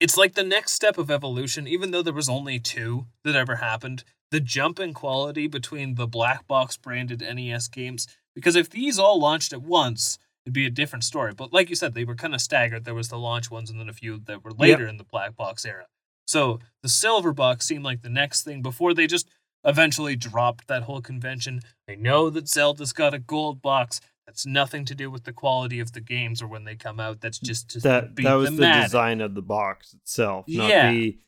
it's 0.00 0.16
like 0.16 0.34
the 0.34 0.44
next 0.44 0.72
step 0.72 0.98
of 0.98 1.10
evolution. 1.10 1.66
Even 1.66 1.90
though 1.90 2.02
there 2.02 2.12
was 2.12 2.28
only 2.28 2.58
two 2.58 3.06
that 3.24 3.36
ever 3.36 3.56
happened, 3.56 4.04
the 4.30 4.40
jump 4.40 4.78
in 4.80 4.92
quality 4.92 5.46
between 5.46 5.94
the 5.94 6.06
black 6.06 6.46
box 6.46 6.76
branded 6.76 7.20
NES 7.20 7.68
games. 7.68 8.06
Because 8.34 8.56
if 8.56 8.68
these 8.68 8.98
all 8.98 9.18
launched 9.18 9.52
at 9.52 9.62
once, 9.62 10.18
it'd 10.44 10.52
be 10.52 10.66
a 10.66 10.70
different 10.70 11.04
story. 11.04 11.32
But 11.32 11.52
like 11.52 11.70
you 11.70 11.76
said, 11.76 11.94
they 11.94 12.04
were 12.04 12.14
kind 12.14 12.34
of 12.34 12.40
staggered. 12.40 12.84
There 12.84 12.94
was 12.94 13.08
the 13.08 13.18
launch 13.18 13.50
ones, 13.50 13.70
and 13.70 13.80
then 13.80 13.88
a 13.88 13.94
few 13.94 14.18
that 14.26 14.44
were 14.44 14.52
later 14.52 14.86
in 14.86 14.98
the 14.98 15.04
black 15.04 15.36
box 15.36 15.64
era. 15.64 15.86
So 16.26 16.58
the 16.82 16.88
silver 16.88 17.32
box 17.32 17.66
seemed 17.66 17.84
like 17.84 18.02
the 18.02 18.10
next 18.10 18.42
thing 18.42 18.60
before 18.60 18.92
they 18.92 19.06
just 19.06 19.28
eventually 19.66 20.16
dropped 20.16 20.68
that 20.68 20.84
whole 20.84 21.02
convention. 21.02 21.60
I 21.88 21.96
know 21.96 22.30
that 22.30 22.48
Zelda's 22.48 22.92
got 22.92 23.12
a 23.14 23.18
gold 23.18 23.60
box. 23.60 24.00
That's 24.26 24.46
nothing 24.46 24.84
to 24.86 24.94
do 24.94 25.10
with 25.10 25.24
the 25.24 25.32
quality 25.32 25.78
of 25.80 25.92
the 25.92 26.00
games 26.00 26.40
or 26.42 26.46
when 26.48 26.64
they 26.64 26.74
come 26.76 26.98
out. 26.98 27.20
That's 27.20 27.38
just 27.38 27.68
to 27.70 27.80
that 27.80 28.14
be 28.14 28.22
that 28.24 28.34
was 28.34 28.56
the 28.56 28.80
design 28.82 29.20
of 29.20 29.34
the 29.34 29.42
box 29.42 29.92
itself, 29.94 30.46
not 30.48 30.68
Yeah. 30.68 30.90
the 30.92 31.18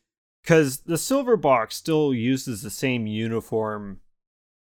because 0.42 0.78
the 0.80 0.96
silver 0.98 1.36
box 1.36 1.76
still 1.76 2.14
uses 2.14 2.62
the 2.62 2.70
same 2.70 3.06
uniform 3.06 4.00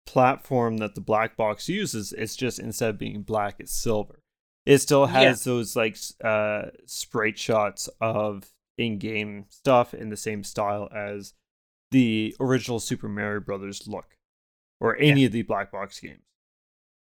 platform 0.07 0.79
that 0.79 0.95
the 0.95 1.01
black 1.01 1.37
box 1.37 1.69
uses. 1.69 2.13
It's 2.13 2.37
just 2.37 2.59
instead 2.59 2.91
of 2.91 2.99
being 2.99 3.23
black, 3.23 3.57
it's 3.59 3.73
silver. 3.73 4.21
It 4.67 4.79
still 4.79 5.07
has 5.07 5.45
those 5.45 5.77
like 5.77 5.97
uh 6.25 6.71
sprite 6.87 7.39
shots 7.39 7.89
of 8.01 8.51
in-game 8.79 9.45
stuff 9.51 9.95
in 9.95 10.09
the 10.09 10.17
same 10.17 10.43
style 10.43 10.89
as 10.95 11.35
the 11.91 12.35
original 12.41 12.81
Super 12.81 13.09
Mario 13.09 13.41
Brothers 13.41 13.87
look, 13.87 14.17
or 14.81 14.97
any 14.97 15.25
of 15.25 15.33
the 15.33 15.43
black 15.43 15.71
box 15.71 16.01
games. 16.01 16.23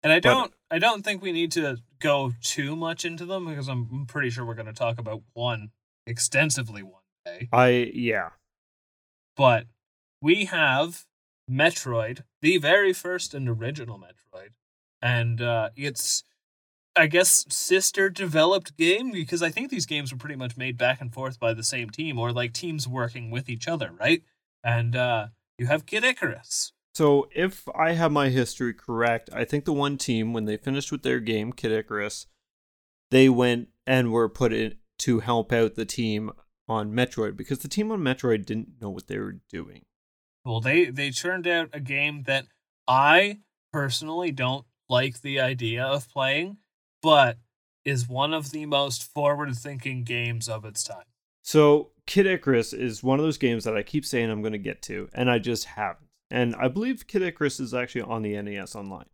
And 0.02 0.12
I 0.12 0.20
don't 0.20 0.52
I 0.70 0.78
don't 0.78 1.02
think 1.02 1.22
we 1.22 1.32
need 1.32 1.52
to 1.52 1.76
go 1.98 2.32
too 2.42 2.74
much 2.74 3.04
into 3.04 3.26
them 3.26 3.46
because 3.46 3.68
I'm 3.68 3.88
I'm 3.92 4.06
pretty 4.06 4.30
sure 4.30 4.44
we're 4.44 4.54
going 4.54 4.66
to 4.66 4.72
talk 4.72 4.98
about 4.98 5.22
one 5.34 5.70
extensively 6.06 6.82
one 6.82 7.02
day. 7.24 7.48
I 7.52 7.90
yeah. 7.94 8.30
But 9.36 9.66
we 10.22 10.46
have 10.46 11.04
Metroid, 11.50 12.22
the 12.40 12.58
very 12.58 12.92
first 12.92 13.34
and 13.34 13.48
original 13.48 13.98
Metroid. 13.98 14.50
And 15.02 15.42
uh 15.42 15.70
it's 15.76 16.24
I 16.96 17.06
guess 17.06 17.44
sister 17.48 18.08
developed 18.08 18.76
game 18.76 19.12
because 19.12 19.42
I 19.42 19.50
think 19.50 19.70
these 19.70 19.86
games 19.86 20.12
were 20.12 20.18
pretty 20.18 20.36
much 20.36 20.56
made 20.56 20.76
back 20.78 21.00
and 21.00 21.12
forth 21.12 21.38
by 21.38 21.52
the 21.52 21.62
same 21.62 21.90
team 21.90 22.18
or 22.18 22.32
like 22.32 22.52
teams 22.52 22.88
working 22.88 23.30
with 23.30 23.48
each 23.48 23.68
other, 23.68 23.92
right? 23.98 24.22
And 24.64 24.96
uh 24.96 25.28
you 25.58 25.66
have 25.66 25.86
Kid 25.86 26.04
Icarus. 26.04 26.72
So 26.94 27.28
if 27.34 27.68
I 27.74 27.92
have 27.92 28.10
my 28.10 28.30
history 28.30 28.74
correct, 28.74 29.30
I 29.32 29.44
think 29.44 29.64
the 29.64 29.72
one 29.72 29.96
team 29.96 30.32
when 30.32 30.44
they 30.44 30.56
finished 30.56 30.90
with 30.90 31.02
their 31.02 31.20
game, 31.20 31.52
Kid 31.52 31.72
Icarus, 31.72 32.26
they 33.10 33.28
went 33.28 33.68
and 33.86 34.10
were 34.10 34.28
put 34.28 34.52
in 34.52 34.76
to 35.00 35.20
help 35.20 35.52
out 35.52 35.76
the 35.76 35.84
team 35.84 36.30
on 36.68 36.92
Metroid 36.92 37.36
because 37.36 37.60
the 37.60 37.68
team 37.68 37.90
on 37.90 38.00
Metroid 38.00 38.44
didn't 38.44 38.80
know 38.80 38.90
what 38.90 39.06
they 39.06 39.18
were 39.18 39.40
doing. 39.48 39.82
Well, 40.44 40.60
they 40.60 40.86
they 40.86 41.10
turned 41.10 41.46
out 41.46 41.70
a 41.72 41.80
game 41.80 42.24
that 42.24 42.46
I 42.88 43.40
personally 43.72 44.32
don't 44.32 44.64
like 44.88 45.20
the 45.20 45.40
idea 45.40 45.84
of 45.84 46.08
playing, 46.08 46.58
but 47.02 47.38
is 47.84 48.08
one 48.08 48.34
of 48.34 48.50
the 48.50 48.66
most 48.66 49.02
forward-thinking 49.02 50.04
games 50.04 50.48
of 50.48 50.64
its 50.64 50.82
time. 50.82 51.04
So 51.42 51.92
Kid 52.10 52.26
Icarus 52.26 52.72
is 52.72 53.04
one 53.04 53.20
of 53.20 53.24
those 53.24 53.38
games 53.38 53.62
that 53.62 53.76
I 53.76 53.84
keep 53.84 54.04
saying 54.04 54.30
I'm 54.30 54.42
going 54.42 54.50
to 54.50 54.58
get 54.58 54.82
to, 54.82 55.08
and 55.14 55.30
I 55.30 55.38
just 55.38 55.64
haven't. 55.64 56.08
And 56.28 56.56
I 56.56 56.66
believe 56.66 57.06
Kid 57.06 57.22
Icarus 57.22 57.60
is 57.60 57.72
actually 57.72 58.00
on 58.00 58.22
the 58.22 58.42
NES 58.42 58.74
Online. 58.74 59.06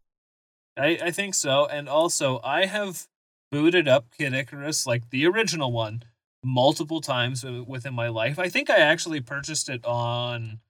I 0.78 0.98
I 1.02 1.10
think 1.10 1.34
so, 1.34 1.66
and 1.66 1.90
also 1.90 2.40
I 2.42 2.64
have 2.64 3.06
booted 3.52 3.86
up 3.86 4.06
Kid 4.16 4.32
Icarus 4.32 4.86
like 4.86 5.10
the 5.10 5.26
original 5.26 5.72
one 5.72 6.04
multiple 6.42 7.02
times 7.02 7.44
within 7.44 7.92
my 7.92 8.08
life. 8.08 8.38
I 8.38 8.48
think 8.48 8.70
I 8.70 8.78
actually 8.78 9.20
purchased 9.20 9.68
it 9.68 9.84
on 9.84 10.60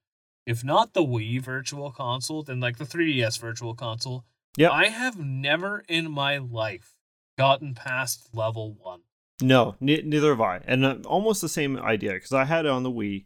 if 0.45 0.65
not 0.65 0.93
the 0.93 1.05
Wii 1.05 1.41
Virtual 1.41 1.91
Console, 1.91 2.43
then 2.43 2.59
like 2.59 2.77
the 2.77 2.83
3DS 2.83 3.39
Virtual 3.39 3.73
Console. 3.73 4.25
Yeah. 4.57 4.71
I 4.71 4.87
have 4.89 5.17
never 5.17 5.85
in 5.87 6.11
my 6.11 6.39
life 6.39 6.97
gotten 7.37 7.73
past 7.73 8.27
level 8.33 8.75
1. 8.81 8.99
No, 9.41 9.75
ne- 9.79 10.01
neither 10.01 10.29
have 10.29 10.41
I. 10.41 10.61
And 10.65 10.85
uh, 10.85 10.97
almost 11.05 11.41
the 11.41 11.49
same 11.49 11.77
idea 11.77 12.13
because 12.13 12.33
I 12.33 12.45
had 12.45 12.65
it 12.65 12.71
on 12.71 12.83
the 12.83 12.91
Wii 12.91 13.25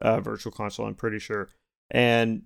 uh, 0.00 0.20
Virtual 0.20 0.52
Console, 0.52 0.86
I'm 0.86 0.94
pretty 0.94 1.18
sure. 1.18 1.48
And 1.90 2.42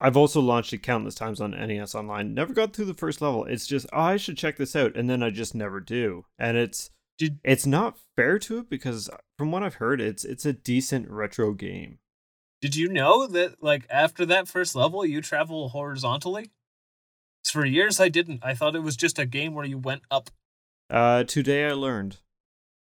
I've 0.00 0.16
also 0.16 0.40
launched 0.40 0.72
it 0.72 0.82
countless 0.82 1.14
times 1.14 1.40
on 1.40 1.52
NES 1.52 1.94
Online. 1.94 2.34
Never 2.34 2.52
got 2.52 2.72
through 2.72 2.84
the 2.86 2.94
first 2.94 3.22
level. 3.22 3.44
It's 3.44 3.66
just, 3.66 3.86
oh, 3.92 4.00
I 4.00 4.16
should 4.16 4.36
check 4.36 4.56
this 4.56 4.74
out. 4.74 4.96
And 4.96 5.08
then 5.08 5.22
I 5.22 5.30
just 5.30 5.54
never 5.54 5.80
do. 5.80 6.26
And 6.38 6.56
it's 6.56 6.90
Did 7.18 7.38
it's 7.44 7.66
not 7.66 7.98
fair 8.16 8.38
to 8.40 8.58
it 8.58 8.68
because 8.68 9.08
from 9.38 9.52
what 9.52 9.62
I've 9.62 9.76
heard, 9.76 10.00
it's 10.00 10.24
it's 10.24 10.44
a 10.44 10.52
decent 10.52 11.08
retro 11.08 11.52
game. 11.52 11.98
Did 12.60 12.74
you 12.74 12.88
know 12.88 13.26
that 13.26 13.62
like 13.62 13.86
after 13.88 14.26
that 14.26 14.48
first 14.48 14.74
level 14.74 15.06
you 15.06 15.20
travel 15.20 15.68
horizontally? 15.68 16.50
For 17.44 17.64
years 17.64 18.00
I 18.00 18.08
didn't. 18.08 18.40
I 18.42 18.54
thought 18.54 18.74
it 18.74 18.82
was 18.82 18.96
just 18.96 19.18
a 19.18 19.26
game 19.26 19.54
where 19.54 19.66
you 19.66 19.78
went 19.78 20.02
up. 20.10 20.30
Uh, 20.90 21.24
today 21.24 21.66
I 21.66 21.72
learned. 21.72 22.18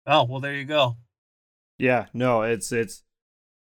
Oh, 0.07 0.25
well 0.25 0.41
there 0.41 0.55
you 0.55 0.65
go. 0.65 0.97
Yeah, 1.79 2.07
no, 2.13 2.43
it's 2.43 2.71
it's 2.73 3.03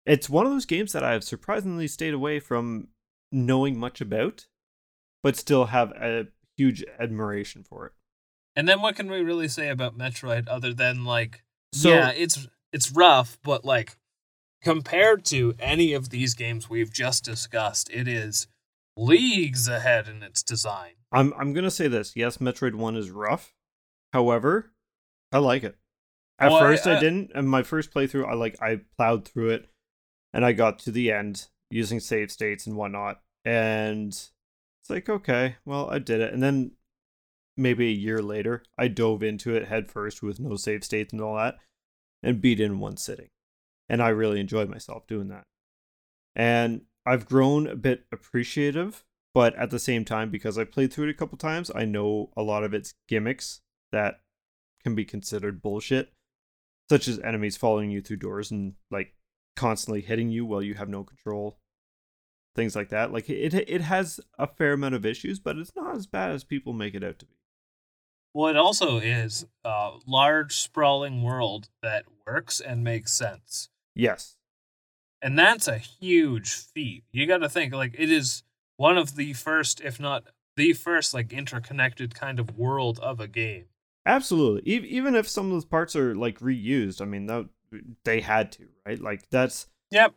it's 0.04 0.30
one 0.30 0.46
of 0.46 0.52
those 0.52 0.66
games 0.66 0.92
that 0.92 1.02
I've 1.02 1.24
surprisingly 1.24 1.88
stayed 1.88 2.14
away 2.14 2.38
from 2.40 2.88
knowing 3.32 3.78
much 3.78 4.00
about, 4.00 4.46
but 5.22 5.36
still 5.36 5.66
have 5.66 5.90
a 5.92 6.28
huge 6.56 6.84
admiration 6.98 7.64
for 7.64 7.86
it. 7.86 7.92
And 8.54 8.68
then 8.68 8.80
what 8.80 8.96
can 8.96 9.10
we 9.10 9.20
really 9.20 9.48
say 9.48 9.68
about 9.68 9.98
Metroid 9.98 10.48
other 10.48 10.72
than 10.72 11.04
like 11.04 11.42
So 11.72 11.90
yeah, 11.90 12.10
it's 12.10 12.46
it's 12.72 12.92
rough, 12.92 13.38
but 13.42 13.64
like 13.64 13.96
compared 14.62 15.24
to 15.26 15.54
any 15.58 15.92
of 15.92 16.10
these 16.10 16.34
games 16.34 16.70
we've 16.70 16.92
just 16.92 17.24
discussed, 17.24 17.90
it 17.92 18.08
is 18.08 18.46
leagues 18.96 19.68
ahead 19.68 20.08
in 20.08 20.22
its 20.22 20.42
design. 20.42 20.92
I'm 21.12 21.32
I'm 21.36 21.52
gonna 21.52 21.70
say 21.70 21.88
this. 21.88 22.14
Yes, 22.16 22.38
Metroid 22.38 22.74
One 22.74 22.96
is 22.96 23.10
rough. 23.10 23.52
However, 24.12 24.72
I 25.32 25.38
like 25.38 25.64
it. 25.64 25.76
At 26.38 26.50
Well, 26.50 26.60
first, 26.60 26.86
I, 26.86 26.96
I- 26.96 27.00
didn't. 27.00 27.30
And 27.34 27.48
my 27.48 27.62
first 27.62 27.92
playthrough, 27.92 28.28
I 28.28 28.34
like 28.34 28.60
I 28.60 28.80
plowed 28.96 29.26
through 29.26 29.50
it, 29.50 29.68
and 30.32 30.44
I 30.44 30.52
got 30.52 30.78
to 30.80 30.90
the 30.90 31.10
end 31.10 31.48
using 31.70 32.00
save 32.00 32.30
states 32.30 32.66
and 32.66 32.76
whatnot. 32.76 33.20
And 33.44 34.08
it's 34.08 34.90
like, 34.90 35.08
okay, 35.08 35.56
well, 35.64 35.88
I 35.90 35.98
did 35.98 36.20
it. 36.20 36.32
And 36.32 36.42
then 36.42 36.72
maybe 37.56 37.88
a 37.88 37.92
year 37.92 38.20
later, 38.20 38.62
I 38.76 38.88
dove 38.88 39.22
into 39.22 39.54
it 39.54 39.68
head 39.68 39.90
first 39.90 40.22
with 40.22 40.38
no 40.38 40.56
save 40.56 40.84
states 40.84 41.12
and 41.12 41.22
all 41.22 41.36
that, 41.36 41.56
and 42.22 42.40
beat 42.40 42.60
in 42.60 42.80
one 42.80 42.96
sitting. 42.96 43.28
And 43.88 44.02
I 44.02 44.08
really 44.08 44.40
enjoyed 44.40 44.68
myself 44.68 45.06
doing 45.06 45.28
that. 45.28 45.44
And 46.34 46.82
I've 47.06 47.26
grown 47.26 47.66
a 47.66 47.76
bit 47.76 48.04
appreciative, 48.12 49.04
but 49.32 49.54
at 49.54 49.70
the 49.70 49.78
same 49.78 50.04
time, 50.04 50.30
because 50.30 50.58
I 50.58 50.64
played 50.64 50.92
through 50.92 51.06
it 51.08 51.10
a 51.10 51.14
couple 51.14 51.38
times, 51.38 51.70
I 51.74 51.84
know 51.84 52.30
a 52.36 52.42
lot 52.42 52.64
of 52.64 52.74
its 52.74 52.94
gimmicks 53.08 53.60
that 53.92 54.20
can 54.82 54.94
be 54.94 55.04
considered 55.04 55.62
bullshit, 55.62 56.12
such 56.88 57.08
as 57.08 57.18
enemies 57.20 57.56
following 57.56 57.90
you 57.90 58.00
through 58.00 58.16
doors 58.18 58.50
and 58.50 58.74
like 58.90 59.14
constantly 59.56 60.00
hitting 60.00 60.30
you 60.30 60.44
while 60.46 60.62
you 60.62 60.74
have 60.74 60.88
no 60.88 61.02
control. 61.04 61.58
Things 62.54 62.74
like 62.74 62.88
that. 62.90 63.12
Like 63.12 63.28
it, 63.28 63.54
it 63.54 63.80
has 63.82 64.20
a 64.38 64.46
fair 64.46 64.72
amount 64.74 64.94
of 64.94 65.04
issues, 65.04 65.38
but 65.38 65.56
it's 65.58 65.74
not 65.76 65.94
as 65.96 66.06
bad 66.06 66.30
as 66.30 66.44
people 66.44 66.72
make 66.72 66.94
it 66.94 67.04
out 67.04 67.18
to 67.18 67.26
be. 67.26 67.32
Well, 68.32 68.48
it 68.48 68.56
also 68.56 68.98
is 68.98 69.46
a 69.64 69.92
large, 70.06 70.54
sprawling 70.56 71.22
world 71.22 71.68
that 71.82 72.04
works 72.26 72.60
and 72.60 72.84
makes 72.84 73.12
sense. 73.14 73.70
Yes, 73.94 74.36
And 75.22 75.38
that's 75.38 75.66
a 75.68 75.78
huge 75.78 76.52
feat. 76.52 77.04
You 77.12 77.26
got 77.26 77.38
to 77.38 77.48
think, 77.48 77.72
like, 77.72 77.94
it 77.98 78.10
is 78.10 78.42
one 78.76 78.98
of 78.98 79.16
the 79.16 79.32
first, 79.32 79.80
if 79.80 79.98
not 79.98 80.24
the 80.56 80.74
first, 80.74 81.14
like, 81.14 81.32
interconnected 81.32 82.14
kind 82.14 82.38
of 82.38 82.58
world 82.58 82.98
of 83.00 83.20
a 83.20 83.26
game. 83.26 83.66
Absolutely. 84.06 84.72
E- 84.72 84.86
even 84.88 85.14
if 85.14 85.28
some 85.28 85.46
of 85.46 85.52
those 85.52 85.64
parts 85.64 85.94
are 85.96 86.14
like 86.14 86.38
reused, 86.40 87.02
I 87.02 87.04
mean, 87.04 87.26
that 87.26 87.48
they 88.04 88.20
had 88.20 88.52
to, 88.52 88.68
right? 88.86 89.00
Like 89.00 89.28
that's 89.30 89.66
Yep. 89.90 90.14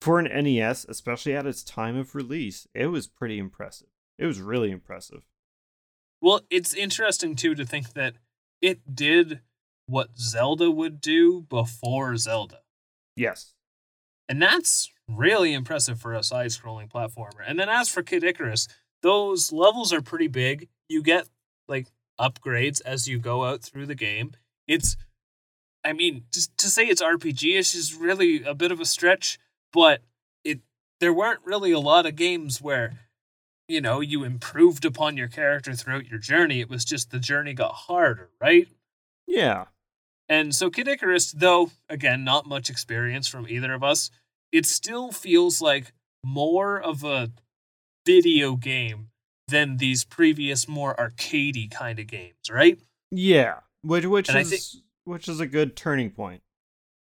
for 0.00 0.18
an 0.18 0.26
NES, 0.44 0.86
especially 0.88 1.34
at 1.34 1.46
its 1.46 1.62
time 1.62 1.96
of 1.96 2.14
release, 2.14 2.66
it 2.74 2.86
was 2.86 3.06
pretty 3.06 3.38
impressive. 3.38 3.88
It 4.18 4.26
was 4.26 4.40
really 4.40 4.70
impressive. 4.70 5.22
Well, 6.22 6.40
it's 6.50 6.72
interesting 6.72 7.36
too 7.36 7.54
to 7.54 7.66
think 7.66 7.92
that 7.92 8.14
it 8.62 8.94
did 8.94 9.40
what 9.86 10.16
Zelda 10.18 10.70
would 10.70 11.00
do 11.00 11.42
before 11.42 12.16
Zelda. 12.16 12.60
Yes. 13.16 13.52
And 14.28 14.40
that's 14.40 14.90
really 15.06 15.52
impressive 15.52 16.00
for 16.00 16.14
a 16.14 16.22
side 16.22 16.46
scrolling 16.48 16.90
platformer. 16.90 17.42
And 17.46 17.58
then 17.58 17.68
as 17.68 17.90
for 17.90 18.02
Kid 18.02 18.24
Icarus, 18.24 18.68
those 19.02 19.52
levels 19.52 19.92
are 19.92 20.00
pretty 20.00 20.28
big. 20.28 20.68
You 20.88 21.02
get 21.02 21.28
like 21.68 21.88
upgrades 22.20 22.80
as 22.84 23.08
you 23.08 23.18
go 23.18 23.44
out 23.44 23.62
through 23.62 23.86
the 23.86 23.94
game. 23.94 24.32
It's 24.66 24.96
I 25.86 25.92
mean, 25.92 26.24
to, 26.32 26.48
to 26.56 26.68
say 26.68 26.86
it's 26.86 27.02
RPG-ish 27.02 27.74
is 27.74 27.94
really 27.94 28.42
a 28.42 28.54
bit 28.54 28.72
of 28.72 28.80
a 28.80 28.86
stretch, 28.86 29.38
but 29.72 30.00
it 30.42 30.60
there 31.00 31.12
weren't 31.12 31.40
really 31.44 31.72
a 31.72 31.80
lot 31.80 32.06
of 32.06 32.16
games 32.16 32.60
where 32.60 33.04
you 33.68 33.80
know, 33.80 34.00
you 34.00 34.24
improved 34.24 34.84
upon 34.84 35.16
your 35.16 35.28
character 35.28 35.74
throughout 35.74 36.06
your 36.06 36.18
journey. 36.18 36.60
It 36.60 36.68
was 36.68 36.84
just 36.84 37.10
the 37.10 37.18
journey 37.18 37.54
got 37.54 37.72
harder, 37.72 38.30
right? 38.40 38.68
Yeah. 39.26 39.66
And 40.28 40.54
so 40.54 40.70
Kid 40.70 40.88
Icarus, 40.88 41.32
though, 41.32 41.70
again, 41.88 42.24
not 42.24 42.46
much 42.46 42.70
experience 42.70 43.26
from 43.26 43.48
either 43.48 43.72
of 43.72 43.82
us, 43.82 44.10
it 44.52 44.66
still 44.66 45.12
feels 45.12 45.60
like 45.60 45.92
more 46.22 46.80
of 46.80 47.04
a 47.04 47.30
video 48.06 48.56
game 48.56 49.08
than 49.48 49.76
these 49.76 50.04
previous 50.04 50.66
more 50.68 50.94
arcadey 50.96 51.70
kind 51.70 51.98
of 51.98 52.06
games, 52.06 52.50
right? 52.50 52.78
Yeah. 53.10 53.60
Which 53.82 54.06
which 54.06 54.28
And 54.28 54.38
is 54.38 54.50
think- 54.50 54.84
which 55.04 55.28
is 55.28 55.40
a 55.40 55.46
good 55.46 55.76
turning 55.76 56.10
point. 56.10 56.42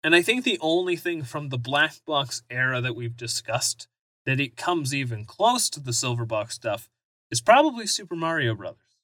And 0.03 0.15
I 0.15 0.23
think 0.23 0.45
the 0.45 0.59
only 0.63 0.97
thing 0.97 1.25
from 1.25 1.49
the 1.49 1.59
black 1.59 1.95
box 2.07 2.43
era 2.49 2.81
that 2.81 2.95
we've 2.97 3.17
discussed 3.17 3.87
that 4.25 4.41
it 4.41 4.57
comes 4.57 4.95
even 4.95 5.25
close 5.25 5.69
to 5.71 5.81
the 5.81 5.93
silver 5.93 6.25
box 6.25 6.55
stuff 6.55 6.89
is 7.31 7.41
probably 7.41 7.87
Super 7.87 8.15
Mario 8.17 8.55
Brothers, 8.55 8.97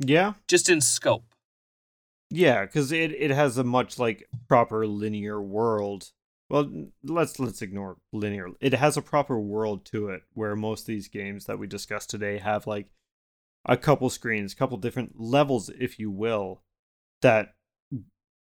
Yeah. 0.00 0.34
just 0.48 0.68
in 0.68 0.80
scope. 0.80 1.34
Yeah, 2.30 2.64
because 2.66 2.90
it, 2.92 3.12
it 3.12 3.30
has 3.30 3.58
a 3.58 3.64
much 3.64 3.98
like 3.98 4.26
proper 4.48 4.86
linear 4.86 5.40
world. 5.40 6.12
Well, 6.50 6.88
let's 7.02 7.38
let's 7.38 7.60
ignore 7.60 7.98
linear. 8.12 8.48
It 8.60 8.74
has 8.74 8.96
a 8.96 9.02
proper 9.02 9.38
world 9.38 9.84
to 9.86 10.08
it, 10.08 10.22
where 10.32 10.56
most 10.56 10.82
of 10.82 10.86
these 10.86 11.08
games 11.08 11.44
that 11.44 11.58
we 11.58 11.66
discussed 11.66 12.10
today 12.10 12.38
have 12.38 12.66
like 12.66 12.88
a 13.66 13.76
couple 13.76 14.08
screens, 14.08 14.52
a 14.52 14.56
couple 14.56 14.78
different 14.78 15.20
levels, 15.20 15.68
if 15.78 15.98
you 15.98 16.10
will, 16.10 16.62
that 17.20 17.54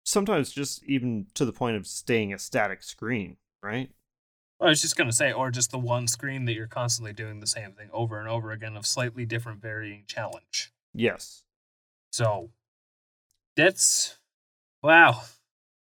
sometimes 0.05 0.53
just 0.53 0.85
even 0.85 1.27
to 1.35 1.45
the 1.45 1.53
point 1.53 1.77
of 1.77 1.87
staying 1.87 2.33
a 2.33 2.39
static 2.39 2.83
screen, 2.83 3.39
right? 3.61 3.91
I 4.61 4.67
was 4.67 4.81
just 4.81 4.97
gonna 4.97 5.13
say, 5.13 5.33
or 5.33 5.51
just 5.51 5.73
the 5.73 5.79
one 5.79 6.07
screen 6.07 6.45
that 6.45 6.55
you're 6.55 6.69
constantly 6.69 7.13
doing 7.13 7.41
the 7.41 7.47
same 7.47 7.73
thing 7.73 7.91
over 7.93 8.21
and 8.21 8.29
over 8.29 8.53
again 8.53 8.77
of 8.77 8.87
slightly 8.87 9.27
different 9.27 9.61
varying 9.61 10.05
challenge. 10.07 10.73
Yes. 10.95 11.43
So 12.13 12.51
that's 13.57 14.17
wow. 14.83 15.23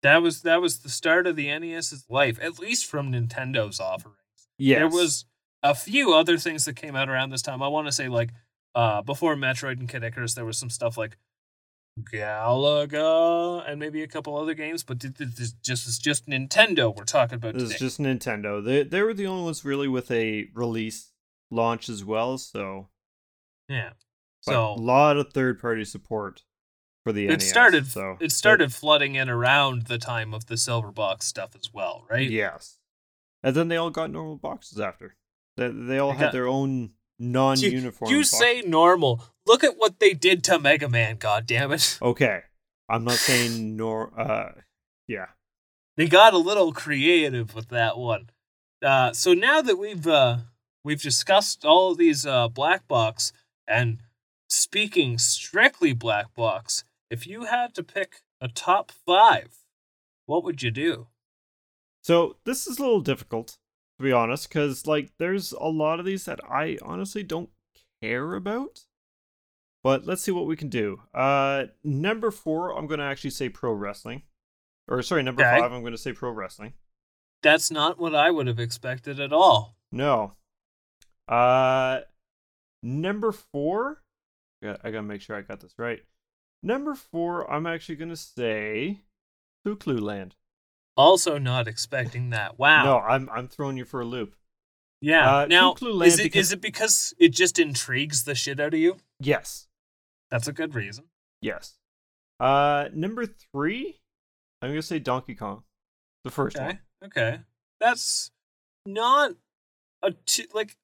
That 0.03 0.21
was 0.21 0.43
that 0.43 0.61
was 0.61 0.79
the 0.79 0.89
start 0.89 1.25
of 1.27 1.35
the 1.35 1.47
NES's 1.47 2.05
life, 2.09 2.37
at 2.41 2.59
least 2.59 2.85
from 2.85 3.11
Nintendo's 3.11 3.79
offerings. 3.79 4.17
Yes. 4.57 4.79
There 4.79 4.89
was 4.89 5.25
a 5.63 5.73
few 5.75 6.13
other 6.13 6.37
things 6.37 6.65
that 6.65 6.75
came 6.75 6.95
out 6.95 7.09
around 7.09 7.31
this 7.31 7.41
time. 7.41 7.61
I 7.63 7.67
want 7.67 7.87
to 7.87 7.91
say 7.91 8.07
like 8.07 8.29
uh 8.75 9.01
before 9.01 9.35
Metroid 9.35 9.79
and 9.79 9.89
Kid 9.89 10.03
Icarus, 10.03 10.35
there 10.35 10.45
was 10.45 10.57
some 10.57 10.69
stuff 10.69 10.97
like 10.97 11.17
Galaga 12.13 13.63
and 13.67 13.79
maybe 13.79 14.03
a 14.03 14.07
couple 14.07 14.37
other 14.37 14.53
games, 14.53 14.83
but 14.83 14.99
th- 14.99 15.15
th- 15.17 15.31
this 15.35 15.51
just 15.53 15.87
it's 15.87 15.97
just 15.97 16.27
Nintendo 16.27 16.95
we're 16.95 17.03
talking 17.03 17.35
about 17.35 17.53
This 17.55 17.63
today. 17.63 17.75
is 17.75 17.79
just 17.79 17.99
Nintendo. 17.99 18.63
They 18.63 18.83
they 18.83 19.01
were 19.01 19.13
the 19.13 19.27
only 19.27 19.43
ones 19.45 19.65
really 19.65 19.87
with 19.87 20.11
a 20.11 20.47
release 20.53 21.11
launch 21.49 21.89
as 21.89 22.03
well, 22.05 22.37
so 22.37 22.89
yeah. 23.67 23.91
but 24.45 24.51
So 24.53 24.73
a 24.73 24.75
lot 24.75 25.17
of 25.17 25.33
third 25.33 25.59
party 25.59 25.85
support 25.85 26.43
for 27.07 27.13
the 27.13 27.25
it 27.27 27.39
NES. 27.39 27.49
started 27.49 27.87
so 27.87 28.17
it 28.19 28.31
started 28.31 28.73
flooding 28.73 29.15
in 29.15 29.29
around 29.29 29.83
the 29.83 29.97
time 29.97 30.33
of 30.33 30.47
the 30.47 30.57
silver 30.57 30.91
box 30.91 31.25
stuff 31.25 31.51
as 31.59 31.73
well, 31.73 32.03
right? 32.09 32.29
Yes. 32.29 32.79
And 33.43 33.55
then 33.55 33.67
they 33.69 33.77
all 33.77 33.89
got 33.91 34.11
normal 34.11 34.35
boxes 34.35 34.79
after. 34.79 35.15
They, 35.55 35.69
they 35.69 35.99
all 35.99 36.11
had 36.11 36.25
got- 36.25 36.31
their 36.33 36.47
own 36.47 36.91
non-uniform. 37.19 38.11
you 38.11 38.17
boxes. 38.19 38.37
say 38.39 38.61
normal. 38.61 39.23
Look 39.45 39.63
at 39.63 39.77
what 39.77 39.99
they 39.99 40.13
did 40.13 40.43
to 40.45 40.59
Mega 40.59 40.89
Man, 40.89 41.15
god 41.17 41.45
damn 41.47 41.71
it. 41.71 41.97
okay. 42.01 42.41
I'm 42.89 43.03
not 43.03 43.13
saying 43.15 43.75
nor. 43.75 44.11
Uh, 44.19 44.51
yeah. 45.07 45.27
They 45.95 46.07
got 46.07 46.33
a 46.33 46.37
little 46.37 46.73
creative 46.73 47.55
with 47.55 47.69
that 47.69 47.97
one. 47.97 48.29
Uh, 48.83 49.13
so 49.13 49.33
now 49.33 49.61
that 49.61 49.77
we've 49.77 50.05
uh, 50.05 50.37
we've 50.83 51.01
discussed 51.01 51.65
all 51.65 51.91
of 51.91 51.97
these 51.97 52.25
uh, 52.25 52.47
black 52.49 52.87
box 52.87 53.31
and 53.67 53.99
speaking 54.49 55.17
strictly 55.17 55.93
black 55.93 56.33
box, 56.35 56.83
if 57.09 57.25
you 57.27 57.45
had 57.45 57.73
to 57.75 57.83
pick 57.83 58.21
a 58.41 58.47
top 58.47 58.91
five, 58.91 59.57
what 60.25 60.43
would 60.43 60.61
you 60.61 60.71
do? 60.71 61.07
So 62.03 62.37
this 62.45 62.67
is 62.67 62.77
a 62.77 62.81
little 62.81 63.01
difficult 63.01 63.57
to 63.97 64.03
be 64.03 64.11
honest, 64.11 64.47
because 64.47 64.85
like 64.85 65.11
there's 65.17 65.51
a 65.53 65.65
lot 65.65 65.99
of 65.99 66.05
these 66.05 66.25
that 66.25 66.39
I 66.47 66.77
honestly 66.83 67.23
don't 67.23 67.49
care 68.01 68.35
about. 68.35 68.81
But 69.83 70.05
let's 70.05 70.21
see 70.21 70.31
what 70.31 70.45
we 70.47 70.55
can 70.55 70.69
do. 70.69 71.01
Uh, 71.13 71.65
number 71.83 72.29
four, 72.29 72.77
I'm 72.77 72.87
gonna 72.87 73.03
actually 73.05 73.29
say 73.31 73.49
pro 73.49 73.71
wrestling, 73.73 74.23
or 74.87 75.01
sorry, 75.01 75.23
number 75.23 75.41
Okay. 75.43 75.59
five, 75.61 75.71
I'm 75.71 75.83
gonna 75.83 75.97
say 75.97 76.13
pro 76.13 76.29
wrestling. 76.29 76.73
That's 77.41 77.71
not 77.71 77.97
what 77.99 78.13
I 78.13 78.29
would 78.31 78.47
have 78.47 78.59
expected 78.59 79.19
at 79.19 79.31
all. 79.33 79.75
No. 79.91 80.33
Uh 81.27 82.01
number 82.83 83.31
4. 83.31 84.01
I 84.61 84.65
got- 84.65 84.79
I 84.85 84.91
got 84.91 84.97
to 84.99 85.03
make 85.03 85.21
sure 85.21 85.35
I 85.35 85.41
got 85.41 85.59
this 85.59 85.77
right. 85.77 86.03
Number 86.63 86.95
4, 86.95 87.51
I'm 87.51 87.65
actually 87.67 87.95
going 87.95 88.09
to 88.09 88.15
say 88.15 89.01
Clu 89.79 89.97
Land. 89.97 90.35
Also, 90.95 91.37
not 91.37 91.67
expecting 91.67 92.31
that. 92.31 92.57
Wow. 92.57 92.83
No, 92.85 92.97
I'm 92.99 93.29
I'm 93.29 93.47
throwing 93.47 93.77
you 93.77 93.85
for 93.85 94.01
a 94.01 94.05
loop. 94.05 94.35
Yeah. 95.01 95.39
Uh, 95.41 95.45
now, 95.45 95.75
is 95.75 96.19
it 96.19 96.23
because- 96.23 96.45
is 96.47 96.51
it 96.53 96.61
because 96.61 97.13
it 97.19 97.29
just 97.29 97.59
intrigues 97.59 98.23
the 98.23 98.33
shit 98.33 98.59
out 98.59 98.73
of 98.73 98.79
you? 98.79 98.97
Yes. 99.19 99.67
That's 100.31 100.47
a 100.47 100.53
good 100.53 100.73
reason. 100.73 101.05
Yes. 101.41 101.75
Uh 102.39 102.89
number 102.93 103.25
3, 103.25 103.99
I'm 104.61 104.69
going 104.69 104.81
to 104.81 104.85
say 104.87 104.99
Donkey 104.99 105.35
Kong. 105.35 105.63
The 106.23 106.31
first 106.31 106.55
Okay. 106.57 106.65
one. 106.65 106.79
Okay. 107.05 107.39
That's 107.79 108.31
not 108.85 109.33
a 110.01 110.13
t- 110.25 110.47
like. 110.53 110.75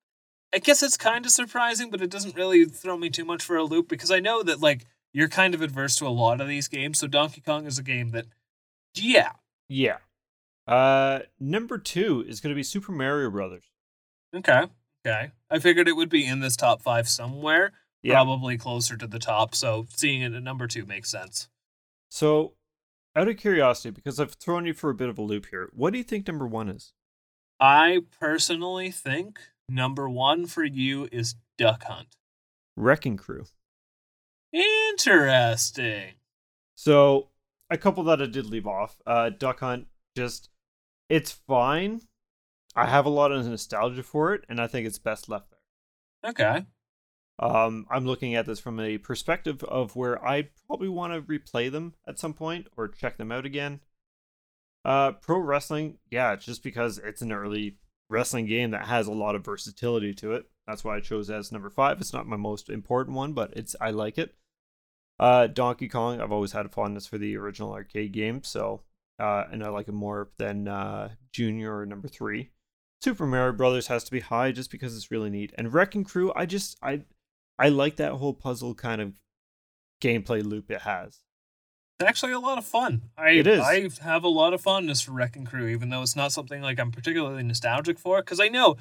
I 0.54 0.60
guess 0.60 0.84
it's 0.84 0.98
kind 0.98 1.26
of 1.26 1.32
surprising, 1.32 1.90
but 1.90 2.02
it 2.02 2.12
doesn't 2.12 2.36
really 2.36 2.66
throw 2.66 2.96
me 2.98 3.10
too 3.10 3.26
much 3.26 3.42
for 3.44 3.56
a 3.58 3.64
loop 3.64 3.88
because 3.90 4.12
I 4.12 4.20
know 4.20 4.44
that 4.44 4.60
like 4.62 4.86
you're 5.14 5.30
kind 5.30 5.54
of 5.54 5.62
adverse 5.62 5.96
to 5.98 6.08
a 6.08 6.10
lot 6.10 6.42
of 6.42 6.48
these 6.48 6.68
games. 6.68 7.00
So 7.00 7.08
Donkey 7.08 7.42
Kong 7.42 7.66
is 7.66 7.78
a 7.78 7.84
game 7.84 8.10
that, 8.12 8.26
yeah, 8.96 9.32
Yeah. 9.70 9.98
Uh 10.68 11.20
number 11.40 11.78
2 11.78 12.26
is 12.28 12.40
going 12.40 12.52
to 12.52 12.56
be 12.56 12.64
Super 12.64 12.92
Mario 12.92 13.30
Brothers. 13.30 13.66
okay, 14.36 14.68
okay. 15.06 15.32
I 15.50 15.60
figured 15.60 15.88
it 15.88 15.96
would 15.96 16.10
be 16.10 16.26
in 16.26 16.40
this 16.40 16.56
top 16.56 16.82
five 16.82 17.08
somewhere, 17.10 17.74
Yeah. 18.02 18.14
probably 18.14 18.58
closer 18.58 18.96
to 18.98 19.06
the 19.08 19.20
top. 19.20 19.56
So 19.56 19.86
seeing 19.90 20.22
it 20.22 20.34
at 20.34 20.42
number 20.44 20.68
two 20.68 20.86
makes 20.86 21.10
sense. 21.12 21.50
So, 22.10 22.54
out 23.16 23.28
of 23.28 23.38
curiosity 23.38 23.90
because 23.92 24.20
I've 24.20 24.34
thrown 24.34 24.66
you 24.66 24.74
for 24.74 24.90
a 24.90 24.96
bit 24.96 25.10
of 25.10 25.18
a 25.18 25.22
loop 25.22 25.48
here. 25.48 25.70
What 25.74 25.92
do 25.92 25.98
you 26.00 26.04
think 26.04 26.28
number 26.28 26.48
1 26.48 26.70
is? 26.70 26.94
I 27.60 28.02
personally 28.20 28.90
think 28.92 29.40
number 29.70 30.10
one 30.10 30.46
for 30.48 30.64
you 30.64 31.08
is 31.12 31.36
Duck 31.58 31.84
Hunt. 31.84 32.16
Wrecking 32.76 33.18
Crew. 33.18 33.46
Interesting. 34.54 36.14
So 36.76 37.30
a 37.70 37.78
couple 37.78 38.04
that 38.06 38.22
I 38.22 38.28
did 38.28 38.46
leave 38.46 38.68
off. 38.68 39.02
Uh, 39.06 39.30
Duck 39.30 39.60
Hunt, 39.62 39.88
just 40.16 40.50
it's 41.10 41.32
fine. 41.32 42.02
I 42.76 42.86
have 42.86 43.06
a 43.06 43.10
lot 43.10 43.32
of 43.32 43.46
nostalgia 43.46 44.04
for 44.04 44.34
it, 44.34 44.46
and 44.50 44.60
I 44.60 44.68
think 44.68 44.88
it's 44.88 45.00
best 45.00 45.30
left 45.30 45.52
there. 45.52 46.32
Okay. 46.32 46.66
Um, 47.40 47.88
I'm 47.90 48.06
looking 48.06 48.36
at 48.36 48.46
this 48.46 48.60
from 48.60 48.80
a 48.80 48.98
perspective 49.00 49.64
of 49.64 49.96
where 49.96 50.24
I 50.24 50.50
probably 50.68 50.88
want 50.90 51.14
to 51.14 51.22
replay 51.22 51.72
them 51.72 51.96
at 52.08 52.20
some 52.20 52.34
point 52.34 52.68
or 52.78 52.88
check 52.88 53.18
them 53.18 53.32
out 53.32 53.46
again. 53.46 53.80
Uh, 54.86 55.14
pro 55.14 55.40
wrestling, 55.40 55.98
yeah, 56.12 56.36
just 56.36 56.64
because 56.64 57.00
it's 57.00 57.22
an 57.22 57.32
early 57.32 57.78
wrestling 58.10 58.46
game 58.46 58.72
that 58.72 58.86
has 58.86 59.08
a 59.08 59.14
lot 59.14 59.36
of 59.36 59.46
versatility 59.46 60.14
to 60.14 60.34
it. 60.34 60.46
That's 60.68 60.84
why 60.84 60.98
I 60.98 61.00
chose 61.00 61.30
as 61.30 61.52
number 61.52 61.70
five. 61.70 62.00
It's 62.00 62.14
not 62.14 62.28
my 62.28 62.36
most 62.38 62.70
important 62.70 63.18
one, 63.18 63.34
but 63.34 63.52
it's 63.56 63.76
I 63.82 63.92
like 63.92 64.18
it. 64.18 64.36
Uh, 65.20 65.48
Donkey 65.48 65.88
Kong, 65.88 66.20
I've 66.20 66.32
always 66.32 66.52
had 66.52 66.66
a 66.66 66.70
fondness 66.70 67.08
for 67.08 67.18
the 67.18 67.38
original 67.38 67.72
arcade 67.72 68.12
game, 68.12 68.44
so 68.44 68.82
uh, 69.20 69.46
and 69.52 69.64
I 69.64 69.70
like 69.70 69.88
it 69.88 69.94
more 69.94 70.30
than 70.38 70.68
uh, 70.68 71.10
Junior 71.32 71.78
or 71.78 71.86
number 71.86 72.08
three. 72.08 72.50
Super 73.02 73.26
Mario 73.26 73.54
Brothers 73.54 73.88
has 73.88 74.04
to 74.06 74.12
be 74.12 74.22
high 74.22 74.52
just 74.52 74.72
because 74.72 74.96
it's 74.96 75.12
really 75.12 75.30
neat. 75.30 75.54
And 75.58 75.74
Wrecking 75.74 76.04
Crew, 76.04 76.32
I 76.36 76.46
just 76.46 76.78
I 76.82 77.02
I 77.60 77.70
like 77.70 77.98
that 77.98 78.14
whole 78.14 78.34
puzzle 78.34 78.74
kind 78.76 79.02
of 79.02 79.14
gameplay 80.02 80.44
loop 80.44 80.72
it 80.72 80.82
has. 80.82 81.20
It's 82.00 82.10
actually 82.10 82.34
a 82.34 82.40
lot 82.40 82.58
of 82.58 82.66
fun. 82.66 83.04
I 83.18 83.32
It 83.32 83.48
is. 83.48 83.60
I 83.60 83.90
have 84.02 84.24
a 84.24 84.30
lot 84.30 84.54
of 84.54 84.62
fondness 84.62 85.02
for 85.02 85.12
Wrecking 85.12 85.46
Crew, 85.46 85.68
even 85.68 85.90
though 85.90 86.02
it's 86.02 86.16
not 86.16 86.32
something 86.32 86.62
like 86.62 86.80
I'm 86.80 86.92
particularly 86.92 87.44
nostalgic 87.44 88.00
for. 88.00 88.18
Because 88.18 88.40
I 88.40 88.48
know, 88.48 88.78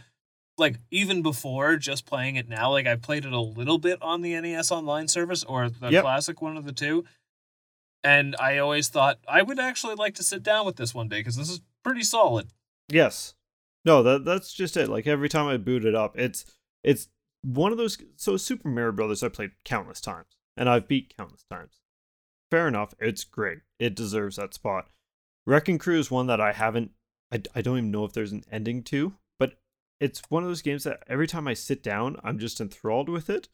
like 0.59 0.79
even 0.91 1.23
before 1.23 1.77
just 1.77 2.07
playing 2.07 2.37
it 2.37 2.49
now, 2.49 2.71
like 2.71 2.87
I 2.87 2.97
played 2.97 3.25
it 3.25 3.33
a 3.33 3.41
little 3.41 3.79
bit 3.79 4.01
on 4.03 4.21
the 4.23 4.39
NES 4.41 4.71
Online 4.71 5.09
service 5.09 5.45
or 5.45 5.69
the 5.71 5.91
Yep. 5.91 6.03
classic 6.03 6.43
one 6.43 6.57
of 6.57 6.65
the 6.65 6.73
two, 6.73 7.05
and 8.05 8.37
I 8.39 8.59
always 8.59 8.89
thought 8.89 9.19
I 9.29 9.43
would 9.43 9.59
actually 9.59 9.95
like 9.95 10.15
to 10.17 10.23
sit 10.23 10.43
down 10.43 10.67
with 10.67 10.77
this 10.77 10.95
one 10.95 11.09
day 11.09 11.21
because 11.21 11.37
this 11.37 11.51
is 11.51 11.61
pretty 11.83 12.03
solid. 12.03 12.49
Yes. 12.89 13.35
No, 13.85 14.03
that 14.03 14.25
that's 14.25 14.53
just 14.53 14.77
it. 14.77 14.89
Like 14.89 15.07
every 15.07 15.29
time 15.29 15.47
I 15.47 15.57
boot 15.57 15.85
it 15.85 15.95
up, 15.95 16.17
it's 16.19 16.45
it's 16.85 17.09
one 17.43 17.73
of 17.73 17.79
those 17.79 17.99
so 18.17 18.37
Super 18.37 18.69
Mario 18.69 18.93
Brothers 18.93 19.23
I 19.23 19.29
played 19.29 19.53
countless 19.65 20.01
times 20.01 20.37
and 20.57 20.69
I've 20.69 20.87
beat 20.89 21.15
countless 21.17 21.45
times. 21.51 21.81
Fair 22.51 22.69
enough, 22.69 22.95
it's 23.01 23.25
great. 23.25 23.61
It 23.79 23.95
deserves 23.97 24.37
that 24.37 24.55
spot. 24.55 24.89
Wrecking 25.47 25.79
Crew 25.79 25.99
is 25.99 26.11
one 26.11 26.27
that 26.29 26.41
I 26.41 26.53
haven't 26.53 26.93
I, 27.33 27.43
I 27.55 27.63
don't 27.63 27.79
even 27.79 27.91
know 27.91 28.05
if 28.05 28.13
there's 28.13 28.33
an 28.33 28.45
ending 28.53 28.83
to, 28.85 29.15
it's 30.03 30.21
one 30.29 30.43
of 30.43 30.49
those 30.49 30.63
games 30.63 30.85
that 30.85 31.03
every 31.07 31.27
time 31.27 31.47
I 31.47 31.55
sit 31.55 31.83
down, 31.83 32.17
I'm 32.25 32.39
just 32.39 32.61
enthralled 32.61 33.09
with 33.09 33.31
it. 33.31 33.49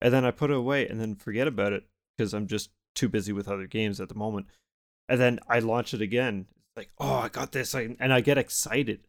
And 0.00 0.12
then 0.12 0.24
I 0.24 0.30
put 0.30 0.50
it 0.50 0.56
away 0.56 0.86
and 0.86 1.00
then 1.00 1.14
forget 1.14 1.46
about 1.48 1.72
it 1.72 1.84
because 2.16 2.34
I'm 2.34 2.46
just 2.46 2.70
too 2.94 3.08
busy 3.08 3.32
with 3.32 3.48
other 3.48 3.66
games 3.66 4.00
at 4.00 4.08
the 4.08 4.14
moment. 4.14 4.46
And 5.08 5.18
then 5.20 5.38
I 5.48 5.60
launch 5.60 5.94
it 5.94 6.02
again. 6.02 6.46
It's 6.50 6.76
like, 6.76 6.90
oh, 6.98 7.14
I 7.14 7.28
got 7.28 7.52
this. 7.52 7.74
I, 7.74 7.96
and 7.98 8.12
I 8.12 8.20
get 8.20 8.36
excited 8.38 9.06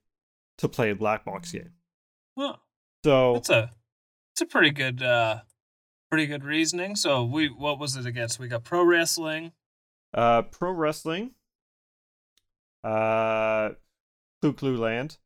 to 0.59 0.69
play 0.69 0.89
a 0.91 0.95
black 0.95 1.25
box 1.25 1.51
game. 1.51 1.71
Well, 2.37 2.61
So 3.03 3.33
that's 3.33 3.49
a 3.49 3.71
it's 4.33 4.41
a 4.41 4.45
pretty 4.45 4.71
good 4.71 5.01
uh 5.03 5.39
pretty 6.09 6.27
good 6.27 6.43
reasoning. 6.45 6.95
So 6.95 7.23
we 7.25 7.47
what 7.49 7.79
was 7.79 7.95
it 7.97 8.05
against? 8.05 8.39
We 8.39 8.47
got 8.47 8.63
pro 8.63 8.83
wrestling. 8.83 9.51
uh, 10.13 10.43
pro 10.43 10.71
wrestling, 10.71 11.31
uh, 12.83 13.69
Clu 14.41 14.53
Clu 14.53 14.77
Land, 14.77 15.17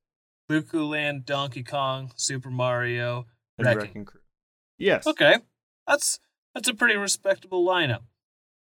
Luku 0.50 0.90
Land, 0.90 1.26
Donkey 1.26 1.64
Kong, 1.64 2.12
Super 2.16 2.50
Mario, 2.50 3.26
and 3.58 3.66
Wrecking. 3.68 3.82
Wrecking 3.82 4.06
Crew. 4.06 4.22
Yes, 4.78 5.06
Okay, 5.06 5.36
that's 5.88 6.20
that's 6.56 6.68
a 6.68 6.74
pretty 6.74 6.96
respectable 6.96 7.66
lineup. 7.66 8.04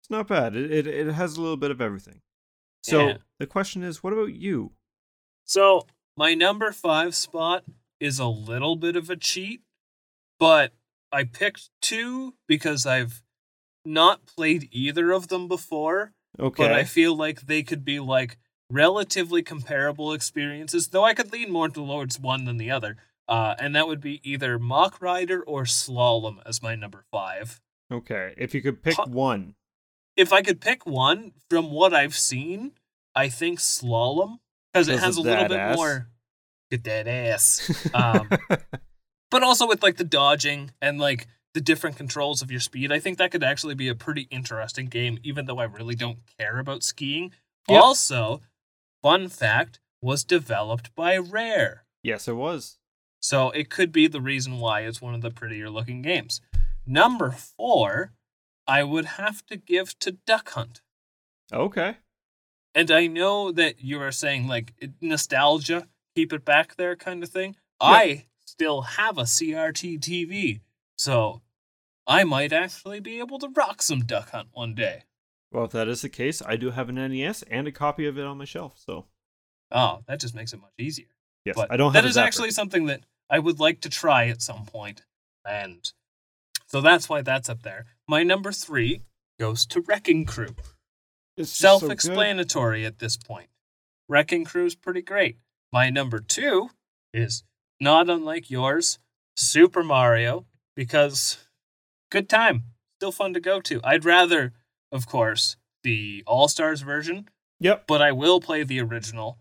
it's 0.01 0.09
not 0.09 0.27
bad. 0.27 0.55
It, 0.55 0.71
it 0.71 0.87
it 0.87 1.11
has 1.13 1.37
a 1.37 1.41
little 1.41 1.57
bit 1.57 1.71
of 1.71 1.79
everything. 1.81 2.21
So 2.83 3.07
Yeah. 3.07 3.17
the 3.39 3.45
question 3.47 3.83
is, 3.83 4.03
what 4.03 4.13
about 4.13 4.33
you? 4.33 4.71
So 5.45 5.85
my 6.17 6.33
number 6.33 6.71
five 6.71 7.15
spot 7.15 7.63
is 7.99 8.19
a 8.19 8.27
little 8.27 8.75
bit 8.75 8.95
of 8.95 9.09
a 9.09 9.15
cheat, 9.15 9.61
but 10.39 10.73
I 11.11 11.23
picked 11.23 11.69
two 11.81 12.35
because 12.47 12.85
I've 12.85 13.21
not 13.85 14.25
played 14.25 14.67
either 14.71 15.11
of 15.11 15.27
them 15.29 15.47
before, 15.47 16.13
Okay, 16.39 16.63
but 16.63 16.71
I 16.71 16.83
feel 16.83 17.15
like 17.15 17.41
they 17.41 17.63
could 17.63 17.83
be 17.85 17.99
like 17.99 18.37
relatively 18.71 19.41
comparable 19.41 20.13
experiences, 20.13 20.87
though 20.89 21.03
I 21.03 21.13
could 21.13 21.31
lean 21.31 21.51
more 21.51 21.69
towards 21.69 22.19
one 22.19 22.45
than 22.45 22.57
the 22.57 22.71
other. 22.71 22.97
Uh, 23.27 23.55
and 23.59 23.75
that 23.75 23.87
would 23.87 24.01
be 24.01 24.19
either 24.23 24.57
Mach 24.57 25.01
Rider 25.01 25.41
or 25.43 25.63
Slalom 25.63 26.37
as 26.45 26.63
my 26.63 26.75
number 26.75 27.05
five. 27.11 27.61
okay. 27.91 28.33
If 28.37 28.55
you 28.55 28.61
could 28.61 28.81
pick 28.81 28.97
one, 29.05 29.55
if 30.19 30.33
I 30.33 30.41
could 30.41 30.59
pick 30.59 30.85
one 30.85 31.31
from 31.49 31.71
what 31.71 31.93
I've 31.93 32.15
seen, 32.15 32.73
I 33.15 33.29
think 33.29 33.59
slalom 33.59 34.39
because 34.73 34.87
it 34.87 34.99
has 34.99 35.17
a 35.17 35.21
little 35.21 35.47
bit 35.47 35.57
ass? 35.57 35.75
more. 35.75 36.07
Get 36.69 36.83
that 36.83 37.07
ass, 37.07 37.89
um, 37.93 38.29
but 39.31 39.43
also 39.43 39.67
with 39.67 39.81
like 39.81 39.97
the 39.97 40.03
dodging 40.03 40.71
and 40.81 40.99
like 40.99 41.27
the 41.53 41.61
different 41.61 41.95
controls 41.95 42.41
of 42.41 42.51
your 42.51 42.59
speed. 42.59 42.91
I 42.91 42.99
think 42.99 43.17
that 43.17 43.31
could 43.31 43.43
actually 43.43 43.73
be 43.73 43.87
a 43.87 43.95
pretty 43.95 44.27
interesting 44.29 44.85
game, 44.85 45.17
even 45.23 45.45
though 45.45 45.57
I 45.57 45.63
really 45.63 45.95
don't 45.95 46.19
care 46.37 46.59
about 46.59 46.83
skiing. 46.83 47.31
Yep. 47.67 47.81
Also, 47.81 48.41
fun 49.01 49.27
fact 49.27 49.79
was 50.01 50.23
developed 50.23 50.93
by 50.95 51.17
Rare. 51.17 51.85
yes, 52.03 52.27
it 52.27 52.35
was. 52.35 52.77
So 53.21 53.49
it 53.51 53.69
could 53.69 53.91
be 53.91 54.07
the 54.07 54.21
reason 54.21 54.59
why 54.59 54.81
it's 54.81 55.01
one 55.01 55.13
of 55.13 55.21
the 55.21 55.29
prettier 55.31 55.69
looking 55.69 56.01
games. 56.01 56.39
Number 56.85 57.31
four, 57.31 58.13
I 58.65 58.83
would 58.83 59.05
have 59.05 59.45
to 59.47 59.57
give 59.57 59.99
to 59.99 60.13
Duck 60.13 60.51
Hunt. 60.51 60.81
Okay, 61.51 61.97
And 62.75 62.91
I 62.91 63.07
know 63.07 63.51
that 63.51 63.83
you 63.83 63.99
are 64.01 64.11
saying 64.11 64.47
like 64.47 64.73
nostalgia, 65.01 65.87
keep 66.15 66.31
it 66.31 66.45
back 66.45 66.75
there 66.77 66.95
kind 66.95 67.23
of 67.23 67.29
thing. 67.29 67.55
Yeah. 67.81 67.87
I 67.87 68.25
still 68.45 68.81
have 68.81 69.17
a 69.17 69.23
CRT 69.23 69.99
TV, 69.99 70.61
so 70.95 71.41
I 72.07 72.23
might 72.23 72.53
actually 72.53 72.99
be 72.99 73.19
able 73.19 73.39
to 73.39 73.49
rock 73.49 73.81
some 73.81 74.01
Duck 74.05 74.29
Hunt 74.31 74.49
one 74.53 74.75
day. 74.75 75.03
Well, 75.51 75.65
if 75.65 75.71
that 75.71 75.87
is 75.87 76.01
the 76.01 76.09
case, 76.09 76.41
I 76.45 76.55
do 76.55 76.71
have 76.71 76.89
an 76.89 76.95
NES 76.95 77.43
and 77.43 77.67
a 77.67 77.71
copy 77.71 78.05
of 78.05 78.17
it 78.17 78.25
on 78.25 78.37
my 78.37 78.45
shelf. 78.45 78.73
So 78.77 79.05
Oh, 79.71 80.03
that 80.07 80.19
just 80.19 80.33
makes 80.35 80.51
it 80.53 80.59
much 80.61 80.73
easier. 80.79 81.07
yes, 81.45 81.55
But 81.55 81.71
I 81.71 81.77
don't 81.77 81.93
that 81.93 82.03
have. 82.03 82.09
is 82.09 82.17
a 82.17 82.21
Zapper. 82.21 82.25
actually 82.25 82.51
something 82.51 82.85
that 82.87 83.01
I 83.29 83.39
would 83.39 83.59
like 83.59 83.81
to 83.81 83.89
try 83.89 84.27
at 84.27 84.41
some 84.41 84.65
point, 84.65 85.03
and 85.47 85.91
so 86.67 86.81
that's 86.81 87.07
why 87.09 87.21
that's 87.21 87.49
up 87.49 87.61
there. 87.63 87.85
My 88.07 88.23
number 88.23 88.51
three 88.51 89.01
goes 89.39 89.65
to 89.67 89.81
Wrecking 89.81 90.25
Crew. 90.25 90.55
It's 91.37 91.49
just 91.51 91.55
so 91.59 91.75
good. 91.79 91.79
self-explanatory 91.81 92.85
at 92.85 92.99
this 92.99 93.15
point. 93.17 93.49
Wrecking 94.07 94.43
Crew 94.45 94.65
is 94.65 94.75
pretty 94.75 95.01
great. 95.03 95.37
My 95.71 95.89
number 95.91 96.19
two 96.19 96.71
is 97.13 97.43
not 97.79 98.09
unlike 98.09 98.49
yours, 98.49 98.97
Super 99.37 99.83
Mario, 99.83 100.45
because 100.75 101.37
good 102.11 102.27
time, 102.27 102.63
still 102.97 103.11
fun 103.11 103.33
to 103.35 103.39
go 103.39 103.61
to. 103.61 103.79
I'd 103.83 104.03
rather, 104.03 104.53
of 104.91 105.07
course, 105.07 105.55
the 105.83 106.23
All 106.27 106.47
Stars 106.47 106.81
version, 106.81 107.29
Yep. 107.59 107.85
but 107.87 108.01
I 108.01 108.11
will 108.11 108.39
play 108.39 108.63
the 108.63 108.79
original. 108.81 109.37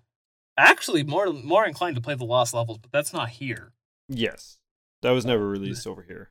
Actually, 0.56 1.04
more 1.04 1.32
more 1.32 1.64
inclined 1.66 1.94
to 1.96 2.02
play 2.02 2.14
the 2.14 2.24
Lost 2.24 2.52
Levels, 2.54 2.78
but 2.78 2.90
that's 2.92 3.12
not 3.12 3.28
here. 3.30 3.72
Yes, 4.08 4.58
that 5.02 5.10
was 5.12 5.24
never 5.24 5.46
released 5.48 5.86
over 5.86 6.02
here. 6.02 6.30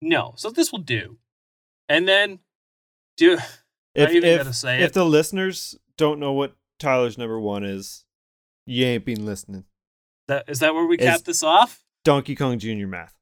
No, 0.00 0.34
so 0.36 0.50
this 0.50 0.72
will 0.72 0.78
do. 0.78 1.18
And 1.88 2.08
then, 2.08 2.38
do 3.16 3.34
If 3.94 4.08
I 4.08 4.12
even 4.12 4.28
if, 4.30 4.38
gotta 4.38 4.52
say 4.54 4.80
if 4.82 4.90
it. 4.90 4.94
the 4.94 5.04
listeners 5.04 5.76
don't 5.98 6.18
know 6.18 6.32
what 6.32 6.54
Tyler's 6.78 7.18
number 7.18 7.38
one 7.38 7.62
is, 7.62 8.04
you 8.66 8.86
ain't 8.86 9.04
been 9.04 9.26
listening. 9.26 9.64
that 10.28 10.48
is 10.48 10.60
that 10.60 10.74
where 10.74 10.86
we 10.86 10.96
cap 10.96 11.20
this 11.24 11.42
off? 11.42 11.84
Donkey 12.04 12.34
Kong 12.34 12.58
Junior 12.58 12.86
Math. 12.86 13.14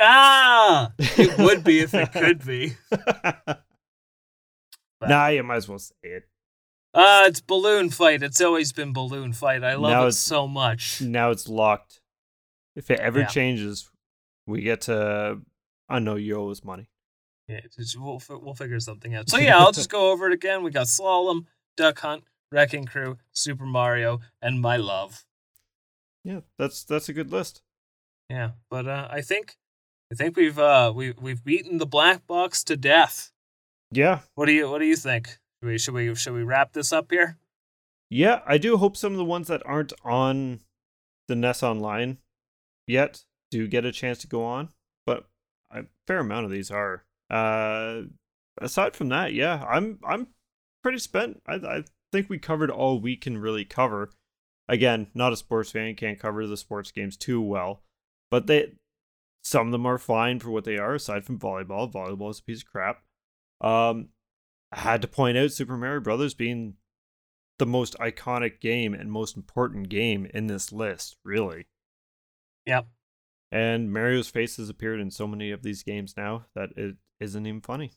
Ah, 0.00 0.92
it 0.98 1.38
would 1.38 1.62
be 1.64 1.80
if 1.80 1.92
it 1.94 2.12
could 2.14 2.44
be. 2.46 2.74
nah, 5.02 5.28
you 5.28 5.42
might 5.42 5.56
as 5.56 5.68
well 5.68 5.78
say 5.78 5.94
it. 6.02 6.24
Uh, 6.94 7.24
it's 7.26 7.40
balloon 7.40 7.90
fight. 7.90 8.22
It's 8.22 8.40
always 8.40 8.72
been 8.72 8.92
balloon 8.92 9.32
fight. 9.34 9.62
I 9.62 9.74
love 9.74 9.90
Now 9.90 10.06
it 10.06 10.12
so 10.12 10.48
much. 10.48 11.00
Now 11.02 11.30
it's 11.30 11.48
locked. 11.48 12.00
If 12.74 12.90
it 12.90 13.00
ever 13.00 13.20
Yeah. 13.20 13.26
changes, 13.26 13.90
we 14.46 14.62
get 14.62 14.82
to. 14.82 15.40
I 15.88 15.98
know 15.98 16.14
you 16.16 16.36
owe 16.36 16.50
us 16.50 16.64
money. 16.64 16.88
Yeah, 17.48 17.60
we'll 17.96 18.20
we'll 18.28 18.54
figure 18.54 18.80
something 18.80 19.14
out. 19.14 19.28
So 19.28 19.36
yeah, 19.38 19.58
I'll 19.58 19.72
just 19.72 19.90
go 19.98 20.10
over 20.10 20.26
it 20.26 20.32
again. 20.32 20.62
We 20.62 20.70
got 20.70 20.86
slalom, 20.86 21.44
duck 21.76 22.00
hunt, 22.00 22.24
wrecking 22.50 22.86
crew, 22.86 23.18
Super 23.32 23.66
Mario, 23.66 24.20
and 24.42 24.60
my 24.60 24.76
love. 24.76 25.24
Yeah, 26.24 26.40
that's 26.58 26.82
that's 26.82 27.08
a 27.08 27.12
good 27.12 27.30
list. 27.30 27.62
Yeah, 28.28 28.52
but 28.68 28.88
uh, 28.88 29.06
I 29.10 29.20
think 29.20 29.56
I 30.10 30.16
think 30.16 30.36
we've 30.36 30.58
uh 30.58 30.92
we 30.94 31.12
we've 31.20 31.44
beaten 31.44 31.78
the 31.78 31.86
black 31.86 32.26
box 32.26 32.64
to 32.64 32.76
death. 32.76 33.30
Yeah, 33.90 34.20
What 34.34 34.46
do 34.46 34.52
you 34.52 34.68
what 34.68 34.78
do 34.80 34.86
you 34.86 34.96
think? 34.96 35.28
Should 35.60 35.66
we 35.68 35.78
should 35.78 35.94
we 35.94 36.14
should 36.14 36.34
we 36.34 36.42
wrap 36.42 36.72
this 36.72 36.92
up 36.92 37.10
here? 37.10 37.38
yeah. 38.10 38.40
I 38.46 38.58
do 38.58 38.76
hope 38.76 38.96
some 38.96 39.12
of 39.12 39.18
the 39.18 39.24
ones 39.24 39.48
that 39.48 39.62
aren't 39.64 39.92
on 40.04 40.60
the 41.28 41.34
NES 41.36 41.62
Online 41.62 42.18
yet 42.86 43.24
do 43.50 43.66
get 43.66 43.84
a 43.84 43.92
chance 43.92 44.18
to 44.18 44.26
go 44.26 44.44
on, 44.44 44.68
but 45.06 45.28
a 45.70 45.84
fair 46.06 46.18
amount 46.18 46.44
of 46.44 46.50
these 46.50 46.70
are. 46.70 47.04
Uh, 47.30 48.02
aside 48.60 48.94
from 48.94 49.08
that, 49.08 49.32
yeah, 49.32 49.64
I'm 49.68 49.98
I'm 50.06 50.28
pretty 50.82 50.98
spent. 50.98 51.42
I 51.46 51.54
I 51.54 51.84
think 52.12 52.28
we 52.28 52.38
covered 52.38 52.70
all 52.70 53.00
we 53.00 53.16
can 53.16 53.38
really 53.38 53.64
cover. 53.64 54.10
Again, 54.68 55.06
not 55.14 55.32
a 55.32 55.36
sports 55.36 55.70
fan, 55.70 55.94
can't 55.94 56.18
cover 56.18 56.44
the 56.46 56.56
sports 56.56 56.90
games 56.90 57.16
too 57.16 57.40
well, 57.40 57.82
but 58.30 58.46
they 58.48 58.72
some 59.42 59.66
of 59.68 59.72
them 59.72 59.86
are 59.86 59.98
fine 59.98 60.40
for 60.40 60.50
what 60.50 60.64
they 60.64 60.76
are. 60.76 60.94
Aside 60.94 61.24
from 61.24 61.38
volleyball, 61.38 61.90
volleyball 61.92 62.30
is 62.30 62.40
a 62.40 62.42
piece 62.42 62.62
of 62.62 62.68
crap. 62.68 63.02
Um, 63.60 64.08
I 64.72 64.80
had 64.80 65.02
to 65.02 65.08
point 65.08 65.38
out 65.38 65.52
Super 65.52 65.76
Mario 65.76 66.00
Brothers 66.00 66.34
being 66.34 66.74
the 67.58 67.66
most 67.66 67.96
iconic 67.98 68.60
game 68.60 68.94
and 68.94 69.10
most 69.10 69.36
important 69.36 69.88
game 69.88 70.26
in 70.34 70.46
this 70.46 70.72
list, 70.72 71.16
really. 71.24 71.66
Yep. 72.66 72.86
And 73.52 73.92
Mario's 73.92 74.28
face 74.28 74.56
has 74.56 74.68
appeared 74.68 75.00
in 75.00 75.10
so 75.10 75.26
many 75.26 75.50
of 75.50 75.62
these 75.62 75.82
games 75.82 76.14
now 76.16 76.46
that 76.54 76.70
it 76.76 76.96
isn't 77.20 77.46
even 77.46 77.60
funny. 77.60 77.92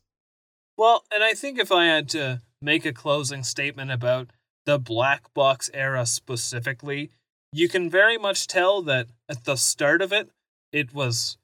Well, 0.78 1.04
and 1.14 1.24
I 1.24 1.34
think 1.34 1.60
if 1.60 1.72
I 1.72 1.86
had 1.86 2.08
to 2.10 2.42
make 2.62 2.86
a 2.86 2.94
closing 2.94 3.44
statement 3.44 3.92
about 3.92 4.32
the 4.66 4.80
black 4.80 5.34
box 5.34 5.70
era 5.74 6.06
specifically, 6.06 7.12
you 7.52 7.68
can 7.68 7.90
very 7.90 8.18
much 8.18 8.48
tell 8.48 8.82
that 8.84 9.08
at 9.28 9.44
the 9.44 9.56
start 9.56 10.02
of 10.02 10.14
it, 10.14 10.30
it 10.72 10.94
was 10.94 11.38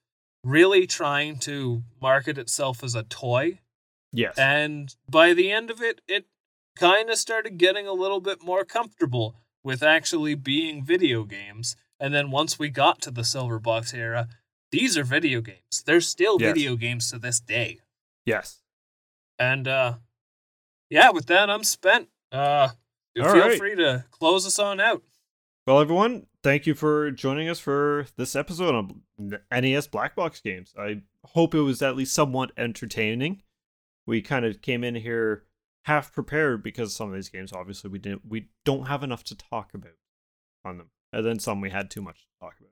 really 0.43 0.85
trying 0.85 1.39
to 1.39 1.83
market 2.01 2.37
itself 2.37 2.83
as 2.83 2.95
a 2.95 3.03
toy. 3.03 3.59
Yes. 4.15 4.37
And 4.37 4.95
by 5.09 5.33
the 5.33 5.51
end 5.51 5.69
of 5.69 5.81
it, 5.81 6.01
it 6.07 6.25
kind 6.77 7.09
of 7.09 7.17
started 7.17 7.57
getting 7.57 7.87
a 7.87 7.93
little 7.93 8.19
bit 8.21 8.43
more 8.43 8.65
comfortable 8.65 9.35
with 9.63 9.81
actually 9.83 10.35
being 10.35 10.83
video 10.83 11.23
games. 11.23 11.75
And 11.99 12.13
then 12.13 12.31
once 12.31 12.57
we 12.59 12.69
got 12.69 13.01
to 13.03 13.11
the 13.11 13.23
silver 13.23 13.59
box 13.59 13.93
era, 13.93 14.27
these 14.71 14.97
are 14.97 15.03
video 15.03 15.41
games. 15.41 15.83
They're 15.85 16.01
still 16.01 16.37
Yes. 16.39 16.53
video 16.53 16.75
games 16.75 17.11
to 17.11 17.19
this 17.19 17.39
day. 17.39 17.79
yes. 18.25 18.61
And 19.37 19.67
uh 19.67 19.95
yeah, 20.89 21.09
with 21.11 21.25
that 21.27 21.49
I'm 21.49 21.63
spent. 21.63 22.09
Uh 22.31 22.69
feel 23.15 23.25
right. 23.25 23.57
free 23.57 23.75
to 23.75 24.05
close 24.11 24.45
us 24.45 24.59
on 24.59 24.79
out. 24.79 25.03
Well, 25.67 25.79
everyone, 25.81 26.27
thank 26.43 26.67
you 26.67 26.75
for 26.75 27.09
joining 27.11 27.49
us 27.49 27.59
for 27.59 28.05
this 28.17 28.35
episode 28.35 28.75
on 28.75 29.39
NES 29.51 29.87
Black 29.87 30.15
Box 30.15 30.39
games. 30.41 30.73
I 30.77 31.01
hope 31.25 31.55
it 31.55 31.61
was 31.61 31.81
at 31.81 31.95
least 31.95 32.13
somewhat 32.13 32.51
entertaining. 32.55 33.41
We 34.07 34.21
kind 34.21 34.45
of 34.45 34.61
came 34.61 34.83
in 34.83 34.95
here 34.95 35.43
half 35.85 36.11
prepared 36.11 36.63
because 36.63 36.95
some 36.95 37.09
of 37.09 37.15
these 37.15 37.29
games, 37.29 37.53
obviously, 37.53 37.89
we 37.89 37.99
didn't, 37.99 38.23
we 38.27 38.47
don't 38.63 38.87
have 38.87 39.03
enough 39.03 39.23
to 39.25 39.35
talk 39.35 39.73
about 39.73 39.93
on 40.63 40.77
them, 40.77 40.89
and 41.11 41.25
then 41.25 41.39
some 41.39 41.61
we 41.61 41.69
had 41.69 41.89
too 41.89 42.01
much 42.01 42.19
to 42.19 42.45
talk 42.45 42.55
about. 42.59 42.71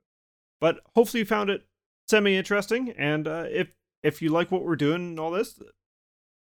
But 0.60 0.80
hopefully, 0.94 1.20
you 1.20 1.26
found 1.26 1.50
it 1.50 1.66
semi 2.08 2.36
interesting, 2.36 2.90
and 2.90 3.26
uh, 3.26 3.46
if 3.50 3.68
if 4.02 4.20
you 4.20 4.28
like 4.30 4.50
what 4.50 4.64
we're 4.64 4.76
doing 4.76 4.96
and 4.96 5.20
all 5.20 5.30
this, 5.30 5.60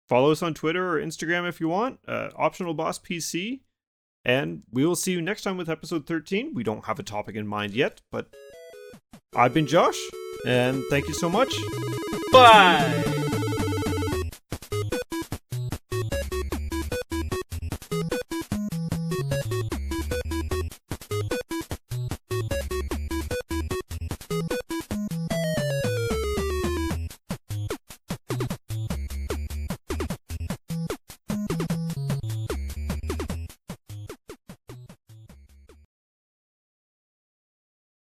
follow 0.08 0.30
us 0.30 0.42
on 0.42 0.54
Twitter 0.54 0.96
or 0.96 1.00
Instagram 1.00 1.48
if 1.48 1.60
you 1.60 1.68
want. 1.68 1.98
Uh, 2.06 2.30
Optional 2.36 2.74
Boss 2.74 2.98
PC. 2.98 3.60
And 4.24 4.62
we 4.70 4.84
will 4.84 4.96
see 4.96 5.12
you 5.12 5.22
next 5.22 5.42
time 5.42 5.56
with 5.56 5.70
episode 5.70 6.06
13. 6.06 6.52
We 6.52 6.62
don't 6.62 6.84
have 6.84 6.98
a 6.98 7.02
topic 7.02 7.36
in 7.36 7.46
mind 7.46 7.72
yet, 7.72 8.02
but 8.12 8.28
I've 9.34 9.54
been 9.54 9.66
Josh, 9.66 9.98
and 10.46 10.82
thank 10.90 11.08
you 11.08 11.14
so 11.14 11.30
much. 11.30 11.54
Bye. 12.32 13.27